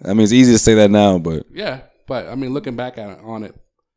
I 0.04 0.08
mean, 0.14 0.22
it's 0.24 0.32
easy 0.32 0.52
to 0.52 0.58
say 0.58 0.74
that 0.74 0.90
now, 0.90 1.18
but 1.18 1.44
Yeah, 1.52 1.80
but 2.08 2.26
I 2.26 2.34
mean, 2.34 2.52
looking 2.52 2.74
back 2.76 2.98
at 2.98 3.20
on 3.20 3.44
it, 3.44 3.54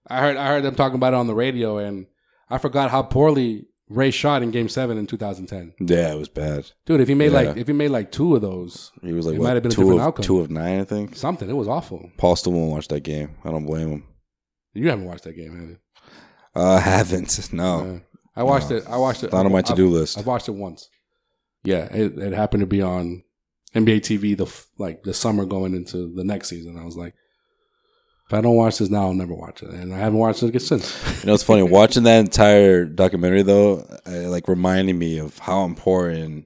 I 0.08 0.20
heard 0.20 0.38
I 0.38 0.48
heard 0.48 0.64
them 0.64 0.76
talking 0.76 0.96
about 0.96 1.14
it 1.14 1.18
on 1.18 1.28
the 1.28 1.34
radio, 1.36 1.78
and 1.78 2.06
I 2.50 2.58
forgot 2.58 2.92
how 2.92 3.02
poorly 3.04 3.69
Ray 3.90 4.12
shot 4.12 4.44
in 4.44 4.52
Game 4.52 4.70
Seven 4.70 4.98
in 5.00 5.08
2010. 5.08 5.74
Yeah, 5.80 6.14
it 6.14 6.18
was 6.18 6.30
bad. 6.30 6.72
Dude, 6.86 7.02
if 7.02 7.08
he 7.08 7.16
made 7.16 7.32
Yeah. 7.32 7.40
like 7.50 7.58
if 7.58 7.68
he 7.68 7.74
made 7.74 7.90
like 7.90 8.12
two 8.12 8.36
of 8.36 8.42
those, 8.42 8.92
He 9.02 9.14
was 9.14 9.26
like 9.26 9.36
it 9.36 9.40
what, 9.40 9.48
might 9.48 9.54
have 9.56 9.64
been 9.64 9.72
a 9.72 9.76
two 9.76 9.82
different 9.82 10.02
of 10.02 10.08
outcome. 10.08 10.24
two 10.24 10.40
of 10.40 10.52
nine, 10.52 10.80
I 10.80 10.84
think. 10.84 11.16
Something. 11.16 11.50
It 11.50 11.54
was 11.54 11.68
awful. 11.68 12.10
Paul 12.18 12.36
still 12.36 12.54
won't 12.54 12.72
watch 12.72 12.88
that 12.90 13.02
game. 13.02 13.36
I 13.44 13.50
don't 13.52 13.66
blame 13.66 13.90
him. 13.90 14.04
You 14.74 14.90
haven't 14.90 15.06
watched 15.06 15.24
that 15.24 15.34
game, 15.36 15.60
have 15.60 15.70
you? 15.70 15.78
Uh, 16.56 16.74
I 16.76 16.80
haven't. 16.80 17.50
No. 17.54 18.02
I 18.36 18.44
watched 18.44 18.72
it. 18.72 18.86
I 18.88 18.98
watched 18.98 19.24
it. 19.24 19.34
Not 19.34 19.46
on 19.48 19.52
my 19.52 19.62
to-do 19.64 19.90
list. 19.90 20.18
I've 20.18 20.28
watched 20.28 20.48
it 20.48 20.54
once. 20.54 20.88
Yeah, 21.64 21.86
it, 21.94 22.18
it 22.18 22.34
happened 22.34 22.62
to 22.62 22.68
be 22.68 22.82
on 22.82 23.24
NBA 23.76 23.98
TV 24.02 24.38
the 24.38 24.46
f- 24.46 24.68
like 24.78 25.04
the 25.04 25.14
summer 25.14 25.46
going 25.46 25.74
into 25.74 26.14
the 26.16 26.24
next 26.24 26.48
season. 26.48 26.78
I 26.78 26.86
was 26.86 26.96
like, 26.96 27.16
if 28.30 28.34
I 28.36 28.42
don't 28.42 28.56
watch 28.56 28.78
this 28.78 28.92
now, 28.92 29.08
I'll 29.08 29.14
never 29.16 29.34
watch 29.34 29.64
it, 29.64 29.70
and 29.72 29.92
I 29.92 29.98
haven't 29.98 30.20
watched 30.20 30.44
it 30.44 30.60
since. 30.62 31.24
You 31.24 31.28
know, 31.28 31.34
it's 31.34 31.42
funny 31.42 31.64
watching 31.80 32.04
that 32.04 32.20
entire 32.20 32.86
documentary 32.86 33.42
though. 33.42 33.80
Uh, 33.80 34.12
it, 34.12 34.28
like 34.28 34.48
reminding 34.48 35.00
me 35.00 35.18
of 35.18 35.40
how 35.40 35.66
important 35.66 36.46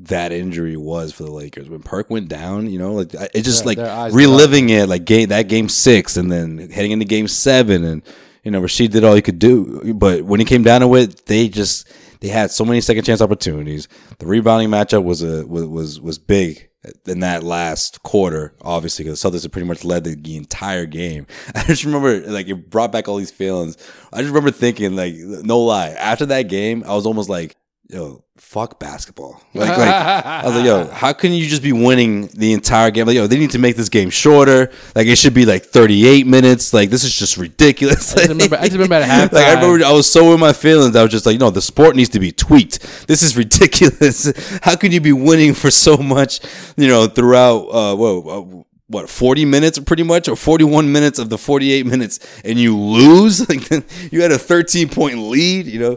that 0.00 0.32
injury 0.32 0.76
was 0.76 1.10
for 1.10 1.22
the 1.22 1.30
Lakers 1.30 1.70
when 1.70 1.80
Perk 1.80 2.10
went 2.10 2.28
down. 2.28 2.68
You 2.68 2.78
know, 2.78 2.92
like 2.92 3.14
I- 3.14 3.30
it 3.32 3.40
just 3.40 3.62
Yeah, 3.64 3.68
like 3.68 3.78
reliving 4.12 4.68
it, 4.68 4.86
like 4.86 5.06
game 5.06 5.30
that 5.30 5.48
game 5.48 5.70
six, 5.70 6.18
and 6.18 6.30
then 6.30 6.68
heading 6.70 6.90
into 6.90 7.06
game 7.06 7.26
seven, 7.26 7.84
and 7.84 8.02
you 8.44 8.50
know 8.50 8.60
Rasheed 8.60 8.90
did 8.90 9.02
all 9.02 9.14
he 9.14 9.22
could 9.22 9.38
do, 9.38 9.94
but 9.94 10.24
when 10.24 10.40
he 10.40 10.44
came 10.44 10.62
down 10.62 10.82
to 10.82 10.94
it, 10.96 11.24
they 11.24 11.48
just 11.48 11.88
they 12.20 12.28
had 12.28 12.50
so 12.50 12.66
many 12.66 12.82
second 12.82 13.04
chance 13.04 13.22
opportunities. 13.22 13.88
The 14.18 14.26
rebounding 14.26 14.68
matchup 14.68 15.04
was 15.04 15.22
a 15.22 15.46
was 15.46 15.64
was, 15.64 16.00
was 16.02 16.18
big 16.18 16.68
in 17.06 17.20
that 17.20 17.42
last 17.44 18.02
quarter, 18.02 18.54
obviously, 18.62 19.04
because 19.04 19.20
the 19.20 19.30
Celtics 19.30 19.42
had 19.42 19.52
pretty 19.52 19.68
much 19.68 19.84
led 19.84 20.04
the, 20.04 20.16
the 20.16 20.36
entire 20.36 20.86
game. 20.86 21.26
I 21.54 21.64
just 21.64 21.84
remember, 21.84 22.20
like, 22.20 22.48
it 22.48 22.70
brought 22.70 22.92
back 22.92 23.08
all 23.08 23.16
these 23.16 23.30
feelings. 23.30 23.76
I 24.12 24.18
just 24.18 24.28
remember 24.28 24.50
thinking, 24.50 24.96
like, 24.96 25.14
no 25.16 25.60
lie, 25.60 25.90
after 25.90 26.26
that 26.26 26.42
game, 26.42 26.82
I 26.86 26.94
was 26.94 27.06
almost 27.06 27.28
like, 27.28 27.56
yo, 27.92 28.24
fuck 28.36 28.80
basketball. 28.80 29.40
Like, 29.52 29.76
like 29.76 29.78
I 29.78 30.42
was 30.46 30.54
like, 30.56 30.64
yo, 30.64 30.86
how 30.92 31.12
can 31.12 31.32
you 31.32 31.46
just 31.46 31.62
be 31.62 31.72
winning 31.72 32.28
the 32.28 32.54
entire 32.54 32.90
game? 32.90 33.06
Like, 33.06 33.16
yo, 33.16 33.26
they 33.26 33.38
need 33.38 33.50
to 33.50 33.58
make 33.58 33.76
this 33.76 33.90
game 33.90 34.08
shorter. 34.08 34.72
Like, 34.96 35.06
it 35.06 35.16
should 35.16 35.34
be 35.34 35.44
like 35.44 35.64
38 35.64 36.26
minutes. 36.26 36.72
Like, 36.72 36.88
this 36.88 37.04
is 37.04 37.14
just 37.14 37.36
ridiculous. 37.36 38.14
I 38.14 38.20
just 38.20 38.28
remember. 38.30 38.56
I 38.56 38.62
just 38.62 38.72
remember 38.72 38.94
at 38.94 39.08
halftime. 39.08 39.32
Like 39.42 39.46
I 39.46 39.54
remember, 39.54 39.84
I 39.84 39.92
was 39.92 40.10
so 40.10 40.32
in 40.34 40.40
my 40.40 40.52
feelings. 40.52 40.96
I 40.96 41.02
was 41.02 41.10
just 41.10 41.26
like, 41.26 41.38
no, 41.38 41.50
the 41.50 41.62
sport 41.62 41.96
needs 41.96 42.08
to 42.10 42.20
be 42.20 42.32
tweaked. 42.32 43.06
This 43.06 43.22
is 43.22 43.36
ridiculous. 43.44 44.32
How 44.62 44.76
can 44.76 44.92
you 44.92 45.00
be 45.00 45.12
winning 45.12 45.54
for 45.54 45.70
so 45.70 45.96
much, 45.96 46.40
you 46.76 46.88
know, 46.88 47.06
throughout 47.06 47.66
uh, 47.66 47.96
what, 47.96 48.08
uh, 48.08 48.62
what, 48.88 49.08
forty 49.08 49.44
minutes, 49.44 49.78
pretty 49.78 50.02
much, 50.02 50.28
or 50.28 50.36
forty-one 50.36 50.92
minutes 50.92 51.18
of 51.18 51.30
the 51.30 51.38
forty-eight 51.38 51.86
minutes, 51.86 52.18
and 52.44 52.58
you 52.58 52.78
lose? 52.78 53.48
Like 53.48 53.70
you 54.12 54.22
had 54.22 54.32
a 54.32 54.38
thirteen-point 54.38 55.18
lead. 55.18 55.66
You 55.66 55.78
know, 55.78 55.96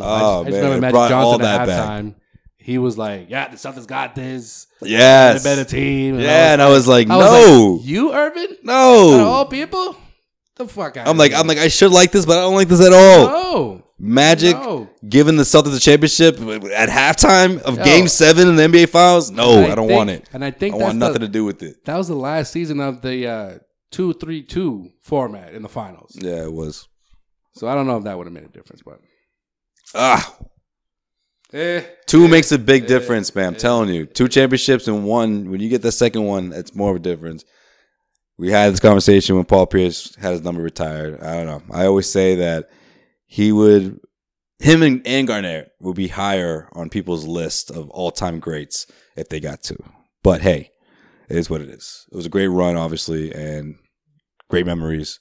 oh 0.00 0.40
I 0.42 0.44
just 0.44 0.52
man, 0.54 0.64
remember 0.64 0.80
Magic 0.80 0.92
brought 0.92 1.12
all 1.12 1.38
Johnson 1.38 1.46
at 1.60 1.68
halftime. 1.68 2.14
He 2.56 2.78
was 2.78 2.96
like, 2.96 3.28
"Yeah, 3.28 3.48
the 3.48 3.56
Celtics 3.56 3.86
got 3.86 4.14
this. 4.14 4.68
Yes. 4.80 5.42
The 5.42 5.48
better 5.48 5.64
team." 5.64 6.20
Yeah, 6.20 6.52
and 6.52 6.62
I 6.62 6.68
was 6.68 6.86
like, 6.86 7.10
I 7.10 7.18
no. 7.18 7.80
you 7.82 8.12
Irvin? 8.12 8.56
No. 8.62 9.24
All 9.26 9.46
people, 9.46 9.96
the 10.56 10.68
fuck 10.68 10.96
out. 10.96 11.08
I'm 11.08 11.16
like, 11.16 11.32
I'm 11.34 11.46
like, 11.46 11.58
I 11.58 11.68
should 11.68 11.90
like 11.90 12.12
this, 12.12 12.24
but 12.24 12.38
I 12.38 12.42
don't 12.42 12.54
like 12.54 12.68
this 12.68 12.80
at 12.80 12.92
all. 12.92 13.26
no. 13.26 13.82
Magic 14.04 14.56
No. 14.56 14.90
giving 15.08 15.36
the 15.36 15.44
Celtics 15.44 15.76
a 15.76 15.80
championship 15.80 16.34
at 16.40 16.88
halftime 16.88 17.60
of 17.62 17.78
Yo. 17.78 17.84
Game 17.84 18.08
Seven 18.08 18.48
in 18.48 18.56
the 18.56 18.64
NBA 18.64 18.88
Finals. 18.88 19.30
No, 19.30 19.58
And 19.62 19.70
I, 19.70 19.74
don't 19.76 19.86
think- 19.86 19.96
want 19.96 20.10
it. 20.10 20.28
And 20.32 20.44
I 20.44 20.50
think 20.50 20.74
I 20.74 20.78
want 20.78 20.98
nothing 20.98 21.20
the, 21.20 21.26
to 21.26 21.32
do 21.32 21.44
with 21.44 21.62
it. 21.62 21.84
That 21.84 21.96
was 21.96 22.08
the 22.08 22.16
last 22.16 22.52
season 22.52 22.80
of 22.80 23.00
the 23.02 23.28
uh, 23.28 23.58
two 23.92 24.12
three 24.14 24.42
two 24.42 24.90
format 25.02 25.54
in 25.54 25.62
the 25.62 25.68
finals. 25.68 26.16
Yeah, 26.20 26.42
it 26.42 26.52
was. 26.52 26.88
So 27.54 27.68
I 27.68 27.76
don't 27.76 27.86
know 27.86 27.96
if 27.98 28.02
that 28.04 28.18
would 28.18 28.26
have 28.26 28.34
made 28.34 28.42
a 28.42 28.48
difference, 28.48 28.82
but 28.84 28.98
Ah, 29.94 30.36
eh, 31.52 31.82
two 32.06 32.28
makes 32.28 32.50
a 32.52 32.58
big 32.58 32.86
difference, 32.86 33.34
man. 33.34 33.48
I'm 33.48 33.54
telling 33.56 33.90
you, 33.90 34.06
two 34.06 34.28
championships 34.28 34.88
and 34.88 35.04
one. 35.04 35.50
When 35.50 35.60
you 35.60 35.68
get 35.68 35.82
the 35.82 35.92
second 35.92 36.24
one, 36.24 36.52
it's 36.52 36.74
more 36.74 36.90
of 36.90 36.96
a 36.96 37.00
difference. 37.00 37.44
We 38.38 38.50
had 38.50 38.72
this 38.72 38.80
conversation 38.80 39.36
when 39.36 39.44
Paul 39.44 39.66
Pierce 39.66 40.14
had 40.16 40.32
his 40.32 40.42
number 40.42 40.62
retired. 40.62 41.20
I 41.20 41.34
don't 41.34 41.46
know. 41.46 41.62
I 41.70 41.86
always 41.86 42.10
say 42.10 42.36
that 42.36 42.70
he 43.26 43.52
would, 43.52 44.00
him 44.58 44.82
and, 44.82 45.06
and 45.06 45.26
Garnett 45.26 45.72
would 45.80 45.96
be 45.96 46.08
higher 46.08 46.68
on 46.72 46.88
people's 46.88 47.26
list 47.26 47.70
of 47.70 47.90
all 47.90 48.10
time 48.10 48.40
greats 48.40 48.86
if 49.16 49.28
they 49.28 49.40
got 49.40 49.62
to. 49.64 49.76
But 50.22 50.40
hey, 50.40 50.70
it 51.28 51.36
is 51.36 51.50
what 51.50 51.60
it 51.60 51.68
is. 51.68 52.06
It 52.10 52.16
was 52.16 52.26
a 52.26 52.30
great 52.30 52.48
run, 52.48 52.76
obviously, 52.76 53.32
and 53.32 53.76
great 54.48 54.66
memories. 54.66 55.20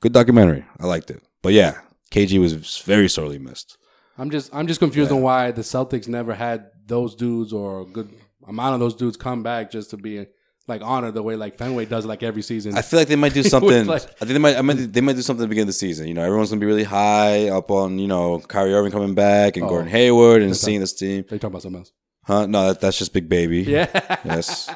Good 0.00 0.12
documentary. 0.12 0.64
I 0.78 0.86
liked 0.86 1.10
it. 1.10 1.22
But 1.42 1.54
yeah, 1.54 1.78
KG 2.10 2.38
was 2.38 2.78
very 2.78 3.08
sorely 3.08 3.38
missed. 3.38 3.78
I'm 4.18 4.30
just 4.30 4.54
I'm 4.54 4.66
just 4.66 4.80
confused 4.80 5.12
on 5.12 5.20
why 5.22 5.50
the 5.50 5.62
Celtics 5.62 6.08
never 6.08 6.34
had 6.34 6.70
those 6.86 7.14
dudes 7.14 7.52
or 7.52 7.80
a 7.82 7.84
good 7.84 8.08
amount 8.46 8.74
of 8.74 8.80
those 8.80 8.94
dudes 8.94 9.16
come 9.16 9.42
back 9.42 9.70
just 9.70 9.90
to 9.90 9.96
be 9.96 10.26
like 10.68 10.82
honored 10.82 11.14
the 11.14 11.22
way 11.22 11.36
like 11.36 11.58
Fenway 11.58 11.84
does 11.84 12.04
like 12.06 12.22
every 12.22 12.42
season. 12.42 12.76
I 12.76 12.82
feel 12.82 12.98
like 12.98 13.08
they 13.08 13.16
might 13.16 13.34
do 13.34 13.42
something. 13.54 13.86
like- 13.86 14.02
I 14.04 14.24
think 14.24 14.28
they 14.30 14.38
might. 14.38 14.56
I 14.56 14.62
might. 14.62 14.74
They 14.92 15.00
might 15.00 15.16
do 15.16 15.22
something 15.22 15.42
at 15.42 15.46
the 15.46 15.48
beginning 15.48 15.64
of 15.64 15.68
the 15.68 15.72
season. 15.74 16.08
You 16.08 16.14
know, 16.14 16.22
everyone's 16.22 16.50
gonna 16.50 16.60
be 16.60 16.66
really 16.66 16.84
high 16.84 17.48
up 17.48 17.70
on 17.70 17.98
you 17.98 18.08
know 18.08 18.40
Kyrie 18.40 18.74
Irving 18.74 18.92
coming 18.92 19.14
back 19.14 19.56
and 19.56 19.66
Oh. 19.66 19.68
Gordon 19.68 19.88
Hayward 19.88 20.42
and 20.42 20.56
seeing 20.56 20.78
not- 20.78 20.84
this 20.84 20.94
team. 20.94 21.24
They 21.28 21.38
talking 21.38 21.48
about 21.48 21.62
something 21.62 21.80
else. 21.80 21.92
Huh? 22.24 22.46
No, 22.46 22.68
that, 22.68 22.80
that's 22.80 22.98
just 22.98 23.12
Big 23.12 23.28
Baby. 23.28 23.62
Yeah. 23.62 23.86
Yes. 24.24 24.68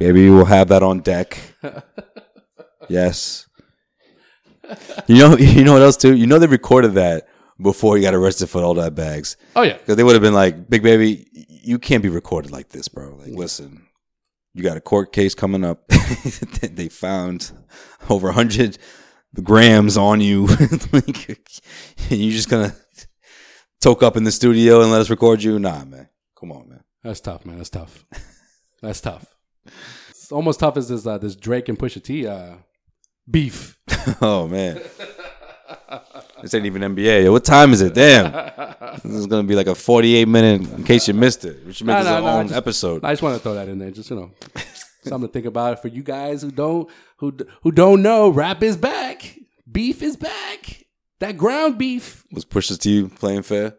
Baby 0.00 0.28
will 0.30 0.44
have 0.46 0.68
that 0.68 0.82
on 0.82 1.00
deck. 1.00 1.38
Yes. 2.88 3.46
You 5.06 5.18
know. 5.18 5.36
You 5.38 5.64
know 5.64 5.72
what 5.74 5.82
else 5.82 5.96
too? 5.96 6.14
You 6.16 6.26
know 6.26 6.38
they 6.38 6.46
recorded 6.46 6.94
that 6.94 7.28
before 7.60 7.96
he 7.96 8.02
got 8.02 8.14
arrested 8.14 8.48
for 8.48 8.62
all 8.62 8.74
that 8.74 8.94
bags. 8.94 9.36
Oh 9.56 9.62
yeah. 9.62 9.78
Because 9.78 9.96
they 9.96 10.04
would 10.04 10.14
have 10.14 10.22
been 10.22 10.34
like, 10.34 10.68
Big 10.68 10.82
Baby, 10.82 11.26
you 11.32 11.78
can't 11.78 12.02
be 12.02 12.08
recorded 12.08 12.50
like 12.50 12.70
this, 12.70 12.88
bro. 12.88 13.14
Like, 13.16 13.28
listen, 13.28 13.86
you 14.54 14.62
got 14.62 14.76
a 14.76 14.80
court 14.80 15.12
case 15.12 15.34
coming 15.34 15.64
up. 15.64 15.86
they 16.62 16.88
found 16.88 17.52
over 18.10 18.28
100 18.28 18.78
grams 19.42 19.96
on 19.96 20.20
you. 20.20 20.48
Like, 20.92 21.38
and 22.10 22.20
you 22.20 22.32
just 22.32 22.50
gonna 22.50 22.74
toke 23.80 24.02
up 24.02 24.16
in 24.16 24.24
the 24.24 24.32
studio 24.32 24.82
and 24.82 24.90
let 24.90 25.00
us 25.00 25.10
record 25.10 25.42
you? 25.42 25.58
Nah, 25.58 25.84
man. 25.84 26.08
Come 26.38 26.52
on, 26.52 26.68
man. 26.68 26.84
That's 27.02 27.20
tough, 27.20 27.44
man. 27.46 27.56
That's 27.56 27.70
tough. 27.70 28.04
That's 28.80 29.00
tough. 29.00 29.26
It's 30.10 30.32
almost 30.32 30.60
tough 30.60 30.76
as 30.76 30.88
this 30.88 31.06
uh, 31.06 31.18
this 31.18 31.36
Drake 31.36 31.68
and 31.68 31.78
Pusha 31.78 32.02
T 32.02 32.26
uh, 32.26 32.54
beef. 33.30 33.78
oh, 34.20 34.48
man. 34.48 34.80
This 36.42 36.54
ain't 36.54 36.66
even 36.66 36.82
NBA. 36.82 37.30
What 37.30 37.44
time 37.44 37.72
is 37.72 37.80
it? 37.80 37.94
Damn. 37.94 38.32
This 39.04 39.14
is 39.14 39.26
gonna 39.26 39.46
be 39.46 39.54
like 39.54 39.66
a 39.68 39.74
48 39.74 40.26
minute. 40.28 40.70
In 40.72 40.84
case 40.84 41.06
you 41.08 41.14
missed 41.14 41.44
it, 41.44 41.64
we 41.66 41.72
should 41.72 41.86
make 41.86 41.94
Nah, 41.94 42.00
this 42.02 42.08
nah, 42.10 42.14
our 42.16 42.20
nah, 42.22 42.28
I 42.28 42.38
own 42.40 42.48
just- 42.48 42.56
episode. 42.58 43.04
I 43.04 43.12
just 43.12 43.22
want 43.22 43.36
to 43.36 43.42
throw 43.42 43.54
that 43.54 43.68
in 43.68 43.78
there, 43.78 43.90
just 43.90 44.10
you 44.10 44.16
know, 44.16 44.30
something 45.04 45.28
to 45.28 45.32
think 45.32 45.46
about 45.46 45.80
for 45.82 45.88
you 45.88 46.02
guys 46.02 46.42
who 46.42 46.50
don't 46.50 46.90
who 47.18 47.36
who 47.62 47.70
don't 47.72 48.02
know. 48.02 48.28
Rap 48.28 48.62
is 48.62 48.76
back. 48.76 49.36
Beef 49.70 50.02
is 50.02 50.16
back. 50.16 50.84
That 51.20 51.36
ground 51.38 51.78
beef. 51.78 52.24
Was 52.32 52.44
Pusha 52.44 52.78
T 52.78 53.08
playing 53.08 53.42
fair? 53.42 53.76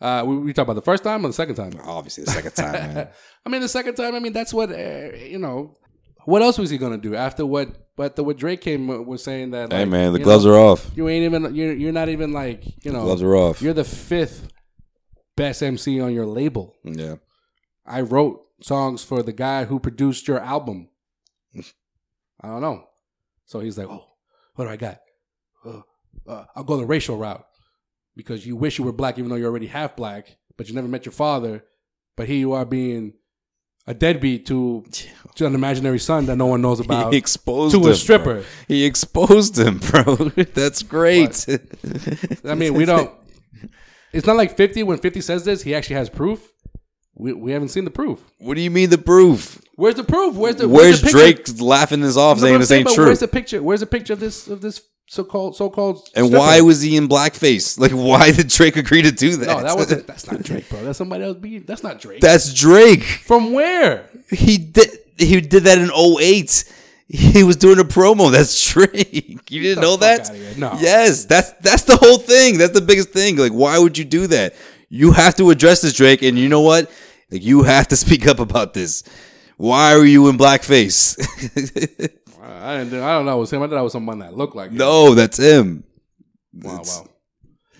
Uh, 0.00 0.24
we, 0.26 0.36
we 0.38 0.52
talk 0.52 0.64
about 0.64 0.74
the 0.74 0.82
first 0.82 1.04
time 1.04 1.24
or 1.24 1.28
the 1.28 1.34
second 1.34 1.54
time? 1.54 1.72
Obviously, 1.84 2.24
the 2.24 2.30
second 2.30 2.52
time, 2.52 2.72
man. 2.72 3.08
I 3.46 3.48
mean, 3.50 3.60
the 3.60 3.68
second 3.68 3.94
time. 3.94 4.14
I 4.14 4.18
mean, 4.18 4.32
that's 4.32 4.52
what 4.52 4.70
uh, 4.70 5.12
you 5.16 5.38
know. 5.38 5.76
What 6.24 6.42
else 6.42 6.58
was 6.58 6.70
he 6.70 6.78
gonna 6.78 6.98
do 6.98 7.14
after 7.14 7.46
what? 7.46 7.68
But 8.00 8.16
the 8.16 8.24
what 8.24 8.38
Drake 8.38 8.62
came 8.62 8.86
was 9.06 9.22
saying 9.22 9.50
that. 9.50 9.70
Hey, 9.70 9.84
man, 9.84 10.14
the 10.14 10.20
gloves 10.20 10.46
know, 10.46 10.54
are 10.54 10.58
off. 10.58 10.90
You 10.96 11.10
ain't 11.10 11.22
even. 11.22 11.54
You're 11.54 11.74
you're 11.74 11.92
not 11.92 12.08
even 12.08 12.32
like 12.32 12.64
you 12.82 12.92
know. 12.92 13.02
gloves 13.02 13.22
are 13.22 13.36
off. 13.36 13.60
You're 13.60 13.74
the 13.74 13.84
fifth 13.84 14.48
best 15.36 15.62
MC 15.62 16.00
on 16.00 16.14
your 16.14 16.24
label. 16.24 16.74
Yeah. 16.82 17.16
I 17.84 18.00
wrote 18.00 18.40
songs 18.62 19.04
for 19.04 19.22
the 19.22 19.34
guy 19.34 19.66
who 19.66 19.78
produced 19.78 20.26
your 20.28 20.40
album. 20.40 20.88
I 22.40 22.48
don't 22.48 22.62
know. 22.62 22.88
So 23.44 23.60
he's 23.60 23.76
like, 23.76 23.88
oh, 23.90 24.06
what 24.54 24.64
do 24.64 24.70
I 24.70 24.76
got? 24.76 25.00
Uh, 25.62 25.82
uh, 26.26 26.44
I'll 26.56 26.64
go 26.64 26.78
the 26.78 26.86
racial 26.86 27.18
route 27.18 27.44
because 28.16 28.46
you 28.46 28.56
wish 28.56 28.78
you 28.78 28.84
were 28.86 28.92
black, 28.92 29.18
even 29.18 29.28
though 29.28 29.36
you're 29.36 29.50
already 29.50 29.66
half 29.66 29.94
black, 29.94 30.38
but 30.56 30.70
you 30.70 30.74
never 30.74 30.88
met 30.88 31.04
your 31.04 31.12
father. 31.12 31.66
But 32.16 32.28
here 32.28 32.38
you 32.38 32.52
are 32.52 32.64
being 32.64 33.12
a 33.86 33.94
deadbeat 33.94 34.46
to, 34.46 34.84
to 35.36 35.46
an 35.46 35.54
imaginary 35.54 35.98
son 35.98 36.26
that 36.26 36.36
no 36.36 36.46
one 36.46 36.62
knows 36.62 36.80
about. 36.80 37.12
He 37.12 37.18
exposed 37.18 37.74
to 37.74 37.80
him, 37.80 37.88
a 37.92 37.94
stripper. 37.94 38.34
bro. 38.34 38.44
He 38.68 38.84
exposed 38.84 39.58
him, 39.58 39.78
bro. 39.78 40.14
That's 40.54 40.82
great. 40.82 41.46
I 42.44 42.54
mean, 42.54 42.74
we 42.74 42.84
don't. 42.84 43.12
It's 44.12 44.26
not 44.26 44.36
like 44.36 44.56
Fifty 44.56 44.82
when 44.82 44.98
Fifty 44.98 45.20
says 45.20 45.44
this, 45.44 45.62
he 45.62 45.72
actually 45.72 45.94
has 45.94 46.10
proof. 46.10 46.52
We, 47.20 47.34
we 47.34 47.52
haven't 47.52 47.68
seen 47.68 47.84
the 47.84 47.90
proof. 47.90 48.22
What 48.38 48.54
do 48.54 48.62
you 48.62 48.70
mean 48.70 48.88
the 48.88 48.98
proof? 48.98 49.60
Where's 49.76 49.96
the 49.96 50.04
proof? 50.04 50.36
Where's 50.36 50.56
the 50.56 50.68
Where's 50.68 51.02
the? 51.02 51.10
Drake 51.10 51.60
laughing 51.60 52.00
this 52.00 52.16
off 52.16 52.38
saying 52.38 52.58
this 52.58 52.70
ain't 52.70 52.88
true? 52.88 53.06
Where's 53.06 53.20
the 53.20 53.28
picture? 53.28 53.62
Where's 53.62 53.80
the 53.80 53.86
picture 53.86 54.14
of 54.14 54.20
this 54.20 54.48
of 54.48 54.62
this 54.62 54.82
so 55.06 55.24
called 55.24 55.54
so 55.54 55.68
called? 55.68 56.08
and 56.14 56.32
why 56.32 56.62
was 56.62 56.80
he 56.80 56.96
in 56.96 57.08
blackface? 57.08 57.78
Like, 57.80 57.92
why 57.92 58.32
did 58.32 58.48
Drake 58.48 58.76
agree 58.76 59.02
to 59.02 59.12
do 59.12 59.36
that? 59.36 59.46
no? 59.46 59.62
That 59.62 59.76
wasn't. 59.76 60.06
That's 60.06 60.30
not 60.30 60.42
Drake, 60.48 60.68
bro. 60.70 60.82
That's 60.82 60.96
somebody 60.96 61.24
else. 61.24 61.36
Being, 61.36 61.64
that's 61.64 61.82
not 61.82 62.00
Drake. 62.00 62.20
That's 62.20 62.54
Drake. 62.54 63.02
From 63.04 63.52
where? 63.52 64.08
He 64.30 64.56
did. 64.56 64.90
He 65.18 65.40
did 65.42 65.64
that 65.64 65.76
in 65.76 65.90
08. 65.90 66.64
He 67.08 67.42
was 67.42 67.56
doing 67.56 67.78
a 67.78 67.84
promo. 67.84 68.30
That's 68.30 68.70
Drake. 68.72 69.50
You 69.50 69.62
didn't 69.62 69.82
know 69.82 69.96
that? 69.96 70.30
No. 70.56 70.74
Yes, 70.80 71.26
that's 71.26 71.52
that's 71.60 71.82
the 71.82 71.96
whole 71.96 72.18
thing. 72.18 72.56
That's 72.56 72.72
the 72.72 72.80
biggest 72.80 73.10
thing. 73.10 73.36
Like, 73.36 73.52
why 73.52 73.78
would 73.78 73.98
you 73.98 74.04
do 74.04 74.26
that? 74.28 74.54
You 74.88 75.12
have 75.12 75.36
to 75.36 75.50
address 75.50 75.82
this, 75.82 75.92
Drake. 75.92 76.22
And 76.22 76.38
you 76.38 76.48
know 76.48 76.60
what? 76.60 76.90
Like, 77.30 77.42
you 77.44 77.62
have 77.62 77.88
to 77.88 77.96
speak 78.04 78.26
up 78.26 78.38
about 78.40 78.74
this. 78.74 79.02
Why 79.56 79.92
are 79.94 80.04
you 80.04 80.28
in 80.28 80.38
blackface? 80.38 81.18
I 82.42 82.78
didn't. 82.78 82.90
do- 82.90 83.02
I 83.02 83.12
don't 83.12 83.26
know. 83.26 83.36
It 83.36 83.40
was 83.40 83.52
him. 83.52 83.62
I 83.62 83.68
thought 83.68 83.78
it 83.78 83.82
was 83.82 83.92
someone 83.92 84.18
that 84.20 84.36
looked 84.36 84.56
like. 84.56 84.70
him. 84.70 84.78
no, 84.78 85.14
that's 85.14 85.38
him. 85.38 85.84
Wow. 86.54 86.74
It's- 86.80 86.98
Wow. 87.00 87.06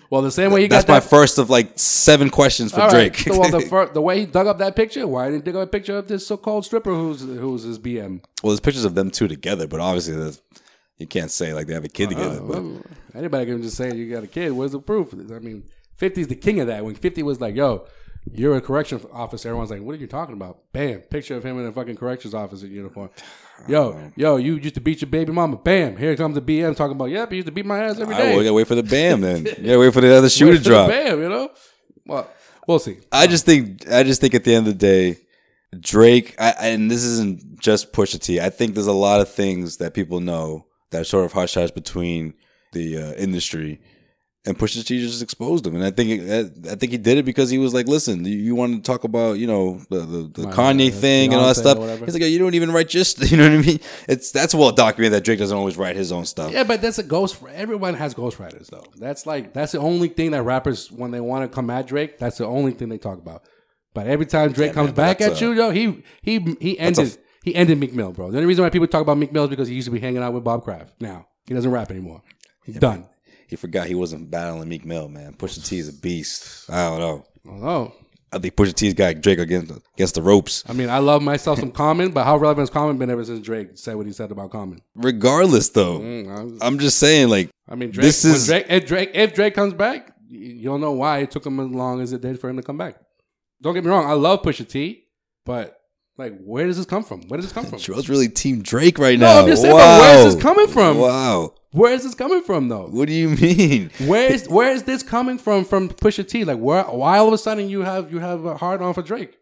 Well, 0.09 0.21
the 0.21 0.29
same 0.29 0.51
way 0.51 0.63
he 0.63 0.67
That's 0.67 0.83
got 0.83 0.95
That's 0.95 1.05
my 1.05 1.09
first 1.19 1.37
of 1.37 1.49
like 1.49 1.71
seven 1.79 2.29
questions 2.29 2.73
for 2.73 2.79
right, 2.81 2.91
Drake. 2.91 3.15
So, 3.15 3.39
well, 3.39 3.49
the, 3.49 3.61
fir- 3.69 3.93
the 3.93 4.01
way 4.01 4.19
he 4.19 4.25
dug 4.25 4.45
up 4.45 4.57
that 4.57 4.75
picture, 4.75 5.07
why 5.07 5.27
didn't 5.29 5.39
he 5.39 5.45
dig 5.45 5.55
up 5.55 5.63
a 5.63 5.67
picture 5.71 5.95
of 5.97 6.09
this 6.09 6.27
so-called 6.27 6.65
stripper 6.65 6.93
who's 6.93 7.21
who's 7.21 7.63
his 7.63 7.79
BM? 7.79 8.21
well, 8.43 8.51
there's 8.51 8.59
pictures 8.59 8.83
of 8.83 8.93
them 8.93 9.09
two 9.09 9.29
together, 9.29 9.67
but 9.67 9.79
obviously 9.79 10.15
that's- 10.15 10.41
you 10.97 11.07
can't 11.07 11.31
say 11.31 11.53
like 11.53 11.65
they 11.67 11.73
have 11.73 11.85
a 11.85 11.89
kid 11.89 12.09
together. 12.09 12.39
Uh, 12.41 12.45
but 12.45 12.61
well, 12.61 12.81
anybody 13.15 13.45
can 13.45 13.63
just 13.63 13.77
say 13.77 13.95
you 13.95 14.11
got 14.13 14.23
a 14.25 14.27
kid. 14.27 14.51
Where's 14.51 14.73
the 14.73 14.79
proof? 14.81 15.13
I 15.13 15.39
mean, 15.39 15.63
50's 15.97 16.27
the 16.27 16.35
king 16.35 16.59
of 16.59 16.67
that. 16.67 16.83
When 16.83 16.93
50 16.93 17.23
was 17.23 17.39
like, 17.39 17.55
yo, 17.55 17.87
you're 18.31 18.55
a 18.55 18.61
correction 18.61 19.01
officer, 19.11 19.49
everyone's 19.49 19.71
like, 19.71 19.81
what 19.81 19.93
are 19.93 19.97
you 19.97 20.07
talking 20.07 20.33
about? 20.33 20.71
Bam, 20.73 20.99
picture 21.01 21.35
of 21.35 21.43
him 21.43 21.59
in 21.59 21.65
a 21.65 21.71
fucking 21.71 21.95
corrections 21.95 22.33
officer 22.33 22.67
uniform. 22.67 23.09
Yo, 23.67 24.11
yo, 24.15 24.37
you 24.37 24.55
used 24.55 24.75
to 24.75 24.81
beat 24.81 25.01
your 25.01 25.09
baby 25.09 25.31
mama. 25.31 25.57
Bam, 25.57 25.97
here 25.97 26.15
comes 26.15 26.35
the 26.35 26.41
BM 26.41 26.75
talking 26.75 26.95
about, 26.95 27.05
yep, 27.05 27.29
he 27.29 27.37
used 27.37 27.47
to 27.47 27.51
beat 27.51 27.65
my 27.65 27.83
ass 27.83 27.99
every 27.99 28.15
day. 28.15 28.21
All 28.21 28.27
right, 28.27 28.29
well, 28.31 28.39
we 28.39 28.43
gotta 28.45 28.53
wait 28.53 28.67
for 28.67 28.75
the 28.75 28.83
bam 28.83 29.21
then. 29.21 29.45
You 29.45 29.53
gotta 29.53 29.79
wait 29.79 29.93
for 29.93 30.01
the 30.01 30.15
other 30.15 30.29
shoe 30.29 30.45
to 30.45 30.51
Wait 30.51 30.57
for 30.57 30.63
the 30.63 30.69
drop. 30.69 30.89
Bam, 30.89 31.21
you 31.21 31.29
know? 31.29 31.51
Well, 32.05 32.29
we'll 32.67 32.79
see. 32.79 32.97
I 33.11 33.27
just 33.27 33.45
think 33.45 33.89
I 33.91 34.03
just 34.03 34.21
think 34.21 34.33
at 34.33 34.43
the 34.43 34.53
end 34.53 34.67
of 34.67 34.77
the 34.77 34.79
day, 34.79 35.19
Drake, 35.79 36.35
I, 36.39 36.53
and 36.59 36.91
this 36.91 37.03
isn't 37.03 37.59
just 37.59 37.93
Pusha 37.93 38.19
T. 38.19 38.39
I 38.39 38.49
think 38.49 38.73
there's 38.73 38.87
a 38.87 38.93
lot 38.93 39.21
of 39.21 39.29
things 39.29 39.77
that 39.77 39.93
people 39.93 40.19
know 40.19 40.65
that 40.89 41.01
are 41.01 41.05
sort 41.05 41.25
of 41.25 41.33
hush 41.33 41.53
hush 41.53 41.71
between 41.71 42.33
the 42.73 42.97
uh, 42.97 43.13
industry, 43.13 43.81
and 44.45 44.57
Pusha 44.57 44.83
T 44.85 44.99
just 44.99 45.21
exposed 45.21 45.63
them. 45.63 45.75
And 45.75 45.83
I 45.83 45.91
think 45.91 46.21
it, 46.21 46.67
I 46.67 46.75
think 46.75 46.91
he 46.91 46.97
did 46.97 47.19
it 47.19 47.25
because 47.25 47.49
he 47.51 47.57
was 47.59 47.73
like, 47.75 47.87
"Listen, 47.87 48.25
you, 48.25 48.35
you 48.37 48.55
want 48.55 48.73
to 48.75 48.81
talk 48.81 49.03
about 49.03 49.33
you 49.37 49.45
know 49.45 49.79
the 49.89 49.99
the, 49.99 50.31
the 50.41 50.47
Kanye 50.47 50.91
thing 50.91 51.31
and 51.31 51.41
all 51.41 51.47
that 51.47 51.55
stuff." 51.57 51.77
He's 52.05 52.13
like, 52.15 52.23
"You 52.23 52.39
don't 52.39 52.55
even 52.55 52.71
write 52.71 52.89
just 52.89 53.19
you 53.31 53.37
know 53.37 53.43
what 53.43 53.59
I 53.59 53.61
mean." 53.61 53.79
It's 54.09 54.31
that's 54.31 54.55
well 54.55 54.71
documented 54.71 55.13
that 55.13 55.23
Drake 55.23 55.37
doesn't 55.39 55.55
always 55.55 55.77
write 55.77 55.95
his 55.95 56.11
own 56.11 56.25
stuff. 56.25 56.51
Yeah, 56.51 56.63
but 56.63 56.81
that's 56.81 56.97
a 56.97 57.03
ghost. 57.03 57.41
Everyone 57.53 57.93
has 57.93 58.15
ghostwriters, 58.15 58.67
though. 58.67 58.85
That's 58.97 59.25
like 59.27 59.53
that's 59.53 59.73
the 59.73 59.79
only 59.79 60.07
thing 60.07 60.31
that 60.31 60.41
rappers, 60.41 60.91
when 60.91 61.11
they 61.11 61.21
want 61.21 61.49
to 61.49 61.53
come 61.55 61.69
at 61.69 61.85
Drake, 61.87 62.17
that's 62.17 62.39
the 62.39 62.45
only 62.47 62.71
thing 62.71 62.89
they 62.89 62.97
talk 62.97 63.19
about. 63.19 63.43
But 63.93 64.07
every 64.07 64.25
time 64.25 64.53
Drake 64.53 64.69
Yeah, 64.69 64.73
comes 64.73 64.87
man, 64.87 64.95
back 64.95 65.21
at 65.21 65.33
a- 65.39 65.45
you, 65.45 65.53
yo, 65.53 65.69
he 65.69 66.03
he 66.23 66.55
he 66.59 66.79
ended 66.79 67.15
he 67.43 67.53
ended 67.53 67.77
Meek 67.77 67.93
Mill, 67.93 68.11
bro. 68.11 68.31
The 68.31 68.37
only 68.37 68.47
reason 68.47 68.63
why 68.63 68.69
people 68.69 68.87
talk 68.87 69.01
about 69.01 69.17
Meek 69.17 69.31
Mill 69.33 69.43
is 69.43 69.49
because 69.49 69.67
he 69.67 69.75
used 69.75 69.85
to 69.85 69.91
be 69.91 69.99
hanging 69.99 70.23
out 70.23 70.33
with 70.33 70.43
Bob 70.43 70.63
Kraft. 70.63 70.95
Now 70.99 71.27
he 71.47 71.53
doesn't 71.53 71.69
rap 71.69 71.91
anymore. 71.91 72.23
He's 72.65 72.77
done. 72.77 73.07
He 73.51 73.57
forgot 73.57 73.85
he 73.87 73.95
wasn't 73.95 74.31
battling 74.31 74.69
Meek 74.69 74.85
Mill, 74.85 75.09
man. 75.09 75.33
Pusha 75.33 75.63
T 75.63 75.77
is 75.77 75.89
a 75.89 75.93
beast. 75.93 76.69
I 76.69 76.87
don't 76.87 76.99
know. 76.99 77.25
Oh, 77.67 77.93
I 78.31 78.39
think 78.39 78.55
Pusha 78.55 78.73
T's 78.73 78.93
got 78.93 79.19
Drake 79.19 79.39
against 79.39 79.73
against 79.93 80.15
the 80.15 80.21
ropes. 80.21 80.63
I 80.69 80.71
mean, 80.73 80.89
I 80.89 80.99
love 80.99 81.21
myself 81.21 81.59
some 81.59 81.69
Common, 81.71 82.11
but 82.11 82.23
how 82.23 82.37
relevant 82.37 82.61
has 82.61 82.69
Common 82.69 82.97
been 82.97 83.09
ever 83.09 83.25
since 83.25 83.41
Drake 83.45 83.71
said 83.73 83.97
what 83.97 84.05
he 84.05 84.13
said 84.13 84.31
about 84.31 84.51
Common? 84.51 84.81
Regardless, 84.95 85.67
though, 85.67 85.99
Mm, 85.99 86.29
I'm- 86.29 86.57
I'm 86.61 86.79
just 86.79 86.97
saying, 86.97 87.27
like, 87.27 87.49
I 87.67 87.75
mean, 87.75 87.91
Drake, 87.91 88.03
this 88.05 88.23
is 88.23 88.47
Drake, 88.47 88.67
if 88.69 88.85
Drake 88.87 89.11
if 89.13 89.33
Drake 89.33 89.53
comes 89.53 89.73
back, 89.73 90.15
you 90.29 90.39
you 90.39 90.63
don't 90.63 90.79
know 90.79 90.93
why 90.93 91.19
it 91.19 91.31
took 91.31 91.45
him 91.45 91.59
as 91.59 91.67
long 91.67 91.99
as 91.99 92.13
it 92.13 92.21
did 92.21 92.39
for 92.39 92.49
him 92.49 92.55
to 92.55 92.63
come 92.63 92.77
back. 92.77 92.95
Don't 93.61 93.73
get 93.73 93.83
me 93.83 93.89
wrong, 93.89 94.09
I 94.09 94.13
love 94.13 94.43
Pusha 94.43 94.65
T, 94.65 95.03
but 95.45 95.77
like, 96.21 96.39
where 96.43 96.67
does 96.67 96.77
this 96.77 96.85
come 96.85 97.03
from? 97.03 97.21
Where 97.27 97.37
does 97.37 97.45
this 97.45 97.53
come 97.53 97.65
from? 97.69 97.79
Joel's 97.79 98.09
really 98.09 98.29
Team 98.29 98.61
Drake 98.61 98.97
right 98.99 99.17
No, 99.17 99.25
now. 99.25 99.39
I'm 99.41 99.47
just 99.47 99.61
saying, 99.61 99.73
wow. 99.75 99.99
where 99.99 100.27
is 100.27 100.33
this 100.35 100.41
coming 100.43 100.67
from? 100.67 100.97
Wow. 100.97 101.53
Where 101.71 101.93
is 101.93 102.03
this 102.03 102.15
coming 102.15 102.43
from, 102.43 102.67
though? 102.67 102.87
What 102.87 103.07
do 103.07 103.13
you 103.13 103.29
mean? 103.29 103.91
Where 104.05 104.29
is 104.31 104.49
where 104.49 104.71
is 104.71 104.83
this 104.83 105.03
coming 105.03 105.37
from 105.37 105.63
from 105.63 105.87
Pusha 105.87 106.27
T? 106.27 106.43
Like, 106.43 106.57
where? 106.57 106.83
Why 106.83 107.17
all 107.17 107.27
of 107.29 107.33
a 107.33 107.37
sudden 107.37 107.69
you 107.69 107.81
have 107.83 108.11
you 108.11 108.19
have 108.19 108.43
a 108.43 108.57
hard 108.57 108.81
on 108.81 108.93
for 108.93 109.01
Drake? 109.01 109.37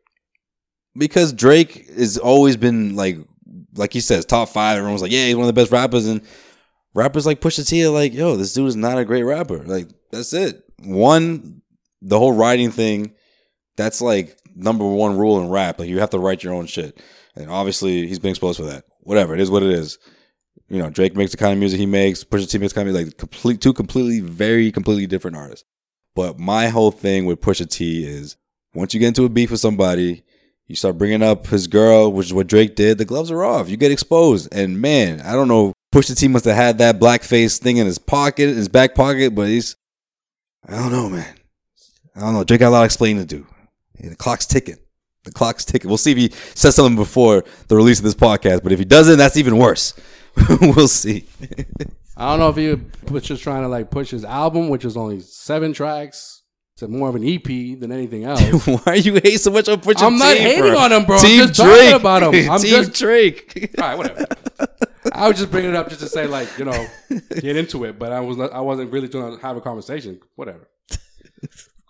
Because 0.95 1.33
Drake 1.33 1.89
has 1.97 2.17
always 2.19 2.55
been 2.55 2.95
like, 2.95 3.17
like 3.75 3.93
he 3.93 3.99
says, 3.99 4.25
top 4.25 4.49
five. 4.49 4.77
Everyone's 4.77 5.01
like, 5.01 5.11
yeah, 5.11 5.25
he's 5.25 5.35
one 5.35 5.45
of 5.49 5.55
the 5.55 5.59
best 5.59 5.71
rappers, 5.71 6.05
and 6.05 6.21
rappers 6.93 7.25
like 7.25 7.41
Pusha 7.41 7.67
T 7.67 7.83
are 7.85 7.89
like, 7.89 8.13
yo, 8.13 8.35
this 8.35 8.53
dude 8.53 8.67
is 8.67 8.75
not 8.75 8.99
a 8.99 9.05
great 9.05 9.23
rapper. 9.23 9.63
Like, 9.63 9.87
that's 10.11 10.31
it. 10.33 10.63
One, 10.83 11.63
the 12.03 12.19
whole 12.19 12.33
writing 12.33 12.69
thing, 12.69 13.15
that's 13.75 14.01
like 14.01 14.37
number 14.59 14.85
one 14.85 15.17
rule 15.17 15.41
in 15.41 15.49
rap. 15.49 15.79
Like, 15.79 15.89
you 15.89 15.99
have 15.99 16.11
to 16.11 16.19
write 16.19 16.43
your 16.43 16.53
own 16.53 16.65
shit, 16.65 16.99
and 17.35 17.49
obviously 17.49 18.07
he's 18.07 18.19
been 18.19 18.31
exposed 18.31 18.59
for 18.59 18.65
that. 18.65 18.85
Whatever, 19.01 19.33
it 19.33 19.39
is 19.39 19.49
what 19.49 19.63
it 19.63 19.71
is. 19.71 19.97
You 20.67 20.77
know, 20.79 20.89
Drake 20.89 21.15
makes 21.15 21.31
the 21.31 21.37
kind 21.37 21.53
of 21.53 21.59
music 21.59 21.79
he 21.79 21.85
makes. 21.85 22.23
Pusha 22.23 22.49
T 22.49 22.57
makes 22.57 22.73
the 22.73 22.79
kind 22.79 22.87
of 22.87 22.93
music, 22.93 23.13
like 23.13 23.17
complete, 23.17 23.61
two 23.61 23.73
completely, 23.73 24.19
very 24.19 24.71
completely 24.71 25.07
different 25.07 25.37
artists. 25.37 25.65
But 26.15 26.37
my 26.37 26.67
whole 26.67 26.91
thing 26.91 27.25
with 27.25 27.41
Pusha 27.41 27.69
T 27.69 28.05
is 28.05 28.37
once 28.73 28.93
you 28.93 28.99
get 28.99 29.07
into 29.07 29.25
a 29.25 29.29
beef 29.29 29.51
with 29.51 29.59
somebody, 29.59 30.23
you 30.67 30.75
start 30.75 30.97
bringing 30.97 31.23
up 31.23 31.47
his 31.47 31.67
girl, 31.67 32.11
which 32.11 32.27
is 32.27 32.33
what 32.33 32.47
Drake 32.47 32.75
did. 32.75 32.97
The 32.99 33.05
gloves 33.05 33.31
are 33.31 33.43
off. 33.43 33.69
You 33.69 33.77
get 33.77 33.91
exposed, 33.91 34.53
and 34.53 34.79
man, 34.79 35.21
I 35.21 35.33
don't 35.33 35.47
know. 35.47 35.73
Pusha 35.93 36.15
T 36.15 36.27
must 36.27 36.45
have 36.45 36.55
had 36.55 36.77
that 36.77 36.99
blackface 36.99 37.57
thing 37.57 37.77
in 37.77 37.87
his 37.87 37.97
pocket, 37.97 38.49
his 38.49 38.69
back 38.69 38.93
pocket, 38.93 39.33
but 39.33 39.47
he's, 39.47 39.75
I 40.67 40.75
don't 40.75 40.91
know, 40.91 41.09
man. 41.09 41.35
I 42.15 42.19
don't 42.19 42.33
know. 42.33 42.43
Drake 42.43 42.59
got 42.59 42.69
a 42.69 42.71
lot 42.71 42.81
of 42.81 42.85
explaining 42.85 43.25
to 43.25 43.35
do. 43.37 43.47
The 44.01 44.15
clock's 44.15 44.45
ticking. 44.45 44.77
The 45.23 45.31
clock's 45.31 45.65
ticking. 45.65 45.89
We'll 45.89 45.97
see 45.97 46.11
if 46.11 46.17
he 46.17 46.29
says 46.55 46.75
something 46.75 46.95
before 46.95 47.43
the 47.67 47.75
release 47.75 47.99
of 47.99 48.05
this 48.05 48.15
podcast. 48.15 48.63
But 48.63 48.71
if 48.71 48.79
he 48.79 48.85
doesn't, 48.85 49.17
that's 49.17 49.37
even 49.37 49.57
worse. 49.57 49.93
we'll 50.61 50.87
see. 50.87 51.25
I 52.15 52.29
don't 52.29 52.39
know 52.39 52.49
if 52.49 52.55
he 52.55 53.11
was 53.11 53.23
just 53.23 53.43
trying 53.43 53.63
to 53.63 53.67
like 53.67 53.91
push 53.91 54.11
his 54.11 54.23
album, 54.23 54.69
which 54.69 54.85
is 54.85 54.95
only 54.97 55.19
seven 55.19 55.73
tracks, 55.73 56.43
to 56.77 56.87
more 56.87 57.09
of 57.09 57.15
an 57.15 57.27
EP 57.27 57.43
than 57.79 57.91
anything 57.91 58.23
else. 58.25 58.65
Why 58.65 58.79
are 58.85 58.95
you 58.95 59.15
hate 59.15 59.41
so 59.41 59.51
much 59.51 59.67
on 59.67 59.81
Pusha 59.81 60.03
I'm 60.03 60.17
not 60.17 60.37
hating 60.37 60.61
bro? 60.61 60.77
on 60.77 60.91
him, 60.93 61.05
bro. 61.05 61.19
Team 61.19 61.41
I'm 61.41 61.47
just 61.47 61.59
Drake. 61.59 61.79
talking 61.91 61.95
about 61.95 62.23
him. 62.33 62.33
I'm 62.51 62.59
Team 62.59 62.69
just 62.71 62.93
Drake. 62.93 63.75
All 63.77 63.83
right, 63.83 63.97
whatever. 63.97 64.25
I 65.11 65.27
was 65.27 65.37
just 65.37 65.51
bringing 65.51 65.71
it 65.71 65.75
up 65.75 65.89
just 65.89 66.01
to 66.01 66.07
say, 66.07 66.27
like, 66.27 66.47
you 66.57 66.65
know, 66.65 66.87
get 67.41 67.57
into 67.57 67.83
it, 67.83 67.99
but 67.99 68.11
I 68.13 68.21
was 68.21 68.37
not, 68.37 68.53
I 68.53 68.61
wasn't 68.61 68.91
really 68.91 69.09
trying 69.09 69.35
to 69.35 69.41
have 69.41 69.57
a 69.57 69.61
conversation. 69.61 70.19
Whatever. 70.35 70.69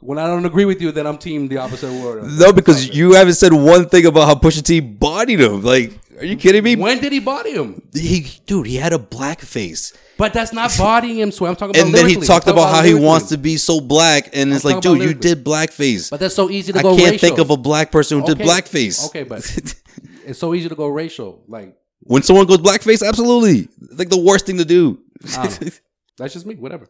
When 0.02 0.18
I 0.18 0.28
don't 0.28 0.46
agree 0.46 0.66
with 0.66 0.82
you, 0.82 0.92
then 0.92 1.06
I'm 1.06 1.18
team 1.18 1.48
the 1.50 1.58
opposite 1.58 1.92
word. 1.92 2.24
Uh, 2.24 2.28
no, 2.28 2.54
because 2.54 2.88
you 2.90 3.14
haven't 3.14 3.34
said 3.34 3.52
one 3.52 3.90
thing 3.90 4.06
about 4.06 4.28
how 4.28 4.36
Pusha 4.36 4.64
T 4.64 4.80
bodied 4.80 5.42
him. 5.42 5.62
Like, 5.62 5.92
are 6.18 6.26
you 6.26 6.38
kidding 6.38 6.64
me? 6.64 6.76
When 6.76 7.00
did 7.00 7.12
he 7.12 7.20
body 7.20 7.52
him? 7.52 7.82
He, 7.94 8.28
dude, 8.46 8.68
he 8.68 8.76
had 8.78 8.94
a 8.94 9.00
black 9.00 9.40
face. 9.40 9.94
But 10.18 10.34
that's 10.34 10.52
not 10.52 10.74
bodying 10.78 11.18
him, 11.18 11.32
So 11.32 11.46
I'm 11.46 11.56
talking 11.56 11.76
about 11.76 11.86
And 11.86 11.96
then 11.96 12.08
he 12.08 12.16
talked 12.18 12.48
I'm 12.48 12.54
about 12.54 12.74
how 12.76 12.84
he 12.84 12.94
wants 12.94 13.30
to 13.30 13.38
be 13.38 13.56
so 13.56 13.80
black, 13.80 14.30
and 14.34 14.54
it's 14.54 14.66
I'm 14.66 14.74
like, 14.74 14.82
dude, 14.82 14.98
about 14.98 15.08
you 15.08 15.14
did 15.14 15.46
blackface. 15.46 16.10
But 16.10 16.20
that's 16.20 16.36
so 16.36 16.50
easy 16.50 16.74
to 16.74 16.80
I 16.80 16.82
go 16.82 16.94
I 16.94 16.98
can't 16.98 17.12
racial. 17.12 17.30
think 17.30 17.40
of 17.40 17.50
a 17.52 17.58
black 17.58 17.92
person 17.92 18.20
who 18.20 18.26
did 18.26 18.38
blackface. 18.38 19.06
Okay, 19.08 19.24
but 19.24 19.40
it's 20.26 20.40
so 20.40 20.54
easy 20.54 20.68
to 20.68 20.76
go 20.76 20.88
racial. 20.88 21.44
Like, 21.48 21.78
When 22.02 22.24
someone 22.24 22.48
goes 22.48 22.58
blackface, 22.58 23.06
absolutely, 23.06 23.70
it's 23.82 24.00
like 24.00 24.10
the 24.10 24.20
worst 24.20 24.46
thing 24.46 24.58
to 24.58 24.66
do. 24.66 25.00
I 25.38 25.48
ah. 25.48 25.60
that's 26.18 26.34
just 26.34 26.46
me. 26.46 26.56
Whatever. 26.56 26.88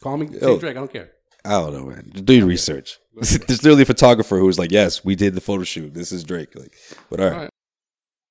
Call 0.00 0.16
me 0.16 0.26
Yo. 0.26 0.58
Drake. 0.58 0.76
I 0.76 0.80
don't 0.80 0.92
care. 0.92 1.10
I 1.44 1.50
don't 1.52 1.74
know, 1.74 1.84
man. 1.86 2.10
Do 2.24 2.34
your 2.34 2.46
research. 2.46 2.98
There's 3.14 3.48
literally 3.62 3.82
a 3.82 3.86
photographer 3.86 4.38
who's 4.38 4.58
like, 4.58 4.70
"Yes, 4.70 5.04
we 5.04 5.14
did 5.14 5.34
the 5.34 5.40
photo 5.40 5.64
shoot. 5.64 5.94
This 5.94 6.10
is 6.10 6.24
Drake." 6.24 6.54
Like, 6.54 6.74
but 7.10 7.20
all 7.20 7.26
right. 7.26 7.34
All 7.34 7.40
right. 7.42 7.50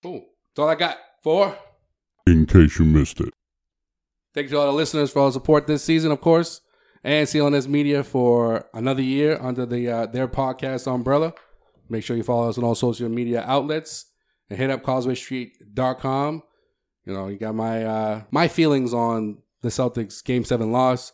Cool. 0.01 0.19
That's 0.19 0.59
all 0.59 0.69
I 0.69 0.75
got. 0.75 0.97
Four. 1.23 1.57
In 2.25 2.45
case 2.45 2.79
you 2.79 2.85
missed 2.85 3.19
it. 3.19 3.33
Thank 4.33 4.45
you 4.45 4.51
to 4.51 4.59
all 4.59 4.65
the 4.65 4.73
listeners 4.73 5.11
for 5.11 5.19
all 5.19 5.27
the 5.27 5.33
support 5.33 5.67
this 5.67 5.83
season, 5.83 6.11
of 6.11 6.19
course, 6.19 6.61
and 7.03 7.27
CLNS 7.27 7.67
Media 7.67 8.03
for 8.03 8.65
another 8.73 9.01
year 9.03 9.37
under 9.39 9.65
the 9.65 9.89
uh, 9.89 10.05
their 10.07 10.27
podcast 10.27 10.91
umbrella. 10.91 11.33
Make 11.89 12.03
sure 12.03 12.17
you 12.17 12.23
follow 12.23 12.49
us 12.49 12.57
on 12.57 12.63
all 12.63 12.75
social 12.75 13.09
media 13.09 13.43
outlets 13.45 14.05
and 14.49 14.57
hit 14.57 14.69
up 14.69 14.83
causewaystreet.com. 14.83 16.43
You 17.05 17.13
know, 17.13 17.27
you 17.27 17.37
got 17.37 17.55
my 17.55 17.83
uh, 17.83 18.21
my 18.31 18.47
feelings 18.47 18.93
on 18.93 19.39
the 19.61 19.69
Celtics 19.69 20.23
game 20.23 20.43
seven 20.45 20.71
loss. 20.71 21.11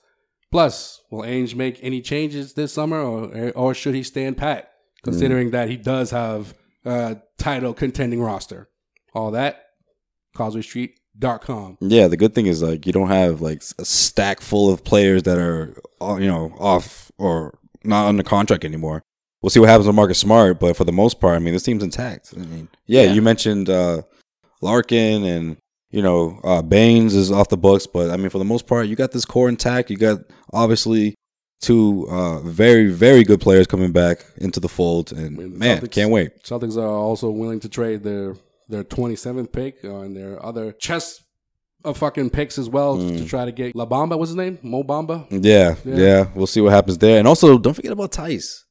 Plus, 0.51 1.01
will 1.11 1.21
Ainge 1.23 1.55
make 1.55 1.77
any 1.83 2.01
changes 2.01 2.53
this 2.53 2.73
summer, 2.73 2.99
or 3.01 3.51
or 3.51 3.73
should 3.73 3.93
he 3.95 4.03
stand 4.03 4.37
pat, 4.37 4.71
considering 5.03 5.51
that 5.51 5.69
he 5.69 5.77
does 5.77 6.11
have 6.11 6.53
a 6.85 7.17
title 7.37 7.73
contending 7.73 8.21
roster? 8.21 8.67
All 9.13 9.31
that, 9.31 9.65
causewaystreet.com. 10.35 11.77
Yeah, 11.81 12.07
the 12.07 12.17
good 12.17 12.33
thing 12.35 12.45
is 12.47 12.61
like 12.61 12.85
you 12.85 12.93
don't 12.93 13.09
have 13.09 13.41
like 13.41 13.61
a 13.77 13.85
stack 13.85 14.41
full 14.41 14.71
of 14.73 14.83
players 14.83 15.23
that 15.23 15.37
are 15.37 15.75
uh, 16.01 16.15
you 16.15 16.27
know 16.27 16.53
off 16.59 17.11
or 17.17 17.57
not 17.83 18.07
under 18.07 18.23
contract 18.23 18.65
anymore. 18.65 19.03
We'll 19.41 19.49
see 19.49 19.59
what 19.59 19.69
happens 19.69 19.87
with 19.87 19.95
Marcus 19.95 20.17
Smart, 20.19 20.59
but 20.59 20.75
for 20.75 20.83
the 20.83 20.91
most 20.91 21.21
part, 21.21 21.35
I 21.35 21.39
mean, 21.39 21.53
this 21.53 21.63
team's 21.63 21.81
intact. 21.83 22.33
I 22.35 22.39
mean, 22.39 22.67
yeah, 22.87 23.03
Yeah. 23.03 23.13
you 23.13 23.21
mentioned 23.21 23.69
uh, 23.69 24.01
Larkin 24.61 25.23
and 25.23 25.57
you 25.91 26.01
know 26.01 26.39
uh, 26.43 26.61
Baynes 26.61 27.15
is 27.15 27.31
off 27.31 27.49
the 27.49 27.57
books, 27.57 27.87
but 27.87 28.09
I 28.09 28.17
mean, 28.17 28.29
for 28.29 28.37
the 28.39 28.45
most 28.45 28.67
part, 28.67 28.87
you 28.87 28.95
got 28.95 29.11
this 29.11 29.25
core 29.25 29.49
intact. 29.49 29.89
You 29.89 29.97
got 29.97 30.19
obviously 30.53 31.15
two 31.61 32.07
uh, 32.09 32.39
very 32.41 32.87
very 32.91 33.23
good 33.23 33.41
players 33.41 33.67
coming 33.67 33.91
back 33.91 34.25
into 34.37 34.59
the 34.59 34.69
fold, 34.69 35.11
and 35.11 35.37
mean, 35.37 35.53
the 35.53 35.57
man, 35.59 35.79
Celtics- 35.81 35.91
can't 35.91 36.11
wait. 36.11 36.43
Celtics 36.43 36.77
are 36.77 36.87
also 36.87 37.29
willing 37.29 37.59
to 37.61 37.69
trade 37.69 38.03
their 38.03 38.35
their 38.67 38.83
27th 38.83 39.51
pick 39.51 39.83
uh, 39.83 40.01
and 40.01 40.15
their 40.15 40.43
other 40.45 40.71
chest 40.73 41.23
of 41.83 41.97
fucking 41.97 42.29
picks 42.29 42.59
as 42.59 42.69
well 42.69 42.97
to 42.97 43.25
try 43.25 43.45
to 43.45 43.51
get 43.51 43.73
La 43.75 43.85
Bamba. 43.85 44.17
What's 44.19 44.29
his 44.29 44.35
name? 44.35 44.59
Mo 44.61 44.83
Bamba. 44.83 45.25
Yeah, 45.31 45.75
Yeah. 45.85 45.95
yeah, 45.95 46.25
We'll 46.35 46.45
see 46.45 46.59
what 46.61 46.73
happens 46.73 46.97
there. 46.97 47.17
And 47.17 47.27
also, 47.27 47.57
don't 47.57 47.73
forget 47.73 47.93
about 47.93 48.11
Theis. 48.11 48.65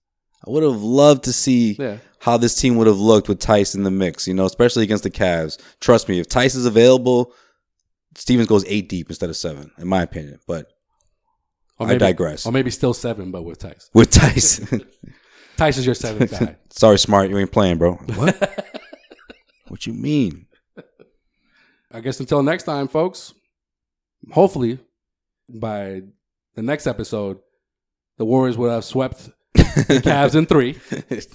I 0.47 0.51
would 0.51 0.63
have 0.63 0.83
loved 0.83 1.25
to 1.25 1.33
see 1.33 1.73
Yeah. 1.81 1.97
How 2.21 2.37
this 2.37 2.55
team 2.55 2.77
would 2.77 2.87
have 2.87 2.99
looked 2.99 3.29
with 3.29 3.41
Theis 3.41 3.75
in 3.75 3.85
the 3.85 3.91
mix, 3.91 4.27
you 4.27 4.35
know, 4.35 4.45
especially 4.45 4.83
against 4.85 5.05
the 5.05 5.11
Cavs. 5.11 5.59
Trust 5.81 6.09
me, 6.09 6.19
if 6.19 6.29
Theis 6.29 6.57
is 6.57 6.67
available, 6.67 7.33
Stevens 8.17 8.49
goes 8.49 8.65
eight 8.67 8.89
deep 8.89 9.09
instead 9.09 9.31
of 9.31 9.37
seven, 9.37 9.71
in 9.79 9.87
my 9.87 10.03
opinion. 10.03 10.41
But 10.47 10.67
Or 11.79 11.87
I 11.89 11.97
digress. 11.97 12.45
Or 12.45 12.53
maybe 12.53 12.71
still 12.71 12.95
seven, 12.95 13.31
but 13.31 13.43
with 13.43 13.61
Theis. 13.61 13.89
With 13.95 14.11
Theis. 14.11 14.59
Theis 15.57 15.79
is 15.79 15.87
your 15.87 15.95
seventh 15.95 16.31
guy. 16.39 16.57
Sorry, 16.71 16.99
Smart, 16.99 17.31
you 17.31 17.39
ain't 17.39 17.53
playing, 17.53 17.79
bro. 17.79 17.95
What? 17.95 18.65
what 19.69 19.87
you 19.87 19.93
mean? 19.93 20.47
I 21.91 22.01
guess 22.01 22.21
until 22.21 22.43
next 22.43 22.65
time, 22.65 22.89
folks. 22.89 23.33
Hopefully, 24.33 24.79
by 25.49 26.03
the 26.55 26.63
next 26.63 26.87
episode, 26.87 27.39
the 28.19 28.25
Warriors 28.25 28.59
will 28.59 28.71
have 28.71 28.85
swept 28.85 29.31
Cavs 29.59 30.35
in 30.35 30.47
three. 30.47 30.79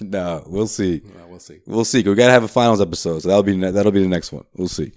no, 0.00 0.42
we'll 0.46 0.66
see. 0.66 1.02
Well, 1.04 1.28
we'll 1.28 1.40
see. 1.40 1.60
We'll 1.66 1.84
see. 1.84 2.02
We 2.02 2.14
gotta 2.14 2.32
have 2.32 2.44
a 2.44 2.48
finals 2.48 2.80
episode, 2.80 3.20
so 3.20 3.28
that'll 3.28 3.42
be 3.42 3.58
that'll 3.58 3.92
be 3.92 4.02
the 4.02 4.08
next 4.08 4.32
one. 4.32 4.44
We'll 4.56 4.68
see. 4.68 4.92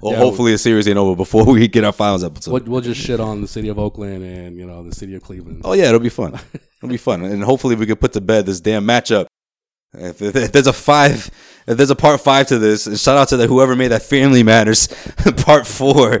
Well, 0.00 0.12
Yeah, 0.12 0.18
hopefully 0.18 0.52
a 0.52 0.58
series 0.58 0.88
ain't 0.88 0.98
over 0.98 1.14
before 1.14 1.44
we 1.52 1.68
get 1.68 1.84
our 1.84 1.92
finals 1.92 2.24
episode. 2.24 2.52
We'll, 2.52 2.62
we'll 2.64 2.80
just 2.80 3.00
shit 3.00 3.20
on 3.20 3.40
the 3.40 3.46
city 3.48 3.68
of 3.68 3.78
Oakland 3.78 4.24
and 4.24 4.56
you 4.56 4.66
know 4.66 4.82
the 4.82 4.94
city 4.94 5.14
of 5.14 5.22
Cleveland. 5.22 5.62
Oh 5.64 5.74
yeah, 5.74 5.84
it'll 5.88 6.00
be 6.00 6.08
fun. 6.08 6.38
It'll 6.78 6.88
be 6.88 6.96
fun, 6.96 7.22
and 7.24 7.44
hopefully 7.44 7.76
we 7.76 7.86
can 7.86 7.96
put 7.96 8.12
to 8.14 8.20
bed 8.20 8.44
this 8.46 8.60
damn 8.60 8.84
matchup. 8.84 9.26
If, 9.94 10.22
if, 10.22 10.34
if 10.34 10.52
there's 10.52 10.66
a 10.66 10.72
five, 10.72 11.30
if 11.66 11.76
there's 11.76 11.90
a 11.90 11.96
part 11.96 12.20
five 12.20 12.46
to 12.46 12.58
this, 12.58 12.86
and 12.86 12.98
shout 12.98 13.18
out 13.18 13.28
to 13.28 13.36
the 13.36 13.46
whoever 13.46 13.76
made 13.76 13.88
that 13.88 14.02
Family 14.02 14.42
Matters 14.42 14.86
part 15.44 15.66
four 15.66 16.20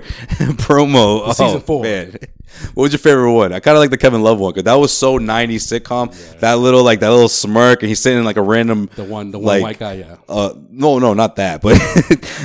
promo. 0.60 1.22
Oh, 1.24 1.32
Season 1.32 1.60
four. 1.60 1.82
man. 1.82 2.16
What 2.74 2.82
was 2.82 2.92
your 2.92 2.98
favorite 2.98 3.32
one? 3.32 3.50
I 3.54 3.60
kind 3.60 3.78
of 3.78 3.80
like 3.80 3.88
the 3.88 3.96
Kevin 3.96 4.22
Love 4.22 4.38
one 4.38 4.52
because 4.52 4.64
that 4.64 4.74
was 4.74 4.92
so 4.92 5.18
'90s 5.18 5.80
sitcom. 5.80 6.38
That 6.40 6.58
little 6.58 6.84
like 6.84 7.00
that 7.00 7.08
little 7.08 7.30
smirk, 7.30 7.82
and 7.82 7.88
he's 7.88 7.98
sitting 7.98 8.18
in 8.18 8.26
like 8.26 8.36
a 8.36 8.42
random 8.42 8.90
The 8.94 9.04
one, 9.04 9.30
the 9.30 9.38
one 9.38 9.46
like, 9.46 9.62
white 9.62 9.78
guy, 9.78 9.92
yeah. 9.94 10.16
Uh, 10.28 10.52
no, 10.68 10.98
no, 10.98 11.14
not 11.14 11.36
that. 11.36 11.62
But 11.62 11.80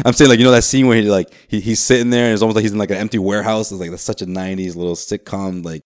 I'm 0.05 0.13
saying 0.13 0.29
like 0.29 0.39
you 0.39 0.45
know 0.45 0.51
that 0.51 0.63
scene 0.63 0.87
where 0.87 0.95
he 0.95 1.09
like 1.11 1.29
he, 1.49 1.59
he's 1.59 1.81
sitting 1.81 2.09
there 2.09 2.23
and 2.23 2.33
it's 2.33 2.41
almost 2.41 2.55
like 2.55 2.63
he's 2.63 2.71
in 2.71 2.77
like 2.77 2.89
an 2.89 2.97
empty 2.97 3.17
warehouse. 3.17 3.69
It's 3.69 3.81
like 3.81 3.89
that's 3.89 4.01
such 4.01 4.21
a 4.21 4.25
'90s 4.25 4.77
little 4.77 4.95
sitcom 4.95 5.65
like 5.65 5.81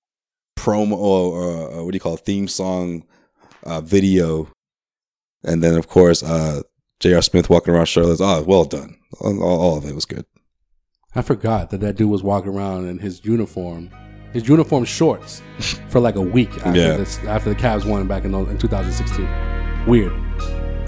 promo 0.56 0.92
or, 0.92 1.42
or, 1.42 1.72
uh 1.74 1.84
what 1.84 1.92
do 1.92 1.96
you 1.96 2.00
call 2.00 2.14
it, 2.14 2.20
theme 2.20 2.48
song 2.48 3.04
uh, 3.64 3.82
video. 3.82 4.50
And 5.44 5.64
then 5.64 5.76
of 5.76 5.88
course 5.88 6.24
uh, 6.24 6.62
J.R. 7.00 7.22
Smith 7.22 7.50
walking 7.50 7.74
around 7.74 7.86
shirtless. 7.88 8.22
Oh, 8.22 8.44
well 8.44 8.64
done. 8.66 8.98
All, 9.20 9.42
all 9.44 9.78
of 9.78 9.86
it 9.86 9.96
was 9.96 10.06
good. 10.06 10.26
I 11.16 11.22
forgot 11.22 11.72
that 11.72 11.82
that 11.82 11.98
dude 11.98 12.10
was 12.10 12.24
walking 12.24 12.54
around 12.56 12.88
in 12.88 13.00
his 13.00 13.26
uniform, 13.26 13.90
his 14.34 14.48
uniform 14.48 14.86
shorts, 14.86 15.42
for 15.90 16.00
like 16.00 16.16
a 16.16 16.22
week 16.22 16.56
after 16.66 16.80
Yeah. 16.80 16.96
this, 16.98 17.18
after 17.26 17.50
the 17.50 17.56
Cavs 17.56 17.86
won 17.86 18.08
back 18.08 18.24
in, 18.24 18.34
in 18.34 18.58
2016. 18.58 19.28
Weird. 19.88 20.12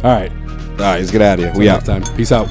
All 0.03 0.11
right. 0.11 0.31
All 0.31 0.77
right, 0.77 0.99
let's 0.99 1.11
get 1.11 1.21
out 1.21 1.39
of 1.39 1.45
here. 1.45 1.53
We 1.55 1.67
out. 1.69 1.84
time. 1.85 2.03
Peace 2.15 2.31
out. 2.31 2.47